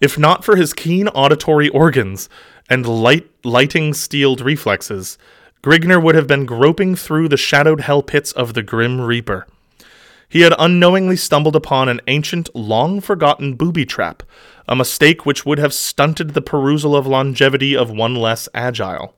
if 0.00 0.18
not 0.18 0.44
for 0.44 0.56
his 0.56 0.72
keen 0.72 1.08
auditory 1.08 1.68
organs 1.68 2.28
and 2.68 2.86
light 2.86 3.28
lighting 3.44 3.94
steeled 3.94 4.40
reflexes, 4.40 5.18
Grignr 5.62 6.02
would 6.02 6.14
have 6.14 6.26
been 6.26 6.46
groping 6.46 6.96
through 6.96 7.28
the 7.28 7.36
shadowed 7.36 7.82
hell 7.82 8.02
pits 8.02 8.32
of 8.32 8.54
the 8.54 8.62
Grim 8.62 9.00
Reaper. 9.00 9.46
He 10.28 10.42
had 10.42 10.54
unknowingly 10.58 11.16
stumbled 11.16 11.56
upon 11.56 11.88
an 11.88 12.00
ancient, 12.06 12.54
long 12.54 13.00
forgotten 13.00 13.54
booby 13.54 13.84
trap, 13.84 14.22
a 14.68 14.76
mistake 14.76 15.26
which 15.26 15.44
would 15.44 15.58
have 15.58 15.74
stunted 15.74 16.30
the 16.30 16.40
perusal 16.40 16.94
of 16.94 17.06
longevity 17.06 17.76
of 17.76 17.90
one 17.90 18.14
less 18.14 18.48
agile. 18.54 19.14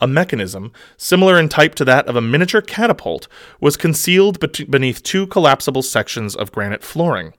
A 0.00 0.06
mechanism, 0.06 0.70
similar 0.98 1.40
in 1.40 1.48
type 1.48 1.74
to 1.76 1.84
that 1.86 2.06
of 2.06 2.14
a 2.14 2.20
miniature 2.20 2.60
catapult, 2.60 3.26
was 3.58 3.78
concealed 3.78 4.38
beneath 4.70 5.02
two 5.02 5.26
collapsible 5.26 5.82
sections 5.82 6.36
of 6.36 6.52
granite 6.52 6.84
flooring. 6.84 7.32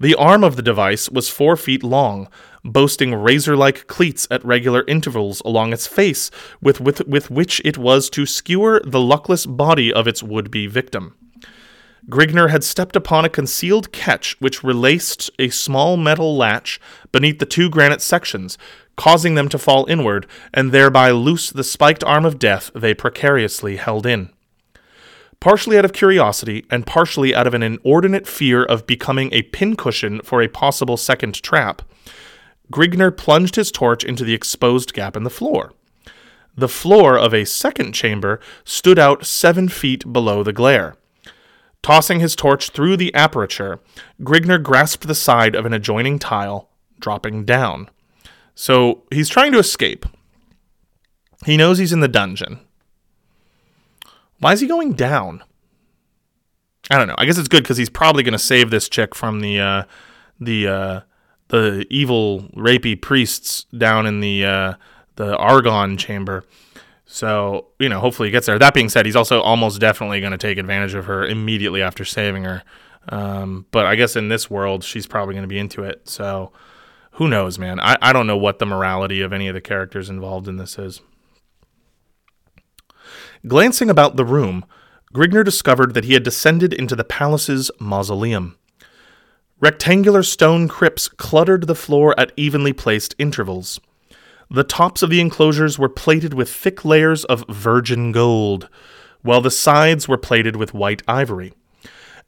The 0.00 0.14
arm 0.16 0.42
of 0.42 0.56
the 0.56 0.62
device 0.62 1.08
was 1.08 1.28
four 1.28 1.56
feet 1.56 1.82
long, 1.82 2.28
boasting 2.64 3.14
razor 3.14 3.56
like 3.56 3.86
cleats 3.86 4.26
at 4.30 4.44
regular 4.44 4.84
intervals 4.88 5.40
along 5.44 5.72
its 5.72 5.86
face, 5.86 6.30
with, 6.60 6.80
with, 6.80 7.06
with 7.06 7.30
which 7.30 7.60
it 7.64 7.78
was 7.78 8.10
to 8.10 8.26
skewer 8.26 8.82
the 8.84 9.00
luckless 9.00 9.46
body 9.46 9.92
of 9.92 10.08
its 10.08 10.22
would 10.22 10.50
be 10.50 10.66
victim. 10.66 11.14
Grignr 12.10 12.50
had 12.50 12.64
stepped 12.64 12.96
upon 12.96 13.24
a 13.24 13.30
concealed 13.30 13.90
catch 13.90 14.38
which 14.38 14.62
relaced 14.62 15.30
a 15.38 15.48
small 15.48 15.96
metal 15.96 16.36
latch 16.36 16.78
beneath 17.12 17.38
the 17.38 17.46
two 17.46 17.70
granite 17.70 18.02
sections, 18.02 18.58
causing 18.96 19.36
them 19.36 19.48
to 19.48 19.58
fall 19.58 19.86
inward 19.86 20.26
and 20.52 20.70
thereby 20.70 21.10
loose 21.12 21.50
the 21.50 21.64
spiked 21.64 22.04
arm 22.04 22.26
of 22.26 22.38
death 22.38 22.70
they 22.74 22.92
precariously 22.92 23.76
held 23.76 24.04
in. 24.04 24.28
Partially 25.44 25.76
out 25.76 25.84
of 25.84 25.92
curiosity 25.92 26.64
and 26.70 26.86
partially 26.86 27.34
out 27.34 27.46
of 27.46 27.52
an 27.52 27.62
inordinate 27.62 28.26
fear 28.26 28.64
of 28.64 28.86
becoming 28.86 29.28
a 29.30 29.42
pincushion 29.42 30.22
for 30.22 30.40
a 30.40 30.48
possible 30.48 30.96
second 30.96 31.34
trap, 31.42 31.82
Grignr 32.72 33.14
plunged 33.14 33.56
his 33.56 33.70
torch 33.70 34.04
into 34.04 34.24
the 34.24 34.32
exposed 34.32 34.94
gap 34.94 35.18
in 35.18 35.22
the 35.22 35.28
floor. 35.28 35.74
The 36.56 36.66
floor 36.66 37.18
of 37.18 37.34
a 37.34 37.44
second 37.44 37.92
chamber 37.92 38.40
stood 38.64 38.98
out 38.98 39.26
seven 39.26 39.68
feet 39.68 40.10
below 40.10 40.42
the 40.42 40.54
glare. 40.54 40.96
Tossing 41.82 42.20
his 42.20 42.34
torch 42.34 42.70
through 42.70 42.96
the 42.96 43.12
aperture, 43.12 43.80
Grignr 44.22 44.62
grasped 44.62 45.06
the 45.06 45.14
side 45.14 45.54
of 45.54 45.66
an 45.66 45.74
adjoining 45.74 46.18
tile, 46.18 46.70
dropping 46.98 47.44
down. 47.44 47.90
So 48.54 49.02
he's 49.10 49.28
trying 49.28 49.52
to 49.52 49.58
escape. 49.58 50.06
He 51.44 51.58
knows 51.58 51.76
he's 51.76 51.92
in 51.92 52.00
the 52.00 52.08
dungeon. 52.08 52.60
Why 54.44 54.52
is 54.52 54.60
he 54.60 54.66
going 54.66 54.92
down? 54.92 55.42
I 56.90 56.98
don't 56.98 57.08
know. 57.08 57.14
I 57.16 57.24
guess 57.24 57.38
it's 57.38 57.48
good 57.48 57.62
because 57.62 57.78
he's 57.78 57.88
probably 57.88 58.22
going 58.22 58.32
to 58.32 58.38
save 58.38 58.68
this 58.68 58.90
chick 58.90 59.14
from 59.14 59.40
the 59.40 59.58
uh, 59.58 59.84
the 60.38 60.68
uh, 60.68 61.00
the 61.48 61.86
evil 61.88 62.42
rapey 62.54 63.00
priests 63.00 63.64
down 63.74 64.04
in 64.04 64.20
the 64.20 64.44
uh, 64.44 64.74
the 65.16 65.34
Argon 65.38 65.96
chamber. 65.96 66.44
So, 67.06 67.68
you 67.78 67.88
know, 67.88 68.00
hopefully 68.00 68.28
he 68.28 68.32
gets 68.32 68.44
there. 68.44 68.58
That 68.58 68.74
being 68.74 68.90
said, 68.90 69.06
he's 69.06 69.16
also 69.16 69.40
almost 69.40 69.80
definitely 69.80 70.20
going 70.20 70.32
to 70.32 70.36
take 70.36 70.58
advantage 70.58 70.92
of 70.92 71.06
her 71.06 71.24
immediately 71.24 71.80
after 71.80 72.04
saving 72.04 72.44
her. 72.44 72.62
Um, 73.08 73.64
but 73.70 73.86
I 73.86 73.94
guess 73.94 74.14
in 74.14 74.28
this 74.28 74.50
world, 74.50 74.84
she's 74.84 75.06
probably 75.06 75.32
going 75.32 75.44
to 75.44 75.48
be 75.48 75.58
into 75.58 75.84
it. 75.84 76.06
So 76.06 76.52
who 77.12 77.28
knows, 77.28 77.58
man? 77.58 77.80
I, 77.80 77.96
I 78.02 78.12
don't 78.12 78.26
know 78.26 78.36
what 78.36 78.58
the 78.58 78.66
morality 78.66 79.22
of 79.22 79.32
any 79.32 79.48
of 79.48 79.54
the 79.54 79.62
characters 79.62 80.10
involved 80.10 80.48
in 80.48 80.58
this 80.58 80.78
is. 80.78 81.00
Glancing 83.46 83.90
about 83.90 84.16
the 84.16 84.24
room, 84.24 84.64
Grignr 85.12 85.44
discovered 85.44 85.92
that 85.92 86.04
he 86.04 86.14
had 86.14 86.22
descended 86.22 86.72
into 86.72 86.96
the 86.96 87.04
palace's 87.04 87.70
mausoleum. 87.78 88.56
Rectangular 89.60 90.22
stone 90.22 90.66
crypts 90.66 91.08
cluttered 91.08 91.66
the 91.66 91.74
floor 91.74 92.18
at 92.18 92.32
evenly 92.36 92.72
placed 92.72 93.14
intervals. 93.18 93.80
The 94.50 94.64
tops 94.64 95.02
of 95.02 95.10
the 95.10 95.20
enclosures 95.20 95.78
were 95.78 95.90
plated 95.90 96.32
with 96.32 96.50
thick 96.50 96.84
layers 96.84 97.24
of 97.26 97.44
virgin 97.48 98.12
gold, 98.12 98.68
while 99.22 99.42
the 99.42 99.50
sides 99.50 100.08
were 100.08 100.18
plated 100.18 100.56
with 100.56 100.74
white 100.74 101.02
ivory. 101.06 101.52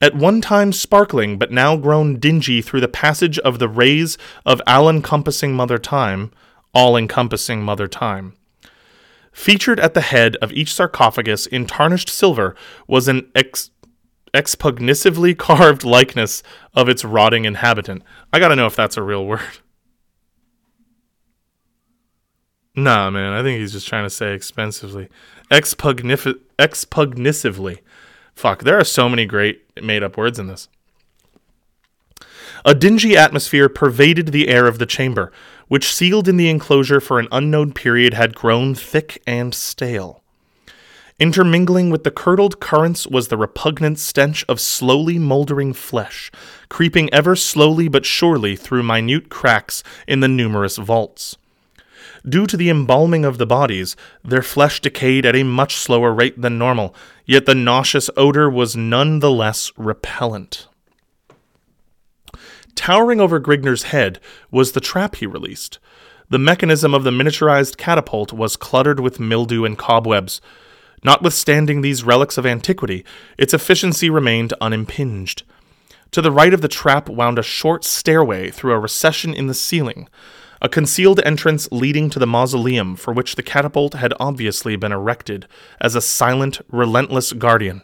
At 0.02 0.14
one 0.14 0.43
time 0.43 0.72
sparkling, 0.72 1.38
but 1.38 1.51
now 1.51 1.76
grown 1.76 2.18
dingy 2.18 2.60
through 2.60 2.82
the 2.82 2.88
passage 2.88 3.38
of 3.38 3.59
the 3.59 3.68
rays 3.68 4.18
of 4.44 4.60
all 4.66 4.90
encompassing 4.90 5.55
Mother 5.55 5.78
Time, 5.78 6.30
all 6.74 6.94
encompassing 6.94 7.62
Mother 7.62 7.88
Time. 7.88 8.34
Featured 9.36 9.78
at 9.78 9.92
the 9.92 10.00
head 10.00 10.36
of 10.36 10.50
each 10.52 10.72
sarcophagus 10.72 11.46
in 11.46 11.66
tarnished 11.66 12.08
silver 12.08 12.56
was 12.88 13.06
an 13.06 13.30
ex- 13.34 13.70
carved 15.38 15.84
likeness 15.84 16.42
of 16.72 16.88
its 16.88 17.04
rotting 17.04 17.44
inhabitant. 17.44 18.02
I 18.32 18.38
gotta 18.38 18.56
know 18.56 18.64
if 18.64 18.74
that's 18.74 18.96
a 18.96 19.02
real 19.02 19.26
word. 19.26 19.42
Nah, 22.78 23.08
man, 23.08 23.32
I 23.32 23.42
think 23.42 23.58
he's 23.58 23.72
just 23.72 23.88
trying 23.88 24.04
to 24.04 24.10
say 24.10 24.34
expensively. 24.34 25.08
Expugnif- 25.50 26.38
expugnatively. 26.58 27.78
Fuck, 28.34 28.64
there 28.64 28.78
are 28.78 28.84
so 28.84 29.08
many 29.08 29.24
great 29.24 29.62
made 29.82 30.02
up 30.02 30.18
words 30.18 30.38
in 30.38 30.46
this. 30.46 30.68
A 32.66 32.74
dingy 32.74 33.16
atmosphere 33.16 33.70
pervaded 33.70 34.28
the 34.28 34.48
air 34.48 34.66
of 34.66 34.78
the 34.78 34.84
chamber, 34.84 35.32
which, 35.68 35.93
sealed 35.93 36.28
in 36.28 36.36
the 36.36 36.48
enclosure 36.48 37.01
for 37.01 37.18
an 37.18 37.28
unknown 37.32 37.72
period, 37.72 38.14
had 38.14 38.34
grown 38.34 38.74
thick 38.74 39.22
and 39.26 39.55
stale. 39.55 40.22
Intermingling 41.18 41.88
with 41.88 42.05
the 42.05 42.10
curdled 42.10 42.60
currents 42.60 43.06
was 43.06 43.28
the 43.28 43.38
repugnant 43.38 43.98
stench 43.98 44.44
of 44.48 44.60
slowly 44.60 45.18
moldering 45.18 45.72
flesh, 45.72 46.30
creeping 46.68 47.12
ever 47.12 47.34
slowly 47.34 47.88
but 47.88 48.05
surely 48.05 48.55
through 48.55 48.82
minute 48.82 49.30
cracks 49.30 49.82
in 50.06 50.20
the 50.20 50.28
numerous 50.28 50.76
vaults. 50.76 51.38
Due 52.28 52.47
to 52.47 52.56
the 52.56 52.68
embalming 52.68 53.24
of 53.24 53.38
the 53.38 53.47
bodies, 53.47 53.97
their 54.22 54.43
flesh 54.43 54.80
decayed 54.80 55.24
at 55.24 55.36
a 55.36 55.43
much 55.43 55.76
slower 55.76 56.12
rate 56.12 56.40
than 56.40 56.59
normal, 56.59 56.94
yet 57.24 57.47
the 57.47 57.55
nauseous 57.55 58.10
odor 58.16 58.51
was 58.51 58.76
none 58.76 59.20
the 59.20 59.30
less 59.30 59.72
repellent. 59.78 60.66
Towering 62.86 63.20
over 63.20 63.40
Grignr's 63.40 63.82
head 63.82 64.20
was 64.52 64.70
the 64.70 64.80
trap 64.80 65.16
he 65.16 65.26
released. 65.26 65.80
The 66.28 66.38
mechanism 66.38 66.94
of 66.94 67.02
the 67.02 67.10
miniaturized 67.10 67.76
catapult 67.76 68.32
was 68.32 68.56
cluttered 68.56 69.00
with 69.00 69.18
mildew 69.18 69.64
and 69.64 69.76
cobwebs. 69.76 70.40
Notwithstanding 71.02 71.80
these 71.80 72.04
relics 72.04 72.38
of 72.38 72.46
antiquity, 72.46 73.04
its 73.36 73.52
efficiency 73.52 74.08
remained 74.08 74.54
unimpinged. 74.60 75.42
To 76.12 76.22
the 76.22 76.30
right 76.30 76.54
of 76.54 76.60
the 76.60 76.68
trap 76.68 77.08
wound 77.08 77.40
a 77.40 77.42
short 77.42 77.82
stairway 77.82 78.52
through 78.52 78.74
a 78.74 78.78
recession 78.78 79.34
in 79.34 79.48
the 79.48 79.52
ceiling, 79.52 80.08
a 80.62 80.68
concealed 80.68 81.20
entrance 81.24 81.66
leading 81.72 82.08
to 82.10 82.20
the 82.20 82.24
mausoleum 82.24 82.94
for 82.94 83.12
which 83.12 83.34
the 83.34 83.42
catapult 83.42 83.94
had 83.94 84.14
obviously 84.20 84.76
been 84.76 84.92
erected 84.92 85.48
as 85.80 85.96
a 85.96 86.00
silent, 86.00 86.60
relentless 86.70 87.32
guardian. 87.32 87.82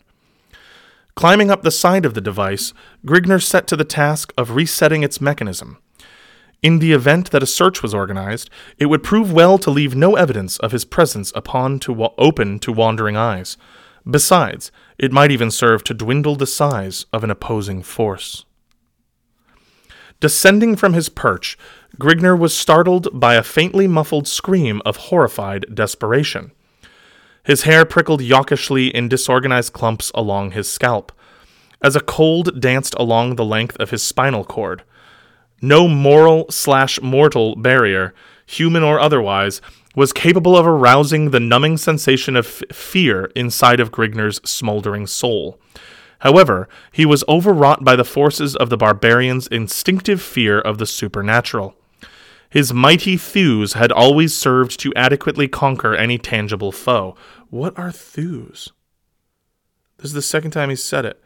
Climbing 1.14 1.50
up 1.50 1.62
the 1.62 1.70
side 1.70 2.04
of 2.04 2.14
the 2.14 2.20
device, 2.20 2.72
Grignr 3.04 3.42
set 3.42 3.66
to 3.68 3.76
the 3.76 3.84
task 3.84 4.32
of 4.38 4.52
resetting 4.52 5.02
its 5.02 5.20
mechanism. 5.20 5.78
In 6.62 6.78
the 6.78 6.92
event 6.92 7.32
that 7.32 7.42
a 7.42 7.46
search 7.46 7.82
was 7.82 7.92
organized, 7.92 8.48
it 8.78 8.86
would 8.86 9.02
prove 9.02 9.32
well 9.32 9.58
to 9.58 9.70
leave 9.70 9.94
no 9.94 10.14
evidence 10.14 10.58
of 10.58 10.72
his 10.72 10.84
presence 10.84 11.32
upon 11.34 11.80
to 11.80 11.92
wa- 11.92 12.12
open 12.18 12.58
to 12.60 12.72
wandering 12.72 13.16
eyes. 13.16 13.56
Besides, 14.08 14.72
it 14.98 15.12
might 15.12 15.30
even 15.30 15.50
serve 15.50 15.84
to 15.84 15.94
dwindle 15.94 16.36
the 16.36 16.46
size 16.46 17.06
of 17.12 17.24
an 17.24 17.30
opposing 17.30 17.82
force. 17.82 18.44
Descending 20.20 20.76
from 20.76 20.92
his 20.92 21.08
perch, 21.08 21.58
Grignr 21.98 22.38
was 22.38 22.56
startled 22.56 23.08
by 23.12 23.34
a 23.34 23.42
faintly 23.42 23.88
muffled 23.88 24.28
scream 24.28 24.80
of 24.86 24.96
horrified 24.96 25.66
desperation. 25.74 26.52
His 27.44 27.62
hair 27.62 27.84
prickled 27.84 28.22
yawkishly 28.22 28.94
in 28.94 29.08
disorganized 29.08 29.72
clumps 29.72 30.12
along 30.14 30.52
his 30.52 30.70
scalp, 30.70 31.10
as 31.82 31.96
a 31.96 32.00
cold 32.00 32.60
danced 32.60 32.94
along 32.94 33.34
the 33.34 33.44
length 33.44 33.76
of 33.78 33.90
his 33.90 34.02
spinal 34.02 34.44
cord. 34.44 34.82
No 35.60 35.88
moral 35.88 36.46
slash 36.50 37.00
mortal 37.00 37.56
barrier, 37.56 38.14
human 38.46 38.82
or 38.82 39.00
otherwise, 39.00 39.60
was 39.94 40.12
capable 40.12 40.56
of 40.56 40.66
arousing 40.66 41.30
the 41.30 41.40
numbing 41.40 41.76
sensation 41.76 42.36
of 42.36 42.46
f- 42.46 42.76
fear 42.76 43.26
inside 43.34 43.80
of 43.80 43.90
Grignr's 43.90 44.40
smoldering 44.48 45.06
soul. 45.06 45.60
However, 46.20 46.68
he 46.92 47.04
was 47.04 47.24
overwrought 47.28 47.84
by 47.84 47.96
the 47.96 48.04
forces 48.04 48.54
of 48.54 48.70
the 48.70 48.76
barbarian's 48.76 49.48
instinctive 49.48 50.22
fear 50.22 50.60
of 50.60 50.78
the 50.78 50.86
supernatural. 50.86 51.76
His 52.52 52.70
mighty 52.70 53.16
thews 53.16 53.72
had 53.72 53.90
always 53.90 54.36
served 54.36 54.78
to 54.80 54.92
adequately 54.94 55.48
conquer 55.48 55.94
any 55.94 56.18
tangible 56.18 56.70
foe. 56.70 57.16
What 57.48 57.78
are 57.78 57.90
thews? 57.90 58.70
This 59.96 60.10
is 60.10 60.12
the 60.12 60.20
second 60.20 60.50
time 60.50 60.68
he 60.68 60.76
said 60.76 61.06
it. 61.06 61.18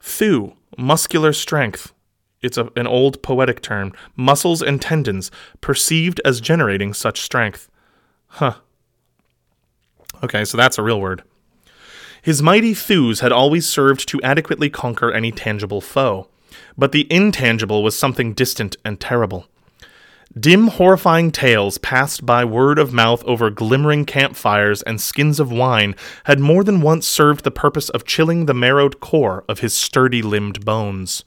Thew, 0.00 0.54
muscular 0.78 1.32
strength. 1.32 1.92
It's 2.40 2.56
a, 2.56 2.70
an 2.76 2.86
old 2.86 3.20
poetic 3.20 3.62
term. 3.62 3.94
Muscles 4.14 4.62
and 4.62 4.80
tendons, 4.80 5.32
perceived 5.60 6.20
as 6.24 6.40
generating 6.40 6.94
such 6.94 7.20
strength. 7.20 7.68
Huh. 8.28 8.54
Okay, 10.22 10.44
so 10.44 10.56
that's 10.56 10.78
a 10.78 10.84
real 10.84 11.00
word. 11.00 11.24
His 12.22 12.42
mighty 12.42 12.74
thews 12.74 13.18
had 13.18 13.32
always 13.32 13.68
served 13.68 14.06
to 14.08 14.22
adequately 14.22 14.70
conquer 14.70 15.10
any 15.10 15.32
tangible 15.32 15.80
foe, 15.80 16.28
but 16.78 16.92
the 16.92 17.12
intangible 17.12 17.82
was 17.82 17.98
something 17.98 18.34
distant 18.34 18.76
and 18.84 19.00
terrible. 19.00 19.48
Dim, 20.38 20.68
horrifying 20.68 21.30
tales 21.30 21.78
passed 21.78 22.26
by 22.26 22.44
word 22.44 22.78
of 22.78 22.92
mouth 22.92 23.22
over 23.24 23.50
glimmering 23.50 24.04
campfires 24.04 24.82
and 24.82 25.00
skins 25.00 25.38
of 25.38 25.52
wine 25.52 25.94
had 26.24 26.40
more 26.40 26.64
than 26.64 26.80
once 26.80 27.06
served 27.06 27.44
the 27.44 27.50
purpose 27.50 27.88
of 27.90 28.04
chilling 28.04 28.46
the 28.46 28.54
marrowed 28.54 29.00
core 29.00 29.44
of 29.48 29.60
his 29.60 29.74
sturdy 29.74 30.22
limbed 30.22 30.64
bones. 30.64 31.24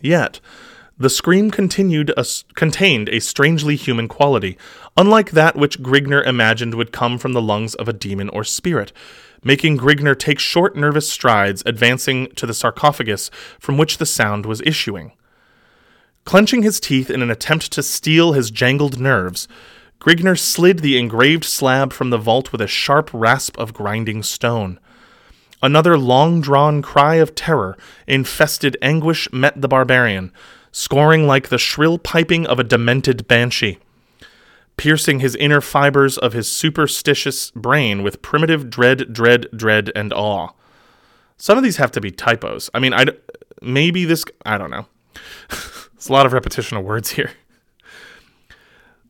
Yet, 0.00 0.40
the 0.96 1.10
scream 1.10 1.50
continued 1.50 2.12
a, 2.16 2.24
contained 2.54 3.08
a 3.08 3.20
strangely 3.20 3.74
human 3.74 4.06
quality, 4.06 4.58
unlike 4.96 5.30
that 5.30 5.56
which 5.56 5.82
Grignr 5.82 6.24
imagined 6.26 6.74
would 6.74 6.92
come 6.92 7.18
from 7.18 7.32
the 7.32 7.42
lungs 7.42 7.74
of 7.74 7.88
a 7.88 7.94
demon 7.94 8.28
or 8.28 8.44
spirit, 8.44 8.92
making 9.42 9.78
Grignr 9.78 10.18
take 10.18 10.38
short, 10.38 10.76
nervous 10.76 11.10
strides, 11.10 11.62
advancing 11.64 12.28
to 12.32 12.46
the 12.46 12.54
sarcophagus 12.54 13.30
from 13.58 13.78
which 13.78 13.96
the 13.96 14.06
sound 14.06 14.44
was 14.44 14.60
issuing. 14.60 15.12
Clenching 16.24 16.62
his 16.62 16.80
teeth 16.80 17.10
in 17.10 17.22
an 17.22 17.30
attempt 17.30 17.72
to 17.72 17.82
steel 17.82 18.32
his 18.32 18.50
jangled 18.50 19.00
nerves, 19.00 19.48
Grignr 20.00 20.38
slid 20.38 20.78
the 20.78 20.98
engraved 20.98 21.44
slab 21.44 21.92
from 21.92 22.10
the 22.10 22.18
vault 22.18 22.52
with 22.52 22.60
a 22.60 22.66
sharp 22.66 23.10
rasp 23.12 23.58
of 23.58 23.74
grinding 23.74 24.22
stone. 24.22 24.80
Another 25.62 25.98
long 25.98 26.40
drawn 26.40 26.80
cry 26.80 27.16
of 27.16 27.34
terror, 27.34 27.76
infested 28.06 28.78
anguish, 28.80 29.30
met 29.30 29.60
the 29.60 29.68
barbarian, 29.68 30.32
scoring 30.72 31.26
like 31.26 31.48
the 31.48 31.58
shrill 31.58 31.98
piping 31.98 32.46
of 32.46 32.58
a 32.58 32.64
demented 32.64 33.28
banshee. 33.28 33.78
Piercing 34.78 35.20
his 35.20 35.36
inner 35.36 35.60
fibers 35.60 36.16
of 36.16 36.32
his 36.32 36.50
superstitious 36.50 37.50
brain 37.50 38.02
with 38.02 38.22
primitive 38.22 38.70
dread, 38.70 39.12
dread, 39.12 39.48
dread, 39.54 39.92
and 39.94 40.14
awe. 40.14 40.48
Some 41.36 41.58
of 41.58 41.64
these 41.64 41.76
have 41.76 41.92
to 41.92 42.00
be 42.00 42.10
typos. 42.10 42.70
I 42.72 42.78
mean, 42.78 42.94
I 42.94 43.04
maybe 43.60 44.06
this. 44.06 44.24
I 44.46 44.56
don't 44.56 44.70
know. 44.70 44.86
There's 46.00 46.08
a 46.08 46.14
lot 46.14 46.24
of 46.24 46.32
repetition 46.32 46.78
of 46.78 46.84
words 46.84 47.10
here. 47.10 47.32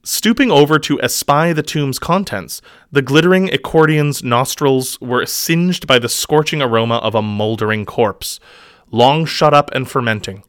Stooping 0.03 0.51
over 0.51 0.77
to 0.81 1.01
espy 1.01 1.53
the 1.53 1.62
tomb's 1.62 2.01
contents, 2.01 2.61
the 2.91 3.01
glittering 3.01 3.47
Ecordian's 3.47 4.25
nostrils 4.25 5.01
were 5.01 5.25
singed 5.25 5.87
by 5.87 6.01
the 6.01 6.09
scorching 6.09 6.61
aroma 6.61 6.97
of 6.97 7.15
a 7.15 7.23
moldering 7.23 7.87
corpse, 7.87 8.41
long 8.91 9.25
shut 9.25 9.55
up 9.55 9.71
and 9.73 9.89
fermenting. 9.89 10.43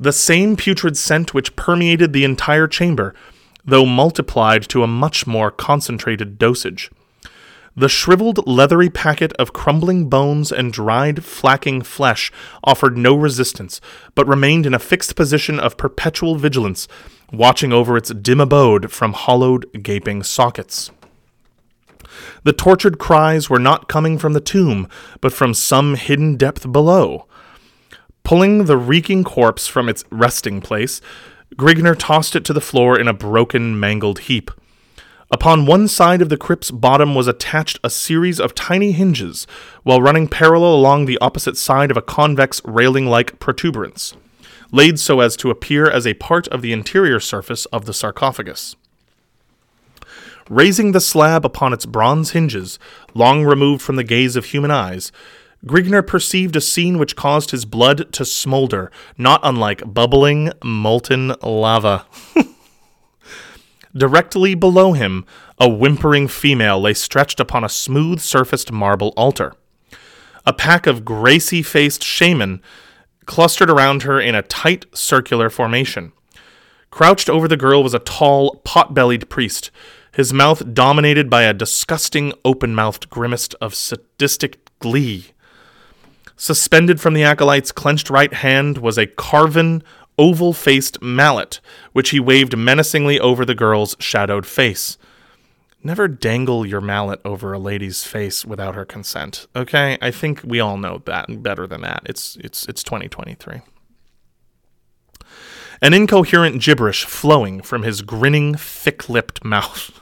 The 0.00 0.10
same 0.10 0.56
putrid 0.56 0.96
scent 0.96 1.34
which 1.34 1.54
permeated 1.54 2.14
the 2.14 2.24
entire 2.24 2.66
chamber, 2.66 3.14
though 3.62 3.84
multiplied 3.84 4.66
to 4.70 4.82
a 4.82 4.86
much 4.86 5.26
more 5.26 5.50
concentrated 5.50 6.38
dosage. 6.38 6.90
The 7.74 7.88
shriveled, 7.88 8.46
leathery 8.46 8.90
packet 8.90 9.32
of 9.34 9.54
crumbling 9.54 10.10
bones 10.10 10.52
and 10.52 10.72
dried, 10.72 11.16
flacking 11.18 11.84
flesh 11.84 12.30
offered 12.62 12.98
no 12.98 13.14
resistance, 13.14 13.80
but 14.14 14.28
remained 14.28 14.66
in 14.66 14.74
a 14.74 14.78
fixed 14.78 15.16
position 15.16 15.58
of 15.58 15.78
perpetual 15.78 16.34
vigilance, 16.34 16.86
watching 17.32 17.72
over 17.72 17.96
its 17.96 18.10
dim 18.10 18.40
abode 18.40 18.92
from 18.92 19.14
hollowed, 19.14 19.82
gaping 19.82 20.22
sockets. 20.22 20.90
The 22.44 22.52
tortured 22.52 22.98
cries 22.98 23.48
were 23.48 23.58
not 23.58 23.88
coming 23.88 24.18
from 24.18 24.34
the 24.34 24.40
tomb, 24.40 24.86
but 25.22 25.32
from 25.32 25.54
some 25.54 25.94
hidden 25.94 26.36
depth 26.36 26.70
below. 26.70 27.26
Pulling 28.22 28.66
the 28.66 28.76
reeking 28.76 29.24
corpse 29.24 29.66
from 29.66 29.88
its 29.88 30.04
resting 30.10 30.60
place, 30.60 31.00
Grignr 31.56 31.96
tossed 31.98 32.36
it 32.36 32.44
to 32.44 32.52
the 32.52 32.60
floor 32.60 33.00
in 33.00 33.08
a 33.08 33.14
broken, 33.14 33.80
mangled 33.80 34.20
heap. 34.20 34.50
Upon 35.32 35.64
one 35.64 35.88
side 35.88 36.20
of 36.20 36.28
the 36.28 36.36
crypt's 36.36 36.70
bottom 36.70 37.14
was 37.14 37.26
attached 37.26 37.80
a 37.82 37.88
series 37.88 38.38
of 38.38 38.54
tiny 38.54 38.92
hinges, 38.92 39.46
while 39.82 40.02
running 40.02 40.28
parallel 40.28 40.74
along 40.74 41.06
the 41.06 41.16
opposite 41.22 41.56
side 41.56 41.90
of 41.90 41.96
a 41.96 42.02
convex 42.02 42.60
railing 42.66 43.06
like 43.06 43.38
protuberance, 43.40 44.12
laid 44.72 45.00
so 45.00 45.20
as 45.20 45.34
to 45.36 45.48
appear 45.48 45.88
as 45.88 46.06
a 46.06 46.12
part 46.14 46.48
of 46.48 46.60
the 46.60 46.74
interior 46.74 47.18
surface 47.18 47.64
of 47.66 47.86
the 47.86 47.94
sarcophagus. 47.94 48.76
Raising 50.50 50.92
the 50.92 51.00
slab 51.00 51.46
upon 51.46 51.72
its 51.72 51.86
bronze 51.86 52.32
hinges, 52.32 52.78
long 53.14 53.42
removed 53.42 53.80
from 53.80 53.96
the 53.96 54.04
gaze 54.04 54.36
of 54.36 54.44
human 54.44 54.70
eyes, 54.70 55.12
Grignr 55.64 56.06
perceived 56.06 56.56
a 56.56 56.60
scene 56.60 56.98
which 56.98 57.16
caused 57.16 57.52
his 57.52 57.64
blood 57.64 58.12
to 58.12 58.26
smolder, 58.26 58.90
not 59.16 59.40
unlike 59.42 59.94
bubbling, 59.94 60.52
molten 60.62 61.34
lava. 61.42 62.04
Directly 63.96 64.54
below 64.54 64.92
him, 64.94 65.26
a 65.58 65.68
whimpering 65.68 66.28
female 66.28 66.80
lay 66.80 66.94
stretched 66.94 67.40
upon 67.40 67.62
a 67.62 67.68
smooth 67.68 68.20
surfaced 68.20 68.72
marble 68.72 69.12
altar. 69.16 69.54
A 70.46 70.52
pack 70.52 70.86
of 70.86 71.04
gracie 71.04 71.62
faced 71.62 72.02
shaman 72.02 72.62
clustered 73.26 73.70
around 73.70 74.02
her 74.02 74.20
in 74.20 74.34
a 74.34 74.42
tight 74.42 74.86
circular 74.94 75.50
formation. 75.50 76.12
Crouched 76.90 77.30
over 77.30 77.46
the 77.46 77.56
girl 77.56 77.82
was 77.82 77.94
a 77.94 77.98
tall, 78.00 78.56
pot 78.64 78.94
bellied 78.94 79.28
priest, 79.30 79.70
his 80.12 80.32
mouth 80.32 80.74
dominated 80.74 81.30
by 81.30 81.42
a 81.42 81.54
disgusting, 81.54 82.32
open 82.44 82.74
mouthed 82.74 83.08
grimace 83.08 83.48
of 83.54 83.74
sadistic 83.74 84.58
glee. 84.78 85.28
Suspended 86.36 87.00
from 87.00 87.14
the 87.14 87.22
acolyte's 87.22 87.72
clenched 87.72 88.10
right 88.10 88.32
hand 88.32 88.78
was 88.78 88.98
a 88.98 89.06
carven, 89.06 89.82
oval 90.18 90.52
faced 90.52 91.00
mallet, 91.02 91.60
which 91.92 92.10
he 92.10 92.20
waved 92.20 92.56
menacingly 92.56 93.18
over 93.18 93.44
the 93.44 93.54
girl's 93.54 93.96
shadowed 93.98 94.46
face. 94.46 94.98
Never 95.84 96.06
dangle 96.06 96.64
your 96.64 96.80
mallet 96.80 97.20
over 97.24 97.52
a 97.52 97.58
lady's 97.58 98.04
face 98.04 98.44
without 98.44 98.76
her 98.76 98.84
consent. 98.84 99.48
Okay? 99.56 99.98
I 100.00 100.10
think 100.12 100.40
we 100.44 100.60
all 100.60 100.76
know 100.76 101.02
that 101.06 101.42
better 101.42 101.66
than 101.66 101.80
that. 101.80 102.02
It's 102.06 102.36
it's 102.36 102.66
it's 102.68 102.82
2023. 102.84 103.62
An 105.80 105.92
incoherent 105.92 106.62
gibberish 106.62 107.04
flowing 107.04 107.60
from 107.60 107.82
his 107.82 108.02
grinning, 108.02 108.54
thick-lipped 108.54 109.44
mouth. 109.44 110.00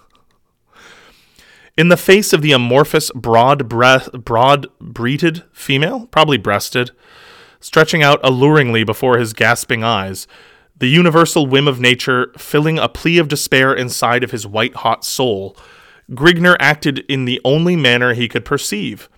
In 1.78 1.88
the 1.88 1.96
face 1.96 2.34
of 2.34 2.42
the 2.42 2.52
amorphous, 2.52 3.10
broad 3.14 3.66
breath, 3.66 4.12
broad 4.12 4.66
breeded 4.78 5.44
female, 5.52 6.06
probably 6.08 6.36
breasted, 6.36 6.90
stretching 7.60 8.02
out 8.02 8.20
alluringly 8.24 8.84
before 8.84 9.18
his 9.18 9.32
gasping 9.32 9.84
eyes, 9.84 10.26
the 10.78 10.88
universal 10.88 11.46
whim 11.46 11.68
of 11.68 11.78
nature 11.78 12.32
filling 12.38 12.78
a 12.78 12.88
plea 12.88 13.18
of 13.18 13.28
despair 13.28 13.74
inside 13.74 14.24
of 14.24 14.30
his 14.30 14.46
white 14.46 14.76
hot 14.76 15.04
soul, 15.04 15.56
Grignr 16.10 16.56
acted 16.58 17.00
in 17.00 17.26
the 17.26 17.40
only 17.44 17.76
manner 17.76 18.14
he 18.14 18.28
could 18.28 18.44
perceive. 18.44 19.08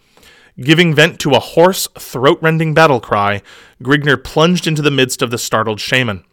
Giving 0.60 0.94
vent 0.94 1.18
to 1.20 1.30
a 1.30 1.40
hoarse, 1.40 1.88
throat 1.98 2.38
rending 2.42 2.74
battle 2.74 3.00
cry, 3.00 3.42
Grignr 3.82 4.22
plunged 4.22 4.66
into 4.66 4.82
the 4.82 4.90
midst 4.90 5.22
of 5.22 5.30
the 5.30 5.38
startled 5.38 5.80
shaman, 5.80 6.24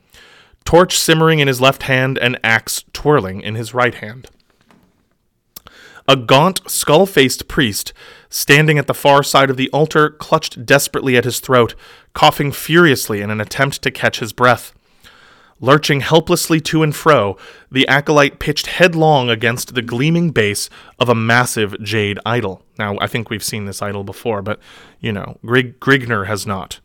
torch 0.65 0.98
simmering 0.98 1.40
in 1.40 1.48
his 1.48 1.61
left 1.61 1.84
hand 1.84 2.18
and 2.18 2.40
axe 2.44 2.84
twirling 2.91 3.41
in 3.41 3.56
his 3.56 3.73
right 3.73 3.95
hand. 3.95 4.30
A 6.07 6.15
gaunt, 6.15 6.61
skull 6.69 7.06
faced 7.06 7.48
priest, 7.48 7.94
standing 8.30 8.78
at 8.78 8.88
the 8.88 8.94
far 8.94 9.24
side 9.24 9.50
of 9.50 9.58
the 9.58 9.70
altar, 9.72 10.10
clutched 10.10 10.66
desperately 10.66 11.18
at 11.18 11.26
his 11.26 11.40
throat, 11.40 11.76
coughing 12.14 12.52
furiously 12.52 13.22
in 13.22 13.30
an 13.30 13.42
attempt 13.42 13.82
to 13.82 13.92
catch 13.92 14.20
his 14.20 14.34
breath. 14.34 14.74
Lurching 15.62 16.00
helplessly 16.00 16.62
to 16.62 16.84
and 16.84 16.96
fro, 16.96 17.36
the 17.70 17.86
acolyte 17.88 18.40
pitched 18.40 18.68
headlong 18.68 19.30
against 19.30 19.76
the 19.76 19.82
gleaming 19.82 20.30
base 20.32 20.70
of 21.00 21.10
a 21.10 21.16
massive 21.16 21.76
jade 21.84 22.18
idol. 22.26 22.64
Now, 22.78 22.98
I 23.02 23.08
think 23.08 23.30
we've 23.30 23.44
seen 23.44 23.66
this 23.66 23.82
idol 23.82 24.06
before, 24.06 24.42
but, 24.42 24.60
you 25.02 25.12
know, 25.12 25.38
Grig- 25.46 25.80
Grignr 25.82 26.28
has 26.28 26.48
not. 26.48 26.80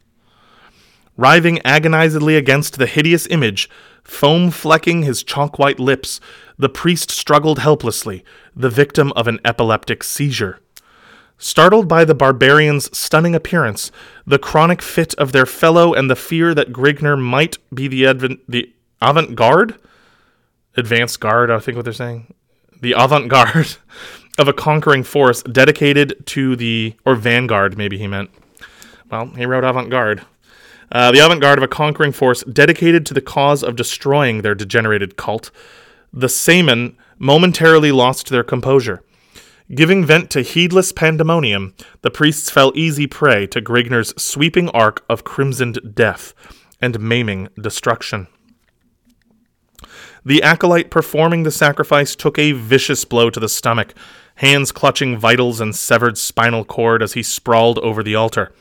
Writhing 1.16 1.58
agonizedly 1.58 2.36
against 2.36 2.78
the 2.78 2.86
hideous 2.86 3.28
image, 3.28 3.70
foam 4.02 4.50
flecking 4.50 5.04
his 5.04 5.22
chalk 5.22 5.56
white 5.56 5.78
lips, 5.78 6.20
the 6.58 6.68
priest 6.68 7.12
struggled 7.12 7.60
helplessly, 7.60 8.24
the 8.56 8.70
victim 8.70 9.12
of 9.14 9.28
an 9.28 9.38
epileptic 9.44 10.02
seizure. 10.02 10.58
Startled 11.44 11.86
by 11.86 12.06
the 12.06 12.14
barbarians' 12.14 12.88
stunning 12.96 13.34
appearance, 13.34 13.92
the 14.26 14.38
chronic 14.38 14.80
fit 14.80 15.12
of 15.16 15.32
their 15.32 15.44
fellow, 15.44 15.92
and 15.92 16.08
the 16.08 16.16
fear 16.16 16.54
that 16.54 16.72
Grignr 16.72 17.20
might 17.20 17.58
be 17.72 17.86
the, 17.86 18.06
advent, 18.06 18.40
the 18.48 18.72
avant 19.02 19.36
garde? 19.36 19.78
Advanced 20.74 21.20
guard, 21.20 21.50
I 21.50 21.58
think 21.58 21.76
what 21.76 21.84
they're 21.84 21.92
saying. 21.92 22.32
The 22.80 22.94
avant 22.96 23.28
garde 23.28 23.76
of 24.38 24.48
a 24.48 24.54
conquering 24.54 25.02
force 25.02 25.42
dedicated 25.42 26.26
to 26.28 26.56
the. 26.56 26.94
or 27.04 27.14
vanguard, 27.14 27.76
maybe 27.76 27.98
he 27.98 28.06
meant. 28.06 28.30
Well, 29.10 29.26
he 29.36 29.44
wrote 29.44 29.64
avant 29.64 29.90
garde. 29.90 30.24
Uh, 30.90 31.12
the 31.12 31.22
avant 31.22 31.42
garde 31.42 31.58
of 31.58 31.64
a 31.64 31.68
conquering 31.68 32.12
force 32.12 32.42
dedicated 32.44 33.04
to 33.04 33.12
the 33.12 33.20
cause 33.20 33.62
of 33.62 33.76
destroying 33.76 34.40
their 34.40 34.54
degenerated 34.54 35.18
cult. 35.18 35.50
The 36.10 36.30
Saman 36.30 36.96
momentarily 37.18 37.92
lost 37.92 38.30
their 38.30 38.44
composure. 38.44 39.02
Giving 39.72 40.04
vent 40.04 40.28
to 40.30 40.42
heedless 40.42 40.92
pandemonium, 40.92 41.74
the 42.02 42.10
priests 42.10 42.50
fell 42.50 42.70
easy 42.74 43.06
prey 43.06 43.46
to 43.46 43.62
Grignr's 43.62 44.12
sweeping 44.22 44.68
arc 44.70 45.02
of 45.08 45.24
crimsoned 45.24 45.94
death 45.94 46.34
and 46.82 47.00
maiming 47.00 47.48
destruction. 47.58 48.26
The 50.22 50.42
acolyte 50.42 50.90
performing 50.90 51.44
the 51.44 51.50
sacrifice 51.50 52.14
took 52.14 52.38
a 52.38 52.52
vicious 52.52 53.06
blow 53.06 53.30
to 53.30 53.40
the 53.40 53.48
stomach, 53.48 53.94
hands 54.36 54.70
clutching 54.70 55.16
vitals 55.16 55.60
and 55.60 55.74
severed 55.74 56.18
spinal 56.18 56.66
cord 56.66 57.02
as 57.02 57.14
he 57.14 57.22
sprawled 57.22 57.78
over 57.78 58.02
the 58.02 58.14
altar. 58.14 58.52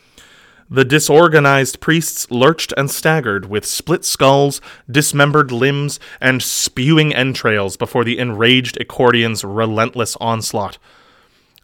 The 0.74 0.84
disorganized 0.84 1.82
priests 1.82 2.32
lurched 2.32 2.74
and 2.76 2.90
staggered 2.90 3.46
with 3.46 3.64
split 3.64 4.04
skulls, 4.04 4.60
dismembered 4.90 5.52
limbs, 5.52 6.00
and 6.20 6.42
spewing 6.42 7.14
entrails 7.14 7.78
before 7.78 8.04
the 8.04 8.18
enraged 8.18 8.80
Ecordian's 8.82 9.44
relentless 9.44 10.18
onslaught. 10.20 10.80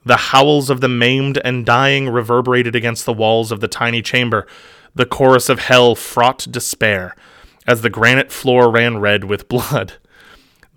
The 0.05 0.29
howls 0.29 0.69
of 0.69 0.81
the 0.81 0.87
maimed 0.87 1.39
and 1.43 1.65
dying 1.65 2.07
reverberated 2.07 2.75
against 2.75 3.07
the 3.07 3.11
walls 3.13 3.51
of 3.51 3.61
the 3.61 3.67
tiny 3.67 4.03
chamber, 4.03 4.45
the 4.93 5.07
chorus 5.07 5.49
of 5.49 5.57
hell 5.57 5.95
fraught 5.95 6.45
despair, 6.51 7.15
as 7.65 7.81
the 7.81 7.89
granite 7.89 8.31
floor 8.31 8.69
ran 8.69 8.99
red 8.99 9.23
with 9.23 9.49
blood. 9.49 9.93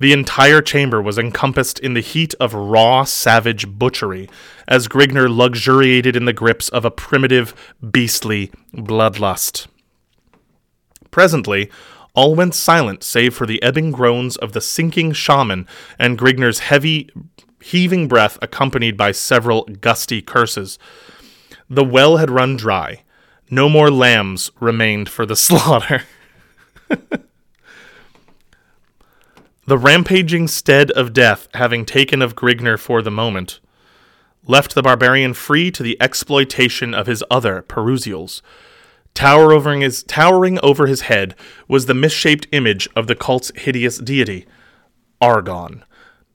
The 0.03 0.13
entire 0.13 0.61
chamber 0.61 1.01
was 1.01 1.17
encompassed 1.17 1.79
in 1.79 1.95
the 1.95 2.01
heat 2.01 2.35
of 2.41 2.55
raw, 2.55 3.05
savage 3.05 3.69
butchery, 3.79 4.29
as 4.67 4.89
Grignr 4.89 5.33
luxuriated 5.33 6.17
in 6.17 6.25
the 6.25 6.33
grips 6.33 6.69
of 6.71 6.85
a 6.85 6.91
primitive, 6.91 7.55
beastly 7.89 8.51
bloodlust. 8.75 9.69
Presently, 11.13 11.71
all 12.15 12.35
went 12.35 12.57
silent 12.57 13.05
save 13.05 13.33
for 13.33 13.47
the 13.47 13.63
ebbing 13.63 13.93
groans 13.93 14.37
of 14.37 14.55
the 14.55 14.61
sinking 14.61 15.13
shaman 15.13 15.69
and 16.01 16.19
Grignr's 16.19 16.59
heavy, 16.59 17.09
heaving 17.63 18.09
breath 18.09 18.41
accompanied 18.43 18.97
by 18.97 19.13
several 19.13 19.63
gusty 19.67 20.21
curses. 20.21 20.81
The 21.71 21.85
well 21.85 22.17
had 22.17 22.29
run 22.29 22.57
dry. 22.57 23.05
No 23.51 23.69
more 23.69 23.89
lambs 23.89 24.51
remained 24.59 25.09
for 25.09 25.25
the 25.25 25.37
slaughter. 25.47 26.03
The 29.73 29.79
rampaging 29.79 30.49
stead 30.49 30.91
of 30.91 31.15
death, 31.15 31.49
having 31.55 31.87
taken 31.87 32.21
of 32.21 32.37
Grignr 32.37 32.79
for 32.79 33.01
the 33.01 33.11
moment, 33.11 33.59
left 34.47 34.75
the 34.75 34.83
barbarian 34.83 35.33
free 35.33 35.71
to 35.71 35.83
the 35.83 35.97
exploitation 35.99 36.93
of 36.93 37.07
his 37.07 37.25
other 37.31 37.63
Perusials. 37.63 38.43
Tower 39.15 39.59
his, 39.81 40.03
towering 40.03 40.59
over 40.63 40.87
his 40.87 41.01
head 41.09 41.35
was 41.69 41.87
the 41.87 41.95
misshaped 41.95 42.47
image 42.53 42.87
of 42.95 43.07
the 43.07 43.15
cult's 43.15 43.51
hideous 43.57 43.97
deity, 43.97 44.45
Argon. 45.23 45.85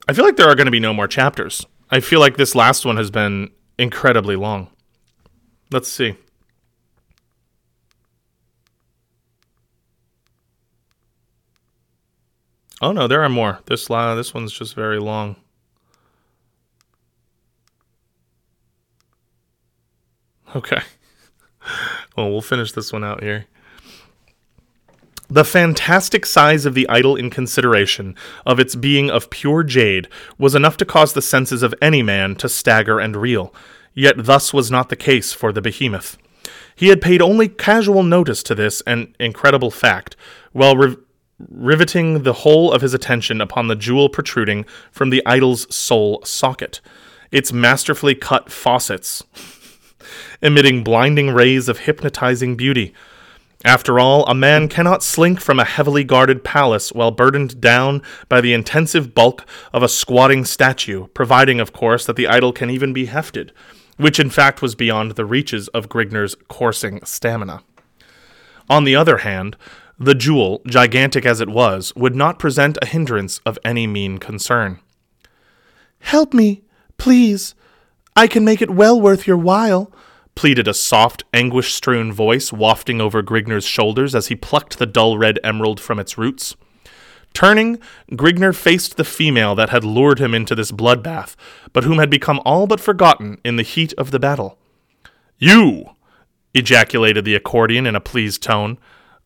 I 0.08 0.14
feel 0.14 0.24
like 0.24 0.34
there 0.34 0.48
are 0.48 0.56
going 0.56 0.66
to 0.66 0.72
be 0.72 0.80
no 0.80 0.92
more 0.92 1.06
chapters. 1.06 1.64
I 1.92 2.00
feel 2.00 2.18
like 2.18 2.38
this 2.38 2.56
last 2.56 2.84
one 2.84 2.96
has 2.96 3.12
been 3.12 3.52
incredibly 3.78 4.34
long. 4.34 4.66
Let's 5.70 5.86
see. 5.86 6.16
Oh 12.80 12.92
no, 12.92 13.08
there 13.08 13.22
are 13.22 13.28
more. 13.28 13.60
This 13.66 13.90
line, 13.90 14.16
this 14.16 14.32
one's 14.32 14.52
just 14.52 14.74
very 14.74 14.98
long. 14.98 15.36
Okay. 20.54 20.82
Well, 22.16 22.30
we'll 22.30 22.40
finish 22.40 22.72
this 22.72 22.92
one 22.92 23.04
out 23.04 23.22
here. 23.22 23.46
The 25.28 25.44
fantastic 25.44 26.26
size 26.26 26.66
of 26.66 26.74
the 26.74 26.88
idol 26.88 27.14
in 27.14 27.30
consideration 27.30 28.16
of 28.46 28.58
its 28.58 28.74
being 28.74 29.08
of 29.08 29.30
pure 29.30 29.62
jade 29.62 30.08
was 30.36 30.54
enough 30.54 30.76
to 30.78 30.84
cause 30.84 31.12
the 31.12 31.22
senses 31.22 31.62
of 31.62 31.74
any 31.80 32.02
man 32.02 32.34
to 32.36 32.48
stagger 32.48 32.98
and 32.98 33.14
reel, 33.14 33.54
yet 33.94 34.24
thus 34.24 34.52
was 34.52 34.70
not 34.70 34.88
the 34.88 34.96
case 34.96 35.32
for 35.32 35.52
the 35.52 35.60
behemoth. 35.60 36.16
He 36.74 36.88
had 36.88 37.02
paid 37.02 37.20
only 37.20 37.46
casual 37.46 38.02
notice 38.02 38.42
to 38.44 38.54
this 38.54 38.80
an 38.80 39.14
incredible 39.20 39.70
fact, 39.70 40.16
while 40.52 40.76
re- 40.76 40.96
riveting 41.38 42.22
the 42.22 42.32
whole 42.32 42.72
of 42.72 42.82
his 42.82 42.94
attention 42.94 43.40
upon 43.40 43.68
the 43.68 43.76
jewel 43.76 44.08
protruding 44.08 44.64
from 44.90 45.10
the 45.10 45.22
idol's 45.24 45.72
sole 45.74 46.20
socket, 46.24 46.80
its 47.30 47.52
masterfully 47.52 48.14
cut 48.14 48.50
faucets 48.50 49.22
emitting 50.42 50.84
blinding 50.84 51.30
rays 51.30 51.68
of 51.68 51.80
hypnotizing 51.80 52.56
beauty. 52.56 52.94
After 53.64 53.98
all, 53.98 54.24
a 54.26 54.34
man 54.34 54.68
cannot 54.68 55.02
slink 55.02 55.40
from 55.40 55.58
a 55.58 55.64
heavily 55.64 56.04
guarded 56.04 56.44
palace 56.44 56.92
while 56.92 57.10
burdened 57.10 57.60
down 57.60 58.02
by 58.28 58.40
the 58.40 58.52
intensive 58.52 59.14
bulk 59.14 59.44
of 59.72 59.82
a 59.82 59.88
squatting 59.88 60.44
statue, 60.44 61.08
providing, 61.08 61.58
of 61.58 61.72
course, 61.72 62.06
that 62.06 62.14
the 62.14 62.28
idol 62.28 62.52
can 62.52 62.70
even 62.70 62.92
be 62.92 63.06
hefted, 63.06 63.52
which 63.96 64.20
in 64.20 64.30
fact 64.30 64.62
was 64.62 64.76
beyond 64.76 65.12
the 65.12 65.24
reaches 65.24 65.66
of 65.68 65.88
Grignr's 65.88 66.36
coursing 66.46 67.00
stamina. 67.04 67.62
On 68.70 68.84
the 68.84 68.94
other 68.94 69.18
hand, 69.18 69.56
the 69.98 70.14
jewel, 70.14 70.62
gigantic 70.66 71.26
as 71.26 71.40
it 71.40 71.48
was, 71.48 71.94
would 71.96 72.14
not 72.14 72.38
present 72.38 72.78
a 72.80 72.86
hindrance 72.86 73.40
of 73.44 73.58
any 73.64 73.86
mean 73.86 74.18
concern. 74.18 74.80
Help 76.00 76.32
me, 76.32 76.62
please. 76.96 77.54
I 78.14 78.26
can 78.26 78.44
make 78.44 78.62
it 78.62 78.70
well 78.70 79.00
worth 79.00 79.26
your 79.26 79.36
while, 79.36 79.92
pleaded 80.34 80.68
a 80.68 80.74
soft, 80.74 81.24
anguish 81.34 81.74
strewn 81.74 82.12
voice 82.12 82.52
wafting 82.52 83.00
over 83.00 83.22
Grignr's 83.22 83.64
shoulders 83.64 84.14
as 84.14 84.28
he 84.28 84.36
plucked 84.36 84.78
the 84.78 84.86
dull 84.86 85.18
red 85.18 85.40
emerald 85.42 85.80
from 85.80 85.98
its 85.98 86.16
roots. 86.16 86.54
Turning, 87.34 87.78
Grignr 88.12 88.54
faced 88.54 88.96
the 88.96 89.04
female 89.04 89.54
that 89.54 89.70
had 89.70 89.84
lured 89.84 90.18
him 90.18 90.34
into 90.34 90.54
this 90.54 90.72
bloodbath, 90.72 91.36
but 91.72 91.84
whom 91.84 91.98
had 91.98 92.10
become 92.10 92.40
all 92.44 92.66
but 92.66 92.80
forgotten 92.80 93.38
in 93.44 93.56
the 93.56 93.62
heat 93.62 93.92
of 93.98 94.10
the 94.10 94.18
battle. 94.18 94.58
You! 95.38 95.90
ejaculated 96.54 97.24
the 97.24 97.38
Ecordian 97.38 97.86
in 97.86 97.94
a 97.94 98.00
pleased 98.00 98.42
tone. 98.42 98.78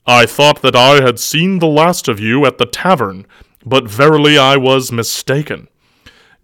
I 0.06 0.26
thought 0.26 0.62
that 0.62 0.74
I 0.74 1.02
had 1.02 1.20
seen 1.20 1.58
the 1.58 1.66
last 1.66 2.08
of 2.08 2.18
you 2.18 2.44
at 2.44 2.58
the 2.58 2.66
tavern, 2.66 3.26
but 3.64 3.88
verily 3.88 4.36
I 4.36 4.56
was 4.56 4.90
mistaken. 4.90 5.68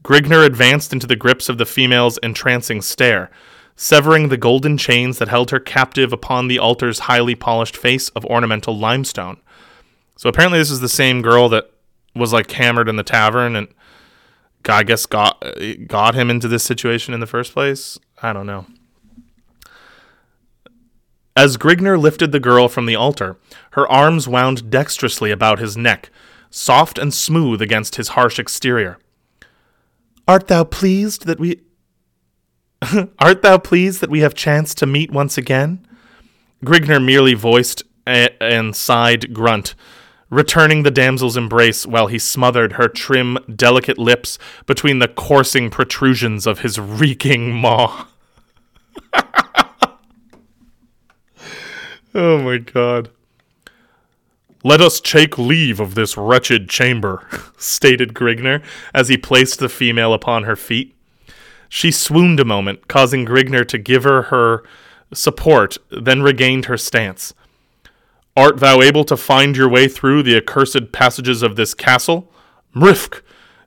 Grignr 0.05 0.47
advanced 0.47 0.93
into 0.93 1.07
the 1.07 1.17
grips 1.17 1.49
of 1.49 1.59
the 1.59 1.67
female's 1.67 2.19
entrancing 2.23 2.81
stare, 2.81 3.31
severing 3.75 4.29
the 4.29 4.37
golden 4.37 4.79
chains 4.79 5.19
that 5.19 5.29
held 5.29 5.51
her 5.51 5.61
captive 5.61 6.13
upon 6.13 6.47
the 6.47 6.59
altar's 6.59 7.01
highly 7.01 7.35
polished 7.35 7.77
face 7.77 8.09
of 8.11 8.25
ornamental 8.27 8.77
limestone. 8.77 9.39
So 10.17 10.29
apparently, 10.29 10.59
this 10.59 10.71
is 10.71 10.81
the 10.81 10.89
same 10.89 11.21
girl 11.21 11.49
that 11.49 11.71
was 12.15 12.33
like 12.33 12.51
hammered 12.51 12.89
in 12.89 12.97
the 12.97 13.03
tavern 13.03 13.55
and 13.55 13.69
I 14.69 14.83
guess 14.83 15.07
got 15.07 15.43
got 15.87 16.15
him 16.15 16.31
into 16.31 16.49
this 16.49 16.65
situation 16.65 17.15
in 17.15 17.21
the 17.21 17.27
first 17.27 17.53
place. 17.53 17.99
I 18.23 18.33
don't 18.33 18.47
know. 18.47 18.67
As 21.39 21.57
Grignr 21.57 21.97
lifted 21.97 22.33
the 22.33 22.41
girl 22.41 22.69
from 22.69 22.87
the 22.87 22.97
altar, 22.97 23.37
her 23.71 23.87
arms 23.87 24.27
wound 24.27 24.73
dexterously 24.73 25.31
about 25.31 25.61
his 25.61 25.77
neck, 25.77 26.11
soft 26.51 26.99
and 26.99 27.15
smooth 27.15 27.63
against 27.63 27.95
his 27.95 28.09
harsh 28.09 28.41
exterior. 28.41 28.99
Art 30.27 30.49
thou 30.49 30.65
pleased 30.65 31.27
that 31.27 31.39
we 31.39 31.61
Art 33.21 33.43
thou 33.43 33.57
pleased 33.57 34.01
that 34.01 34.11
we 34.11 34.19
have 34.19 34.35
chanced 34.35 34.79
to 34.79 34.87
meet 34.87 35.13
once 35.13 35.39
again? 35.39 35.87
Grignr 36.65 37.03
merely 37.05 37.35
voiced 37.35 37.85
and 38.05 38.75
sighed 38.75 39.33
grunt, 39.33 39.77
returning 40.31 40.83
the 40.83 40.91
damsel's 40.91 41.37
embrace 41.37 41.87
while 41.87 42.09
he 42.09 42.19
smothered 42.19 42.73
her 42.73 42.89
trim, 42.89 43.39
delicate 43.55 43.97
lips 43.97 44.41
between 44.67 44.99
the 44.99 45.07
coursing 45.07 45.71
protrusions 45.71 46.49
of 46.49 46.61
his 46.61 46.81
reeking 46.81 47.53
maw. 47.53 48.09
oh 52.19 52.43
my 52.43 52.59
god. 52.59 53.11
Let 54.65 54.81
us 54.81 55.01
take 55.01 55.39
leave 55.39 55.79
of 55.79 55.95
this 55.95 56.17
wretched 56.17 56.69
chamber, 56.69 57.27
stated 57.59 58.13
Grignr 58.13 58.63
as 58.93 59.09
he 59.09 59.17
placed 59.17 59.61
the 59.61 59.69
female 59.69 60.13
upon 60.13 60.43
her 60.43 60.57
feet. 60.57 60.97
She 61.69 61.93
swooned 61.93 62.41
a 62.41 62.45
moment, 62.45 62.89
causing 62.89 63.25
Grignr 63.25 63.67
to 63.69 63.79
give 63.79 64.03
her 64.03 64.23
her 64.23 64.65
support, 65.15 65.79
then 65.91 66.23
regained 66.23 66.65
her 66.65 66.77
stance. 66.77 67.35
Art 68.37 68.59
thou 68.59 68.83
able 68.83 69.05
to 69.05 69.17
find 69.17 69.57
your 69.57 69.69
way 69.69 69.87
through 69.87 70.25
the 70.25 70.37
accursed 70.37 70.93
passages 70.93 71.43
of 71.43 71.57
this 71.57 71.73
castle? 71.73 72.33
Mrifk! 72.75 73.23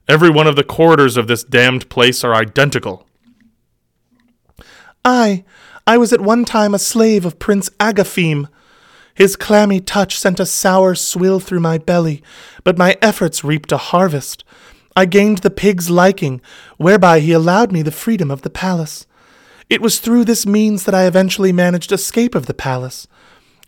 Every 0.08 0.30
one 0.30 0.46
of 0.46 0.56
the 0.56 0.64
corridors 0.64 1.16
of 1.16 1.26
this 1.26 1.44
damned 1.44 1.88
place 1.88 2.22
are 2.22 2.34
identical. 2.34 3.06
Ay, 5.04 5.44
I 5.86 5.98
was 5.98 6.12
at 6.12 6.20
one 6.20 6.44
time 6.44 6.74
a 6.74 6.78
slave 6.78 7.24
of 7.24 7.38
Prince 7.38 7.68
Agaphim. 7.80 8.48
His 9.14 9.36
clammy 9.36 9.80
touch 9.80 10.18
sent 10.18 10.38
a 10.38 10.46
sour 10.46 10.94
swill 10.94 11.40
through 11.40 11.60
my 11.60 11.78
belly, 11.78 12.22
but 12.64 12.78
my 12.78 12.96
efforts 13.02 13.42
reaped 13.42 13.72
a 13.72 13.76
harvest. 13.76 14.44
I 14.94 15.06
gained 15.06 15.38
the 15.38 15.50
pig's 15.50 15.90
liking, 15.90 16.40
whereby 16.76 17.20
he 17.20 17.32
allowed 17.32 17.72
me 17.72 17.82
the 17.82 17.90
freedom 17.90 18.30
of 18.30 18.42
the 18.42 18.50
palace. 18.50 19.06
It 19.68 19.80
was 19.80 19.98
through 19.98 20.24
this 20.24 20.46
means 20.46 20.84
that 20.84 20.94
I 20.94 21.06
eventually 21.06 21.52
managed 21.52 21.92
escape 21.92 22.34
of 22.34 22.46
the 22.46 22.54
palace. 22.54 23.08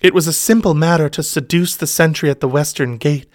It 0.01 0.15
was 0.15 0.27
a 0.27 0.33
simple 0.33 0.75
matter 0.75 1.09
to 1.09 1.23
seduce 1.23 1.77
the 1.77 1.87
sentry 1.87 2.31
at 2.31 2.41
the 2.41 2.49
western 2.49 2.97
gate. 2.99 3.27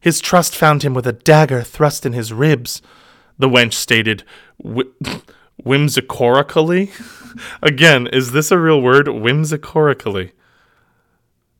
His 0.00 0.20
trust 0.20 0.54
found 0.54 0.82
him 0.82 0.94
with 0.94 1.06
a 1.06 1.12
dagger 1.12 1.62
thrust 1.62 2.04
in 2.04 2.12
his 2.12 2.32
ribs. 2.32 2.82
The 3.38 3.48
wench 3.48 3.74
stated 3.74 4.24
whimsicorically. 5.64 6.90
Again, 7.62 8.06
is 8.08 8.32
this 8.32 8.50
a 8.50 8.58
real 8.58 8.80
word? 8.80 9.06
Whimsicorically. 9.06 10.32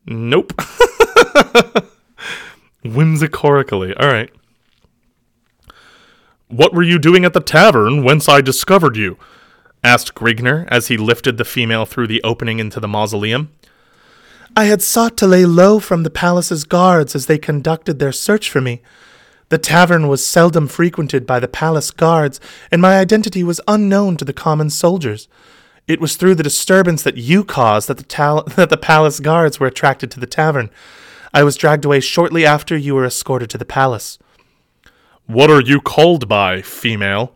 Nope. 0.05 0.53
whimsicorically. 2.83 3.93
All 3.99 4.07
right. 4.07 4.31
What 6.47 6.73
were 6.73 6.83
you 6.83 6.97
doing 6.97 7.25
at 7.25 7.33
the 7.33 7.41
tavern 7.41 8.03
whence 8.03 8.27
I 8.27 8.41
discovered 8.41 8.97
you? 8.97 9.17
asked 9.83 10.15
Grignr 10.15 10.67
as 10.69 10.87
he 10.87 10.97
lifted 10.97 11.37
the 11.37 11.45
female 11.45 11.85
through 11.85 12.07
the 12.07 12.21
opening 12.23 12.59
into 12.59 12.79
the 12.79 12.87
mausoleum. 12.87 13.51
I 14.57 14.65
had 14.65 14.81
sought 14.81 15.15
to 15.17 15.27
lay 15.27 15.45
low 15.45 15.79
from 15.79 16.03
the 16.03 16.09
palace's 16.09 16.63
guards 16.63 17.15
as 17.15 17.27
they 17.27 17.37
conducted 17.37 17.99
their 17.99 18.11
search 18.11 18.49
for 18.49 18.59
me. 18.59 18.81
The 19.49 19.57
tavern 19.57 20.07
was 20.07 20.25
seldom 20.25 20.67
frequented 20.67 21.25
by 21.25 21.39
the 21.39 21.47
palace 21.47 21.89
guards, 21.91 22.39
and 22.71 22.81
my 22.81 22.99
identity 22.99 23.43
was 23.43 23.59
unknown 23.67 24.15
to 24.17 24.25
the 24.25 24.33
common 24.33 24.69
soldiers. 24.69 25.27
It 25.87 25.99
was 25.99 26.15
through 26.15 26.35
the 26.35 26.43
disturbance 26.43 27.01
that 27.01 27.17
you 27.17 27.43
caused 27.43 27.87
that 27.89 27.97
the, 27.97 28.03
tal- 28.03 28.43
that 28.55 28.69
the 28.69 28.77
palace 28.77 29.19
guards 29.19 29.59
were 29.59 29.67
attracted 29.67 30.11
to 30.11 30.19
the 30.19 30.27
tavern. 30.27 30.69
I 31.33 31.43
was 31.43 31.55
dragged 31.55 31.83
away 31.83 31.99
shortly 31.99 32.45
after 32.45 32.77
you 32.77 32.93
were 32.93 33.05
escorted 33.05 33.49
to 33.51 33.57
the 33.57 33.65
palace. 33.65 34.19
What 35.25 35.49
are 35.49 35.61
you 35.61 35.81
called 35.81 36.27
by, 36.27 36.61
female? 36.61 37.35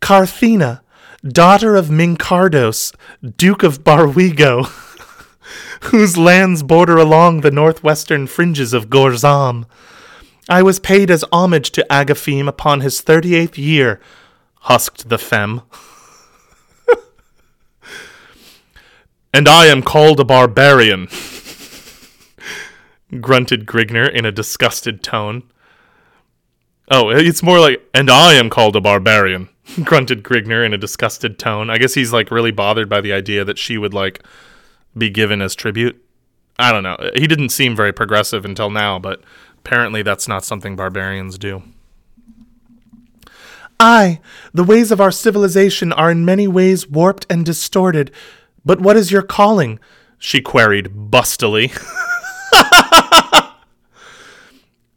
Carthena, 0.00 0.82
daughter 1.24 1.74
of 1.74 1.86
Mincardos, 1.86 2.94
Duke 3.36 3.64
of 3.64 3.82
Barwigo, 3.82 4.66
whose 5.90 6.16
lands 6.16 6.62
border 6.62 6.96
along 6.96 7.40
the 7.40 7.50
northwestern 7.50 8.28
fringes 8.28 8.72
of 8.72 8.88
Gorzom. 8.88 9.66
I 10.48 10.62
was 10.62 10.80
paid 10.80 11.10
as 11.10 11.24
homage 11.30 11.70
to 11.72 11.86
Agaphim 11.90 12.48
upon 12.48 12.80
his 12.80 13.00
thirty 13.00 13.34
eighth 13.34 13.58
year, 13.58 14.00
husked 14.60 15.08
the 15.08 15.18
femme. 15.18 15.62
and 19.34 19.48
I 19.48 19.66
am 19.66 19.82
called 19.82 20.20
a 20.20 20.24
barbarian, 20.24 21.08
grunted 23.20 23.66
Grignr 23.66 24.10
in 24.10 24.24
a 24.24 24.32
disgusted 24.32 25.02
tone. 25.02 25.42
Oh, 26.90 27.10
it's 27.10 27.42
more 27.42 27.60
like, 27.60 27.86
and 27.92 28.08
I 28.08 28.34
am 28.34 28.48
called 28.48 28.74
a 28.74 28.80
barbarian, 28.80 29.50
grunted 29.84 30.22
Grignr 30.22 30.64
in 30.64 30.72
a 30.72 30.78
disgusted 30.78 31.38
tone. 31.38 31.68
I 31.68 31.76
guess 31.76 31.94
he's 31.94 32.12
like 32.12 32.30
really 32.30 32.52
bothered 32.52 32.88
by 32.88 33.02
the 33.02 33.12
idea 33.12 33.44
that 33.44 33.58
she 33.58 33.76
would 33.76 33.92
like 33.92 34.22
be 34.96 35.10
given 35.10 35.42
as 35.42 35.54
tribute. 35.54 36.02
I 36.58 36.72
don't 36.72 36.82
know. 36.82 36.96
He 37.14 37.26
didn't 37.26 37.50
seem 37.50 37.76
very 37.76 37.92
progressive 37.92 38.44
until 38.44 38.70
now, 38.70 38.98
but 38.98 39.22
apparently 39.58 40.02
that's 40.02 40.28
not 40.28 40.44
something 40.44 40.76
barbarians 40.76 41.38
do. 41.38 41.62
Aye, 43.80 44.20
the 44.52 44.64
ways 44.64 44.90
of 44.90 45.00
our 45.00 45.12
civilization 45.12 45.92
are 45.92 46.10
in 46.10 46.24
many 46.24 46.48
ways 46.48 46.88
warped 46.88 47.26
and 47.30 47.44
distorted. 47.44 48.10
But 48.64 48.80
what 48.80 48.96
is 48.96 49.12
your 49.12 49.22
calling? 49.22 49.78
she 50.18 50.40
queried 50.40 51.10
bustily. 51.10 51.68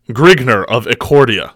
Grignr 0.09 0.65
of 0.65 0.85
Ecordia. 0.87 1.53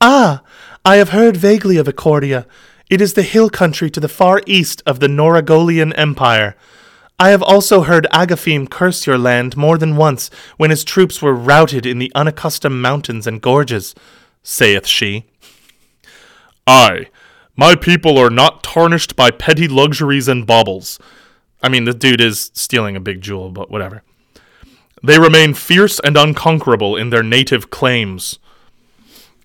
Ah, 0.00 0.42
I 0.84 0.96
have 0.96 1.10
heard 1.10 1.36
vaguely 1.36 1.76
of 1.76 1.86
Ecordia. 1.86 2.46
It 2.88 3.00
is 3.02 3.12
the 3.12 3.22
hill 3.22 3.50
country 3.50 3.90
to 3.90 4.00
the 4.00 4.08
far 4.08 4.40
east 4.46 4.82
of 4.86 5.00
the 5.00 5.08
Noregolian 5.08 5.92
Empire. 5.96 6.56
I 7.20 7.30
have 7.30 7.42
also 7.42 7.82
heard 7.82 8.06
Agaphim 8.12 8.70
curse 8.70 9.04
your 9.04 9.18
land 9.18 9.56
more 9.56 9.76
than 9.76 9.96
once 9.96 10.30
when 10.56 10.70
his 10.70 10.84
troops 10.84 11.20
were 11.20 11.34
routed 11.34 11.84
in 11.84 11.98
the 11.98 12.12
unaccustomed 12.14 12.80
mountains 12.80 13.26
and 13.26 13.42
gorges, 13.42 13.94
saith 14.44 14.86
she. 14.86 15.26
Ay, 16.64 17.08
my 17.56 17.74
people 17.74 18.18
are 18.18 18.30
not 18.30 18.62
tarnished 18.62 19.16
by 19.16 19.32
petty 19.32 19.66
luxuries 19.66 20.28
and 20.28 20.46
baubles. 20.46 21.00
I 21.60 21.68
mean, 21.68 21.84
the 21.84 21.92
dude 21.92 22.20
is 22.20 22.52
stealing 22.54 22.94
a 22.94 23.00
big 23.00 23.20
jewel, 23.20 23.50
but 23.50 23.68
whatever. 23.68 24.04
They 25.02 25.18
remain 25.18 25.54
fierce 25.54 25.98
and 25.98 26.16
unconquerable 26.16 26.94
in 26.94 27.10
their 27.10 27.24
native 27.24 27.68
claims. 27.68 28.38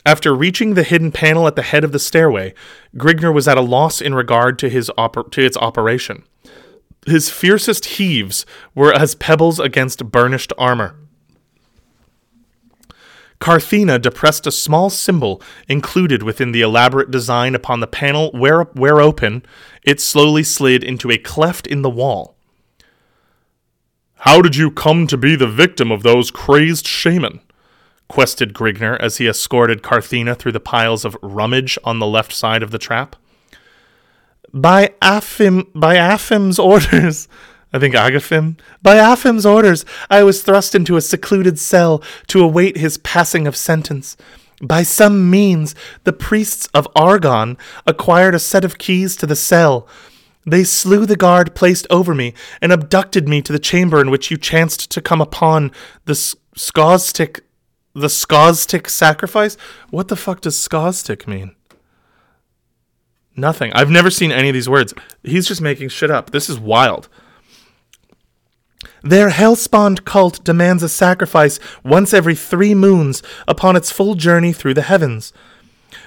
After 0.05 0.35
reaching 0.35 0.75
the 0.75 0.83
hidden 0.83 1.11
panel 1.11 1.47
at 1.47 1.55
the 1.55 1.63
head 1.63 1.83
of 1.83 1.91
the 1.91 1.97
stairway, 1.97 2.53
Grignr 2.95 3.33
was 3.33 3.47
at 3.47 3.57
a 3.57 3.61
loss 3.61 3.99
in 3.99 4.13
regard 4.13 4.59
to 4.59 4.69
his 4.69 4.91
oper- 4.95 5.31
to 5.31 5.43
its 5.43 5.57
operation. 5.57 6.23
His 7.05 7.29
fiercest 7.29 7.85
heaves 7.85 8.45
were 8.73 8.93
as 8.93 9.15
pebbles 9.15 9.59
against 9.59 10.11
burnished 10.11 10.53
armor. 10.57 10.95
Carthena 13.39 13.99
depressed 13.99 14.47
a 14.47 14.51
small 14.51 14.89
symbol 14.89 15.41
included 15.67 16.23
within 16.23 16.53
the 16.53 16.61
elaborate 16.61 17.11
design 17.11 17.55
upon 17.55 17.81
the 17.81 17.87
panel 17.87 18.31
where, 18.31 18.63
where 18.63 19.01
open, 19.01 19.45
it 19.83 19.99
slowly 19.99 20.43
slid 20.43 20.81
into 20.81 21.11
a 21.11 21.17
cleft 21.17 21.67
in 21.67 21.81
the 21.81 21.89
wall. 21.89 22.37
How 24.19 24.41
did 24.41 24.55
you 24.55 24.71
come 24.71 25.07
to 25.07 25.17
be 25.17 25.35
the 25.35 25.45
victim 25.45 25.91
of 25.91 26.03
those 26.03 26.31
crazed 26.31 26.87
shaman? 26.87 27.41
quested 28.07 28.53
Grignr 28.53 28.97
as 29.01 29.17
he 29.17 29.27
escorted 29.27 29.83
Carthena 29.83 30.35
through 30.35 30.53
the 30.53 30.61
piles 30.61 31.03
of 31.03 31.17
rummage 31.21 31.77
on 31.83 31.99
the 31.99 32.07
left 32.07 32.31
side 32.31 32.63
of 32.63 32.71
the 32.71 32.77
trap. 32.77 33.17
By 34.53 34.93
Aphim, 35.01 35.67
by 35.73 35.95
Aphim's 35.95 36.59
orders, 36.59 37.27
I 37.73 37.79
think 37.79 37.95
Agafim. 37.95 38.59
By 38.83 38.97
Afim's 38.97 39.47
orders, 39.47 39.83
I 40.11 40.21
was 40.21 40.43
thrust 40.43 40.75
into 40.75 40.95
a 40.95 41.01
secluded 41.01 41.57
cell 41.57 42.03
to 42.27 42.43
await 42.43 42.77
his 42.77 42.99
passing 42.99 43.47
of 43.47 43.55
sentence. 43.55 44.15
By 44.61 44.83
some 44.83 45.31
means, 45.31 45.73
the 46.03 46.13
priests 46.13 46.69
of 46.73 46.87
Argon 46.95 47.57
acquired 47.87 48.35
a 48.35 48.39
set 48.39 48.63
of 48.63 48.77
keys 48.77 49.15
to 49.17 49.25
the 49.25 49.35
cell. 49.35 49.87
They 50.45 50.63
slew 50.63 51.07
the 51.07 51.15
guard 51.15 51.55
placed 51.55 51.87
over 51.89 52.13
me 52.13 52.35
and 52.61 52.71
abducted 52.71 53.27
me 53.27 53.41
to 53.41 53.53
the 53.53 53.59
chamber 53.59 53.99
in 54.01 54.11
which 54.11 54.29
you 54.29 54.37
chanced 54.37 54.91
to 54.91 55.01
come 55.01 55.19
upon 55.19 55.71
the 56.05 56.13
Skostik, 56.13 57.39
the 57.93 58.07
Skostik 58.07 58.87
sacrifice. 58.87 59.57
What 59.89 60.09
the 60.09 60.15
fuck 60.15 60.41
does 60.41 60.55
Skostik 60.55 61.27
mean? 61.27 61.55
Nothing. 63.35 63.73
I've 63.73 63.89
never 63.89 64.11
seen 64.11 64.31
any 64.31 64.49
of 64.49 64.53
these 64.53 64.69
words. 64.69 64.93
He's 65.23 65.47
just 65.47 65.61
making 65.61 65.89
shit 65.89 66.11
up. 66.11 66.31
This 66.31 66.49
is 66.49 66.59
wild. 66.59 67.09
Their 69.01 69.29
hellspawned 69.29 70.05
cult 70.05 70.43
demands 70.43 70.83
a 70.83 70.89
sacrifice 70.89 71.59
once 71.83 72.13
every 72.13 72.35
three 72.35 72.73
moons 72.73 73.23
upon 73.47 73.75
its 73.75 73.91
full 73.91 74.15
journey 74.15 74.53
through 74.53 74.75
the 74.75 74.81
heavens. 74.83 75.33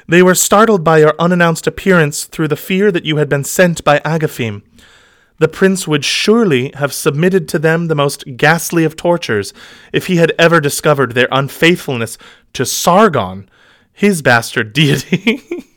They 0.08 0.22
were 0.22 0.34
startled 0.34 0.84
by 0.84 0.98
your 0.98 1.14
unannounced 1.18 1.66
appearance 1.66 2.24
through 2.24 2.48
the 2.48 2.56
fear 2.56 2.92
that 2.92 3.04
you 3.04 3.16
had 3.16 3.28
been 3.28 3.44
sent 3.44 3.84
by 3.84 3.98
Agaphim. 4.00 4.62
The 5.38 5.48
prince 5.48 5.86
would 5.86 6.04
surely 6.04 6.72
have 6.74 6.94
submitted 6.94 7.48
to 7.48 7.58
them 7.58 7.88
the 7.88 7.94
most 7.94 8.24
ghastly 8.36 8.84
of 8.84 8.96
tortures 8.96 9.52
if 9.92 10.06
he 10.06 10.16
had 10.16 10.32
ever 10.38 10.60
discovered 10.60 11.12
their 11.12 11.28
unfaithfulness 11.30 12.16
to 12.54 12.64
Sargon, 12.64 13.50
his 13.92 14.22
bastard 14.22 14.72
deity. 14.72 15.42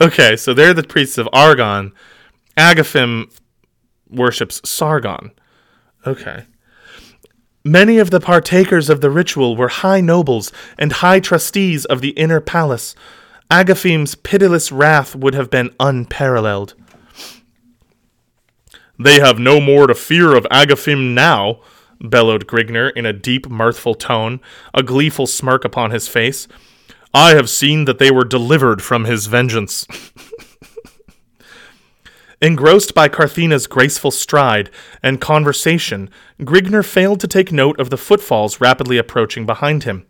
okay, 0.00 0.36
so 0.36 0.54
they're 0.54 0.74
the 0.74 0.82
priests 0.82 1.18
of 1.18 1.28
Argon. 1.32 1.92
Agaphim 2.56 3.30
worships 4.08 4.60
Sargon. 4.68 5.30
Okay. 6.06 6.44
Many 7.64 7.98
of 7.98 8.10
the 8.10 8.20
partakers 8.20 8.88
of 8.88 9.02
the 9.02 9.10
ritual 9.10 9.54
were 9.54 9.68
high 9.68 10.00
nobles 10.00 10.50
and 10.78 10.92
high 10.92 11.20
trustees 11.20 11.84
of 11.84 12.00
the 12.00 12.10
inner 12.10 12.40
palace. 12.40 12.94
Agaphim's 13.50 14.14
pitiless 14.14 14.72
wrath 14.72 15.14
would 15.14 15.34
have 15.34 15.50
been 15.50 15.74
unparalleled. 15.78 16.74
They 18.98 19.20
have 19.20 19.38
no 19.38 19.60
more 19.60 19.86
to 19.86 19.94
fear 19.94 20.36
of 20.36 20.46
Agaphim 20.50 21.14
now, 21.14 21.60
bellowed 22.00 22.46
Grignr 22.46 22.92
in 22.94 23.04
a 23.04 23.12
deep, 23.12 23.48
mirthful 23.48 23.94
tone, 23.94 24.40
a 24.72 24.82
gleeful 24.82 25.26
smirk 25.26 25.64
upon 25.64 25.90
his 25.90 26.08
face. 26.08 26.48
I 27.12 27.34
have 27.34 27.50
seen 27.50 27.84
that 27.86 27.98
they 27.98 28.10
were 28.10 28.24
delivered 28.24 28.82
from 28.82 29.04
his 29.04 29.26
vengeance. 29.26 29.86
Engrossed 32.42 32.94
by 32.94 33.08
Carthena's 33.08 33.66
graceful 33.66 34.10
stride 34.10 34.70
and 35.02 35.20
conversation, 35.20 36.08
Grignr 36.40 36.82
failed 36.84 37.20
to 37.20 37.28
take 37.28 37.52
note 37.52 37.78
of 37.78 37.90
the 37.90 37.98
footfalls 37.98 38.62
rapidly 38.62 38.96
approaching 38.96 39.44
behind 39.44 39.84
him. 39.84 40.06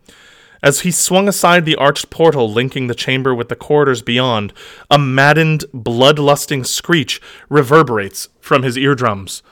As 0.63 0.81
he 0.81 0.91
swung 0.91 1.27
aside 1.27 1.65
the 1.65 1.75
arched 1.75 2.09
portal 2.09 2.49
linking 2.49 2.87
the 2.87 2.95
chamber 2.95 3.35
with 3.35 3.49
the 3.49 3.55
corridors 3.55 4.01
beyond, 4.01 4.53
a 4.89 4.97
maddened, 4.97 5.65
blood-lusting 5.73 6.63
screech 6.63 7.19
reverberates 7.49 8.29
from 8.39 8.63
his 8.63 8.77
eardrums. 8.77 9.43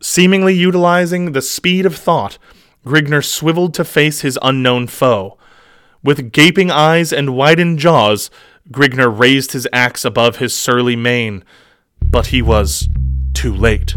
Seemingly 0.00 0.54
utilizing 0.54 1.32
the 1.32 1.42
speed 1.42 1.86
of 1.86 1.94
thought, 1.94 2.38
Grignr 2.84 3.24
swiveled 3.24 3.74
to 3.74 3.84
face 3.84 4.22
his 4.22 4.38
unknown 4.42 4.88
foe. 4.88 5.37
With 6.08 6.32
gaping 6.32 6.70
eyes 6.70 7.12
and 7.12 7.36
widened 7.36 7.78
jaws, 7.80 8.30
Grignr 8.72 9.14
raised 9.14 9.52
his 9.52 9.68
axe 9.74 10.06
above 10.06 10.36
his 10.36 10.54
surly 10.54 10.96
mane, 10.96 11.44
but 12.00 12.28
he 12.28 12.40
was 12.40 12.88
too 13.34 13.54
late. 13.54 13.94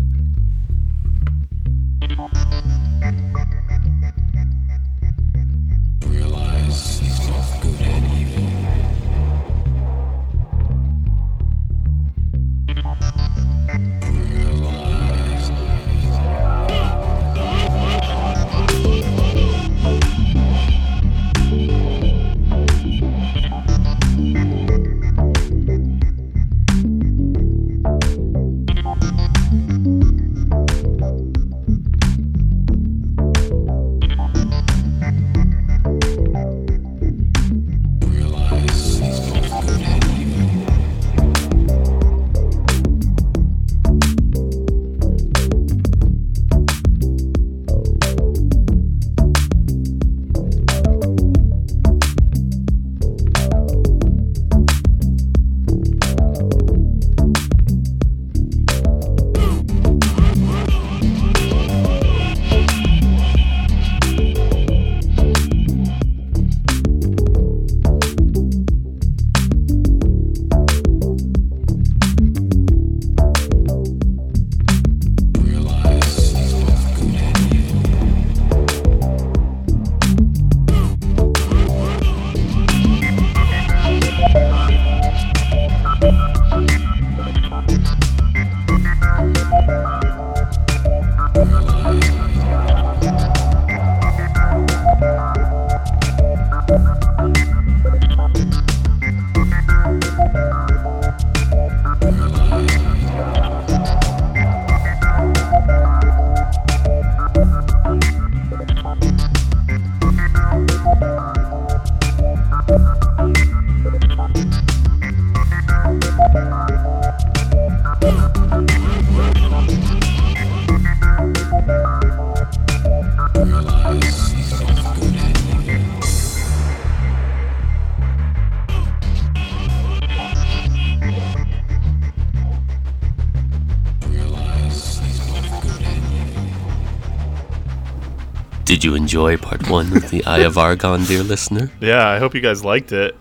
Enjoy 139.11 139.35
part 139.35 139.69
one 139.69 139.91
of 139.97 140.09
the 140.09 140.23
Eye 140.23 140.43
of 140.43 140.57
Argon, 140.57 141.03
dear 141.03 141.21
listener? 141.21 141.69
Yeah, 141.81 142.07
I 142.07 142.17
hope 142.17 142.33
you 142.33 142.39
guys 142.39 142.63
liked 142.63 142.93
it. 142.93 143.13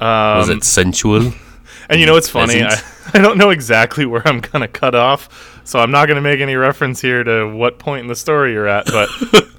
Was 0.00 0.48
it 0.48 0.52
um, 0.52 0.60
sensual? 0.62 1.32
And 1.90 1.98
you 1.98 2.06
know 2.06 2.12
what's 2.12 2.28
funny? 2.28 2.62
I, 2.62 2.76
I 3.14 3.18
don't 3.18 3.38
know 3.38 3.48
exactly 3.48 4.04
where 4.04 4.20
I'm 4.28 4.40
gonna 4.40 4.68
cut 4.68 4.94
off, 4.94 5.60
so 5.64 5.78
I'm 5.78 5.90
not 5.90 6.06
gonna 6.06 6.20
make 6.20 6.38
any 6.38 6.54
reference 6.54 7.00
here 7.00 7.24
to 7.24 7.46
what 7.48 7.78
point 7.78 8.02
in 8.02 8.08
the 8.08 8.14
story 8.14 8.52
you're 8.52 8.68
at. 8.68 8.84
But 8.86 9.08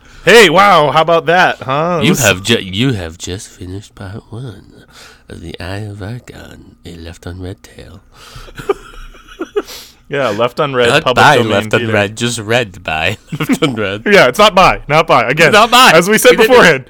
hey, 0.26 0.48
wow, 0.50 0.92
how 0.92 1.02
about 1.02 1.26
that, 1.26 1.58
huh? 1.58 2.02
You 2.04 2.14
have 2.16 2.44
ju- 2.44 2.62
you 2.62 2.94
have 2.94 3.18
just 3.18 3.50
finished 3.50 3.96
part 3.96 4.32
one 4.32 4.86
of 5.28 5.42
the 5.42 5.60
Eye 5.60 5.80
of 5.80 6.04
Argon, 6.04 6.78
a 6.86 6.96
left 6.96 7.26
on 7.26 7.42
red 7.42 7.64
tail. 7.64 8.02
Yeah, 10.10 10.30
left 10.30 10.60
unread, 10.60 10.90
Not 10.90 11.04
public 11.04 11.24
by 11.24 11.36
domain 11.38 11.52
left 11.52 11.72
theater. 11.72 11.94
red, 11.94 12.18
just 12.18 12.40
read 12.40 12.84
by 12.84 13.18
left 13.40 13.64
on 13.64 13.76
red. 13.76 14.04
Yeah, 14.06 14.28
it's 14.28 14.40
not 14.40 14.54
by, 14.56 14.84
not 14.88 15.08
by. 15.08 15.30
Again, 15.30 15.52
Not 15.54 15.72
by. 15.72 15.92
As 15.94 16.10
we 16.10 16.18
said 16.18 16.32
We 16.32 16.38
didn't- 16.38 16.50
beforehand, 16.50 16.86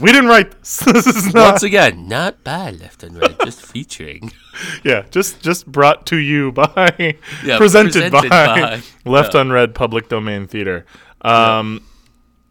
we 0.00 0.10
didn't 0.12 0.28
write 0.28 0.50
this. 0.60 0.78
this 0.92 1.06
is 1.06 1.34
not. 1.34 1.50
Once 1.52 1.62
again, 1.62 2.08
not 2.08 2.42
by 2.42 2.70
left 2.70 3.04
on 3.04 3.18
red, 3.18 3.36
just 3.44 3.60
featuring. 3.62 4.32
Yeah, 4.84 5.02
just 5.10 5.40
just 5.42 5.66
brought 5.66 6.06
to 6.06 6.16
you 6.16 6.52
by, 6.52 6.94
Yeah, 7.44 7.58
presented, 7.58 8.12
presented 8.12 8.30
by, 8.30 8.60
by. 8.60 8.82
Left 9.04 9.34
Unread 9.34 9.74
Public 9.74 10.08
Domain 10.08 10.46
Theater. 10.46 10.86
Um, 11.22 11.80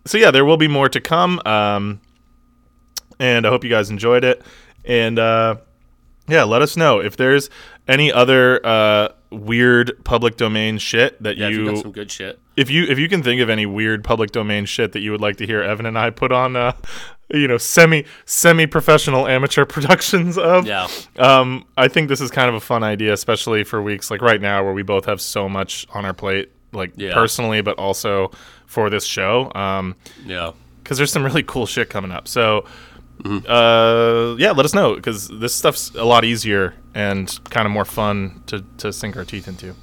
So 0.06 0.18
yeah, 0.18 0.30
there 0.31 0.44
will 0.44 0.57
be 0.57 0.68
more 0.68 0.90
to 0.90 0.99
come, 0.99 1.40
um, 1.45 2.02
and 3.19 3.45
I 3.48 3.49
hope 3.49 3.64
you 3.64 3.69
guys 3.69 3.90
enjoyed 3.90 4.26
it. 4.26 4.41
And 4.84 5.18
uh, 5.18 5.56
yeah, 6.27 6.44
let 6.44 6.61
us 6.61 6.76
know 6.76 6.99
if 6.99 7.15
there's 7.15 7.49
any 7.88 8.11
other 8.11 8.60
uh, 8.65 9.10
weird 9.34 9.92
public 10.04 10.38
domain 10.38 10.78
shit 10.78 11.22
that 11.24 11.38
Yeah, 11.38 11.48
you 11.50 11.76
some 11.78 11.92
good 11.92 12.12
shit. 12.12 12.40
if 12.56 12.70
you 12.70 12.84
if 12.86 13.00
you 13.00 13.10
can 13.10 13.24
think 13.24 13.42
of 13.42 13.50
any 13.50 13.66
weird 13.66 14.04
public 14.04 14.32
domain 14.32 14.66
shit 14.66 14.92
that 14.94 15.00
you 15.02 15.12
would 15.12 15.22
like 15.22 15.38
to 15.38 15.46
hear 15.46 15.62
Evan 15.62 15.86
and 15.86 15.98
I 15.98 16.10
put 16.10 16.32
on 16.32 16.56
uh 16.56 16.74
you 17.34 17.48
know 17.48 17.58
semi 17.58 18.06
semi 18.26 18.66
professional 18.68 19.28
amateur 19.28 19.66
productions 19.76 20.38
of 20.38 20.66
Yeah. 20.68 20.88
um 21.18 21.66
I 21.78 21.88
think 21.88 22.10
this 22.10 22.22
is 22.22 22.30
kind 22.32 22.50
of 22.50 22.56
a 22.56 22.60
fun 22.60 22.84
idea 22.84 23.14
especially 23.14 23.64
for 23.64 23.82
weeks 23.82 24.12
like 24.12 24.22
right 24.22 24.42
now 24.42 24.64
where 24.64 24.74
we 24.74 24.84
both 24.84 25.06
have 25.06 25.20
so 25.22 25.50
much 25.50 25.88
on 25.94 26.06
our 26.06 26.14
plate 26.14 26.52
like 26.74 26.92
Yeah. 26.96 27.14
personally 27.14 27.62
but 27.62 27.78
also 27.80 28.32
for 28.68 28.90
this 28.90 29.06
show 29.06 29.52
um 29.56 29.96
Yeah. 30.26 30.52
because 30.84 30.98
there's 30.98 31.12
some 31.12 31.24
really 31.24 31.44
cool 31.44 31.66
shit 31.66 31.90
coming 31.90 32.12
up 32.12 32.28
so 32.28 32.66
Mm-hmm. 33.22 33.46
uh 33.48 34.36
yeah 34.38 34.52
let 34.52 34.66
us 34.66 34.74
know 34.74 34.96
because 34.96 35.28
this 35.30 35.54
stuff's 35.54 35.92
a 35.96 36.04
lot 36.04 36.26
easier 36.26 36.74
and 36.95 37.40
kind 37.49 37.65
of 37.65 37.72
more 37.72 37.86
fun 37.86 38.41
to 38.48 38.64
to 38.78 38.91
sink 38.94 39.15
our 39.18 39.26
teeth 39.26 39.48
into 39.48 39.76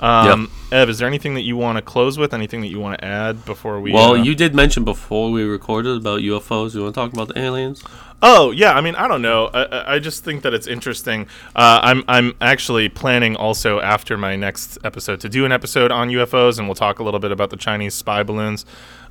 um, 0.00 0.50
Ev, 0.72 0.88
is 0.88 0.98
there 0.98 1.06
anything 1.06 1.34
that 1.34 1.42
you 1.42 1.58
want 1.58 1.76
to 1.76 1.82
close 1.82 2.16
with? 2.16 2.32
Anything 2.32 2.62
that 2.62 2.68
you 2.68 2.80
want 2.80 2.98
to 2.98 3.04
add 3.04 3.44
before 3.44 3.78
we? 3.82 3.92
Well, 3.92 4.12
uh, 4.12 4.14
you 4.14 4.34
did 4.34 4.54
mention 4.54 4.82
before 4.82 5.30
we 5.30 5.42
recorded 5.44 5.94
about 5.98 6.20
UFOs. 6.20 6.74
You 6.74 6.82
want 6.84 6.94
to 6.94 6.98
talk 6.98 7.12
about 7.12 7.28
the 7.28 7.38
aliens? 7.38 7.84
Oh 8.22 8.50
yeah, 8.50 8.72
I 8.72 8.80
mean 8.80 8.94
I 8.94 9.06
don't 9.08 9.20
know. 9.20 9.50
I- 9.52 9.64
I, 9.64 9.94
I 9.94 9.98
just 9.98 10.24
think 10.24 10.42
that 10.42 10.54
it's 10.54 10.66
interesting. 10.66 11.26
Uh, 11.54 11.80
I'm 11.82 12.02
I'm 12.08 12.32
actually 12.40 12.88
planning 12.88 13.36
also 13.36 13.78
after 13.80 14.16
my 14.16 14.36
next 14.36 14.78
episode 14.84 15.20
to 15.20 15.28
do 15.28 15.44
an 15.44 15.52
episode 15.52 15.90
on 15.92 16.08
UFOs, 16.08 16.58
and 16.58 16.66
we'll 16.66 16.74
talk 16.74 16.98
a 16.98 17.02
little 17.02 17.20
bit 17.20 17.30
about 17.32 17.50
the 17.50 17.56
Chinese 17.58 17.92
spy 17.94 18.22
balloons. 18.22 18.64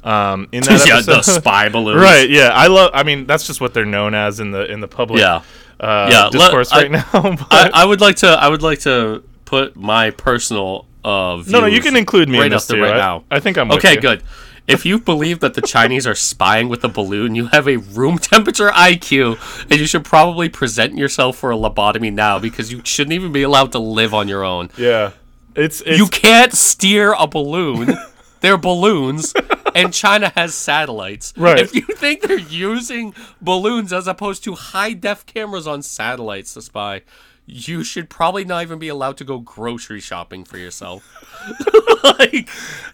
Um, 0.04 0.48
in 0.52 0.62
that 0.64 0.86
yeah, 0.88 0.96
episode, 0.96 1.12
the 1.18 1.22
spy 1.22 1.70
balloons. 1.76 2.02
right? 2.02 2.28
Yeah, 2.28 2.50
I 2.52 2.66
love. 2.66 2.90
I 2.96 3.04
mean 3.04 3.28
that's 3.28 3.46
just 3.46 3.62
what 3.62 3.76
they're 3.76 3.86
known 3.86 4.16
as 4.16 4.40
in 4.40 4.50
the 4.52 4.66
in 4.72 4.80
the 4.80 4.88
public 4.88 5.20
Yeah. 5.22 5.44
Uh, 5.80 6.10
Yeah, 6.12 6.24
let- 6.24 6.32
discourse 6.32 6.72
I- 6.72 6.82
right 6.84 6.92
now. 6.92 7.06
but- 7.12 7.48
I, 7.52 7.70
I 7.74 7.86
would 7.86 8.02
like 8.02 8.18
to. 8.18 8.28
I 8.28 8.48
would 8.48 8.62
like 8.62 8.80
to 8.82 9.24
put 9.46 9.76
my 9.76 10.12
personal 10.12 10.86
uh, 11.04 11.42
no, 11.48 11.62
no, 11.62 11.66
you 11.66 11.82
can 11.82 11.96
include 11.96 12.28
me 12.30 12.38
right 12.38 12.46
in 12.48 12.52
this 12.52 12.68
too. 12.68 12.82
right 12.82 12.94
I, 12.94 12.98
now. 12.98 13.24
I 13.32 13.40
think 13.40 13.58
I'm 13.58 13.72
Okay, 13.72 13.96
good. 13.96 14.22
If 14.68 14.86
you 14.86 15.00
believe 15.00 15.40
that 15.40 15.56
the 15.56 15.62
Chinese 15.62 16.06
are 16.06 16.14
spying 16.14 16.70
with 16.70 16.84
a 16.84 16.90
balloon, 16.90 17.34
you 17.34 17.48
have 17.48 17.68
a 17.68 17.78
room 17.78 18.18
temperature 18.20 18.70
IQ, 18.70 19.40
and 19.72 19.80
you 19.80 19.88
should 19.88 20.06
probably 20.06 20.50
present 20.50 20.96
yourself 20.98 21.38
for 21.38 21.52
a 21.52 21.56
lobotomy 21.56 22.14
now 22.14 22.38
because 22.38 22.72
you 22.72 22.82
shouldn't 22.84 23.14
even 23.14 23.32
be 23.32 23.42
allowed 23.42 23.72
to 23.72 23.80
live 23.80 24.14
on 24.14 24.28
your 24.28 24.44
own. 24.44 24.70
Yeah, 24.78 25.12
it's 25.56 25.82
it's 25.82 25.98
You 25.98 26.08
can't 26.08 26.54
steer 26.54 27.16
a 27.18 27.26
balloon. 27.26 27.98
They're 28.42 28.58
balloons, 28.58 29.34
and 29.80 29.94
China 29.94 30.32
has 30.36 30.54
satellites. 30.56 31.34
Right. 31.38 31.60
If 31.60 31.74
you 31.76 31.82
think 31.82 32.22
they're 32.22 32.38
using 32.38 33.14
balloons 33.42 33.92
as 33.94 34.08
opposed 34.08 34.44
to 34.46 34.56
high 34.56 34.94
def 34.94 35.26
cameras 35.26 35.68
on 35.68 35.82
satellites 35.82 36.54
to 36.56 36.62
spy, 36.62 37.02
you 37.46 37.84
should 37.84 38.10
probably 38.10 38.46
not 38.46 38.62
even 38.62 38.78
be 38.78 38.88
allowed 38.90 39.18
to 39.18 39.24
go 39.24 39.40
grocery 39.40 40.00
shopping 40.00 40.44
for 40.44 40.58
yourself. 40.58 41.04
like, 42.04 42.48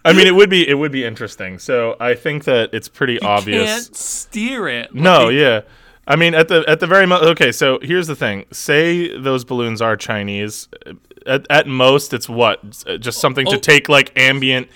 I 0.04 0.12
mean, 0.12 0.26
it 0.26 0.34
would 0.34 0.48
be 0.50 0.66
it 0.68 0.74
would 0.74 0.92
be 0.92 1.04
interesting. 1.04 1.58
So 1.58 1.96
I 2.00 2.14
think 2.14 2.44
that 2.44 2.70
it's 2.72 2.88
pretty 2.88 3.20
obvious. 3.20 3.60
You 3.60 3.66
can't 3.66 3.96
steer 3.96 4.68
it. 4.68 4.94
No, 4.94 5.24
Like, 5.26 5.34
yeah. 5.34 5.60
I 6.08 6.14
mean, 6.16 6.34
at 6.34 6.46
the 6.48 6.64
at 6.68 6.78
the 6.80 6.86
very 6.86 7.04
mo- 7.04 7.18
okay. 7.20 7.50
So 7.52 7.80
here's 7.82 8.06
the 8.06 8.14
thing: 8.16 8.44
say 8.52 9.18
those 9.18 9.44
balloons 9.44 9.82
are 9.82 9.96
Chinese. 9.96 10.68
At, 11.26 11.44
at 11.50 11.66
most, 11.66 12.14
it's 12.14 12.28
what 12.28 12.62
just 13.00 13.18
something 13.20 13.44
to 13.46 13.56
Oh. 13.56 13.58
take 13.58 13.88
like 13.88 14.16
ambient 14.16 14.68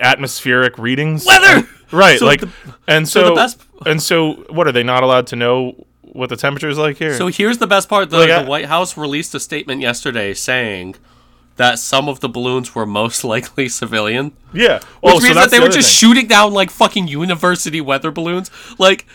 atmospheric 0.00 0.78
readings. 0.78 1.24
Weather! 1.26 1.68
right? 1.92 2.18
So 2.18 2.26
like, 2.26 2.40
the- 2.40 2.50
and 2.88 3.08
so 3.08 3.20
so, 3.22 3.28
the 3.30 3.34
best- 3.34 3.62
and 3.86 4.02
so, 4.02 4.32
what 4.50 4.66
are 4.66 4.72
they 4.72 4.82
not 4.82 5.02
allowed 5.02 5.26
to 5.28 5.36
know 5.36 5.86
what 6.02 6.28
the 6.28 6.36
temperature 6.36 6.68
is 6.68 6.78
like 6.78 6.96
here? 6.98 7.14
So 7.16 7.28
here's 7.28 7.58
the 7.58 7.66
best 7.66 7.88
part: 7.88 8.10
the, 8.10 8.18
Like, 8.18 8.44
the 8.44 8.48
White 8.50 8.66
House 8.66 8.96
released 8.96 9.34
a 9.34 9.40
statement 9.40 9.80
yesterday 9.80 10.34
saying 10.34 10.96
that 11.56 11.78
some 11.78 12.08
of 12.08 12.20
the 12.20 12.28
balloons 12.28 12.74
were 12.74 12.86
most 12.86 13.22
likely 13.34 13.68
civilian. 13.68 14.32
yeah. 14.54 14.78
Which 15.00 15.14
Oh, 15.14 15.18
so 15.18 15.24
means 15.24 15.34
that's 15.36 15.46
that 15.46 15.50
they 15.50 15.58
the 15.58 15.64
were 15.66 15.72
just 15.72 15.88
thing. 16.00 16.08
shooting 16.10 16.26
down 16.26 16.52
like 16.52 16.70
fucking 16.70 17.06
university 17.08 17.80
weather 17.80 18.10
balloons. 18.10 18.50
Like, 18.78 19.06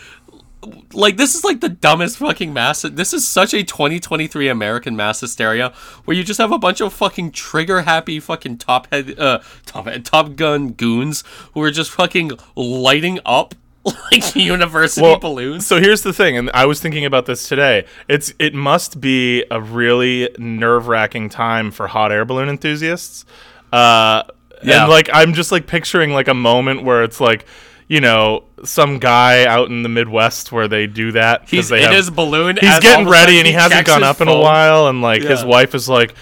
like 0.92 1.16
this 1.16 1.34
is 1.34 1.44
like 1.44 1.60
the 1.60 1.68
dumbest 1.68 2.18
fucking 2.18 2.52
mass. 2.52 2.82
This 2.82 3.12
is 3.12 3.26
such 3.26 3.54
a 3.54 3.62
2023 3.62 4.48
American 4.48 4.96
mass 4.96 5.20
hysteria 5.20 5.72
where 6.04 6.16
you 6.16 6.22
just 6.24 6.38
have 6.38 6.52
a 6.52 6.58
bunch 6.58 6.80
of 6.80 6.92
fucking 6.92 7.32
trigger 7.32 7.82
happy 7.82 8.20
fucking 8.20 8.58
top 8.58 8.92
head, 8.92 9.18
uh, 9.18 9.40
top 9.64 9.86
head, 9.86 10.04
top 10.04 10.36
gun 10.36 10.70
goons 10.72 11.24
who 11.54 11.62
are 11.62 11.70
just 11.70 11.90
fucking 11.90 12.32
lighting 12.54 13.18
up 13.24 13.54
like 14.10 14.34
university 14.34 15.00
balloons. 15.20 15.66
So 15.66 15.80
here's 15.80 16.02
the 16.02 16.12
thing, 16.12 16.36
and 16.36 16.50
I 16.52 16.66
was 16.66 16.80
thinking 16.80 17.04
about 17.04 17.26
this 17.26 17.48
today. 17.48 17.86
It's 18.08 18.34
it 18.38 18.52
must 18.52 19.00
be 19.00 19.44
a 19.50 19.60
really 19.60 20.28
nerve 20.38 20.88
wracking 20.88 21.28
time 21.28 21.70
for 21.70 21.86
hot 21.86 22.10
air 22.10 22.24
balloon 22.24 22.48
enthusiasts. 22.48 23.24
Uh, 23.72 24.24
Yeah. 24.62 24.82
And 24.82 24.90
like 24.90 25.08
I'm 25.12 25.34
just 25.34 25.52
like 25.52 25.66
picturing 25.68 26.12
like 26.12 26.26
a 26.28 26.34
moment 26.34 26.82
where 26.82 27.04
it's 27.04 27.20
like, 27.20 27.44
you 27.86 28.00
know, 28.00 28.42
some 28.64 28.98
guy 28.98 29.44
out 29.44 29.68
in 29.68 29.82
the 29.82 29.88
Midwest 29.88 30.50
where 30.52 30.66
they 30.68 30.86
do 30.86 31.12
that. 31.12 31.48
He's 31.48 31.68
they 31.68 31.78
in 31.78 31.84
have- 31.84 31.92
his 31.94 32.10
balloon. 32.10 32.56
He's 32.60 32.78
getting 32.80 33.08
ready 33.08 33.38
and 33.38 33.46
he, 33.46 33.52
hasn't 33.52 33.86
gone 33.86 34.02
up 34.02 34.20
in 34.20 34.28
a 34.28 34.38
while, 34.38 34.88
and 34.88 35.02
like 35.02 35.22
his 35.22 35.44
wife 35.44 35.74
is 35.74 35.88
like. 35.88 36.14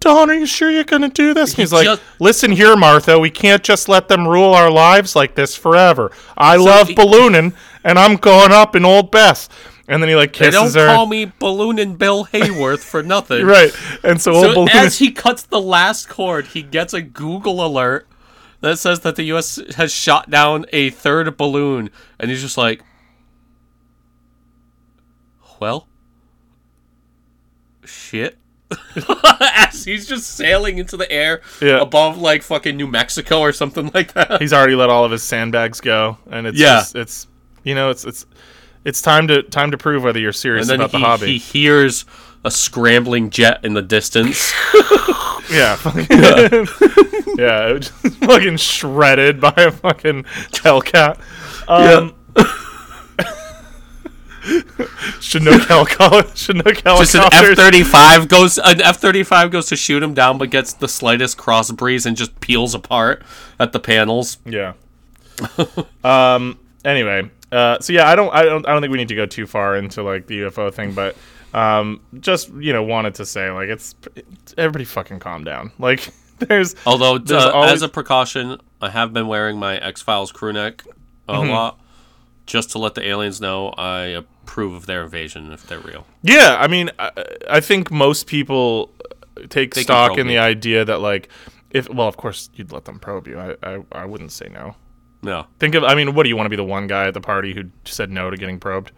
Don, 0.00 0.30
are 0.30 0.34
you 0.34 0.46
sure 0.46 0.70
you're 0.70 0.84
gonna 0.84 1.08
do 1.08 1.32
this? 1.34 1.50
And 1.50 1.56
He 1.56 1.62
he's 1.62 1.72
like, 1.72 1.84
just- 1.86 2.02
"Listen 2.20 2.52
here, 2.52 2.76
Martha. 2.76 3.18
We 3.18 3.30
can't 3.30 3.62
just 3.64 3.88
let 3.88 4.08
them 4.08 4.28
rule 4.28 4.52
our 4.54 4.70
lives 4.70 5.16
like 5.16 5.34
this 5.34 5.56
forever. 5.56 6.12
I 6.36 6.56
love 6.56 6.88
he- 6.88 6.94
ballooning, 6.94 7.54
and 7.82 7.98
I'm 7.98 8.16
going 8.16 8.52
up 8.52 8.76
in 8.76 8.84
Old 8.84 9.10
Bess." 9.10 9.48
And 9.88 10.02
then 10.02 10.08
he 10.10 10.16
like 10.16 10.32
They 10.32 10.50
kisses 10.50 10.74
don't 10.74 10.82
her, 10.88 10.94
call 10.94 11.06
me 11.06 11.24
ballooning 11.26 11.94
Bill 11.94 12.26
Hayworth 12.26 12.80
for 12.80 13.02
nothing. 13.14 13.46
right? 13.46 13.72
And 14.02 14.20
so, 14.20 14.32
So 14.42 14.54
old 14.54 14.68
as 14.70 14.98
he 14.98 15.12
cuts 15.12 15.42
the 15.42 15.60
last 15.60 16.08
cord, 16.08 16.48
he 16.48 16.62
gets 16.62 16.92
a 16.92 17.00
Google 17.00 17.64
alert 17.64 18.06
that 18.66 18.78
says 18.78 19.00
that 19.00 19.16
the 19.16 19.22
U.S. 19.24 19.60
has 19.76 19.92
shot 19.92 20.28
down 20.30 20.66
a 20.72 20.90
third 20.90 21.36
balloon, 21.36 21.90
and 22.20 22.30
he's 22.30 22.42
just 22.42 22.58
like, 22.58 22.82
"Well, 25.60 25.88
shit." 27.84 28.38
as 29.40 29.84
he's 29.84 30.08
just 30.08 30.28
sailing 30.32 30.78
into 30.78 30.96
the 30.96 31.08
air 31.10 31.40
Yeah. 31.62 31.80
above 31.80 32.18
like 32.18 32.42
fucking 32.42 32.76
New 32.76 32.88
Mexico 32.88 33.38
or 33.38 33.52
something 33.52 33.92
like 33.94 34.12
that. 34.14 34.40
he's 34.42 34.52
already 34.52 34.74
let 34.74 34.90
all 34.90 35.04
of 35.04 35.12
his 35.12 35.22
sandbags 35.22 35.80
go, 35.80 36.18
and 36.30 36.48
it's 36.48 36.58
Yeah. 36.58 36.80
just, 36.80 36.96
it's 36.96 37.26
you 37.62 37.76
know 37.76 37.90
it's 37.90 38.04
it's 38.04 38.26
it's 38.84 39.00
time 39.00 39.28
to 39.28 39.42
time 39.44 39.70
to 39.70 39.78
prove 39.78 40.02
whether 40.02 40.18
you're 40.18 40.32
serious 40.32 40.68
about 40.68 40.90
the 40.90 40.98
hobby. 40.98 41.26
he 41.26 41.38
hears 41.38 42.04
a 42.46 42.50
scrambling 42.50 43.28
jet 43.28 43.64
in 43.64 43.74
the 43.74 43.82
distance. 43.82 44.54
Yeah. 45.48 45.78
yeah. 45.84 47.68
It 47.68 47.72
was 47.74 47.88
fucking 47.88 48.56
shredded 48.56 49.40
by 49.40 49.54
a 49.56 49.70
fucking 49.70 50.24
Hellcat. 50.24 51.20
Um, 51.68 52.16
Chinook 55.20 55.62
helicopter. 55.62 56.34
Chinook 56.34 56.82
Just 56.82 57.14
an 57.14 57.28
F 57.32 57.56
thirty 57.56 57.82
five 57.84 58.28
goes 58.28 58.58
an 58.58 58.80
F 58.80 58.98
thirty 58.98 59.22
five 59.22 59.50
goes 59.50 59.66
to 59.66 59.76
shoot 59.76 60.02
him 60.02 60.14
down, 60.14 60.38
but 60.38 60.50
gets 60.50 60.72
the 60.72 60.88
slightest 60.88 61.36
cross 61.36 61.70
breeze 61.70 62.06
and 62.06 62.16
just 62.16 62.38
peels 62.40 62.74
apart 62.74 63.22
at 63.60 63.72
the 63.72 63.78
panels. 63.80 64.38
Yeah. 64.44 64.72
um. 66.04 66.58
Anyway. 66.84 67.30
Uh. 67.52 67.78
So 67.80 67.92
yeah, 67.92 68.08
I 68.08 68.16
don't. 68.16 68.34
I 68.34 68.42
don't. 68.42 68.66
I 68.66 68.72
don't 68.72 68.82
think 68.82 68.90
we 68.90 68.98
need 68.98 69.08
to 69.08 69.16
go 69.16 69.26
too 69.26 69.46
far 69.46 69.76
into 69.76 70.02
like 70.02 70.26
the 70.26 70.40
UFO 70.40 70.72
thing, 70.72 70.92
but 70.92 71.16
um, 71.54 72.00
just 72.20 72.52
you 72.54 72.72
know, 72.72 72.82
wanted 72.82 73.14
to 73.16 73.26
say 73.26 73.50
like 73.50 73.68
it's, 73.68 73.94
it's 74.14 74.54
everybody 74.58 74.84
fucking 74.84 75.18
calm 75.20 75.44
down. 75.44 75.72
Like 75.78 76.12
there's 76.38 76.74
Although, 76.84 77.18
There's 77.18 77.42
uh, 77.44 77.50
always- 77.52 77.72
as 77.72 77.82
a 77.82 77.88
precaution, 77.88 78.58
I 78.82 78.90
have 78.90 79.12
been 79.12 79.26
wearing 79.26 79.58
my 79.58 79.76
X 79.78 80.02
Files 80.02 80.32
crew 80.32 80.52
neck 80.52 80.82
a 81.28 81.40
lot, 81.40 81.80
just 82.46 82.70
to 82.72 82.78
let 82.78 82.94
the 82.94 83.06
aliens 83.08 83.40
know 83.40 83.70
I 83.70 84.00
approve 84.02 84.74
of 84.74 84.86
their 84.86 85.02
invasion 85.04 85.50
if 85.52 85.66
they're 85.66 85.80
real. 85.80 86.06
Yeah, 86.22 86.56
I 86.60 86.66
mean, 86.68 86.90
I, 86.98 87.10
I 87.50 87.60
think 87.60 87.90
most 87.90 88.26
people 88.26 88.92
take 89.48 89.74
They 89.74 89.82
stock 89.82 90.12
in 90.18 90.26
the 90.26 90.34
me. 90.34 90.38
idea 90.38 90.84
that 90.84 91.00
like, 91.00 91.30
if 91.70 91.88
well, 91.88 92.06
of 92.06 92.16
course 92.16 92.50
you'd 92.54 92.70
let 92.70 92.84
them 92.84 92.98
probe 92.98 93.26
you. 93.28 93.38
I, 93.38 93.56
I, 93.62 93.82
I 93.92 94.04
wouldn't 94.04 94.30
say 94.32 94.48
no. 94.48 94.76
No. 95.22 95.46
Think 95.58 95.74
of, 95.74 95.82
I 95.84 95.94
mean, 95.94 96.14
what 96.14 96.22
do 96.24 96.28
you 96.28 96.36
want 96.36 96.44
to 96.46 96.50
be 96.50 96.56
the 96.56 96.62
one 96.64 96.86
guy 96.86 97.06
at 97.08 97.14
the 97.14 97.20
party 97.20 97.54
who 97.54 97.64
said 97.84 98.10
no 98.10 98.30
to 98.30 98.36
getting 98.36 98.60
probed? 98.60 98.92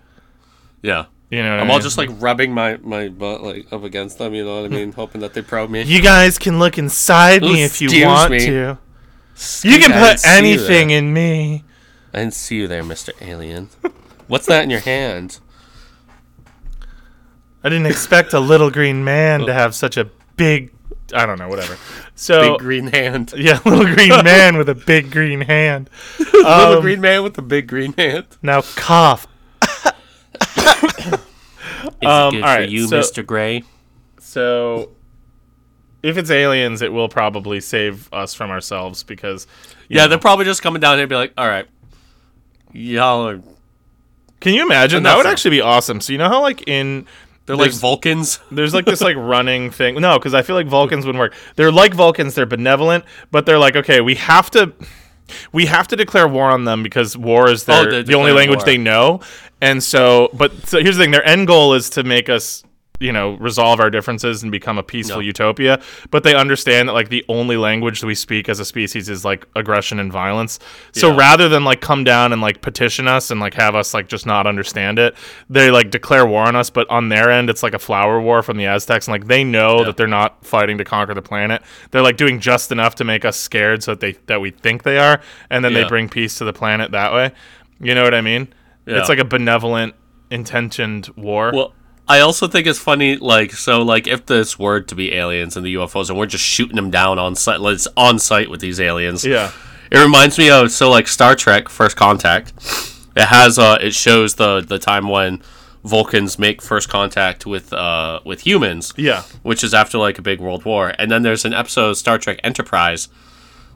Yeah. 0.82 1.06
You 1.30 1.42
know, 1.42 1.50
what 1.50 1.59
I 1.59 1.62
I'm 1.62 1.70
all 1.70 1.78
just 1.78 1.98
like 1.98 2.09
rubbing 2.20 2.52
my, 2.55 2.78
my 2.78 3.09
butt 3.09 3.42
like 3.42 3.70
up 3.72 3.82
against 3.84 4.18
them, 4.18 4.34
you 4.34 4.44
know 4.44 4.62
what 4.62 4.72
I 4.72 4.74
mean? 4.74 4.92
Hoping 4.96 5.20
that 5.20 5.34
they 5.34 5.42
probe 5.42 5.68
me. 5.70 5.82
You 5.82 6.00
guys 6.00 6.38
can 6.38 6.59
look 6.59 6.78
inside 6.78 7.42
me 7.42 7.62
if 7.64 7.80
you 7.82 8.06
want 8.06 8.30
me. 8.32 8.40
to. 8.46 8.78
You 9.62 9.78
can 9.78 9.92
put 9.92 10.26
anything 10.26 10.90
in 10.90 11.12
me. 11.12 11.64
I 12.14 12.20
didn't 12.20 12.34
see 12.34 12.56
you 12.56 12.66
there, 12.68 12.82
Mr. 12.82 13.10
Alien. 13.20 13.68
What's 14.26 14.46
that 14.46 14.64
in 14.64 14.70
your 14.70 14.80
hand? 14.80 15.38
I 17.62 17.68
didn't 17.68 17.86
expect 17.86 18.32
a 18.32 18.40
little 18.40 18.70
green 18.70 19.05
man 19.05 19.40
to 19.40 19.52
have 19.60 19.74
such 19.74 19.96
a 19.96 20.05
big. 20.36 20.72
I 21.14 21.24
don't 21.26 21.38
know, 21.38 21.48
whatever. 21.48 21.76
So 22.14 22.52
Big 22.52 22.60
green 22.60 22.86
hand. 22.88 23.32
Yeah, 23.36 23.60
little 23.64 23.84
green 23.94 24.24
man 24.24 24.56
with 24.56 24.68
a 24.68 24.74
big 24.74 25.10
green 25.10 25.42
hand. 25.42 25.88
Little 26.18 26.46
Um, 26.46 26.80
green 26.80 27.00
man 27.00 27.22
with 27.22 27.36
a 27.38 27.42
big 27.42 27.66
green 27.66 27.92
hand. 27.94 28.26
Now 28.42 28.62
cough. 28.62 29.26
Is 32.00 32.09
Um, 32.09 32.28
it 32.34 32.38
good 32.38 32.44
all 32.44 32.56
for 32.56 32.62
you, 32.62 32.86
so- 32.88 33.00
Mr. 33.00 33.24
Gray? 33.26 33.62
So, 34.20 34.90
if 36.02 36.16
it's 36.18 36.30
aliens, 36.30 36.82
it 36.82 36.92
will 36.92 37.09
probably 37.09 37.60
save 37.60 38.12
us 38.12 38.34
from 38.34 38.50
ourselves 38.50 39.02
because. 39.02 39.46
Yeah, 39.88 40.02
know- 40.02 40.09
they're 40.09 40.18
probably 40.18 40.44
just 40.44 40.62
coming 40.62 40.80
down 40.80 40.94
here 40.96 41.02
and 41.05 41.09
be 41.10 41.16
like, 41.16 41.32
all 41.38 41.46
right, 41.48 41.66
y'all 42.72 43.28
are. 43.28 43.40
Can 44.40 44.55
you 44.55 44.62
imagine? 44.62 45.02
That 45.02 45.16
would 45.16 45.26
actually 45.26 45.52
be 45.52 45.60
awesome. 45.60 46.00
So 46.00 46.12
you 46.12 46.18
know 46.18 46.28
how 46.28 46.40
like 46.42 46.68
in 46.68 47.06
They're 47.46 47.56
like 47.56 47.72
Vulcans. 47.72 48.38
there's 48.52 48.72
like 48.74 48.84
this 48.84 49.00
like 49.00 49.16
running 49.18 49.70
thing. 49.70 50.00
No, 50.00 50.18
because 50.18 50.32
I 50.34 50.42
feel 50.42 50.55
like 50.55 50.66
Vulcans 50.68 51.05
wouldn't 51.05 51.18
work. 51.18 51.34
They're 51.56 51.72
like 51.72 51.92
Vulcans. 51.94 52.34
They're 52.36 52.46
benevolent, 52.46 53.05
but 53.32 53.46
they're 53.46 53.59
like 53.59 53.74
okay, 53.74 54.00
we 54.00 54.14
have 54.16 54.50
to. 54.52 54.72
We 55.52 55.66
have 55.66 55.88
to 55.88 55.96
declare 55.96 56.26
war 56.28 56.50
on 56.50 56.64
them 56.64 56.82
because 56.82 57.16
war 57.16 57.50
is 57.50 57.68
Oh, 57.68 57.82
their, 57.82 57.90
they're 57.90 58.02
the 58.02 58.14
only 58.14 58.32
language 58.32 58.59
war. 58.60 58.66
they 58.66 58.78
know, 58.78 59.20
and 59.60 59.82
so. 59.82 60.30
But 60.32 60.66
so 60.66 60.80
here's 60.82 60.96
the 60.96 61.02
thing: 61.02 61.10
their 61.10 61.26
end 61.26 61.46
goal 61.46 61.74
is 61.74 61.90
to 61.90 62.02
make 62.02 62.28
us, 62.28 62.62
you 63.00 63.12
know, 63.12 63.34
resolve 63.34 63.78
our 63.80 63.90
differences 63.90 64.42
and 64.42 64.50
become 64.50 64.76
a 64.78 64.82
peaceful 64.82 65.18
No. 65.18 65.22
utopia. 65.22 65.80
But 66.10 66.24
they 66.24 66.34
understand 66.34 66.88
that 66.88 66.92
like 66.94 67.08
the 67.10 67.24
only 67.28 67.56
language 67.56 68.00
that 68.00 68.06
we 68.06 68.14
speak 68.14 68.48
as 68.48 68.58
a 68.58 68.64
species 68.64 69.08
is 69.08 69.24
like 69.24 69.46
aggression 69.54 69.98
and 70.00 70.12
violence. 70.12 70.58
So 70.92 71.10
Yeah. 71.10 71.16
rather 71.18 71.48
than 71.48 71.64
like 71.64 71.80
come 71.80 72.02
down 72.04 72.32
and 72.32 72.42
like 72.42 72.60
petition 72.60 73.06
us 73.06 73.30
and 73.30 73.40
like 73.40 73.54
have 73.54 73.74
us 73.76 73.94
like 73.94 74.08
just 74.08 74.26
not 74.26 74.46
understand 74.46 74.98
it, 74.98 75.14
they 75.48 75.70
like 75.70 75.90
declare 75.90 76.26
war 76.26 76.42
on 76.44 76.56
us. 76.56 76.70
But 76.70 76.88
on 76.90 77.08
their 77.08 77.30
end, 77.30 77.48
it's 77.50 77.62
like 77.62 77.74
a 77.74 77.78
flower 77.78 78.20
war 78.20 78.42
from 78.42 78.56
the 78.56 78.66
Aztecs, 78.66 79.06
and 79.06 79.12
like 79.12 79.26
they 79.28 79.44
know 79.44 79.78
Yeah. 79.78 79.84
that 79.84 79.96
they're 79.96 80.06
not 80.08 80.44
fighting 80.44 80.78
to 80.78 80.84
conquer 80.84 81.14
the 81.14 81.22
planet. 81.22 81.62
They're 81.92 82.02
like 82.02 82.16
doing 82.16 82.40
just 82.40 82.72
enough 82.72 82.94
to 82.96 83.04
make 83.04 83.24
us 83.24 83.36
scared 83.36 83.82
so 83.82 83.92
that 83.92 84.00
they 84.00 84.16
that 84.26 84.40
we 84.40 84.50
think 84.50 84.82
they 84.82 84.98
are, 84.98 85.20
and 85.50 85.64
then 85.64 85.72
they 85.72 85.84
bring 85.84 86.08
peace 86.08 86.36
to 86.38 86.44
the 86.44 86.52
planet 86.52 86.90
that 86.92 87.12
way. 87.12 87.30
You 87.80 87.94
know 87.94 88.02
what 88.02 88.14
I 88.14 88.20
mean? 88.22 88.48
Yeah. 88.86 88.98
It's 88.98 89.08
like 89.08 89.18
a 89.20 89.24
benevolent, 89.24 89.94
intentioned 90.30 91.08
war. 91.16 91.52
Well, 91.54 91.74
I 92.09 92.20
also 92.20 92.48
think 92.48 92.66
it's 92.66 92.78
funny, 92.78 93.16
like, 93.16 93.52
so, 93.52 93.82
like, 93.82 94.06
if 94.06 94.24
this 94.26 94.59
were 94.59 94.80
to 94.80 94.94
be 94.94 95.12
aliens 95.12 95.56
and 95.56 95.66
the 95.66 95.74
UFOs, 95.74 96.09
and 96.09 96.18
we're 96.18 96.26
just 96.26 96.44
shooting 96.44 96.76
them 96.76 96.90
down 96.90 97.18
on 97.18 97.35
site, 97.35 97.60
like, 97.60 97.74
it's 97.74 97.89
on 97.97 98.18
site 98.18 98.51
with 98.51 98.60
these 98.60 98.80
aliens. 98.80 99.24
yeah. 99.24 99.52
It 99.90 99.98
reminds 99.98 100.36
me 100.36 100.51
of 100.51 100.70
so 100.70 100.90
like 100.90 101.09
Star 101.09 101.35
Trek 101.35 101.70
First 101.70 101.97
Contact. 101.97 102.52
It 103.16 103.24
has 103.24 103.59
uh 103.59 103.78
it 103.80 103.94
shows 103.94 104.35
the 104.35 104.60
the 104.60 104.78
time 104.78 105.09
when 105.09 105.40
Vulcans 105.82 106.39
make 106.39 106.60
first 106.60 106.90
contact 106.90 107.47
with 107.47 107.72
uh 107.72 108.20
with 108.22 108.43
humans. 108.43 108.93
Yeah. 108.98 109.22
Which 109.43 109.64
is 109.64 109.72
after 109.72 109.97
like 109.97 110.18
a 110.18 110.22
big 110.22 110.40
world 110.40 110.66
war. 110.66 110.93
And 110.98 111.10
then 111.10 111.22
there's 111.22 111.47
an 111.47 111.55
episode 111.55 111.89
of 111.89 111.97
Star 111.97 112.18
Trek 112.18 112.39
Enterprise 112.44 113.09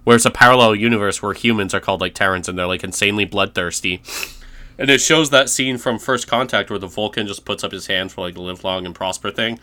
where 0.05 0.15
it's 0.15 0.27
a 0.27 0.31
parallel 0.31 0.75
universe 0.75 1.23
where 1.23 1.33
humans 1.33 1.73
are 1.73 1.81
called 1.81 2.03
like 2.03 2.13
Terrans 2.13 2.47
and 2.47 2.59
they're 2.59 2.67
like 2.67 2.85
insanely 2.85 3.25
bloodthirsty. 3.25 4.03
And 4.83 4.91
it 4.91 5.01
shows 5.01 5.31
that 5.31 5.49
scene 5.49 5.79
from 5.79 6.01
First 6.01 6.27
Contact 6.27 6.69
where 6.69 6.79
the 6.79 6.89
Vulcan 6.89 7.29
just 7.29 7.45
puts 7.45 7.63
up 7.63 7.71
his 7.71 7.87
hand 7.87 8.11
for 8.11 8.23
like 8.23 8.35
the 8.35 8.43
live 8.43 8.65
long 8.65 8.85
and 8.85 8.93
prosper 8.93 9.31
thing. 9.31 9.61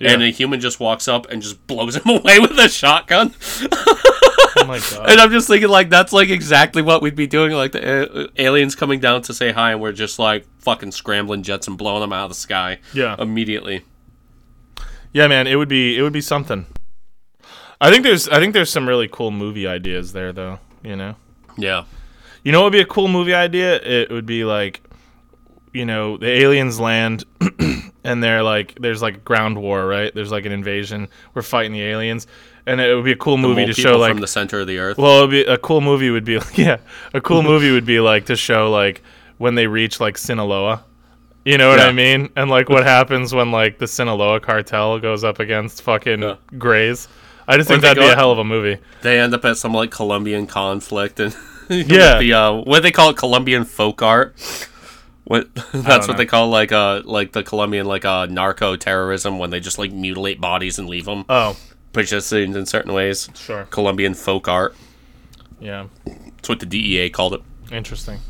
And 0.00 0.22
a 0.22 0.28
human 0.28 0.60
just 0.60 0.78
walks 0.78 1.08
up 1.08 1.28
and 1.28 1.42
just 1.42 1.66
blows 1.66 1.96
him 2.04 2.08
away 2.08 2.38
with 2.38 2.52
a 2.52 2.68
shotgun. 2.68 3.34
Oh 3.72 4.64
my 4.64 4.78
god. 4.90 5.10
And 5.10 5.20
I'm 5.20 5.32
just 5.32 5.48
thinking, 5.48 5.68
like, 5.68 5.90
that's 5.90 6.12
like 6.12 6.30
exactly 6.30 6.82
what 6.82 7.02
we'd 7.02 7.16
be 7.16 7.26
doing. 7.26 7.50
Like, 7.50 7.72
the 7.72 8.26
uh, 8.26 8.26
aliens 8.36 8.76
coming 8.76 9.00
down 9.00 9.22
to 9.22 9.34
say 9.34 9.50
hi, 9.50 9.72
and 9.72 9.80
we're 9.80 9.90
just 9.90 10.20
like 10.20 10.46
fucking 10.60 10.92
scrambling 10.92 11.42
jets 11.42 11.66
and 11.66 11.76
blowing 11.76 12.02
them 12.02 12.12
out 12.12 12.26
of 12.26 12.30
the 12.30 12.36
sky. 12.36 12.78
Yeah. 12.94 13.16
Immediately. 13.18 13.82
Yeah, 15.12 15.26
man, 15.26 15.48
it 15.48 15.56
would 15.56 15.68
be 15.68 15.98
it 15.98 16.02
would 16.02 16.12
be 16.12 16.20
something. 16.20 16.66
I 17.80 17.90
think 17.90 18.04
there's 18.04 18.28
I 18.28 18.38
think 18.38 18.54
there's 18.54 18.70
some 18.70 18.86
really 18.86 19.08
cool 19.08 19.32
movie 19.32 19.66
ideas 19.66 20.12
there 20.12 20.32
though, 20.32 20.60
you 20.84 20.94
know. 20.94 21.16
Yeah. 21.56 21.86
You 22.48 22.52
know 22.52 22.60
what 22.60 22.68
would 22.72 22.78
be 22.78 22.80
a 22.80 22.86
cool 22.86 23.08
movie 23.08 23.34
idea? 23.34 23.76
It 23.76 24.10
would 24.10 24.24
be 24.24 24.42
like 24.44 24.80
you 25.74 25.84
know, 25.84 26.16
the 26.16 26.26
aliens 26.30 26.80
land 26.80 27.24
and 28.04 28.24
they're 28.24 28.42
like 28.42 28.74
there's 28.80 29.02
like 29.02 29.22
ground 29.22 29.60
war, 29.60 29.86
right? 29.86 30.14
There's 30.14 30.30
like 30.32 30.46
an 30.46 30.52
invasion. 30.52 31.08
We're 31.34 31.42
fighting 31.42 31.72
the 31.72 31.82
aliens. 31.82 32.26
And 32.64 32.80
it 32.80 32.94
would 32.94 33.04
be 33.04 33.12
a 33.12 33.16
cool 33.16 33.36
movie 33.36 33.66
to 33.66 33.74
show 33.74 33.98
like 33.98 34.12
from 34.12 34.20
the 34.22 34.26
center 34.26 34.60
of 34.60 34.66
the 34.66 34.78
earth. 34.78 34.96
well, 34.96 35.18
it'd 35.18 35.30
be 35.30 35.42
a 35.42 35.58
cool 35.58 35.82
movie 35.82 36.08
would 36.08 36.24
be 36.24 36.38
yeah, 36.54 36.78
a 37.12 37.20
cool 37.20 37.42
movie 37.50 37.70
would 37.70 37.84
be 37.84 38.00
like 38.00 38.24
to 38.26 38.34
show 38.36 38.70
like 38.70 39.02
when 39.36 39.54
they 39.54 39.66
reach 39.66 40.00
like 40.00 40.16
Sinaloa. 40.16 40.84
You 41.44 41.58
know 41.58 41.68
what 41.68 41.80
Yeah. 41.80 41.88
I 41.88 41.92
mean? 41.92 42.30
And 42.34 42.48
like 42.48 42.70
what 42.70 42.84
happens 42.84 43.34
when 43.34 43.52
like 43.52 43.78
the 43.78 43.86
Sinaloa 43.86 44.40
cartel 44.40 44.98
goes 45.00 45.22
up 45.22 45.38
against 45.38 45.82
fucking 45.82 46.22
Yeah. 46.22 46.36
Grays. 46.56 47.08
I 47.46 47.58
just 47.58 47.68
think 47.68 47.82
that'd 47.82 48.02
be 48.02 48.08
a 48.08 48.14
hell 48.16 48.32
of 48.32 48.38
a 48.38 48.44
movie. 48.44 48.80
they 49.02 49.20
end 49.20 49.34
up 49.34 49.44
at 49.44 49.58
some 49.58 49.74
like 49.74 49.90
Colombian 49.90 50.46
conflict, 50.46 51.20
and 51.20 51.34
Yeah. 51.86 52.18
the 52.18 52.32
uh, 52.32 52.52
what 52.52 52.82
they 52.82 52.90
call 52.90 53.10
it, 53.10 53.16
Colombian 53.16 53.64
folk 53.64 54.02
art. 54.02 54.34
What 55.24 55.54
that's 55.72 56.06
know. 56.06 56.12
what 56.12 56.16
they 56.16 56.26
call 56.26 56.48
like 56.48 56.72
uh 56.72 57.02
like 57.04 57.32
the 57.32 57.42
Colombian 57.42 57.86
like 57.86 58.04
uh 58.04 58.26
narco 58.26 58.76
terrorism 58.76 59.38
when 59.38 59.50
they 59.50 59.60
just 59.60 59.78
like 59.78 59.92
mutilate 59.92 60.40
bodies 60.40 60.78
and 60.78 60.88
leave 60.88 61.04
them, 61.04 61.24
Oh, 61.28 61.56
just 61.94 62.32
in, 62.32 62.56
in 62.56 62.64
certain 62.66 62.92
ways. 62.94 63.28
sure. 63.34 63.64
Colombian 63.70 64.14
folk 64.14 64.48
art. 64.48 64.74
Yeah. 65.60 65.88
That's 66.06 66.48
what 66.48 66.60
the 66.60 66.66
DEA 66.66 67.10
called 67.10 67.34
it. 67.34 67.42
Interesting. 67.72 68.20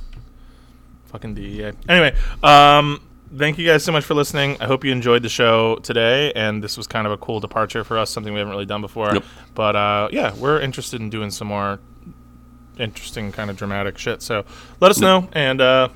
Fucking 1.06 1.34
DEA. 1.34 1.72
Anyway, 1.88 2.14
um, 2.42 3.00
thank 3.36 3.58
you 3.58 3.66
guys 3.66 3.84
so 3.84 3.92
much 3.92 4.04
for 4.04 4.14
listening. 4.14 4.56
I 4.60 4.66
hope 4.66 4.84
you 4.84 4.92
enjoyed 4.92 5.22
the 5.22 5.28
show 5.28 5.76
today, 5.76 6.32
and 6.34 6.62
this 6.64 6.76
was 6.76 6.86
kind 6.86 7.06
of 7.06 7.12
a 7.12 7.16
cool 7.18 7.40
departure 7.40 7.84
for 7.84 7.96
us, 7.98 8.10
something 8.10 8.32
we 8.32 8.38
haven't 8.38 8.52
really 8.52 8.66
done 8.66 8.80
before. 8.80 9.12
But 9.54 9.76
uh, 9.76 10.08
yeah, 10.12 10.34
we're 10.34 10.60
interested 10.60 11.00
in 11.00 11.08
doing 11.10 11.30
some 11.30 11.48
more 11.48 11.78
interesting, 12.78 13.32
kind 13.32 13.50
of 13.50 13.56
dramatic 13.56 13.98
shit. 13.98 14.22
So 14.22 14.44
let 14.80 14.90
us 14.90 15.00
know, 15.00 15.28
and 15.32 15.60
uh, 15.60 15.88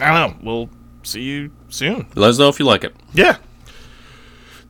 I 0.00 0.12
don't 0.12 0.42
know. 0.42 0.46
We'll 0.50 0.70
see 1.02 1.22
you 1.22 1.50
soon. 1.68 2.06
Let 2.14 2.30
us 2.30 2.38
know 2.38 2.48
if 2.48 2.58
you 2.58 2.64
like 2.64 2.84
it. 2.84 2.94
Yeah. 3.12 3.36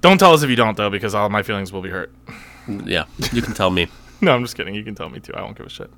Don't 0.01 0.19
tell 0.19 0.33
us 0.33 0.43
if 0.43 0.51
you 0.51 0.57
don't, 0.57 0.77
though, 0.77 0.91
because 0.91 1.15
all 1.15 1.29
my 1.29 1.43
feelings 1.43 1.73
will 1.73 1.83
be 1.83 1.91
hurt. 1.91 2.13
Yeah, 2.69 3.05
you 3.33 3.43
can 3.43 3.55
tell 3.55 3.71
me. 3.71 3.89
No, 4.23 4.35
I'm 4.35 4.43
just 4.45 4.55
kidding. 4.55 4.75
You 4.75 4.85
can 4.85 4.95
tell 4.95 5.09
me 5.09 5.19
too. 5.19 5.33
I 5.33 5.41
won't 5.41 5.57
give 5.57 5.65
a 5.65 5.71
shit. 5.71 5.91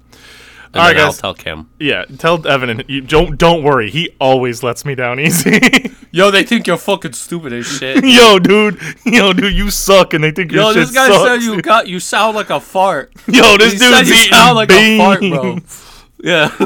And 0.75 0.81
All 0.81 0.87
right, 0.89 0.95
then 0.95 1.05
I'll 1.05 1.11
guys. 1.13 1.21
tell 1.21 1.35
Kim. 1.35 1.69
Yeah, 1.79 2.05
tell 2.19 2.47
Evan 2.47 2.71
and 2.71 2.85
you 2.89 3.03
don't 3.03 3.37
don't 3.39 3.63
worry. 3.63 3.91
He 3.91 4.11
always 4.19 4.63
lets 4.63 4.85
me 4.87 4.95
down 4.95 5.21
easy. 5.21 5.91
Yo, 6.11 6.31
they 6.31 6.45
think 6.45 6.67
you're 6.67 6.79
fucking 6.79 7.13
stupid 7.13 7.53
as 7.53 7.67
shit. 7.67 8.03
Yo, 8.05 8.39
dude. 8.39 8.79
Yo, 9.05 9.33
dude, 9.35 9.55
you 9.55 9.71
suck, 9.71 10.15
and 10.15 10.25
they 10.25 10.31
think 10.31 10.51
your 10.51 10.63
Yo, 10.63 10.69
shit 10.73 10.87
this 10.87 10.95
guy 10.95 11.09
sucks. 11.09 11.25
said 11.25 11.43
you 11.43 11.61
got 11.61 11.89
you 11.89 12.01
sound 12.01 12.37
like 12.37 12.49
a 12.51 12.59
fart. 12.61 13.13
Yo, 13.27 13.57
this 13.59 13.73
he 13.73 13.79
said 13.79 13.99
dude's 13.99 14.09
you 14.11 14.15
eating 14.17 14.33
sound 14.33 14.57
like 14.57 14.71
a 14.71 14.99
fart, 14.99 15.21
bro. 15.21 15.43
beans. 15.55 16.05
Yeah. 16.23 16.57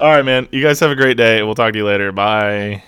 All 0.00 0.08
right, 0.08 0.24
man. 0.24 0.48
You 0.50 0.62
guys 0.62 0.80
have 0.80 0.90
a 0.90 0.96
great 0.96 1.16
day. 1.18 1.42
We'll 1.42 1.54
talk 1.54 1.72
to 1.72 1.78
you 1.78 1.84
later. 1.84 2.10
Bye. 2.10 2.82